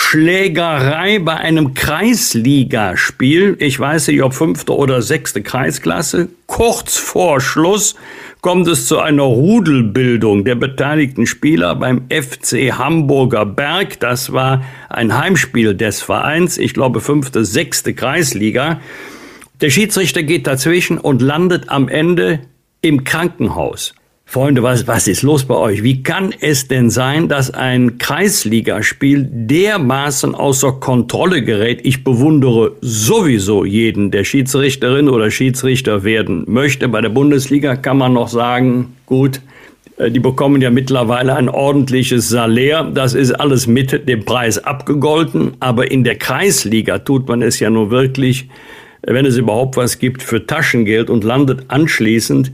Schlägerei 0.00 1.18
bei 1.18 1.36
einem 1.36 1.74
Kreisligaspiel. 1.74 3.56
Ich 3.58 3.78
weiß 3.78 4.08
nicht, 4.08 4.22
ob 4.22 4.32
fünfte 4.32 4.74
oder 4.74 5.02
sechste 5.02 5.42
Kreisklasse. 5.42 6.28
Kurz 6.46 6.96
vor 6.96 7.42
Schluss 7.42 7.94
kommt 8.40 8.68
es 8.68 8.86
zu 8.86 9.00
einer 9.00 9.24
Rudelbildung 9.24 10.44
der 10.44 10.54
beteiligten 10.54 11.26
Spieler 11.26 11.74
beim 11.74 12.06
FC 12.08 12.72
Hamburger 12.78 13.44
Berg. 13.44 14.00
Das 14.00 14.32
war 14.32 14.62
ein 14.88 15.18
Heimspiel 15.18 15.74
des 15.74 16.00
Vereins. 16.00 16.56
Ich 16.56 16.72
glaube, 16.72 17.00
fünfte, 17.00 17.44
sechste 17.44 17.92
Kreisliga. 17.92 18.80
Der 19.60 19.68
Schiedsrichter 19.68 20.22
geht 20.22 20.46
dazwischen 20.46 20.96
und 20.96 21.20
landet 21.20 21.68
am 21.68 21.88
Ende 21.88 22.38
im 22.80 23.04
Krankenhaus. 23.04 23.94
Freunde, 24.30 24.62
was, 24.62 24.86
was 24.86 25.08
ist 25.08 25.22
los 25.22 25.46
bei 25.46 25.54
euch? 25.54 25.82
Wie 25.82 26.02
kann 26.02 26.34
es 26.38 26.68
denn 26.68 26.90
sein, 26.90 27.30
dass 27.30 27.50
ein 27.50 27.96
Kreisligaspiel 27.96 29.26
dermaßen 29.26 30.34
außer 30.34 30.72
Kontrolle 30.72 31.42
gerät? 31.42 31.80
Ich 31.84 32.04
bewundere 32.04 32.72
sowieso 32.82 33.64
jeden, 33.64 34.10
der 34.10 34.24
Schiedsrichterin 34.24 35.08
oder 35.08 35.30
Schiedsrichter 35.30 36.04
werden 36.04 36.44
möchte. 36.46 36.90
Bei 36.90 37.00
der 37.00 37.08
Bundesliga 37.08 37.74
kann 37.74 37.96
man 37.96 38.12
noch 38.12 38.28
sagen, 38.28 38.96
gut, 39.06 39.40
äh, 39.96 40.10
die 40.10 40.20
bekommen 40.20 40.60
ja 40.60 40.70
mittlerweile 40.70 41.34
ein 41.34 41.48
ordentliches 41.48 42.28
Salär. 42.28 42.84
Das 42.84 43.14
ist 43.14 43.32
alles 43.32 43.66
mit 43.66 44.06
dem 44.06 44.26
Preis 44.26 44.58
abgegolten. 44.58 45.52
Aber 45.58 45.90
in 45.90 46.04
der 46.04 46.16
Kreisliga 46.16 46.98
tut 46.98 47.26
man 47.28 47.40
es 47.40 47.60
ja 47.60 47.70
nur 47.70 47.90
wirklich, 47.90 48.50
wenn 49.00 49.24
es 49.24 49.38
überhaupt 49.38 49.78
was 49.78 49.98
gibt, 49.98 50.22
für 50.22 50.44
Taschengeld 50.44 51.08
und 51.08 51.24
landet 51.24 51.64
anschließend 51.68 52.52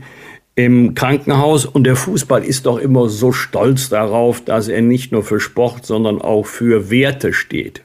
im 0.55 0.95
Krankenhaus 0.95 1.65
und 1.65 1.83
der 1.83 1.97
Fußball 1.97 2.43
ist 2.43 2.65
doch 2.65 2.77
immer 2.77 3.09
so 3.09 3.33
stolz 3.33 3.89
darauf, 3.89 4.43
dass 4.43 4.69
er 4.69 4.81
nicht 4.81 5.11
nur 5.11 5.23
für 5.23 5.39
Sport, 5.41 5.85
sondern 5.85 6.21
auch 6.21 6.45
für 6.45 6.89
Werte 6.89 7.33
steht. 7.33 7.81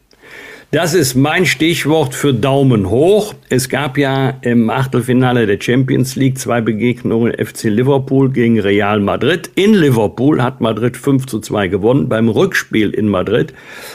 Das 0.73 0.95
ist 0.95 1.17
mein 1.17 1.47
Stichwort 1.47 2.15
für 2.15 2.33
Daumen 2.33 2.89
hoch. 2.91 3.35
Es 3.49 3.69
gab 3.69 3.99
ja 3.99 4.35
im 4.43 4.71
Achtelfinale 4.71 5.45
der 5.47 5.61
Champions 5.61 6.15
League 6.15 6.39
zwei 6.39 6.61
Begegnungen 6.61 7.33
FC 7.45 7.65
Liverpool 7.65 8.31
gegen 8.31 8.61
Real 8.61 9.01
Madrid. 9.01 9.51
In 9.57 9.75
Liverpool 9.75 10.41
hat 10.41 10.61
Madrid 10.61 10.97
5 10.97 11.27
zu 11.27 11.41
2 11.41 11.67
gewonnen. 11.67 12.09
Beim 12.09 12.29
Rückspiel 12.29 12.91
in 12.91 13.09
Madrid 13.09 13.53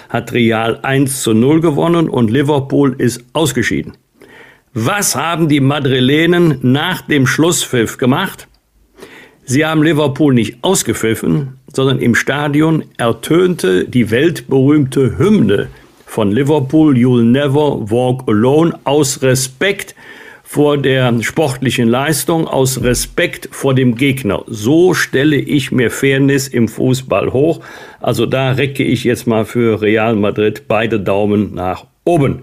hat 0.10 0.34
Real 0.34 0.80
1 0.82 1.22
zu 1.22 1.34
0 1.34 1.62
gewonnen 1.62 2.10
und 2.10 2.30
Liverpool 2.30 2.94
ist 2.98 3.24
ausgeschieden. 3.32 3.94
Was 4.74 5.16
haben 5.16 5.48
die 5.48 5.62
Madrilenen 5.62 6.60
nach 6.62 7.04
dem 7.04 7.26
Schlusspfiff 7.26 7.98
gemacht? 7.98 8.50
Sie 9.48 9.64
haben 9.64 9.84
Liverpool 9.84 10.34
nicht 10.34 10.58
ausgepfiffen, 10.64 11.60
sondern 11.72 12.00
im 12.00 12.16
Stadion 12.16 12.84
ertönte 12.98 13.88
die 13.88 14.10
weltberühmte 14.10 15.20
Hymne 15.20 15.68
von 16.08 16.32
Liverpool, 16.32 16.96
You'll 16.96 17.22
Never 17.22 17.92
Walk 17.92 18.24
Alone, 18.28 18.74
aus 18.86 19.22
Respekt 19.22 19.94
vor 20.42 20.80
der 20.80 21.22
sportlichen 21.22 21.88
Leistung, 21.88 22.48
aus 22.48 22.82
Respekt 22.82 23.50
vor 23.52 23.76
dem 23.76 23.96
Gegner. 23.96 24.44
So 24.48 24.96
stelle 24.96 25.36
ich 25.36 25.72
mir 25.72 25.92
Fairness 25.92 26.48
im 26.48 26.68
Fußball 26.68 27.32
hoch. 27.32 27.60
Also 28.00 28.26
da 28.26 28.54
recke 28.54 28.84
ich 28.84 29.04
jetzt 29.04 29.28
mal 29.28 29.46
für 29.46 29.80
Real 29.80 30.16
Madrid 30.16 30.64
beide 30.68 31.00
Daumen 31.00 31.54
nach 31.54 31.86
oben. 32.04 32.40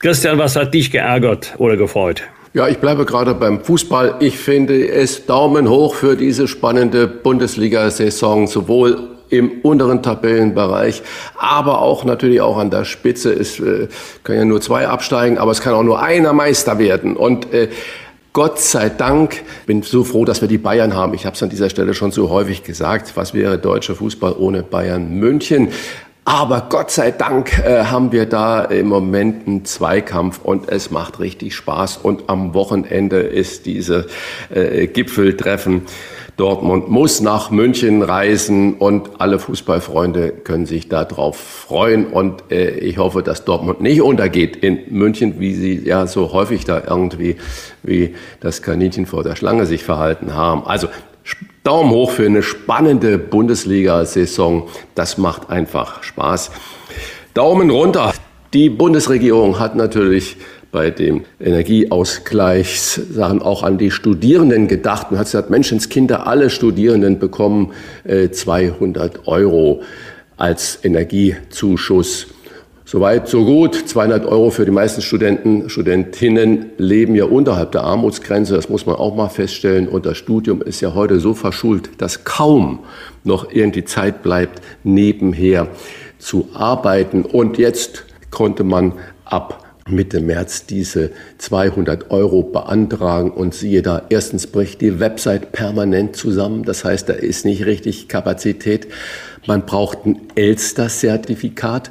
Christian, 0.00 0.38
was 0.38 0.56
hat 0.56 0.74
dich 0.74 0.90
geärgert 0.90 1.54
oder 1.56 1.78
gefreut? 1.78 2.24
Ja, 2.54 2.68
ich 2.68 2.80
bleibe 2.80 3.06
gerade 3.06 3.34
beim 3.34 3.64
Fußball. 3.64 4.16
Ich 4.20 4.36
finde 4.36 4.86
es 4.86 5.24
Daumen 5.24 5.70
hoch 5.70 5.94
für 5.94 6.16
diese 6.16 6.46
spannende 6.46 7.06
Bundesliga-Saison, 7.06 8.46
sowohl 8.46 9.08
im 9.30 9.60
unteren 9.62 10.02
Tabellenbereich, 10.02 11.02
aber 11.38 11.80
auch 11.80 12.04
natürlich 12.04 12.42
auch 12.42 12.58
an 12.58 12.68
der 12.70 12.84
Spitze. 12.84 13.32
Es 13.32 13.58
äh, 13.58 13.88
können 14.22 14.38
ja 14.38 14.44
nur 14.44 14.60
zwei 14.60 14.86
absteigen, 14.86 15.38
aber 15.38 15.50
es 15.50 15.62
kann 15.62 15.72
auch 15.72 15.82
nur 15.82 16.02
einer 16.02 16.34
Meister 16.34 16.78
werden. 16.78 17.16
Und 17.16 17.50
äh, 17.54 17.70
Gott 18.34 18.58
sei 18.60 18.90
Dank 18.90 19.42
bin 19.64 19.80
so 19.80 20.04
froh, 20.04 20.26
dass 20.26 20.42
wir 20.42 20.48
die 20.48 20.58
Bayern 20.58 20.94
haben. 20.94 21.14
Ich 21.14 21.24
habe 21.24 21.34
es 21.34 21.42
an 21.42 21.48
dieser 21.48 21.70
Stelle 21.70 21.94
schon 21.94 22.12
so 22.12 22.28
häufig 22.28 22.64
gesagt. 22.64 23.12
Was 23.14 23.32
wäre 23.32 23.56
deutscher 23.56 23.94
Fußball 23.94 24.34
ohne 24.38 24.62
Bayern 24.62 25.08
München? 25.14 25.68
Aber 26.24 26.68
Gott 26.68 26.92
sei 26.92 27.10
Dank 27.10 27.58
äh, 27.58 27.84
haben 27.84 28.12
wir 28.12 28.26
da 28.26 28.62
im 28.62 28.86
Moment 28.86 29.48
einen 29.48 29.64
Zweikampf 29.64 30.40
und 30.42 30.68
es 30.68 30.92
macht 30.92 31.18
richtig 31.18 31.56
Spaß. 31.56 31.96
Und 31.96 32.28
am 32.28 32.54
Wochenende 32.54 33.18
ist 33.18 33.66
diese 33.66 34.06
äh, 34.54 34.86
Gipfeltreffen. 34.86 35.82
Dortmund 36.36 36.88
muss 36.88 37.20
nach 37.20 37.50
München 37.50 38.02
reisen 38.02 38.74
und 38.74 39.20
alle 39.20 39.38
Fußballfreunde 39.38 40.30
können 40.30 40.64
sich 40.64 40.88
darauf 40.88 41.36
freuen. 41.36 42.06
Und 42.06 42.50
äh, 42.52 42.70
ich 42.70 42.98
hoffe, 42.98 43.24
dass 43.24 43.44
Dortmund 43.44 43.80
nicht 43.80 44.00
untergeht 44.00 44.56
in 44.56 44.80
München, 44.90 45.40
wie 45.40 45.54
sie 45.54 45.82
ja 45.84 46.06
so 46.06 46.32
häufig 46.32 46.64
da 46.64 46.82
irgendwie 46.86 47.36
wie 47.82 48.14
das 48.38 48.62
Kaninchen 48.62 49.06
vor 49.06 49.24
der 49.24 49.34
Schlange 49.34 49.66
sich 49.66 49.82
verhalten 49.82 50.34
haben. 50.34 50.64
Also 50.66 50.86
Daumen 51.64 51.90
hoch 51.90 52.10
für 52.10 52.26
eine 52.26 52.42
spannende 52.42 53.18
Bundesliga-Saison. 53.18 54.68
Das 54.94 55.18
macht 55.18 55.50
einfach 55.50 56.02
Spaß. 56.02 56.50
Daumen 57.34 57.70
runter. 57.70 58.12
Die 58.52 58.68
Bundesregierung 58.68 59.58
hat 59.58 59.76
natürlich 59.76 60.36
bei 60.72 60.90
dem 60.90 61.24
Energieausgleichssachen 61.38 63.42
auch 63.42 63.62
an 63.62 63.78
die 63.78 63.90
Studierenden 63.90 64.68
gedacht 64.68 65.08
und 65.10 65.18
hat 65.18 65.26
gesagt, 65.26 65.50
Menschenskinder, 65.50 66.26
alle 66.26 66.50
Studierenden 66.50 67.18
bekommen 67.18 67.72
äh, 68.04 68.30
200 68.30 69.28
Euro 69.28 69.82
als 70.36 70.78
Energiezuschuss. 70.82 72.26
Soweit, 72.92 73.26
so 73.26 73.46
gut. 73.46 73.74
200 73.74 74.26
Euro 74.26 74.50
für 74.50 74.66
die 74.66 74.70
meisten 74.70 75.00
Studenten, 75.00 75.70
Studentinnen 75.70 76.72
leben 76.76 77.14
ja 77.14 77.24
unterhalb 77.24 77.72
der 77.72 77.84
Armutsgrenze. 77.84 78.54
Das 78.54 78.68
muss 78.68 78.84
man 78.84 78.96
auch 78.96 79.14
mal 79.14 79.30
feststellen. 79.30 79.88
Und 79.88 80.04
das 80.04 80.18
Studium 80.18 80.60
ist 80.60 80.82
ja 80.82 80.92
heute 80.92 81.18
so 81.18 81.32
verschult, 81.32 81.88
dass 82.02 82.24
kaum 82.24 82.80
noch 83.24 83.50
irgendwie 83.50 83.86
Zeit 83.86 84.22
bleibt, 84.22 84.60
nebenher 84.84 85.68
zu 86.18 86.50
arbeiten. 86.52 87.22
Und 87.22 87.56
jetzt 87.56 88.04
konnte 88.30 88.62
man 88.62 88.92
ab 89.24 89.64
Mitte 89.88 90.20
März 90.20 90.66
diese 90.66 91.12
200 91.38 92.10
Euro 92.10 92.42
beantragen 92.42 93.30
und 93.30 93.54
siehe 93.54 93.80
da, 93.80 94.02
erstens 94.10 94.46
bricht 94.46 94.82
die 94.82 95.00
Website 95.00 95.50
permanent 95.52 96.14
zusammen, 96.14 96.62
das 96.62 96.84
heißt, 96.84 97.08
da 97.08 97.14
ist 97.14 97.44
nicht 97.44 97.66
richtig 97.66 98.06
Kapazität. 98.06 98.86
Man 99.46 99.66
braucht 99.66 100.06
ein 100.06 100.20
Elster-Zertifikat, 100.36 101.90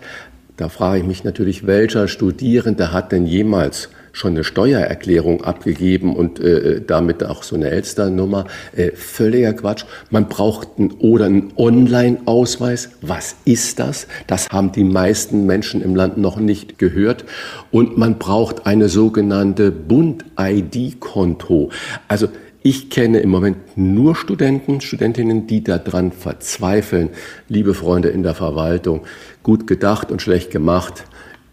da 0.62 0.70
frage 0.70 1.00
ich 1.00 1.08
mich 1.08 1.24
natürlich, 1.24 1.66
welcher 1.66 2.08
Studierende 2.08 2.94
hat 2.94 3.12
denn 3.12 3.26
jemals 3.26 3.90
schon 4.12 4.34
eine 4.34 4.44
Steuererklärung 4.44 5.44
abgegeben 5.44 6.16
und 6.16 6.40
äh, 6.40 6.84
damit 6.86 7.24
auch 7.24 7.42
so 7.42 7.56
eine 7.56 7.72
Elster-Nummer. 7.72 8.46
Äh, 8.76 8.92
völliger 8.92 9.54
Quatsch. 9.54 9.86
Man 10.12 10.30
braucht 10.30 10.68
einen 10.78 10.92
oder 11.00 11.26
einen 11.26 11.52
Online-Ausweis. 11.56 12.92
Was 13.02 13.38
ist 13.44 13.80
das? 13.80 14.06
Das 14.28 14.50
haben 14.50 14.72
die 14.72 14.84
meisten 14.84 15.48
Menschen 15.48 15.82
im 15.82 15.96
Land 15.96 16.20
noch 16.20 16.38
nicht 16.38 16.78
gehört. 16.78 17.26
Und 17.72 17.98
man 17.98 18.20
braucht 18.20 18.68
eine 18.68 18.88
sogenannte 18.88 19.72
Bund-ID-Konto. 19.72 21.72
Also 22.08 22.28
ich 22.64 22.90
kenne 22.90 23.20
im 23.20 23.30
Moment 23.30 23.58
nur 23.76 24.16
Studenten, 24.16 24.82
Studentinnen, 24.82 25.48
die 25.48 25.64
daran 25.64 26.12
verzweifeln. 26.12 27.10
Liebe 27.48 27.74
Freunde 27.74 28.10
in 28.10 28.24
der 28.24 28.36
Verwaltung, 28.36 29.02
gut 29.42 29.66
gedacht 29.66 30.12
und 30.12 30.22
schlecht 30.22 30.52
gemacht 30.52 31.06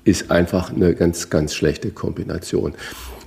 ist 0.05 0.31
einfach 0.31 0.73
eine 0.75 0.95
ganz, 0.95 1.29
ganz 1.29 1.55
schlechte 1.55 1.91
Kombination. 1.91 2.73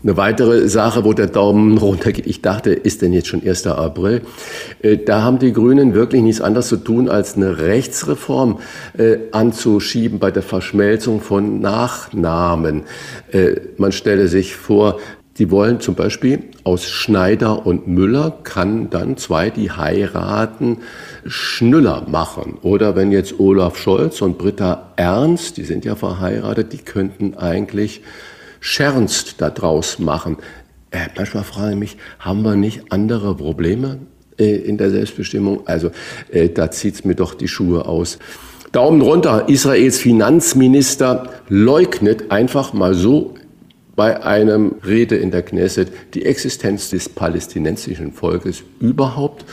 Eine 0.03 0.17
weitere 0.17 0.67
Sache, 0.67 1.05
wo 1.05 1.13
der 1.13 1.27
Daumen 1.27 1.77
runtergeht, 1.77 2.25
ich 2.25 2.41
dachte, 2.41 2.71
ist 2.71 3.03
denn 3.03 3.13
jetzt 3.13 3.27
schon 3.27 3.45
1. 3.45 3.67
April? 3.67 4.21
Äh, 4.81 4.97
da 4.97 5.21
haben 5.21 5.37
die 5.37 5.53
Grünen 5.53 5.93
wirklich 5.93 6.23
nichts 6.23 6.41
anderes 6.41 6.69
zu 6.69 6.77
tun, 6.77 7.07
als 7.07 7.35
eine 7.35 7.59
Rechtsreform 7.59 8.59
äh, 8.97 9.17
anzuschieben 9.31 10.17
bei 10.17 10.31
der 10.31 10.41
Verschmelzung 10.41 11.21
von 11.21 11.59
Nachnamen. 11.59 12.83
Äh, 13.31 13.57
man 13.77 13.91
stelle 13.91 14.27
sich 14.27 14.55
vor, 14.55 14.99
die 15.41 15.49
wollen 15.49 15.79
zum 15.79 15.95
Beispiel 15.95 16.43
aus 16.63 16.87
Schneider 16.87 17.65
und 17.65 17.87
Müller 17.87 18.37
kann 18.43 18.91
dann 18.91 19.17
zwei, 19.17 19.49
die 19.49 19.71
heiraten, 19.71 20.77
Schnüller 21.25 22.05
machen. 22.07 22.59
Oder 22.61 22.95
wenn 22.95 23.11
jetzt 23.11 23.39
Olaf 23.39 23.75
Scholz 23.75 24.21
und 24.21 24.37
Britta 24.37 24.91
Ernst, 24.97 25.57
die 25.57 25.63
sind 25.63 25.83
ja 25.83 25.95
verheiratet, 25.95 26.73
die 26.73 26.77
könnten 26.77 27.33
eigentlich 27.33 28.03
Schernst 28.59 29.41
daraus 29.41 29.97
machen. 29.97 30.37
Äh, 30.91 31.07
manchmal 31.17 31.43
frage 31.43 31.71
ich 31.71 31.79
mich, 31.79 31.97
haben 32.19 32.43
wir 32.43 32.55
nicht 32.55 32.91
andere 32.91 33.33
Probleme 33.33 33.97
äh, 34.37 34.57
in 34.57 34.77
der 34.77 34.91
Selbstbestimmung? 34.91 35.65
Also 35.65 35.89
äh, 36.29 36.49
da 36.49 36.69
zieht's 36.69 37.03
mir 37.03 37.15
doch 37.15 37.33
die 37.33 37.47
Schuhe 37.47 37.87
aus. 37.87 38.19
Daumen 38.73 39.01
runter, 39.01 39.49
Israels 39.49 39.97
Finanzminister 39.97 41.31
leugnet 41.49 42.29
einfach 42.29 42.73
mal 42.73 42.93
so 42.93 43.33
bei 44.01 44.23
einem 44.23 44.77
Rede 44.83 45.15
in 45.15 45.29
der 45.29 45.43
Knesset 45.43 45.91
die 46.15 46.25
Existenz 46.25 46.89
des 46.89 47.07
palästinensischen 47.07 48.13
Volkes 48.13 48.63
überhaupt 48.79 49.45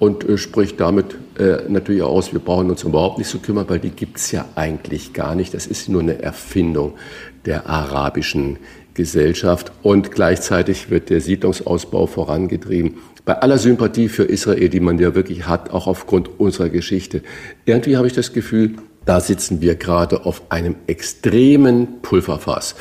und 0.00 0.28
äh, 0.28 0.38
spricht 0.38 0.80
damit 0.80 1.14
äh, 1.38 1.58
natürlich 1.68 2.02
aus, 2.02 2.32
wir 2.32 2.40
brauchen 2.40 2.68
uns 2.68 2.82
überhaupt 2.82 3.18
nicht 3.18 3.30
zu 3.30 3.38
kümmern, 3.38 3.66
weil 3.68 3.78
die 3.78 3.90
gibt 3.90 4.16
es 4.16 4.32
ja 4.32 4.44
eigentlich 4.56 5.12
gar 5.12 5.36
nicht. 5.36 5.54
Das 5.54 5.68
ist 5.68 5.88
nur 5.88 6.02
eine 6.02 6.20
Erfindung 6.20 6.94
der 7.44 7.68
arabischen 7.68 8.58
Gesellschaft 8.94 9.70
und 9.84 10.10
gleichzeitig 10.10 10.90
wird 10.90 11.08
der 11.08 11.20
Siedlungsausbau 11.20 12.08
vorangetrieben. 12.08 12.96
Bei 13.24 13.38
aller 13.38 13.58
Sympathie 13.58 14.08
für 14.08 14.24
Israel, 14.24 14.68
die 14.68 14.80
man 14.80 14.98
ja 14.98 15.14
wirklich 15.14 15.46
hat, 15.46 15.70
auch 15.70 15.86
aufgrund 15.86 16.40
unserer 16.40 16.70
Geschichte. 16.70 17.22
Irgendwie 17.66 17.96
habe 17.96 18.08
ich 18.08 18.14
das 18.14 18.32
Gefühl, 18.32 18.72
da 19.04 19.20
sitzen 19.20 19.60
wir 19.60 19.76
gerade 19.76 20.26
auf 20.26 20.42
einem 20.48 20.74
extremen 20.88 22.02
Pulverfass. 22.02 22.74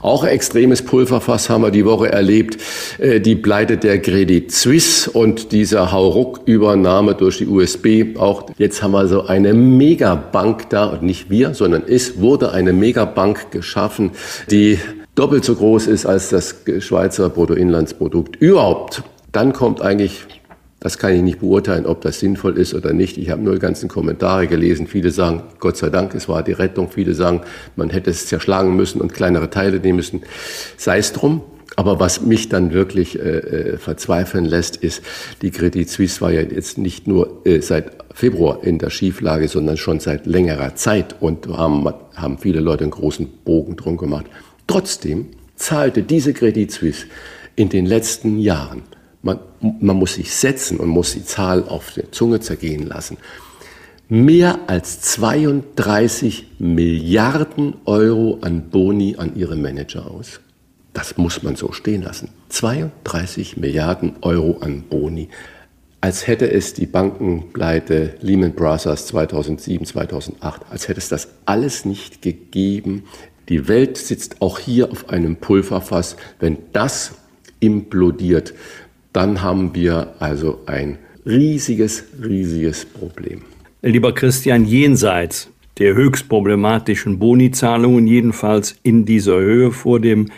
Auch 0.00 0.24
extremes 0.24 0.82
Pulverfass 0.82 1.50
haben 1.50 1.62
wir 1.62 1.72
die 1.72 1.84
Woche 1.84 2.12
erlebt. 2.12 2.58
Äh, 2.98 3.20
die 3.20 3.34
Pleite 3.34 3.76
der 3.76 4.00
Credit 4.00 4.50
Suisse 4.52 5.10
und 5.10 5.50
dieser 5.50 5.90
Hauruck-Übernahme 5.90 7.14
durch 7.14 7.38
die 7.38 7.46
USB. 7.46 8.16
Auch 8.16 8.46
jetzt 8.58 8.82
haben 8.82 8.92
wir 8.92 9.08
so 9.08 9.26
eine 9.26 9.54
Megabank 9.54 10.70
da 10.70 10.86
und 10.86 11.02
nicht 11.02 11.30
wir, 11.30 11.54
sondern 11.54 11.82
es 11.86 12.20
wurde 12.20 12.52
eine 12.52 12.72
Megabank 12.72 13.50
geschaffen, 13.50 14.12
die 14.50 14.78
doppelt 15.16 15.44
so 15.44 15.56
groß 15.56 15.88
ist 15.88 16.06
als 16.06 16.28
das 16.28 16.54
Schweizer 16.78 17.28
Bruttoinlandsprodukt 17.28 18.36
überhaupt. 18.36 19.02
Dann 19.32 19.52
kommt 19.52 19.82
eigentlich 19.82 20.26
das 20.80 20.98
kann 20.98 21.12
ich 21.12 21.22
nicht 21.22 21.40
beurteilen, 21.40 21.86
ob 21.86 22.02
das 22.02 22.20
sinnvoll 22.20 22.56
ist 22.56 22.72
oder 22.72 22.92
nicht. 22.92 23.18
Ich 23.18 23.30
habe 23.30 23.42
nur 23.42 23.54
die 23.54 23.60
ganzen 23.60 23.88
Kommentare 23.88 24.46
gelesen. 24.46 24.86
Viele 24.86 25.10
sagen, 25.10 25.42
Gott 25.58 25.76
sei 25.76 25.90
Dank, 25.90 26.14
es 26.14 26.28
war 26.28 26.44
die 26.44 26.52
Rettung. 26.52 26.88
Viele 26.90 27.14
sagen, 27.14 27.40
man 27.74 27.90
hätte 27.90 28.10
es 28.10 28.26
zerschlagen 28.26 28.76
müssen 28.76 29.00
und 29.00 29.12
kleinere 29.12 29.50
Teile 29.50 29.80
nehmen 29.80 29.96
müssen. 29.96 30.22
Sei 30.76 30.98
es 30.98 31.12
drum. 31.12 31.42
Aber 31.76 32.00
was 32.00 32.22
mich 32.22 32.48
dann 32.48 32.72
wirklich 32.72 33.18
äh, 33.18 33.22
äh, 33.22 33.78
verzweifeln 33.78 34.44
lässt, 34.44 34.76
ist, 34.76 35.02
die 35.42 35.50
Credit 35.50 35.88
Suisse 35.88 36.20
war 36.20 36.32
ja 36.32 36.40
jetzt 36.40 36.78
nicht 36.78 37.06
nur 37.06 37.42
äh, 37.44 37.60
seit 37.60 37.92
Februar 38.14 38.64
in 38.64 38.78
der 38.78 38.90
Schieflage, 38.90 39.46
sondern 39.46 39.76
schon 39.76 40.00
seit 40.00 40.26
längerer 40.26 40.74
Zeit 40.74 41.16
und 41.20 41.46
haben, 41.48 41.88
haben 42.14 42.38
viele 42.38 42.60
Leute 42.60 42.84
einen 42.84 42.90
großen 42.90 43.28
Bogen 43.44 43.76
drum 43.76 43.96
gemacht. 43.96 44.26
Trotzdem 44.66 45.26
zahlte 45.54 46.02
diese 46.02 46.32
Credit 46.32 46.70
Suisse 46.70 47.06
in 47.54 47.68
den 47.68 47.86
letzten 47.86 48.38
Jahren 48.38 48.82
man, 49.22 49.38
man 49.80 49.96
muss 49.96 50.14
sich 50.14 50.32
setzen 50.32 50.78
und 50.78 50.88
muss 50.88 51.14
die 51.14 51.24
Zahl 51.24 51.64
auf 51.68 51.92
der 51.92 52.12
Zunge 52.12 52.40
zergehen 52.40 52.86
lassen. 52.86 53.16
Mehr 54.08 54.60
als 54.68 55.00
32 55.02 56.46
Milliarden 56.58 57.74
Euro 57.84 58.38
an 58.40 58.70
Boni 58.70 59.16
an 59.18 59.36
ihre 59.36 59.56
Manager 59.56 60.10
aus. 60.10 60.40
Das 60.94 61.16
muss 61.18 61.42
man 61.42 61.56
so 61.56 61.72
stehen 61.72 62.02
lassen. 62.02 62.30
32 62.48 63.58
Milliarden 63.58 64.16
Euro 64.22 64.58
an 64.60 64.82
Boni. 64.88 65.28
Als 66.00 66.26
hätte 66.26 66.50
es 66.50 66.74
die 66.74 66.86
Bankenpleite 66.86 68.14
Lehman 68.20 68.52
Brothers 68.52 69.08
2007, 69.08 69.84
2008, 69.84 70.62
als 70.70 70.88
hätte 70.88 70.98
es 70.98 71.08
das 71.08 71.28
alles 71.44 71.84
nicht 71.84 72.22
gegeben. 72.22 73.04
Die 73.48 73.68
Welt 73.68 73.98
sitzt 73.98 74.40
auch 74.40 74.58
hier 74.58 74.90
auf 74.90 75.08
einem 75.08 75.36
Pulverfass. 75.36 76.16
Wenn 76.38 76.58
das 76.72 77.16
implodiert, 77.60 78.54
dann 79.12 79.42
haben 79.42 79.74
wir 79.74 80.14
also 80.18 80.60
ein 80.66 80.98
riesiges, 81.26 82.04
riesiges 82.22 82.84
Problem. 82.84 83.42
Lieber 83.82 84.12
Christian, 84.12 84.64
jenseits 84.64 85.50
der 85.78 85.94
höchst 85.94 86.28
problematischen 86.28 87.18
Bonizahlungen, 87.18 88.06
jedenfalls 88.06 88.76
in 88.82 89.04
dieser 89.04 89.38
Höhe 89.38 89.70
vor 89.70 90.00
dem 90.00 90.28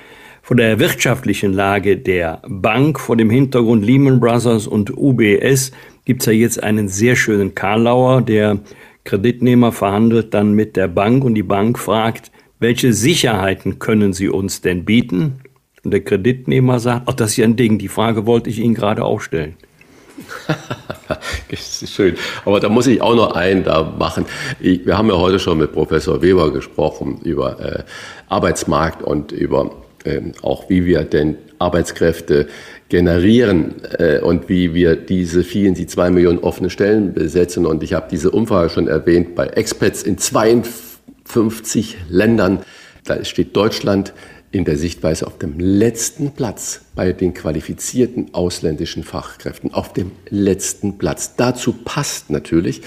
Von 0.43 0.57
der 0.57 0.81
wirtschaftlichen 0.81 1.53
Lage 1.53 1.97
der 1.97 2.43
Bank 2.49 2.99
vor 2.99 3.17
dem 3.17 3.31
Hintergrund 3.31 3.85
Lehman 3.85 4.19
Brothers 4.19 4.67
und 4.67 4.91
UBS 4.97 5.71
gibt 6.05 6.23
es 6.23 6.27
ja 6.27 6.33
jetzt 6.33 6.63
einen 6.63 6.89
sehr 6.89 7.15
schönen 7.15 7.55
Karlauer. 7.55 8.23
Der 8.23 8.59
Kreditnehmer 9.05 9.71
verhandelt 9.71 10.35
dann 10.35 10.55
mit 10.55 10.77
der 10.77 10.89
Bank 10.89 11.25
und 11.25 11.35
die 11.35 11.45
Bank 11.45 11.79
fragt, 11.79 12.33
welche 12.59 12.93
Sicherheiten 12.93 13.79
können 13.79 14.13
Sie 14.13 14.29
uns 14.29 14.61
denn 14.61 14.85
bieten? 14.85 15.41
Und 15.85 15.93
der 15.93 16.01
Kreditnehmer 16.01 16.79
sagt, 16.79 17.09
ach, 17.09 17.15
das 17.15 17.31
ist 17.31 17.37
ja 17.39 17.45
ein 17.45 17.57
Ding, 17.57 17.79
die 17.79 17.89
Frage 17.89 18.27
wollte 18.27 18.51
ich 18.51 18.59
Ihnen 18.59 18.75
gerade 18.75 19.05
auch 19.05 19.21
stellen. 19.21 19.57
das 21.51 21.83
ist 21.83 21.93
schön. 21.93 22.17
Aber 22.45 22.61
da 22.61 22.69
muss 22.69 22.87
ich 22.87 23.01
auch 23.01 23.15
noch 23.15 23.35
einen 23.35 23.65
da 23.65 23.83
machen. 23.83 24.27
Ich, 24.61 24.85
wir 24.85 24.99
haben 24.99 25.09
ja 25.09 25.17
heute 25.17 25.39
schon 25.39 25.59
mit 25.59 25.73
Professor 25.73 26.21
Weber 26.23 26.53
gesprochen 26.53 27.21
über 27.25 27.61
äh, 27.61 27.83
Arbeitsmarkt 28.29 29.03
und 29.03 29.33
über 29.33 29.71
äh, 30.05 30.21
auch, 30.43 30.69
wie 30.69 30.85
wir 30.85 31.05
denn 31.05 31.37
Arbeitskräfte 31.59 32.49
generieren 32.89 33.77
äh, 33.99 34.21
und 34.21 34.49
wie 34.49 34.75
wir 34.75 34.97
diese 34.97 35.45
vielen, 35.45 35.75
die 35.75 35.87
zwei 35.87 36.11
Millionen 36.11 36.39
offene 36.41 36.71
Stellen 36.71 37.15
besetzen. 37.15 37.67
Und 37.67 37.83
ich 37.83 37.95
habe 37.95 38.09
diese 38.11 38.31
Umfrage 38.31 38.71
schon 38.71 38.89
erwähnt 38.89 39.35
bei 39.35 39.47
Expats 39.47 40.03
in 40.03 40.19
52 40.19 41.97
Ländern. 42.09 42.61
Da 43.05 43.25
steht 43.25 43.57
Deutschland 43.57 44.13
in 44.53 44.65
der 44.65 44.77
Sichtweise 44.77 45.27
auf 45.27 45.39
dem 45.39 45.61
letzten 45.61 46.33
Platz 46.33 46.81
bei 46.95 47.13
den 47.13 47.35
qualifizierten 47.35 48.35
ausländischen 48.35 49.05
Fachkräften. 49.05 49.73
Auf 49.73 49.93
dem 49.93 50.11
letzten 50.29 50.99
Platz. 50.99 51.37
Dazu 51.37 51.73
passt 51.73 52.31
natürlich, 52.31 52.83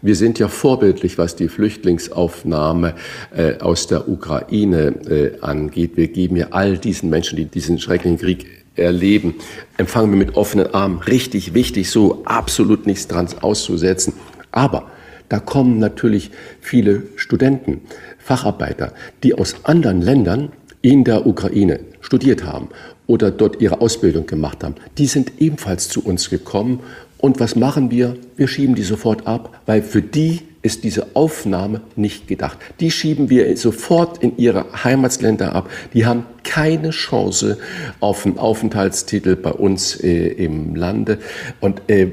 wir 0.00 0.14
sind 0.14 0.38
ja 0.38 0.46
vorbildlich, 0.46 1.18
was 1.18 1.34
die 1.34 1.48
Flüchtlingsaufnahme 1.48 2.94
äh, 3.36 3.58
aus 3.58 3.88
der 3.88 4.08
Ukraine 4.08 4.94
äh, 5.08 5.40
angeht. 5.40 5.96
Wir 5.96 6.08
geben 6.08 6.36
ja 6.36 6.48
all 6.50 6.78
diesen 6.78 7.10
Menschen, 7.10 7.36
die 7.36 7.46
diesen 7.46 7.80
schrecklichen 7.80 8.18
Krieg 8.18 8.46
erleben, 8.76 9.34
empfangen 9.76 10.10
wir 10.12 10.18
mit 10.18 10.36
offenen 10.36 10.72
Armen. 10.72 11.00
Richtig 11.00 11.52
wichtig, 11.52 11.90
so 11.90 12.22
absolut 12.24 12.86
nichts 12.86 13.08
dran 13.08 13.28
auszusetzen. 13.40 14.14
Aber 14.50 14.90
da 15.28 15.40
kommen 15.40 15.78
natürlich 15.78 16.30
viele 16.60 17.04
Studenten, 17.16 17.80
Facharbeiter, 18.22 18.92
die 19.22 19.34
aus 19.34 19.56
anderen 19.64 20.00
Ländern 20.00 20.52
in 20.80 21.04
der 21.04 21.26
Ukraine 21.26 21.80
studiert 22.00 22.44
haben 22.44 22.68
oder 23.06 23.30
dort 23.30 23.60
ihre 23.60 23.80
Ausbildung 23.80 24.26
gemacht 24.26 24.64
haben, 24.64 24.74
die 24.98 25.06
sind 25.06 25.40
ebenfalls 25.40 25.88
zu 25.88 26.04
uns 26.04 26.30
gekommen. 26.30 26.80
Und 27.18 27.38
was 27.38 27.54
machen 27.54 27.90
wir? 27.90 28.16
Wir 28.36 28.48
schieben 28.48 28.74
die 28.74 28.82
sofort 28.82 29.26
ab, 29.26 29.60
weil 29.66 29.82
für 29.82 30.02
die 30.02 30.40
ist 30.62 30.84
diese 30.84 31.14
Aufnahme 31.14 31.80
nicht 31.96 32.28
gedacht. 32.28 32.58
Die 32.80 32.90
schieben 32.90 33.28
wir 33.30 33.56
sofort 33.56 34.22
in 34.22 34.36
ihre 34.38 34.84
Heimatsländer 34.84 35.54
ab. 35.54 35.68
Die 35.92 36.06
haben 36.06 36.24
keine 36.44 36.90
Chance 36.90 37.58
auf 38.00 38.24
einen 38.24 38.38
Aufenthaltstitel 38.38 39.36
bei 39.36 39.50
uns 39.50 39.96
äh, 39.96 40.28
im 40.28 40.76
Lande. 40.76 41.18
Und 41.60 41.82
äh, 41.88 42.12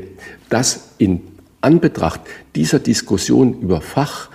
das 0.50 0.90
in 0.98 1.22
Anbetracht 1.62 2.22
dieser 2.56 2.80
Diskussion 2.80 3.60
über 3.62 3.82
Fach, 3.82 4.29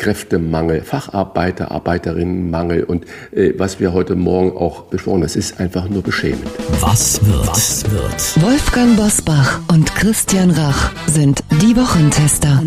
Kräftemangel, 0.00 0.80
Facharbeiter, 0.80 1.70
Arbeiterinnenmangel 1.70 2.84
und 2.84 3.04
äh, 3.32 3.52
was 3.58 3.80
wir 3.80 3.92
heute 3.92 4.16
Morgen 4.16 4.56
auch 4.56 4.84
besprochen 4.84 5.16
haben, 5.16 5.22
das 5.22 5.36
ist 5.36 5.60
einfach 5.60 5.90
nur 5.90 6.02
beschämend. 6.02 6.46
Was 6.80 7.20
wird? 7.26 7.46
Was 7.46 7.84
wird? 7.90 8.42
Wolfgang 8.42 8.96
Bosbach 8.96 9.60
und 9.70 9.94
Christian 9.94 10.52
Rach 10.52 10.90
sind 11.06 11.44
die 11.60 11.76
Wochentester. 11.76 12.62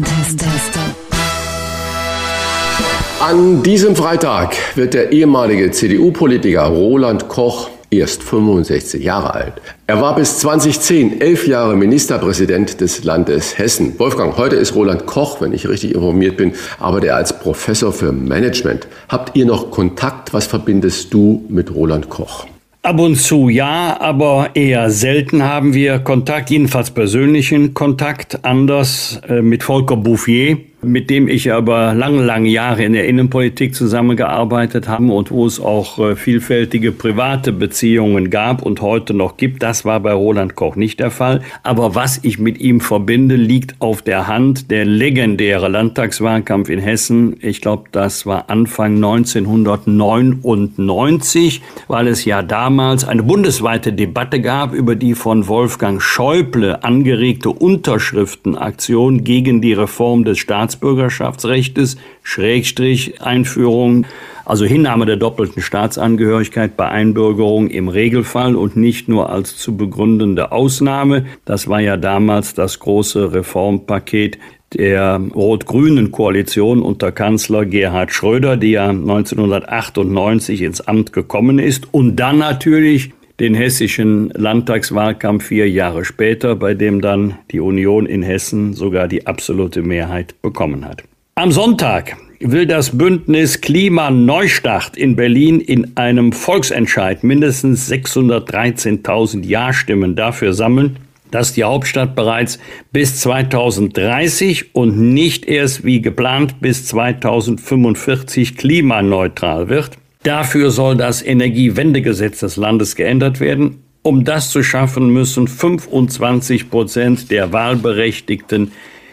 An 3.19 3.63
diesem 3.63 3.95
Freitag 3.95 4.55
wird 4.75 4.93
der 4.93 5.11
ehemalige 5.11 5.71
CDU-Politiker 5.71 6.65
Roland 6.65 7.29
Koch 7.29 7.69
erst 7.97 8.23
65 8.23 9.03
Jahre 9.03 9.33
alt. 9.33 9.53
Er 9.87 10.01
war 10.01 10.15
bis 10.15 10.39
2010 10.39 11.21
elf 11.21 11.47
Jahre 11.47 11.75
Ministerpräsident 11.75 12.81
des 12.81 13.03
Landes 13.03 13.57
Hessen. 13.57 13.97
Wolfgang, 13.99 14.37
heute 14.37 14.55
ist 14.55 14.75
Roland 14.75 15.05
Koch, 15.05 15.41
wenn 15.41 15.53
ich 15.53 15.67
richtig 15.67 15.95
informiert 15.95 16.37
bin, 16.37 16.53
arbeitet 16.79 17.09
er 17.09 17.15
als 17.17 17.37
Professor 17.39 17.91
für 17.91 18.11
Management. 18.11 18.87
Habt 19.09 19.35
ihr 19.35 19.45
noch 19.45 19.71
Kontakt? 19.71 20.33
Was 20.33 20.47
verbindest 20.47 21.13
du 21.13 21.45
mit 21.49 21.73
Roland 21.73 22.09
Koch? 22.09 22.45
Ab 22.81 22.99
und 22.99 23.15
zu 23.15 23.47
ja, 23.47 23.97
aber 24.01 24.49
eher 24.55 24.89
selten 24.89 25.43
haben 25.43 25.73
wir 25.73 25.99
Kontakt, 25.99 26.49
jedenfalls 26.49 26.91
persönlichen 26.91 27.73
Kontakt, 27.73 28.43
anders 28.43 29.21
äh, 29.29 29.41
mit 29.41 29.63
Volker 29.63 29.95
Bouffier 29.95 30.57
mit 30.83 31.09
dem 31.09 31.27
ich 31.27 31.51
aber 31.51 31.93
lange, 31.93 32.23
lange 32.23 32.49
Jahre 32.49 32.83
in 32.83 32.93
der 32.93 33.07
Innenpolitik 33.07 33.75
zusammengearbeitet 33.75 34.87
habe 34.87 35.11
und 35.11 35.31
wo 35.31 35.45
es 35.45 35.59
auch 35.59 35.99
äh, 35.99 36.15
vielfältige 36.15 36.91
private 36.91 37.51
Beziehungen 37.51 38.29
gab 38.29 38.61
und 38.61 38.81
heute 38.81 39.13
noch 39.13 39.37
gibt. 39.37 39.63
Das 39.63 39.85
war 39.85 39.99
bei 39.99 40.13
Roland 40.13 40.55
Koch 40.55 40.75
nicht 40.75 40.99
der 40.99 41.11
Fall. 41.11 41.41
Aber 41.63 41.95
was 41.95 42.19
ich 42.23 42.39
mit 42.39 42.59
ihm 42.59 42.81
verbinde, 42.81 43.35
liegt 43.35 43.75
auf 43.79 44.01
der 44.01 44.27
Hand. 44.27 44.71
Der 44.71 44.85
legendäre 44.85 45.67
Landtagswahlkampf 45.67 46.69
in 46.69 46.79
Hessen, 46.79 47.35
ich 47.41 47.61
glaube, 47.61 47.83
das 47.91 48.25
war 48.25 48.49
Anfang 48.49 48.95
1999, 48.95 51.61
weil 51.87 52.07
es 52.07 52.25
ja 52.25 52.41
damals 52.41 53.05
eine 53.05 53.21
bundesweite 53.23 53.93
Debatte 53.93 54.41
gab 54.41 54.73
über 54.73 54.95
die 54.95 55.13
von 55.15 55.47
Wolfgang 55.47 56.01
Schäuble 56.01 56.83
angeregte 56.83 57.49
Unterschriftenaktion 57.49 59.23
gegen 59.23 59.61
die 59.61 59.73
Reform 59.73 60.23
des 60.23 60.39
Staats 60.39 60.72
Staatsbürgerschaftsrechtes, 60.73 61.97
Schrägstrich 62.23 63.21
Einführung, 63.21 64.05
also 64.45 64.65
Hinnahme 64.65 65.05
der 65.05 65.17
doppelten 65.17 65.61
Staatsangehörigkeit 65.61 66.75
bei 66.75 66.89
Einbürgerung 66.89 67.69
im 67.69 67.87
Regelfall 67.87 68.55
und 68.55 68.75
nicht 68.75 69.07
nur 69.07 69.29
als 69.29 69.57
zu 69.57 69.77
begründende 69.77 70.51
Ausnahme. 70.51 71.25
Das 71.45 71.67
war 71.67 71.79
ja 71.79 71.97
damals 71.97 72.53
das 72.53 72.79
große 72.79 73.33
Reformpaket 73.33 74.37
der 74.73 75.21
rot-grünen 75.35 76.11
Koalition 76.11 76.81
unter 76.81 77.11
Kanzler 77.11 77.65
Gerhard 77.65 78.11
Schröder, 78.11 78.57
die 78.57 78.71
ja 78.71 78.89
1998 78.89 80.63
ins 80.63 80.81
Amt 80.81 81.13
gekommen 81.13 81.59
ist 81.59 81.93
und 81.93 82.15
dann 82.15 82.39
natürlich 82.39 83.11
den 83.43 83.55
hessischen 83.55 84.29
Landtagswahlkampf 84.29 85.47
vier 85.47 85.69
Jahre 85.69 86.05
später, 86.05 86.55
bei 86.55 86.73
dem 86.73 87.01
dann 87.01 87.37
die 87.51 87.59
Union 87.59 88.05
in 88.05 88.23
Hessen 88.23 88.73
sogar 88.73 89.09
die 89.09 89.27
absolute 89.27 89.81
Mehrheit 89.81 90.41
bekommen 90.41 90.85
hat. 90.85 91.03
Am 91.35 91.51
Sonntag 91.51 92.15
will 92.39 92.65
das 92.65 92.97
Bündnis 92.97 93.59
Klimaneustart 93.59 94.95
in 94.95 95.17
Berlin 95.17 95.59
in 95.59 95.97
einem 95.97 96.31
Volksentscheid 96.31 97.25
mindestens 97.25 97.91
613.000 97.91 99.43
Ja-Stimmen 99.45 100.15
dafür 100.15 100.53
sammeln, 100.53 100.95
dass 101.29 101.51
die 101.51 101.65
Hauptstadt 101.65 102.15
bereits 102.15 102.59
bis 102.93 103.19
2030 103.19 104.73
und 104.73 104.97
nicht 104.97 105.45
erst 105.47 105.83
wie 105.83 106.01
geplant 106.01 106.61
bis 106.61 106.85
2045 106.85 108.55
klimaneutral 108.55 109.67
wird. 109.67 109.97
Dafür 110.23 110.71
soll 110.71 110.95
das 110.95 111.21
Energiewendegesetz 111.21 112.39
des 112.39 112.55
Landes 112.55 112.95
geändert 112.95 113.39
werden. 113.39 113.83
Um 114.03 114.25
das 114.25 114.49
zu 114.49 114.63
schaffen, 114.63 115.09
müssen 115.09 115.47
25 115.47 116.69
Prozent 116.69 117.31
der 117.31 117.53
Wahlberechtigten 117.53 118.71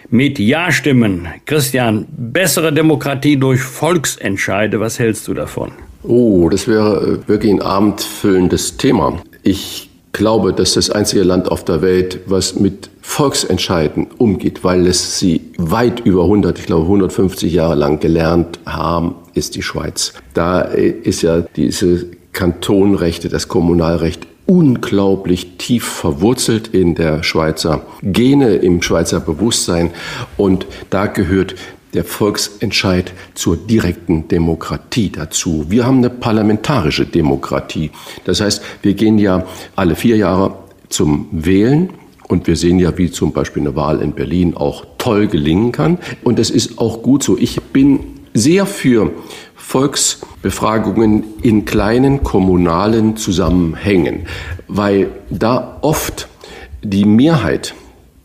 mit 0.09 0.39
Ja 0.39 0.73
stimmen. 0.73 1.29
Christian, 1.47 2.07
bessere 2.11 2.73
Demokratie 2.73 3.37
durch 3.37 3.61
Volksentscheide, 3.61 4.81
was 4.81 4.99
hältst 4.99 5.29
du 5.29 5.35
davon? 5.35 5.73
Oh, 6.03 6.49
das 6.49 6.67
wäre 6.67 7.21
äh, 7.25 7.29
wirklich 7.29 7.53
ein 7.53 7.63
abendfüllendes 7.63 8.77
Thema. 8.77 9.21
Ich 9.43 9.91
glaube, 10.13 10.53
dass 10.53 10.75
das 10.75 10.91
einzige 10.91 11.23
Land 11.23 11.51
auf 11.51 11.65
der 11.65 11.83
Welt, 11.83 12.21
was 12.27 12.57
mit 12.59 12.91
Volksentscheiden 13.11 14.07
umgeht, 14.19 14.63
weil 14.63 14.87
es 14.87 15.19
sie 15.19 15.41
weit 15.59 15.99
über 15.99 16.23
100, 16.23 16.61
ich 16.61 16.67
glaube 16.67 16.85
150 16.85 17.53
Jahre 17.53 17.75
lang 17.75 17.99
gelernt 17.99 18.61
haben, 18.65 19.17
ist 19.35 19.57
die 19.57 19.63
Schweiz. 19.63 20.15
Da 20.33 20.61
ist 20.61 21.23
ja 21.23 21.41
diese 21.41 22.07
Kantonrechte, 22.33 23.29
das 23.29 23.49
Kommunalrecht 23.49 24.29
unglaublich 24.47 25.59
tief 25.59 25.87
verwurzelt 25.87 26.69
in 26.69 26.95
der 26.95 27.25
Schweizer 27.25 27.83
Gene, 28.01 28.55
im 28.55 28.81
Schweizer 28.81 29.19
Bewusstsein. 29.19 29.91
Und 30.37 30.67
da 30.91 31.07
gehört 31.07 31.57
der 31.95 32.05
Volksentscheid 32.05 33.13
zur 33.35 33.57
direkten 33.57 34.29
Demokratie 34.29 35.11
dazu. 35.11 35.67
Wir 35.69 35.85
haben 35.85 35.99
eine 35.99 36.11
parlamentarische 36.11 37.07
Demokratie. 37.07 37.91
Das 38.25 38.41
heißt, 38.41 38.63
wir 38.83 38.95
gehen 38.95 39.19
ja 39.19 39.45
alle 39.75 39.97
vier 39.97 40.17
Jahre 40.17 40.55
zum 40.89 41.27
Wählen 41.33 41.91
und 42.31 42.47
wir 42.47 42.57
sehen 42.57 42.79
ja, 42.79 42.97
wie 42.97 43.11
zum 43.11 43.33
Beispiel 43.33 43.63
eine 43.63 43.75
Wahl 43.75 44.01
in 44.01 44.13
Berlin 44.13 44.57
auch 44.57 44.85
toll 44.99 45.27
gelingen 45.27 45.73
kann. 45.73 45.99
Und 46.23 46.39
das 46.39 46.51
ist 46.51 46.79
auch 46.79 47.03
gut 47.03 47.25
so. 47.25 47.37
Ich 47.37 47.61
bin 47.61 48.01
sehr 48.35 48.67
für 48.67 49.11
Volksbefragungen 49.57 51.25
in 51.43 51.65
kleinen 51.65 52.23
kommunalen 52.23 53.17
Zusammenhängen, 53.17 54.27
weil 54.69 55.09
da 55.29 55.79
oft 55.81 56.29
die 56.83 57.05
Mehrheit 57.05 57.75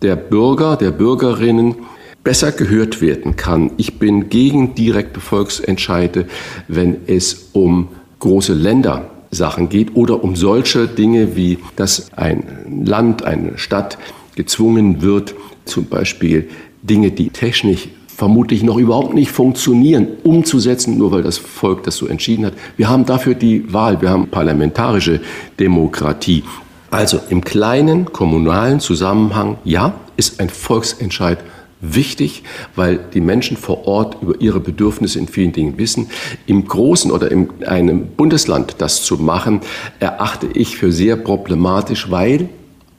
der 0.01 0.15
Bürger, 0.15 0.77
der 0.77 0.91
Bürgerinnen 0.91 1.75
besser 2.23 2.51
gehört 2.51 3.01
werden 3.01 3.35
kann. 3.35 3.71
Ich 3.77 3.97
bin 3.97 4.29
gegen 4.29 4.75
direkte 4.75 5.19
Volksentscheide, 5.19 6.27
wenn 6.67 6.97
es 7.07 7.49
um 7.53 7.89
große 8.19 8.53
Länder 8.53 9.09
Sachen 9.35 9.69
geht 9.69 9.95
oder 9.95 10.23
um 10.23 10.35
solche 10.35 10.87
Dinge 10.87 11.35
wie, 11.35 11.59
dass 11.75 12.11
ein 12.13 12.83
Land, 12.85 13.23
eine 13.23 13.57
Stadt 13.57 13.97
gezwungen 14.35 15.01
wird, 15.01 15.35
zum 15.65 15.85
Beispiel 15.85 16.49
Dinge, 16.81 17.11
die 17.11 17.29
technisch 17.29 17.87
vermutlich 18.07 18.63
noch 18.63 18.77
überhaupt 18.77 19.13
nicht 19.13 19.31
funktionieren, 19.31 20.07
umzusetzen, 20.23 20.97
nur 20.97 21.11
weil 21.11 21.23
das 21.23 21.37
Volk 21.37 21.83
das 21.83 21.97
so 21.97 22.07
entschieden 22.07 22.45
hat. 22.45 22.53
Wir 22.77 22.89
haben 22.89 23.05
dafür 23.05 23.35
die 23.35 23.71
Wahl, 23.73 24.01
wir 24.01 24.09
haben 24.09 24.27
parlamentarische 24.27 25.19
Demokratie. 25.59 26.43
Also 26.91 27.19
im 27.29 27.43
kleinen 27.43 28.05
kommunalen 28.05 28.79
Zusammenhang, 28.79 29.57
ja, 29.65 29.95
ist 30.15 30.39
ein 30.39 30.49
Volksentscheid 30.49 31.39
wichtig, 31.81 32.43
weil 32.75 32.99
die 33.13 33.21
Menschen 33.21 33.57
vor 33.57 33.87
Ort 33.87 34.21
über 34.21 34.39
ihre 34.39 34.59
Bedürfnisse 34.59 35.19
in 35.19 35.27
vielen 35.27 35.51
Dingen 35.51 35.77
wissen. 35.77 36.09
Im 36.45 36.67
großen 36.67 37.11
oder 37.11 37.31
in 37.31 37.49
einem 37.65 38.07
Bundesland 38.07 38.75
das 38.79 39.03
zu 39.03 39.17
machen, 39.17 39.61
erachte 39.99 40.47
ich 40.53 40.77
für 40.77 40.91
sehr 40.91 41.15
problematisch, 41.15 42.09
weil 42.09 42.49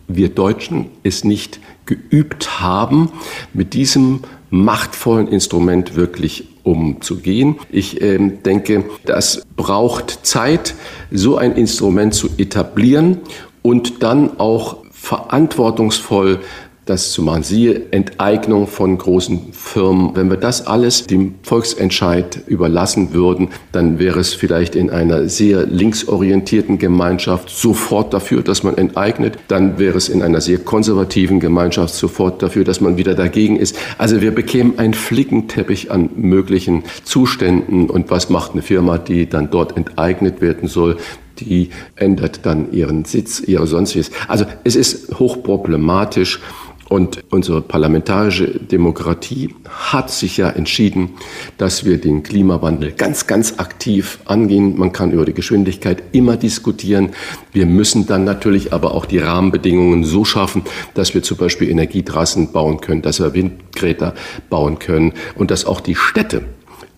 wir 0.09 0.28
Deutschen 0.28 0.86
es 1.03 1.24
nicht 1.24 1.61
geübt 1.86 2.61
haben, 2.61 3.11
mit 3.53 3.74
diesem 3.74 4.20
machtvollen 4.51 5.28
Instrument 5.28 5.97
wirklich 5.97 6.48
umzugehen. 6.62 7.57
Ich 7.70 8.01
äh, 8.01 8.19
denke, 8.19 8.85
das 9.05 9.43
braucht 9.57 10.27
Zeit, 10.27 10.74
so 11.11 11.36
ein 11.36 11.53
Instrument 11.53 12.15
zu 12.15 12.28
etablieren 12.39 13.19
und 13.62 14.03
dann 14.03 14.39
auch 14.39 14.78
verantwortungsvoll 14.90 16.40
das 16.86 17.10
zu 17.10 17.22
machen. 17.22 17.42
Siehe 17.42 17.82
Enteignung 17.90 18.68
von 18.68 18.96
großen 18.96 19.52
Firmen. 19.52 20.12
Wenn 20.14 20.30
wir 20.30 20.36
das 20.36 20.66
alles 20.66 21.06
dem 21.06 21.34
Volksentscheid 21.42 22.42
überlassen 22.46 23.12
würden, 23.12 23.48
dann 23.72 23.98
wäre 23.98 24.20
es 24.20 24.34
vielleicht 24.34 24.76
in 24.76 24.90
einer 24.90 25.28
sehr 25.28 25.66
linksorientierten 25.66 26.78
Gemeinschaft 26.78 27.50
sofort 27.50 28.14
dafür, 28.14 28.42
dass 28.42 28.62
man 28.62 28.78
enteignet. 28.78 29.36
Dann 29.48 29.78
wäre 29.78 29.98
es 29.98 30.08
in 30.08 30.22
einer 30.22 30.40
sehr 30.40 30.58
konservativen 30.58 31.40
Gemeinschaft 31.40 31.94
sofort 31.94 32.40
dafür, 32.42 32.62
dass 32.62 32.80
man 32.80 32.96
wieder 32.96 33.14
dagegen 33.14 33.56
ist. 33.56 33.76
Also 33.98 34.20
wir 34.20 34.32
bekämen 34.32 34.78
einen 34.78 34.94
Flickenteppich 34.94 35.90
an 35.90 36.10
möglichen 36.14 36.84
Zuständen. 37.02 37.90
Und 37.90 38.10
was 38.10 38.30
macht 38.30 38.52
eine 38.52 38.62
Firma, 38.62 38.96
die 38.96 39.28
dann 39.28 39.50
dort 39.50 39.76
enteignet 39.76 40.40
werden 40.40 40.68
soll? 40.68 40.96
die 41.38 41.68
ändert 41.96 42.46
dann 42.46 42.72
ihren 42.72 43.04
Sitz, 43.04 43.40
ihre 43.40 43.66
sonstiges. 43.66 44.10
Also 44.28 44.46
es 44.64 44.76
ist 44.76 45.18
hochproblematisch. 45.18 46.40
Und 46.88 47.24
unsere 47.30 47.62
parlamentarische 47.62 48.46
Demokratie 48.60 49.52
hat 49.68 50.10
sich 50.10 50.36
ja 50.36 50.50
entschieden, 50.50 51.10
dass 51.58 51.84
wir 51.84 52.00
den 52.00 52.22
Klimawandel 52.22 52.92
ganz, 52.92 53.26
ganz 53.26 53.54
aktiv 53.58 54.20
angehen. 54.24 54.78
Man 54.78 54.92
kann 54.92 55.10
über 55.10 55.24
die 55.24 55.34
Geschwindigkeit 55.34 56.02
immer 56.12 56.36
diskutieren. 56.36 57.10
Wir 57.52 57.66
müssen 57.66 58.06
dann 58.06 58.22
natürlich 58.22 58.72
aber 58.72 58.94
auch 58.94 59.04
die 59.04 59.18
Rahmenbedingungen 59.18 60.04
so 60.04 60.24
schaffen, 60.24 60.62
dass 60.94 61.12
wir 61.12 61.24
zum 61.24 61.38
Beispiel 61.38 61.68
Energietrassen 61.70 62.52
bauen 62.52 62.80
können, 62.80 63.02
dass 63.02 63.18
wir 63.18 63.34
Windgräter 63.34 64.14
bauen 64.48 64.78
können 64.78 65.12
und 65.34 65.50
dass 65.50 65.64
auch 65.64 65.80
die 65.80 65.96
Städte 65.96 66.44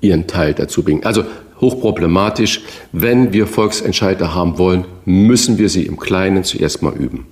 ihren 0.03 0.27
Teil 0.27 0.53
dazu 0.53 0.83
bringen. 0.83 1.05
Also 1.05 1.25
hochproblematisch. 1.63 2.61
Wenn 2.93 3.33
wir 3.33 3.47
Volksentscheide 3.47 4.35
haben 4.35 4.59
wollen, 4.59 4.85
müssen 5.07 5.59
wir 5.59 5.71
sie 5.71 5.87
im 5.87 5.99
Kleinen 5.99 6.45
zuerst 6.45 6.83
mal 6.83 6.95
üben. 6.95 7.27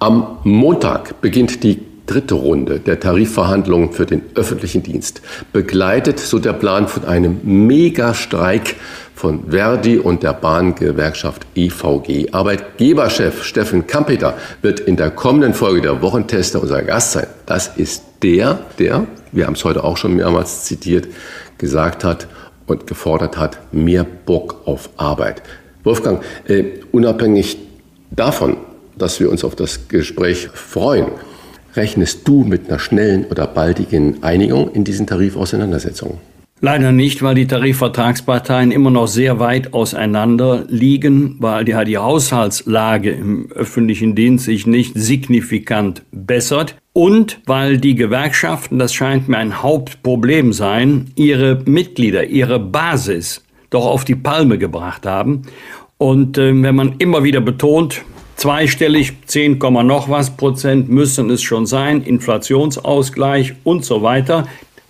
Am 0.00 0.38
Montag 0.44 1.20
beginnt 1.20 1.62
die 1.62 1.89
dritte 2.06 2.34
Runde 2.34 2.80
der 2.80 3.00
Tarifverhandlungen 3.00 3.92
für 3.92 4.06
den 4.06 4.22
öffentlichen 4.34 4.82
Dienst, 4.82 5.22
begleitet 5.52 6.18
so 6.18 6.38
der 6.38 6.52
Plan 6.52 6.88
von 6.88 7.04
einem 7.04 7.40
Megastreik 7.42 8.76
von 9.14 9.50
Verdi 9.50 9.98
und 9.98 10.22
der 10.22 10.32
Bahngewerkschaft 10.32 11.46
EVG. 11.54 12.32
Arbeitgeberchef 12.32 13.44
Steffen 13.44 13.86
Kampeter 13.86 14.34
wird 14.62 14.80
in 14.80 14.96
der 14.96 15.10
kommenden 15.10 15.52
Folge 15.52 15.82
der 15.82 16.00
Wochentester 16.00 16.62
unser 16.62 16.82
Gast 16.82 17.12
sein. 17.12 17.26
Das 17.44 17.68
ist 17.76 18.02
der, 18.22 18.60
der, 18.78 19.06
wir 19.32 19.46
haben 19.46 19.54
es 19.54 19.64
heute 19.64 19.84
auch 19.84 19.96
schon 19.96 20.16
mehrmals 20.16 20.64
zitiert, 20.64 21.06
gesagt 21.58 22.02
hat 22.02 22.28
und 22.66 22.86
gefordert 22.86 23.36
hat, 23.36 23.58
mehr 23.72 24.04
Bock 24.04 24.62
auf 24.64 24.88
Arbeit. 24.96 25.42
Wolfgang, 25.84 26.22
äh, 26.46 26.64
unabhängig 26.90 27.58
davon, 28.10 28.56
dass 28.96 29.20
wir 29.20 29.30
uns 29.30 29.44
auf 29.44 29.54
das 29.54 29.88
Gespräch 29.88 30.48
freuen, 30.52 31.06
Rechnest 31.74 32.26
du 32.26 32.44
mit 32.44 32.68
einer 32.68 32.78
schnellen 32.78 33.24
oder 33.26 33.46
baldigen 33.46 34.22
Einigung 34.22 34.72
in 34.72 34.84
diesen 34.84 35.06
Tarifauseinandersetzungen? 35.06 36.18
Leider 36.62 36.92
nicht, 36.92 37.22
weil 37.22 37.34
die 37.34 37.46
Tarifvertragsparteien 37.46 38.70
immer 38.70 38.90
noch 38.90 39.06
sehr 39.06 39.38
weit 39.38 39.72
auseinander 39.72 40.66
liegen, 40.68 41.36
weil 41.38 41.64
die, 41.64 41.74
die 41.86 41.96
Haushaltslage 41.96 43.12
im 43.12 43.50
öffentlichen 43.52 44.14
Dienst 44.14 44.44
sich 44.44 44.66
nicht 44.66 44.92
signifikant 44.94 46.02
bessert 46.12 46.74
und 46.92 47.40
weil 47.46 47.78
die 47.78 47.94
Gewerkschaften, 47.94 48.78
das 48.78 48.92
scheint 48.92 49.26
mir 49.26 49.38
ein 49.38 49.62
Hauptproblem 49.62 50.52
sein, 50.52 51.12
ihre 51.14 51.62
Mitglieder, 51.64 52.26
ihre 52.26 52.58
Basis 52.58 53.42
doch 53.70 53.86
auf 53.86 54.04
die 54.04 54.16
Palme 54.16 54.58
gebracht 54.58 55.06
haben. 55.06 55.42
Und 55.96 56.36
äh, 56.36 56.62
wenn 56.62 56.74
man 56.74 56.96
immer 56.98 57.24
wieder 57.24 57.40
betont, 57.40 58.02
zweistellig, 58.40 59.12
10, 59.26 59.58
noch 59.58 60.08
was 60.08 60.30
Prozent 60.30 60.88
müssen 60.88 61.28
es 61.28 61.42
schon 61.42 61.66
sein, 61.66 62.00
Inflationsausgleich 62.00 63.52
und 63.64 63.84
so 63.84 64.02
weiter, 64.02 64.46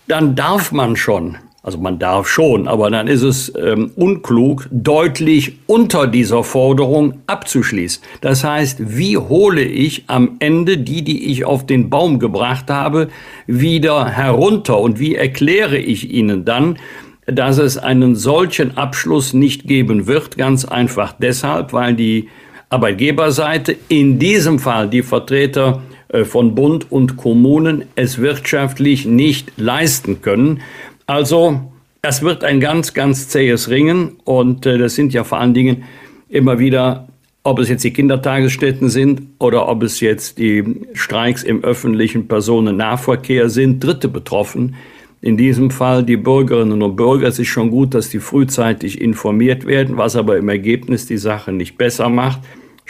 dann 0.06 0.36
darf 0.36 0.70
man 0.70 0.94
schon, 0.94 1.36
also 1.64 1.76
man 1.76 1.98
darf 1.98 2.28
schon, 2.28 2.68
aber 2.68 2.90
dann 2.90 3.08
ist 3.08 3.22
es 3.22 3.52
ähm, 3.60 3.90
unklug, 3.96 4.68
deutlich 4.70 5.58
unter 5.66 6.06
dieser 6.06 6.44
Forderung 6.44 7.14
abzuschließen. 7.26 8.00
Das 8.20 8.44
heißt, 8.44 8.96
wie 8.96 9.18
hole 9.18 9.62
ich 9.62 10.04
am 10.06 10.36
Ende 10.38 10.78
die, 10.78 11.02
die 11.02 11.32
ich 11.32 11.44
auf 11.44 11.66
den 11.66 11.90
Baum 11.90 12.20
gebracht 12.20 12.70
habe, 12.70 13.08
wieder 13.48 14.06
herunter? 14.10 14.78
Und 14.78 15.00
wie 15.00 15.16
erkläre 15.16 15.76
ich 15.76 16.12
ihnen 16.12 16.44
dann, 16.44 16.78
dass 17.26 17.58
es 17.58 17.78
einen 17.78 18.14
solchen 18.14 18.76
Abschluss 18.76 19.34
nicht 19.34 19.64
geben 19.64 20.06
wird, 20.06 20.36
ganz 20.38 20.64
einfach 20.64 21.14
deshalb, 21.18 21.72
weil 21.72 21.94
die 21.94 22.28
Arbeitgeberseite, 22.70 23.76
in 23.88 24.20
diesem 24.20 24.60
Fall 24.60 24.88
die 24.88 25.02
Vertreter 25.02 25.82
äh, 26.08 26.24
von 26.24 26.54
Bund 26.54 26.90
und 26.90 27.16
Kommunen, 27.16 27.84
es 27.96 28.18
wirtschaftlich 28.18 29.06
nicht 29.06 29.52
leisten 29.56 30.22
können. 30.22 30.60
Also 31.06 31.60
es 32.00 32.22
wird 32.22 32.44
ein 32.44 32.60
ganz, 32.60 32.94
ganz 32.94 33.28
zähes 33.28 33.68
Ringen 33.68 34.12
und 34.22 34.66
äh, 34.66 34.78
das 34.78 34.94
sind 34.94 35.12
ja 35.12 35.24
vor 35.24 35.38
allen 35.38 35.52
Dingen 35.52 35.82
immer 36.28 36.60
wieder, 36.60 37.08
ob 37.42 37.58
es 37.58 37.68
jetzt 37.68 37.82
die 37.82 37.92
Kindertagesstätten 37.92 38.88
sind 38.88 39.22
oder 39.40 39.68
ob 39.68 39.82
es 39.82 39.98
jetzt 39.98 40.38
die 40.38 40.62
Streiks 40.94 41.42
im 41.42 41.64
öffentlichen 41.64 42.28
Personennahverkehr 42.28 43.50
sind, 43.50 43.82
Dritte 43.82 44.06
betroffen. 44.06 44.76
In 45.22 45.36
diesem 45.36 45.70
Fall 45.70 46.04
die 46.04 46.16
Bürgerinnen 46.16 46.82
und 46.82 46.96
Bürger. 46.96 47.26
Es 47.26 47.38
ist 47.38 47.48
schon 47.48 47.70
gut, 47.70 47.94
dass 47.94 48.08
die 48.10 48.20
frühzeitig 48.20 49.00
informiert 49.00 49.66
werden, 49.66 49.96
was 49.96 50.16
aber 50.16 50.38
im 50.38 50.48
Ergebnis 50.48 51.06
die 51.06 51.18
Sache 51.18 51.50
nicht 51.50 51.76
besser 51.76 52.08
macht. 52.08 52.40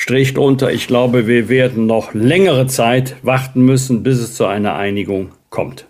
Strich 0.00 0.32
drunter, 0.32 0.72
ich 0.72 0.86
glaube, 0.86 1.26
wir 1.26 1.50
werden 1.50 1.84
noch 1.84 2.14
längere 2.14 2.66
Zeit 2.66 3.16
warten 3.22 3.66
müssen, 3.66 4.02
bis 4.02 4.18
es 4.18 4.34
zu 4.34 4.46
einer 4.46 4.74
Einigung 4.74 5.32
kommt. 5.50 5.88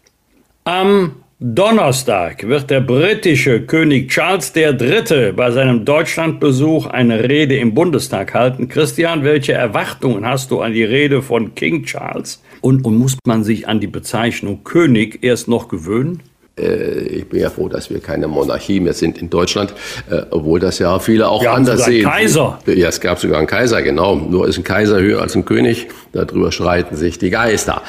Am 0.65 1.13
Donnerstag 1.39 2.49
wird 2.49 2.71
der 2.71 2.81
britische 2.81 3.61
König 3.61 4.11
Charles 4.11 4.53
III. 4.57 5.31
bei 5.31 5.53
seinem 5.53 5.85
Deutschlandbesuch 5.85 6.87
eine 6.87 7.29
Rede 7.29 7.57
im 7.57 7.73
Bundestag 7.73 8.35
halten. 8.35 8.69
Christian, 8.69 9.23
welche 9.23 9.53
Erwartungen 9.53 10.27
hast 10.27 10.51
du 10.51 10.61
an 10.61 10.73
die 10.73 10.83
Rede 10.83 11.23
von 11.23 11.55
King 11.55 11.85
Charles? 11.85 12.43
Und, 12.63 12.85
und 12.85 12.99
muss 12.99 13.17
man 13.25 13.45
sich 13.45 13.69
an 13.69 13.79
die 13.79 13.87
Bezeichnung 13.87 14.65
König 14.65 15.23
erst 15.23 15.47
noch 15.47 15.69
gewöhnen? 15.69 16.21
Äh, 16.61 17.01
ich 17.01 17.29
bin 17.29 17.41
ja 17.41 17.51
froh, 17.51 17.69
dass 17.69 17.91
wir 17.91 18.01
keine 18.01 18.29
Monarchie 18.29 18.81
mehr 18.81 18.93
sind 18.93 19.19
in 19.19 19.31
Deutschland, 19.31 19.73
äh, 20.11 20.23
obwohl 20.31 20.61
das 20.61 20.79
ja 20.79 20.99
viele 20.99 21.29
auch 21.29 21.43
wir 21.43 21.53
anders 21.53 21.85
sehen. 21.85 22.05
Kaiser. 22.05 22.59
Ja, 22.67 22.89
es 22.89 23.01
gab 23.01 23.19
sogar 23.19 23.39
einen 23.39 23.47
Kaiser, 23.47 23.83
genau. 23.83 24.17
Nur 24.17 24.49
ist 24.49 24.59
ein 24.59 24.65
Kaiser 24.65 25.01
höher 25.01 25.23
als 25.23 25.35
ein 25.35 25.45
König. 25.45 25.89
Darüber 26.13 26.53
schreiten 26.53 26.97
sich 26.97 27.19
die 27.19 27.31
Geister. 27.31 27.83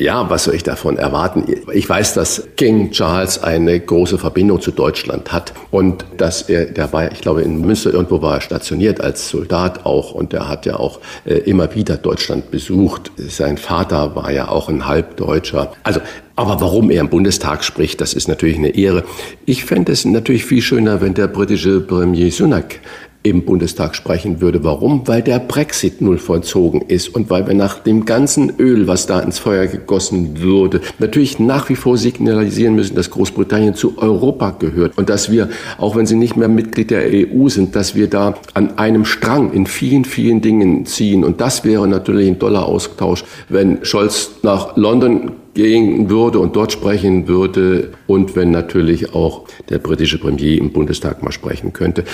Ja, 0.00 0.30
was 0.30 0.44
soll 0.44 0.54
ich 0.54 0.62
davon 0.62 0.96
erwarten? 0.96 1.44
Ich 1.74 1.86
weiß, 1.86 2.14
dass 2.14 2.48
King 2.56 2.90
Charles 2.90 3.42
eine 3.42 3.78
große 3.78 4.16
Verbindung 4.16 4.58
zu 4.58 4.70
Deutschland 4.70 5.30
hat 5.30 5.52
und 5.70 6.06
dass 6.16 6.40
er, 6.40 6.64
der 6.64 6.90
war, 6.94 7.12
ich 7.12 7.20
glaube, 7.20 7.42
in 7.42 7.60
Münster 7.60 7.92
irgendwo 7.92 8.22
war 8.22 8.36
er 8.36 8.40
stationiert 8.40 9.02
als 9.02 9.28
Soldat 9.28 9.84
auch 9.84 10.12
und 10.12 10.32
er 10.32 10.48
hat 10.48 10.64
ja 10.64 10.76
auch 10.76 11.00
äh, 11.26 11.34
immer 11.34 11.74
wieder 11.74 11.98
Deutschland 11.98 12.50
besucht. 12.50 13.12
Sein 13.18 13.58
Vater 13.58 14.16
war 14.16 14.32
ja 14.32 14.48
auch 14.48 14.70
ein 14.70 14.86
Halbdeutscher. 14.86 15.72
Also 15.82 16.00
aber 16.34 16.58
warum 16.62 16.90
er 16.90 17.02
im 17.02 17.10
Bundestag 17.10 17.62
spricht, 17.62 18.00
das 18.00 18.14
ist 18.14 18.26
natürlich 18.26 18.56
eine 18.56 18.70
Ehre. 18.70 19.04
Ich 19.44 19.66
fände 19.66 19.92
es 19.92 20.06
natürlich 20.06 20.46
viel 20.46 20.62
schöner, 20.62 21.02
wenn 21.02 21.12
der 21.12 21.26
britische 21.26 21.80
Premier 21.80 22.30
Sunak 22.30 22.76
im 23.22 23.44
Bundestag 23.44 23.94
sprechen 23.94 24.40
würde. 24.40 24.64
Warum? 24.64 25.06
Weil 25.06 25.20
der 25.20 25.38
Brexit 25.40 26.00
null 26.00 26.16
vollzogen 26.16 26.80
ist 26.82 27.14
und 27.14 27.28
weil 27.28 27.46
wir 27.46 27.54
nach 27.54 27.80
dem 27.80 28.06
ganzen 28.06 28.58
Öl, 28.58 28.86
was 28.86 29.06
da 29.06 29.20
ins 29.20 29.38
Feuer 29.38 29.66
gegossen 29.66 30.40
würde, 30.40 30.80
natürlich 30.98 31.38
nach 31.38 31.68
wie 31.68 31.76
vor 31.76 31.98
signalisieren 31.98 32.74
müssen, 32.74 32.96
dass 32.96 33.10
Großbritannien 33.10 33.74
zu 33.74 33.98
Europa 33.98 34.56
gehört 34.58 34.96
und 34.96 35.10
dass 35.10 35.30
wir, 35.30 35.50
auch 35.76 35.96
wenn 35.96 36.06
sie 36.06 36.16
nicht 36.16 36.36
mehr 36.36 36.48
Mitglied 36.48 36.90
der 36.90 37.04
EU 37.12 37.48
sind, 37.48 37.76
dass 37.76 37.94
wir 37.94 38.08
da 38.08 38.34
an 38.54 38.78
einem 38.78 39.04
Strang 39.04 39.52
in 39.52 39.66
vielen, 39.66 40.06
vielen 40.06 40.40
Dingen 40.40 40.86
ziehen. 40.86 41.22
Und 41.22 41.42
das 41.42 41.64
wäre 41.64 41.86
natürlich 41.86 42.28
ein 42.28 42.38
toller 42.38 42.64
Austausch, 42.64 43.24
wenn 43.50 43.84
Scholz 43.84 44.30
nach 44.42 44.76
London 44.76 45.32
gehen 45.54 46.08
würde 46.08 46.38
und 46.38 46.54
dort 46.56 46.72
sprechen 46.72 47.26
würde 47.26 47.90
und 48.06 48.36
wenn 48.36 48.50
natürlich 48.50 49.14
auch 49.14 49.44
der 49.68 49.78
britische 49.78 50.18
Premier 50.18 50.58
im 50.58 50.70
Bundestag 50.70 51.22
mal 51.22 51.32
sprechen 51.32 51.72
könnte. 51.72 52.04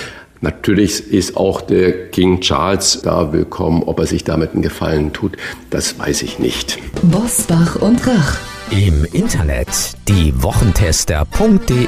Natürlich 0.41 1.11
ist 1.11 1.37
auch 1.37 1.61
der 1.61 2.09
King 2.09 2.41
Charles 2.41 3.01
da 3.03 3.33
willkommen. 3.33 3.83
Ob 3.83 3.99
er 3.99 4.05
sich 4.05 4.23
damit 4.23 4.53
einen 4.53 4.61
Gefallen 4.61 5.13
tut, 5.13 5.37
das 5.69 5.97
weiß 5.99 6.21
ich 6.21 6.39
nicht. 6.39 6.79
Bosbach 7.03 7.77
und 7.77 8.05
Rach. 8.05 8.37
Im 8.71 9.05
Internet 9.13 9.67
diewochentester.de 10.09 11.87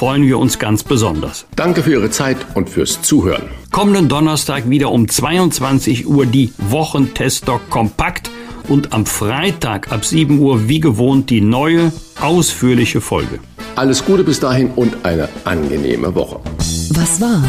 freuen 0.00 0.26
wir 0.26 0.38
uns 0.38 0.58
ganz 0.58 0.82
besonders. 0.82 1.44
Danke 1.56 1.82
für 1.82 1.92
Ihre 1.92 2.08
Zeit 2.08 2.38
und 2.54 2.70
fürs 2.70 3.02
Zuhören. 3.02 3.42
Kommenden 3.70 4.08
Donnerstag 4.08 4.70
wieder 4.70 4.90
um 4.90 5.06
22 5.06 6.06
Uhr 6.06 6.24
die 6.24 6.54
Wochentester 6.56 7.60
kompakt 7.68 8.30
und 8.66 8.94
am 8.94 9.04
Freitag 9.04 9.92
ab 9.92 10.06
7 10.06 10.38
Uhr 10.38 10.70
wie 10.70 10.80
gewohnt 10.80 11.28
die 11.28 11.42
neue, 11.42 11.92
ausführliche 12.18 13.02
Folge. 13.02 13.40
Alles 13.76 14.02
Gute 14.02 14.24
bis 14.24 14.40
dahin 14.40 14.70
und 14.70 15.04
eine 15.04 15.28
angenehme 15.44 16.14
Woche. 16.14 16.40
Was 16.94 17.20
war? 17.20 17.44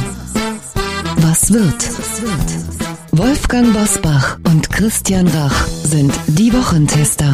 Was 1.22 1.53
wird? 1.53 1.90
Wolfgang 3.14 3.72
Bosbach 3.72 4.40
und 4.44 4.69
Christian 4.69 5.30
Rach 5.30 5.68
sind 5.68 6.11
die 6.28 6.52
Wochentester. 6.52 7.34